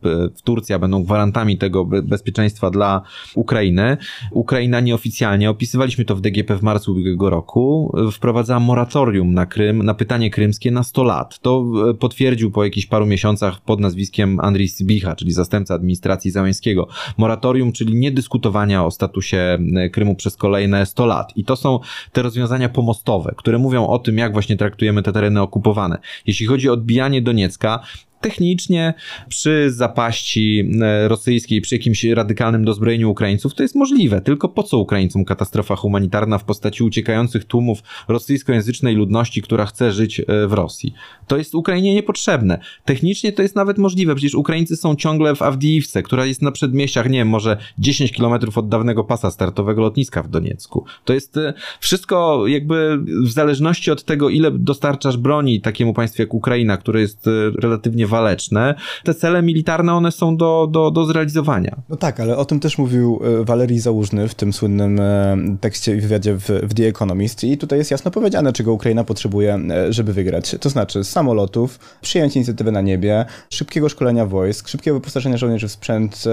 Turcja 0.44 0.78
będą 0.78 1.02
gwarantami 1.02 1.58
tego 1.58 1.84
bezpieczeństwa 1.84 2.70
dla 2.70 3.02
Ukrainy. 3.34 3.96
Ukraina 4.30 4.80
nieoficjalnie 4.80 5.50
opisywała 5.50 5.75
opisywaliśmy 5.76 6.04
to 6.04 6.16
w 6.16 6.20
DGP 6.20 6.56
w 6.56 6.62
marcu 6.62 6.92
ubiegłego 6.92 7.30
roku, 7.30 7.96
wprowadzała 8.12 8.60
moratorium 8.60 9.34
na 9.34 9.46
Krym, 9.46 9.82
na 9.82 9.94
pytanie 9.94 10.30
krymskie 10.30 10.70
na 10.70 10.82
100 10.82 11.04
lat. 11.04 11.38
To 11.38 11.64
e, 11.90 11.94
potwierdził 11.94 12.50
po 12.50 12.64
jakichś 12.64 12.86
paru 12.86 13.06
miesiącach 13.06 13.60
pod 13.60 13.80
nazwiskiem 13.80 14.40
Andrii 14.40 14.68
Sybicha, 14.68 15.16
czyli 15.16 15.32
zastępca 15.32 15.74
administracji 15.74 16.30
Załęskiego. 16.30 16.88
Moratorium, 17.16 17.72
czyli 17.72 17.94
niedyskutowania 17.94 18.84
o 18.84 18.90
statusie 18.90 19.58
e, 19.76 19.90
Krymu 19.90 20.14
przez 20.14 20.36
kolejne 20.36 20.86
100 20.86 21.06
lat. 21.06 21.32
I 21.36 21.44
to 21.44 21.56
są 21.56 21.80
te 22.12 22.22
rozwiązania 22.22 22.68
pomostowe, 22.68 23.34
które 23.36 23.58
mówią 23.58 23.86
o 23.86 23.98
tym, 23.98 24.18
jak 24.18 24.32
właśnie 24.32 24.56
traktujemy 24.56 25.02
te 25.02 25.12
tereny 25.12 25.40
okupowane. 25.40 25.98
Jeśli 26.26 26.46
chodzi 26.46 26.68
o 26.68 26.72
odbijanie 26.72 27.22
Doniecka, 27.22 27.80
technicznie 28.20 28.94
przy 29.28 29.70
zapaści 29.70 30.70
e, 30.82 31.08
rosyjskiej, 31.08 31.60
przy 31.60 31.74
jakimś 31.74 32.04
radykalnym 32.04 32.64
dozbrojeniu 32.64 33.10
Ukraińców, 33.10 33.54
to 33.54 33.62
jest 33.62 33.74
możliwe. 33.74 34.20
Tylko 34.20 34.48
po 34.48 34.62
co 34.62 34.78
Ukraińcom 34.78 35.24
katastrofa 35.24 35.76
humanitarna 35.76 36.38
w 36.38 36.44
postaci 36.44 36.84
uciekających 36.84 37.44
tłumów 37.44 37.82
rosyjskojęzycznej 38.08 38.94
ludności, 38.94 39.42
która 39.42 39.66
chce 39.66 39.92
żyć 39.92 40.20
e, 40.20 40.24
w 40.46 40.52
Rosji? 40.52 40.94
To 41.26 41.36
jest 41.36 41.54
Ukrainie 41.54 41.94
niepotrzebne. 41.94 42.58
Technicznie 42.84 43.32
to 43.32 43.42
jest 43.42 43.56
nawet 43.56 43.78
możliwe. 43.78 44.14
Przecież 44.14 44.34
Ukraińcy 44.34 44.76
są 44.76 44.96
ciągle 44.96 45.34
w 45.34 45.42
Awdijiwce, 45.42 46.02
która 46.02 46.26
jest 46.26 46.42
na 46.42 46.52
przedmieściach, 46.52 47.10
nie 47.10 47.18
wiem, 47.18 47.28
może 47.28 47.56
10 47.78 48.12
kilometrów 48.12 48.58
od 48.58 48.68
dawnego 48.68 49.04
pasa 49.04 49.30
startowego 49.30 49.82
lotniska 49.82 50.22
w 50.22 50.28
Doniecku. 50.28 50.84
To 51.04 51.12
jest 51.12 51.36
e, 51.36 51.54
wszystko 51.80 52.46
jakby 52.46 52.98
w 53.22 53.30
zależności 53.30 53.90
od 53.90 54.04
tego, 54.04 54.28
ile 54.28 54.50
dostarczasz 54.50 55.16
broni 55.16 55.60
takiemu 55.60 55.94
państwu 55.94 56.22
jak 56.22 56.34
Ukraina, 56.34 56.76
które 56.76 57.00
jest 57.00 57.28
relatywnie 57.58 58.05
waleczne. 58.06 58.74
Te 59.04 59.14
cele 59.14 59.42
militarne, 59.42 59.94
one 59.94 60.12
są 60.12 60.36
do, 60.36 60.68
do, 60.70 60.90
do 60.90 61.04
zrealizowania. 61.04 61.76
No 61.88 61.96
tak, 61.96 62.20
ale 62.20 62.36
o 62.36 62.44
tym 62.44 62.60
też 62.60 62.78
mówił 62.78 63.20
e, 63.40 63.44
Walerii 63.44 63.80
Załużny 63.80 64.28
w 64.28 64.34
tym 64.34 64.52
słynnym 64.52 65.00
e, 65.00 65.36
tekście 65.60 65.96
i 65.96 66.00
wywiadzie 66.00 66.34
w, 66.34 66.48
w 66.62 66.74
The 66.74 66.88
Economist 66.88 67.44
i 67.44 67.58
tutaj 67.58 67.78
jest 67.78 67.90
jasno 67.90 68.10
powiedziane, 68.10 68.52
czego 68.52 68.72
Ukraina 68.72 69.04
potrzebuje, 69.04 69.54
e, 69.54 69.92
żeby 69.92 70.12
wygrać. 70.12 70.56
To 70.60 70.70
znaczy 70.70 71.04
samolotów, 71.04 71.78
przyjąć 72.00 72.36
inicjatywę 72.36 72.72
na 72.72 72.80
niebie, 72.80 73.24
szybkiego 73.50 73.88
szkolenia 73.88 74.26
wojsk, 74.26 74.68
szybkiego 74.68 74.96
wyposażenia 74.96 75.36
żołnierzy 75.36 75.68
w 75.68 75.72
sprzęt, 75.72 76.24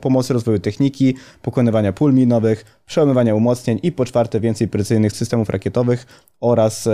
pomocy 0.00 0.34
rozwoju 0.34 0.58
techniki, 0.58 1.14
pokonywania 1.42 1.92
pól 1.92 2.14
minowych, 2.14 2.82
przełamywania 2.86 3.34
umocnień 3.34 3.80
i 3.82 3.92
po 3.92 4.04
czwarte 4.04 4.40
więcej 4.40 4.68
precyzyjnych 4.68 5.12
systemów 5.12 5.48
rakietowych 5.48 6.06
oraz 6.40 6.88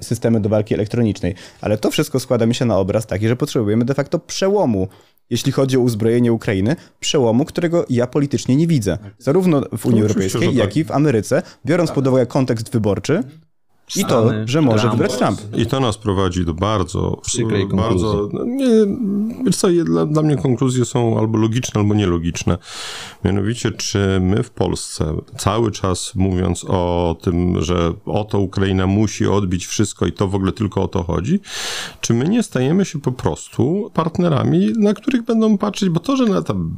systemy 0.00 0.40
do 0.40 0.48
walki 0.48 0.74
elektronicznej. 0.74 1.34
Ale 1.60 1.78
to 1.78 1.90
wszystko 1.90 2.20
składa 2.20 2.46
mi 2.46 2.54
się 2.54 2.64
na 2.64 2.78
obraz 2.78 3.06
taki, 3.06 3.28
że 3.28 3.36
potrzebujemy 3.36 3.81
de 3.84 3.94
facto 3.94 4.18
przełomu 4.18 4.88
jeśli 5.30 5.52
chodzi 5.52 5.76
o 5.76 5.80
uzbrojenie 5.80 6.32
Ukrainy, 6.32 6.76
przełomu, 7.00 7.44
którego 7.44 7.84
ja 7.90 8.06
politycznie 8.06 8.56
nie 8.56 8.66
widzę. 8.66 8.98
Zarówno 9.18 9.62
w 9.78 9.86
Unii 9.86 10.02
Europejskiej, 10.02 10.54
jak 10.54 10.76
i 10.76 10.84
w 10.84 10.90
Ameryce, 10.90 11.42
biorąc 11.66 11.90
pod 11.90 12.06
uwagę 12.06 12.26
kontekst 12.26 12.72
wyborczy, 12.72 13.22
i 13.96 14.04
to, 14.04 14.30
że 14.44 14.62
może 14.62 14.78
Trump. 14.78 14.94
wygrać 14.94 15.16
Trump. 15.16 15.40
I 15.56 15.66
to 15.66 15.80
nas 15.80 15.98
prowadzi 15.98 16.44
do 16.44 16.54
bardzo 16.54 17.20
przykrej 17.22 17.68
konkluzji. 17.68 18.06
Bardzo, 18.08 18.28
no 18.32 18.44
nie, 18.44 18.66
wiesz 19.44 19.56
co, 19.56 19.68
dla, 19.84 20.06
dla 20.06 20.22
mnie 20.22 20.36
konkluzje 20.36 20.84
są 20.84 21.18
albo 21.18 21.38
logiczne, 21.38 21.80
albo 21.80 21.94
nielogiczne. 21.94 22.58
Mianowicie, 23.24 23.70
czy 23.70 24.18
my 24.20 24.42
w 24.42 24.50
Polsce 24.50 25.14
cały 25.38 25.70
czas 25.70 26.14
mówiąc 26.14 26.64
o 26.68 27.16
tym, 27.22 27.62
że 27.62 27.92
oto 28.06 28.38
Ukraina 28.38 28.86
musi 28.86 29.26
odbić 29.26 29.66
wszystko 29.66 30.06
i 30.06 30.12
to 30.12 30.28
w 30.28 30.34
ogóle 30.34 30.52
tylko 30.52 30.82
o 30.82 30.88
to 30.88 31.02
chodzi, 31.02 31.40
czy 32.00 32.14
my 32.14 32.28
nie 32.28 32.42
stajemy 32.42 32.84
się 32.84 33.00
po 33.00 33.12
prostu 33.12 33.90
partnerami, 33.94 34.72
na 34.78 34.94
których 34.94 35.22
będą 35.22 35.58
patrzeć, 35.58 35.88
bo 35.88 36.00
to, 36.00 36.16
że 36.16 36.24
na 36.24 36.42
tam 36.42 36.76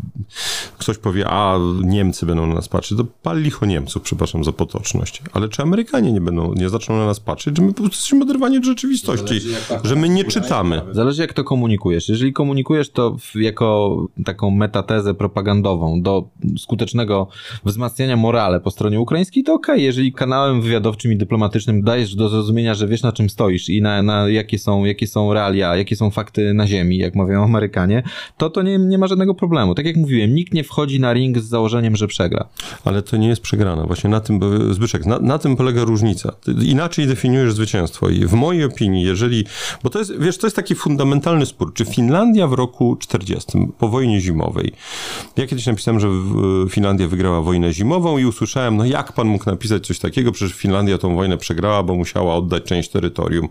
ktoś 0.78 0.98
powie, 0.98 1.28
a 1.28 1.58
Niemcy 1.82 2.26
będą 2.26 2.46
na 2.46 2.54
nas 2.54 2.68
patrzeć, 2.68 2.98
to 2.98 3.04
pal 3.22 3.42
licho 3.42 3.66
Niemców, 3.66 4.02
przepraszam 4.02 4.44
za 4.44 4.52
potoczność, 4.52 5.22
ale 5.32 5.48
czy 5.48 5.62
Amerykanie 5.62 6.12
nie 6.12 6.20
będą, 6.20 6.54
nie 6.54 6.68
zaczną 6.68 7.03
na 7.05 7.09
nas 7.09 7.20
patrzeć, 7.20 7.57
że 7.57 7.62
my 7.62 7.68
po 7.68 7.74
prostu 7.74 7.96
jesteśmy 7.96 8.22
oderwani 8.22 8.59
od 8.59 8.64
rzeczywistości, 8.64 9.40
że 9.84 9.96
my 9.96 10.09
nie 10.09 10.24
czytamy. 10.24 10.80
Zależy 10.90 11.22
jak 11.22 11.32
to 11.32 11.44
komunikujesz. 11.44 12.09
Jeżeli 12.09 12.32
komunikujesz 12.32 12.90
to 12.90 13.16
jako 13.34 13.96
taką 14.24 14.50
metatezę 14.50 15.14
propagandową 15.14 16.02
do 16.02 16.28
skutecznego 16.59 17.28
wzmacniania 17.64 18.16
morale 18.16 18.60
po 18.60 18.70
stronie 18.70 19.01
ukraińskiej, 19.01 19.44
to 19.44 19.55
okej. 19.55 19.74
Okay. 19.74 19.85
Jeżeli 19.85 20.12
kanałem 20.12 20.62
wywiadowczym 20.62 21.12
i 21.12 21.16
dyplomatycznym 21.16 21.82
dajesz 21.82 22.14
do 22.14 22.28
zrozumienia, 22.28 22.74
że 22.74 22.89
wiesz 22.89 23.02
na 23.02 23.12
czym 23.12 23.31
stoisz 23.31 23.68
i 23.68 23.82
na, 23.82 24.02
na 24.02 24.28
jakie, 24.28 24.59
są, 24.59 24.85
jakie 24.85 25.06
są 25.06 25.32
realia, 25.32 25.76
jakie 25.76 25.97
są 25.97 26.10
fakty 26.10 26.55
na 26.55 26.66
ziemi, 26.66 26.98
jak 26.98 27.14
mawiają 27.14 27.44
Amerykanie, 27.44 28.02
to 28.36 28.51
to 28.51 28.62
nie, 28.62 28.78
nie 28.78 28.98
ma 28.98 29.06
żadnego 29.06 29.35
problemu. 29.35 29.74
Tak 29.74 29.86
jak 29.86 29.97
mówiłem, 29.97 30.35
nikt 30.35 30.55
nie 30.55 30.64
wchodzi 30.64 31.01
na 31.01 31.12
ring 31.12 31.39
z 31.39 31.44
założeniem, 31.44 31.97
że 31.97 32.06
przegra. 32.06 32.48
Ale 32.85 33.02
to 33.02 33.16
nie 33.16 33.28
jest 33.28 33.43
przegrana. 33.43 33.86
Właśnie 33.86 34.10
na 34.10 34.20
tym, 34.20 34.40
Zbyszek, 34.74 35.06
na, 35.06 35.18
na 35.18 35.39
tym 35.39 35.56
polega 35.56 35.85
różnica. 35.85 36.32
Inaczej 36.66 36.93
definiujesz 37.02 37.54
zwycięstwo 37.54 38.08
i 38.08 38.26
w 38.26 38.32
mojej 38.32 38.64
opinii, 38.64 39.02
jeżeli, 39.02 39.44
bo 39.82 39.90
to 39.90 39.98
jest, 39.98 40.18
wiesz, 40.18 40.38
to 40.38 40.46
jest 40.46 40.56
taki 40.56 40.74
fundamentalny 40.74 41.46
spór, 41.46 41.74
czy 41.74 41.84
Finlandia 41.84 42.48
w 42.48 42.52
roku 42.52 42.96
40, 42.96 43.52
po 43.78 43.88
wojnie 43.88 44.20
zimowej, 44.20 44.72
ja 45.36 45.46
kiedyś 45.46 45.66
napisałem, 45.66 46.00
że 46.00 46.08
Finlandia 46.70 47.08
wygrała 47.08 47.40
wojnę 47.40 47.72
zimową 47.72 48.18
i 48.18 48.24
usłyszałem, 48.24 48.76
no 48.76 48.84
jak 48.84 49.12
pan 49.12 49.26
mógł 49.26 49.50
napisać 49.50 49.86
coś 49.86 49.98
takiego, 49.98 50.32
przecież 50.32 50.56
Finlandia 50.56 50.98
tą 50.98 51.16
wojnę 51.16 51.38
przegrała, 51.38 51.82
bo 51.82 51.94
musiała 51.94 52.34
oddać 52.34 52.64
część 52.64 52.88
terytorium. 52.90 53.48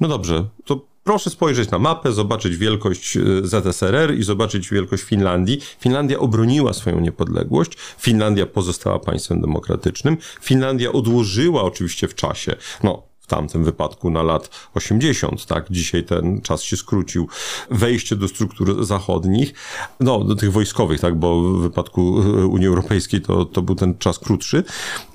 No 0.00 0.08
dobrze, 0.08 0.44
to 0.64 0.93
Proszę 1.04 1.30
spojrzeć 1.30 1.70
na 1.70 1.78
mapę, 1.78 2.12
zobaczyć 2.12 2.56
wielkość 2.56 3.16
e, 3.16 3.20
ZSRR 3.42 4.14
i 4.14 4.22
zobaczyć 4.22 4.70
wielkość 4.70 5.02
Finlandii. 5.02 5.60
Finlandia 5.80 6.18
obroniła 6.18 6.72
swoją 6.72 7.00
niepodległość, 7.00 7.72
Finlandia 7.98 8.46
pozostała 8.46 8.98
państwem 8.98 9.40
demokratycznym, 9.40 10.16
Finlandia 10.40 10.92
odłożyła 10.92 11.62
oczywiście 11.62 12.08
w 12.08 12.14
czasie, 12.14 12.56
no 12.82 13.13
w 13.24 13.26
tamtym 13.26 13.64
wypadku 13.64 14.10
na 14.10 14.22
lat 14.22 14.50
80, 14.74 15.46
tak? 15.46 15.66
Dzisiaj 15.70 16.04
ten 16.04 16.40
czas 16.40 16.62
się 16.62 16.76
skrócił. 16.76 17.28
Wejście 17.70 18.16
do 18.16 18.28
struktur 18.28 18.84
zachodnich, 18.84 19.54
no 20.00 20.24
do 20.24 20.34
tych 20.34 20.52
wojskowych, 20.52 21.00
tak? 21.00 21.18
Bo 21.18 21.40
w 21.40 21.62
wypadku 21.62 22.02
Unii 22.50 22.66
Europejskiej 22.66 23.20
to, 23.20 23.44
to 23.44 23.62
był 23.62 23.74
ten 23.74 23.98
czas 23.98 24.18
krótszy. 24.18 24.64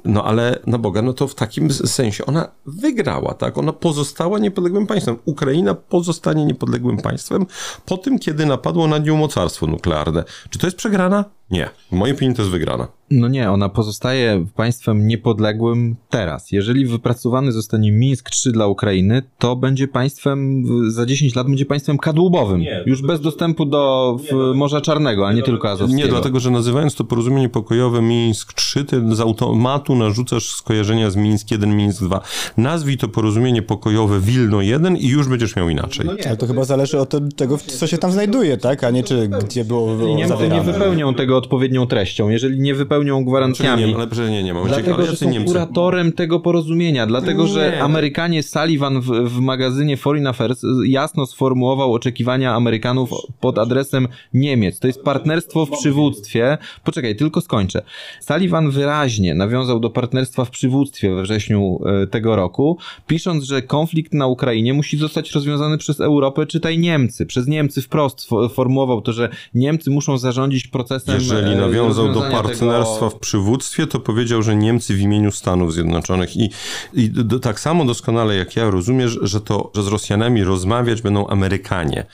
No 0.06 0.24
ale 0.24 0.60
na 0.68 0.78
Boga, 0.78 1.02
no 1.02 1.14
to 1.14 1.28
w 1.28 1.36
takim 1.36 1.72
sensie 1.72 2.26
ona 2.26 2.52
wygrała, 2.66 3.34
tak? 3.34 3.58
Ona 3.58 3.74
pozostała 3.74 4.40
niepodległym 4.40 4.88
państwem. 4.88 5.18
Ukraina 5.26 5.76
pozostanie 5.76 6.46
niepodległym 6.46 6.98
państwem 6.98 7.46
po 7.86 7.98
tym, 7.98 8.20
kiedy 8.20 8.46
napadło 8.46 8.88
na 8.88 8.98
nią 8.98 9.18
mocarstwo 9.18 9.68
nuklearne. 9.68 10.24
Czy 10.50 10.60
to 10.60 10.68
jest 10.68 10.78
przegrana? 10.78 11.39
Nie. 11.52 11.70
W 11.92 11.96
mojej 11.96 12.16
opinii 12.16 12.36
to 12.36 12.42
jest 12.42 12.52
wygrana. 12.52 12.88
No 13.12 13.28
nie, 13.28 13.52
ona 13.52 13.70
pozostaje 13.70 14.46
państwem 14.56 15.08
niepodległym 15.08 15.96
teraz. 16.10 16.52
Jeżeli 16.52 16.86
wypracowany 16.86 17.52
zostanie 17.52 17.92
Mińsk 17.92 18.30
3 18.30 18.52
dla 18.52 18.68
Ukrainy, 18.68 19.22
to 19.40 19.56
będzie 19.56 19.88
państwem, 19.88 20.64
za 20.92 21.06
10 21.06 21.36
lat 21.36 21.48
będzie 21.48 21.66
państwem 21.66 21.98
kadłubowym. 21.98 22.62
Nie, 22.62 22.84
już 22.86 23.02
bez 23.02 23.22
dostępu 23.22 23.66
do 23.66 24.16
nie, 24.32 24.54
Morza 24.56 24.82
Czarnego, 24.82 25.28
a 25.28 25.32
nie, 25.32 25.38
nie 25.38 25.44
tylko 25.44 25.70
Azowskiego. 25.70 26.04
Nie, 26.04 26.08
dlatego, 26.08 26.40
że 26.40 26.52
nazywając 26.52 26.96
to 26.96 27.04
porozumienie 27.04 27.50
pokojowe 27.50 28.02
Mińsk 28.02 28.54
3, 28.54 28.86
ty 28.86 29.16
z 29.16 29.20
automatu 29.20 29.96
narzucasz 29.96 30.50
skojarzenia 30.50 31.10
z 31.10 31.16
Mińsk 31.16 31.52
1, 31.52 31.78
Mińsk 31.78 32.04
2. 32.04 32.22
Nazwij 32.58 32.98
to 32.98 33.08
porozumienie 33.08 33.62
pokojowe 33.62 34.20
Wilno 34.20 34.62
1 34.62 34.98
i 34.98 35.08
już 35.08 35.28
będziesz 35.28 35.56
miał 35.56 35.70
inaczej. 35.70 36.06
No 36.06 36.14
nie, 36.14 36.28
Ale 36.28 36.38
to 36.38 36.48
chyba 36.48 36.64
zależy 36.64 37.00
od 37.00 37.14
tego, 37.36 37.58
co 37.58 37.88
się 37.88 37.98
tam 37.98 38.12
znajduje, 38.12 38.58
tak? 38.58 38.84
A 38.84 38.90
nie 38.90 39.04
czy 39.04 39.28
gdzie 39.28 39.66
było 39.66 40.16
Niemcy 40.16 40.50
nie 40.50 40.62
wypełnią 40.62 41.14
tego 41.14 41.39
odpowiednią 41.40 41.88
treścią. 41.88 42.30
Jeżeli 42.30 42.60
nie 42.60 42.76
wypełnią 42.76 43.26
gwarancjami... 43.26 43.86
Nie, 43.86 43.96
ale 43.96 44.32
nie, 44.32 44.44
nie 44.44 44.54
ma. 44.54 44.66
Dlatego, 44.66 45.06
że 45.06 45.16
są 45.16 45.30
Niemcy. 45.30 45.48
kuratorem 45.48 46.12
tego 46.12 46.40
porozumienia. 46.40 47.08
Dlatego, 47.08 47.44
nie. 47.44 47.50
że 47.50 47.82
Amerykanie 47.82 48.44
Sullivan 48.44 49.02
w, 49.02 49.06
w 49.06 49.40
magazynie 49.40 49.98
Foreign 49.98 50.28
Affairs 50.28 50.62
jasno 50.86 51.26
sformułował 51.26 51.94
oczekiwania 51.94 52.54
Amerykanów 52.54 53.10
pod 53.40 53.58
adresem 53.58 54.08
Niemiec. 54.34 54.80
To 54.80 54.88
jest 54.88 55.04
partnerstwo 55.04 55.66
w 55.66 55.72
przywództwie. 55.72 56.58
Poczekaj, 56.84 57.16
tylko 57.16 57.42
skończę. 57.42 57.82
Sullivan 58.22 58.72
wyraźnie 58.72 59.36
nawiązał 59.36 59.80
do 59.80 59.90
partnerstwa 59.90 60.46
w 60.46 60.50
przywództwie 60.50 61.16
we 61.16 61.22
wrześniu 61.22 61.80
e, 61.86 62.08
tego 62.08 62.36
roku, 62.36 62.78
pisząc, 63.08 63.44
że 63.44 63.62
konflikt 63.62 64.14
na 64.14 64.28
Ukrainie 64.28 64.74
musi 64.74 64.98
zostać 64.98 65.32
rozwiązany 65.32 65.78
przez 65.78 66.00
Europę, 66.00 66.46
czytaj 66.46 66.80
Niemcy. 66.80 67.26
Przez 67.26 67.48
Niemcy 67.48 67.82
wprost 67.82 68.30
formułował 68.54 69.02
to, 69.02 69.14
że 69.14 69.30
Niemcy 69.54 69.92
muszą 69.92 70.18
zarządzić 70.18 70.68
procesem 70.68 71.22
Jeżeli 71.30 71.54
e, 71.54 71.56
nawiązał 71.56 72.14
do 72.14 72.22
partnerstwa 72.22 72.96
tego... 72.96 73.10
w 73.10 73.20
przywództwie, 73.20 73.88
to 73.88 74.00
powiedział, 74.00 74.42
że 74.42 74.56
Niemcy 74.56 74.94
w 74.94 75.00
imieniu 75.00 75.32
Stanów 75.32 75.74
Zjednoczonych 75.74 76.38
i, 76.38 76.50
i 76.94 77.10
do, 77.10 77.40
tak 77.40 77.60
samo 77.60 77.86
doskonale 77.86 78.36
jak 78.36 78.56
ja 78.56 78.70
rozumiesz, 78.70 79.20
że 79.22 79.42
to, 79.42 79.72
że 79.76 79.84
z 79.84 79.88
Rosjanami 79.88 80.44
rozmawiać 80.44 81.02
będą 81.02 81.28
Amerykanie. 81.28 82.06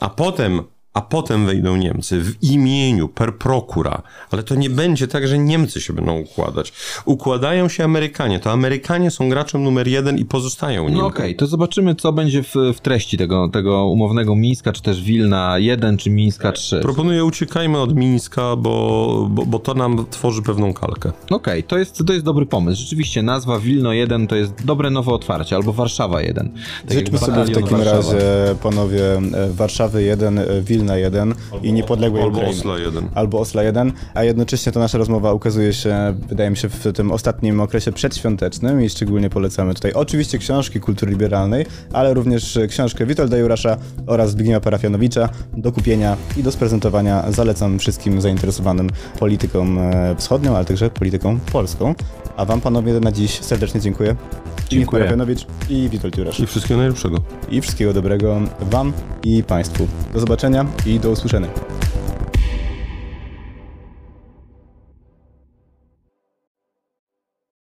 A 0.00 0.08
potem 0.10 0.62
a 0.94 1.00
potem 1.00 1.46
wejdą 1.46 1.76
Niemcy 1.76 2.20
w 2.20 2.42
imieniu, 2.42 3.08
per 3.08 3.38
procura. 3.38 4.02
Ale 4.30 4.42
to 4.42 4.54
nie 4.54 4.70
będzie 4.70 5.08
tak, 5.08 5.28
że 5.28 5.38
Niemcy 5.38 5.80
się 5.80 5.92
będą 5.92 6.18
układać. 6.18 6.72
Układają 7.04 7.68
się 7.68 7.84
Amerykanie. 7.84 8.40
To 8.40 8.50
Amerykanie 8.50 9.10
są 9.10 9.28
graczem 9.28 9.62
numer 9.62 9.88
jeden 9.88 10.18
i 10.18 10.24
pozostają 10.24 10.88
nim. 10.88 10.98
No 10.98 11.06
okej, 11.06 11.24
okay, 11.24 11.34
to 11.34 11.46
zobaczymy, 11.46 11.94
co 11.94 12.12
będzie 12.12 12.42
w, 12.42 12.54
w, 12.74 12.80
treści 12.80 13.18
tego, 13.18 13.48
tego 13.48 13.86
umownego 13.86 14.36
Mińska, 14.36 14.72
czy 14.72 14.82
też 14.82 15.02
Wilna 15.02 15.58
1, 15.58 15.96
czy 15.96 16.10
Mińska 16.10 16.52
3. 16.52 16.80
Proponuję 16.80 17.24
uciekajmy 17.24 17.80
od 17.80 17.94
Mińska, 17.94 18.56
bo, 18.56 19.26
bo, 19.30 19.46
bo 19.46 19.58
to 19.58 19.74
nam 19.74 20.06
tworzy 20.10 20.42
pewną 20.42 20.74
kalkę. 20.74 21.12
Okej, 21.24 21.34
okay, 21.34 21.62
to, 21.62 21.78
jest, 21.78 22.02
to 22.06 22.12
jest 22.12 22.24
dobry 22.24 22.46
pomysł. 22.46 22.82
Rzeczywiście 22.82 23.22
nazwa 23.22 23.58
Wilno 23.58 23.92
1 23.92 24.26
to 24.26 24.36
jest 24.36 24.64
dobre 24.64 24.90
nowe 24.90 25.12
otwarcie, 25.12 25.56
albo 25.56 25.72
Warszawa 25.72 26.22
1. 26.22 26.52
Tak 26.88 26.98
Życzmy 26.98 27.18
sobie 27.18 27.44
w 27.44 27.50
takim 27.50 27.76
Warszawa. 27.76 27.96
razie, 27.96 28.24
panowie, 28.62 29.16
e, 29.16 29.50
Warszawy 29.52 30.02
1, 30.02 30.40
Wilna 30.62 30.81
Wilna 30.82 30.96
1 30.96 31.34
albo, 31.52 31.66
i 31.66 31.72
niepodległej 31.72 32.22
albo 32.22 32.38
Ukrainy. 32.38 32.60
Osla 32.60 32.78
1. 32.78 33.08
Albo 33.14 33.40
Osla 33.40 33.62
1, 33.62 33.92
a 34.14 34.24
jednocześnie 34.24 34.72
ta 34.72 34.80
nasza 34.80 34.98
rozmowa 34.98 35.32
ukazuje 35.32 35.72
się, 35.72 36.14
wydaje 36.28 36.50
mi 36.50 36.56
się, 36.56 36.68
w 36.68 36.92
tym 36.92 37.12
ostatnim 37.12 37.60
okresie 37.60 37.92
przedświątecznym 37.92 38.82
i 38.84 38.90
szczególnie 38.90 39.30
polecamy 39.30 39.74
tutaj 39.74 39.92
oczywiście 39.92 40.38
książki 40.38 40.80
kultury 40.80 41.12
liberalnej, 41.12 41.66
ale 41.92 42.14
również 42.14 42.58
książkę 42.68 43.06
Witolda 43.06 43.36
Jurasza 43.36 43.76
oraz 44.06 44.30
Zbigniewa 44.30 44.60
Parafianowicza 44.60 45.28
do 45.56 45.72
kupienia 45.72 46.16
i 46.36 46.42
do 46.42 46.52
sprezentowania 46.52 47.32
zalecam 47.32 47.78
wszystkim 47.78 48.20
zainteresowanym 48.20 48.90
polityką 49.18 49.80
e, 49.80 50.16
wschodnią, 50.16 50.56
ale 50.56 50.64
także 50.64 50.90
polityką 50.90 51.38
polską. 51.52 51.94
A 52.36 52.44
wam 52.44 52.60
panowie 52.60 53.00
na 53.00 53.12
dziś 53.12 53.40
serdecznie 53.40 53.80
dziękuję. 53.80 54.16
Dziękuję. 54.68 55.00
Parafianowicz 55.02 55.46
i 55.68 55.88
Witold 55.88 56.18
Jurasz. 56.18 56.40
I 56.40 56.46
wszystkiego 56.46 56.78
najlepszego. 56.78 57.18
I 57.50 57.60
wszystkiego 57.60 57.92
dobrego 57.92 58.40
wam 58.60 58.92
i 59.22 59.42
państwu. 59.42 59.86
Do 60.14 60.20
zobaczenia 60.20 60.66
i 60.86 61.00
do 61.00 61.10
usłyszenia. 61.10 61.48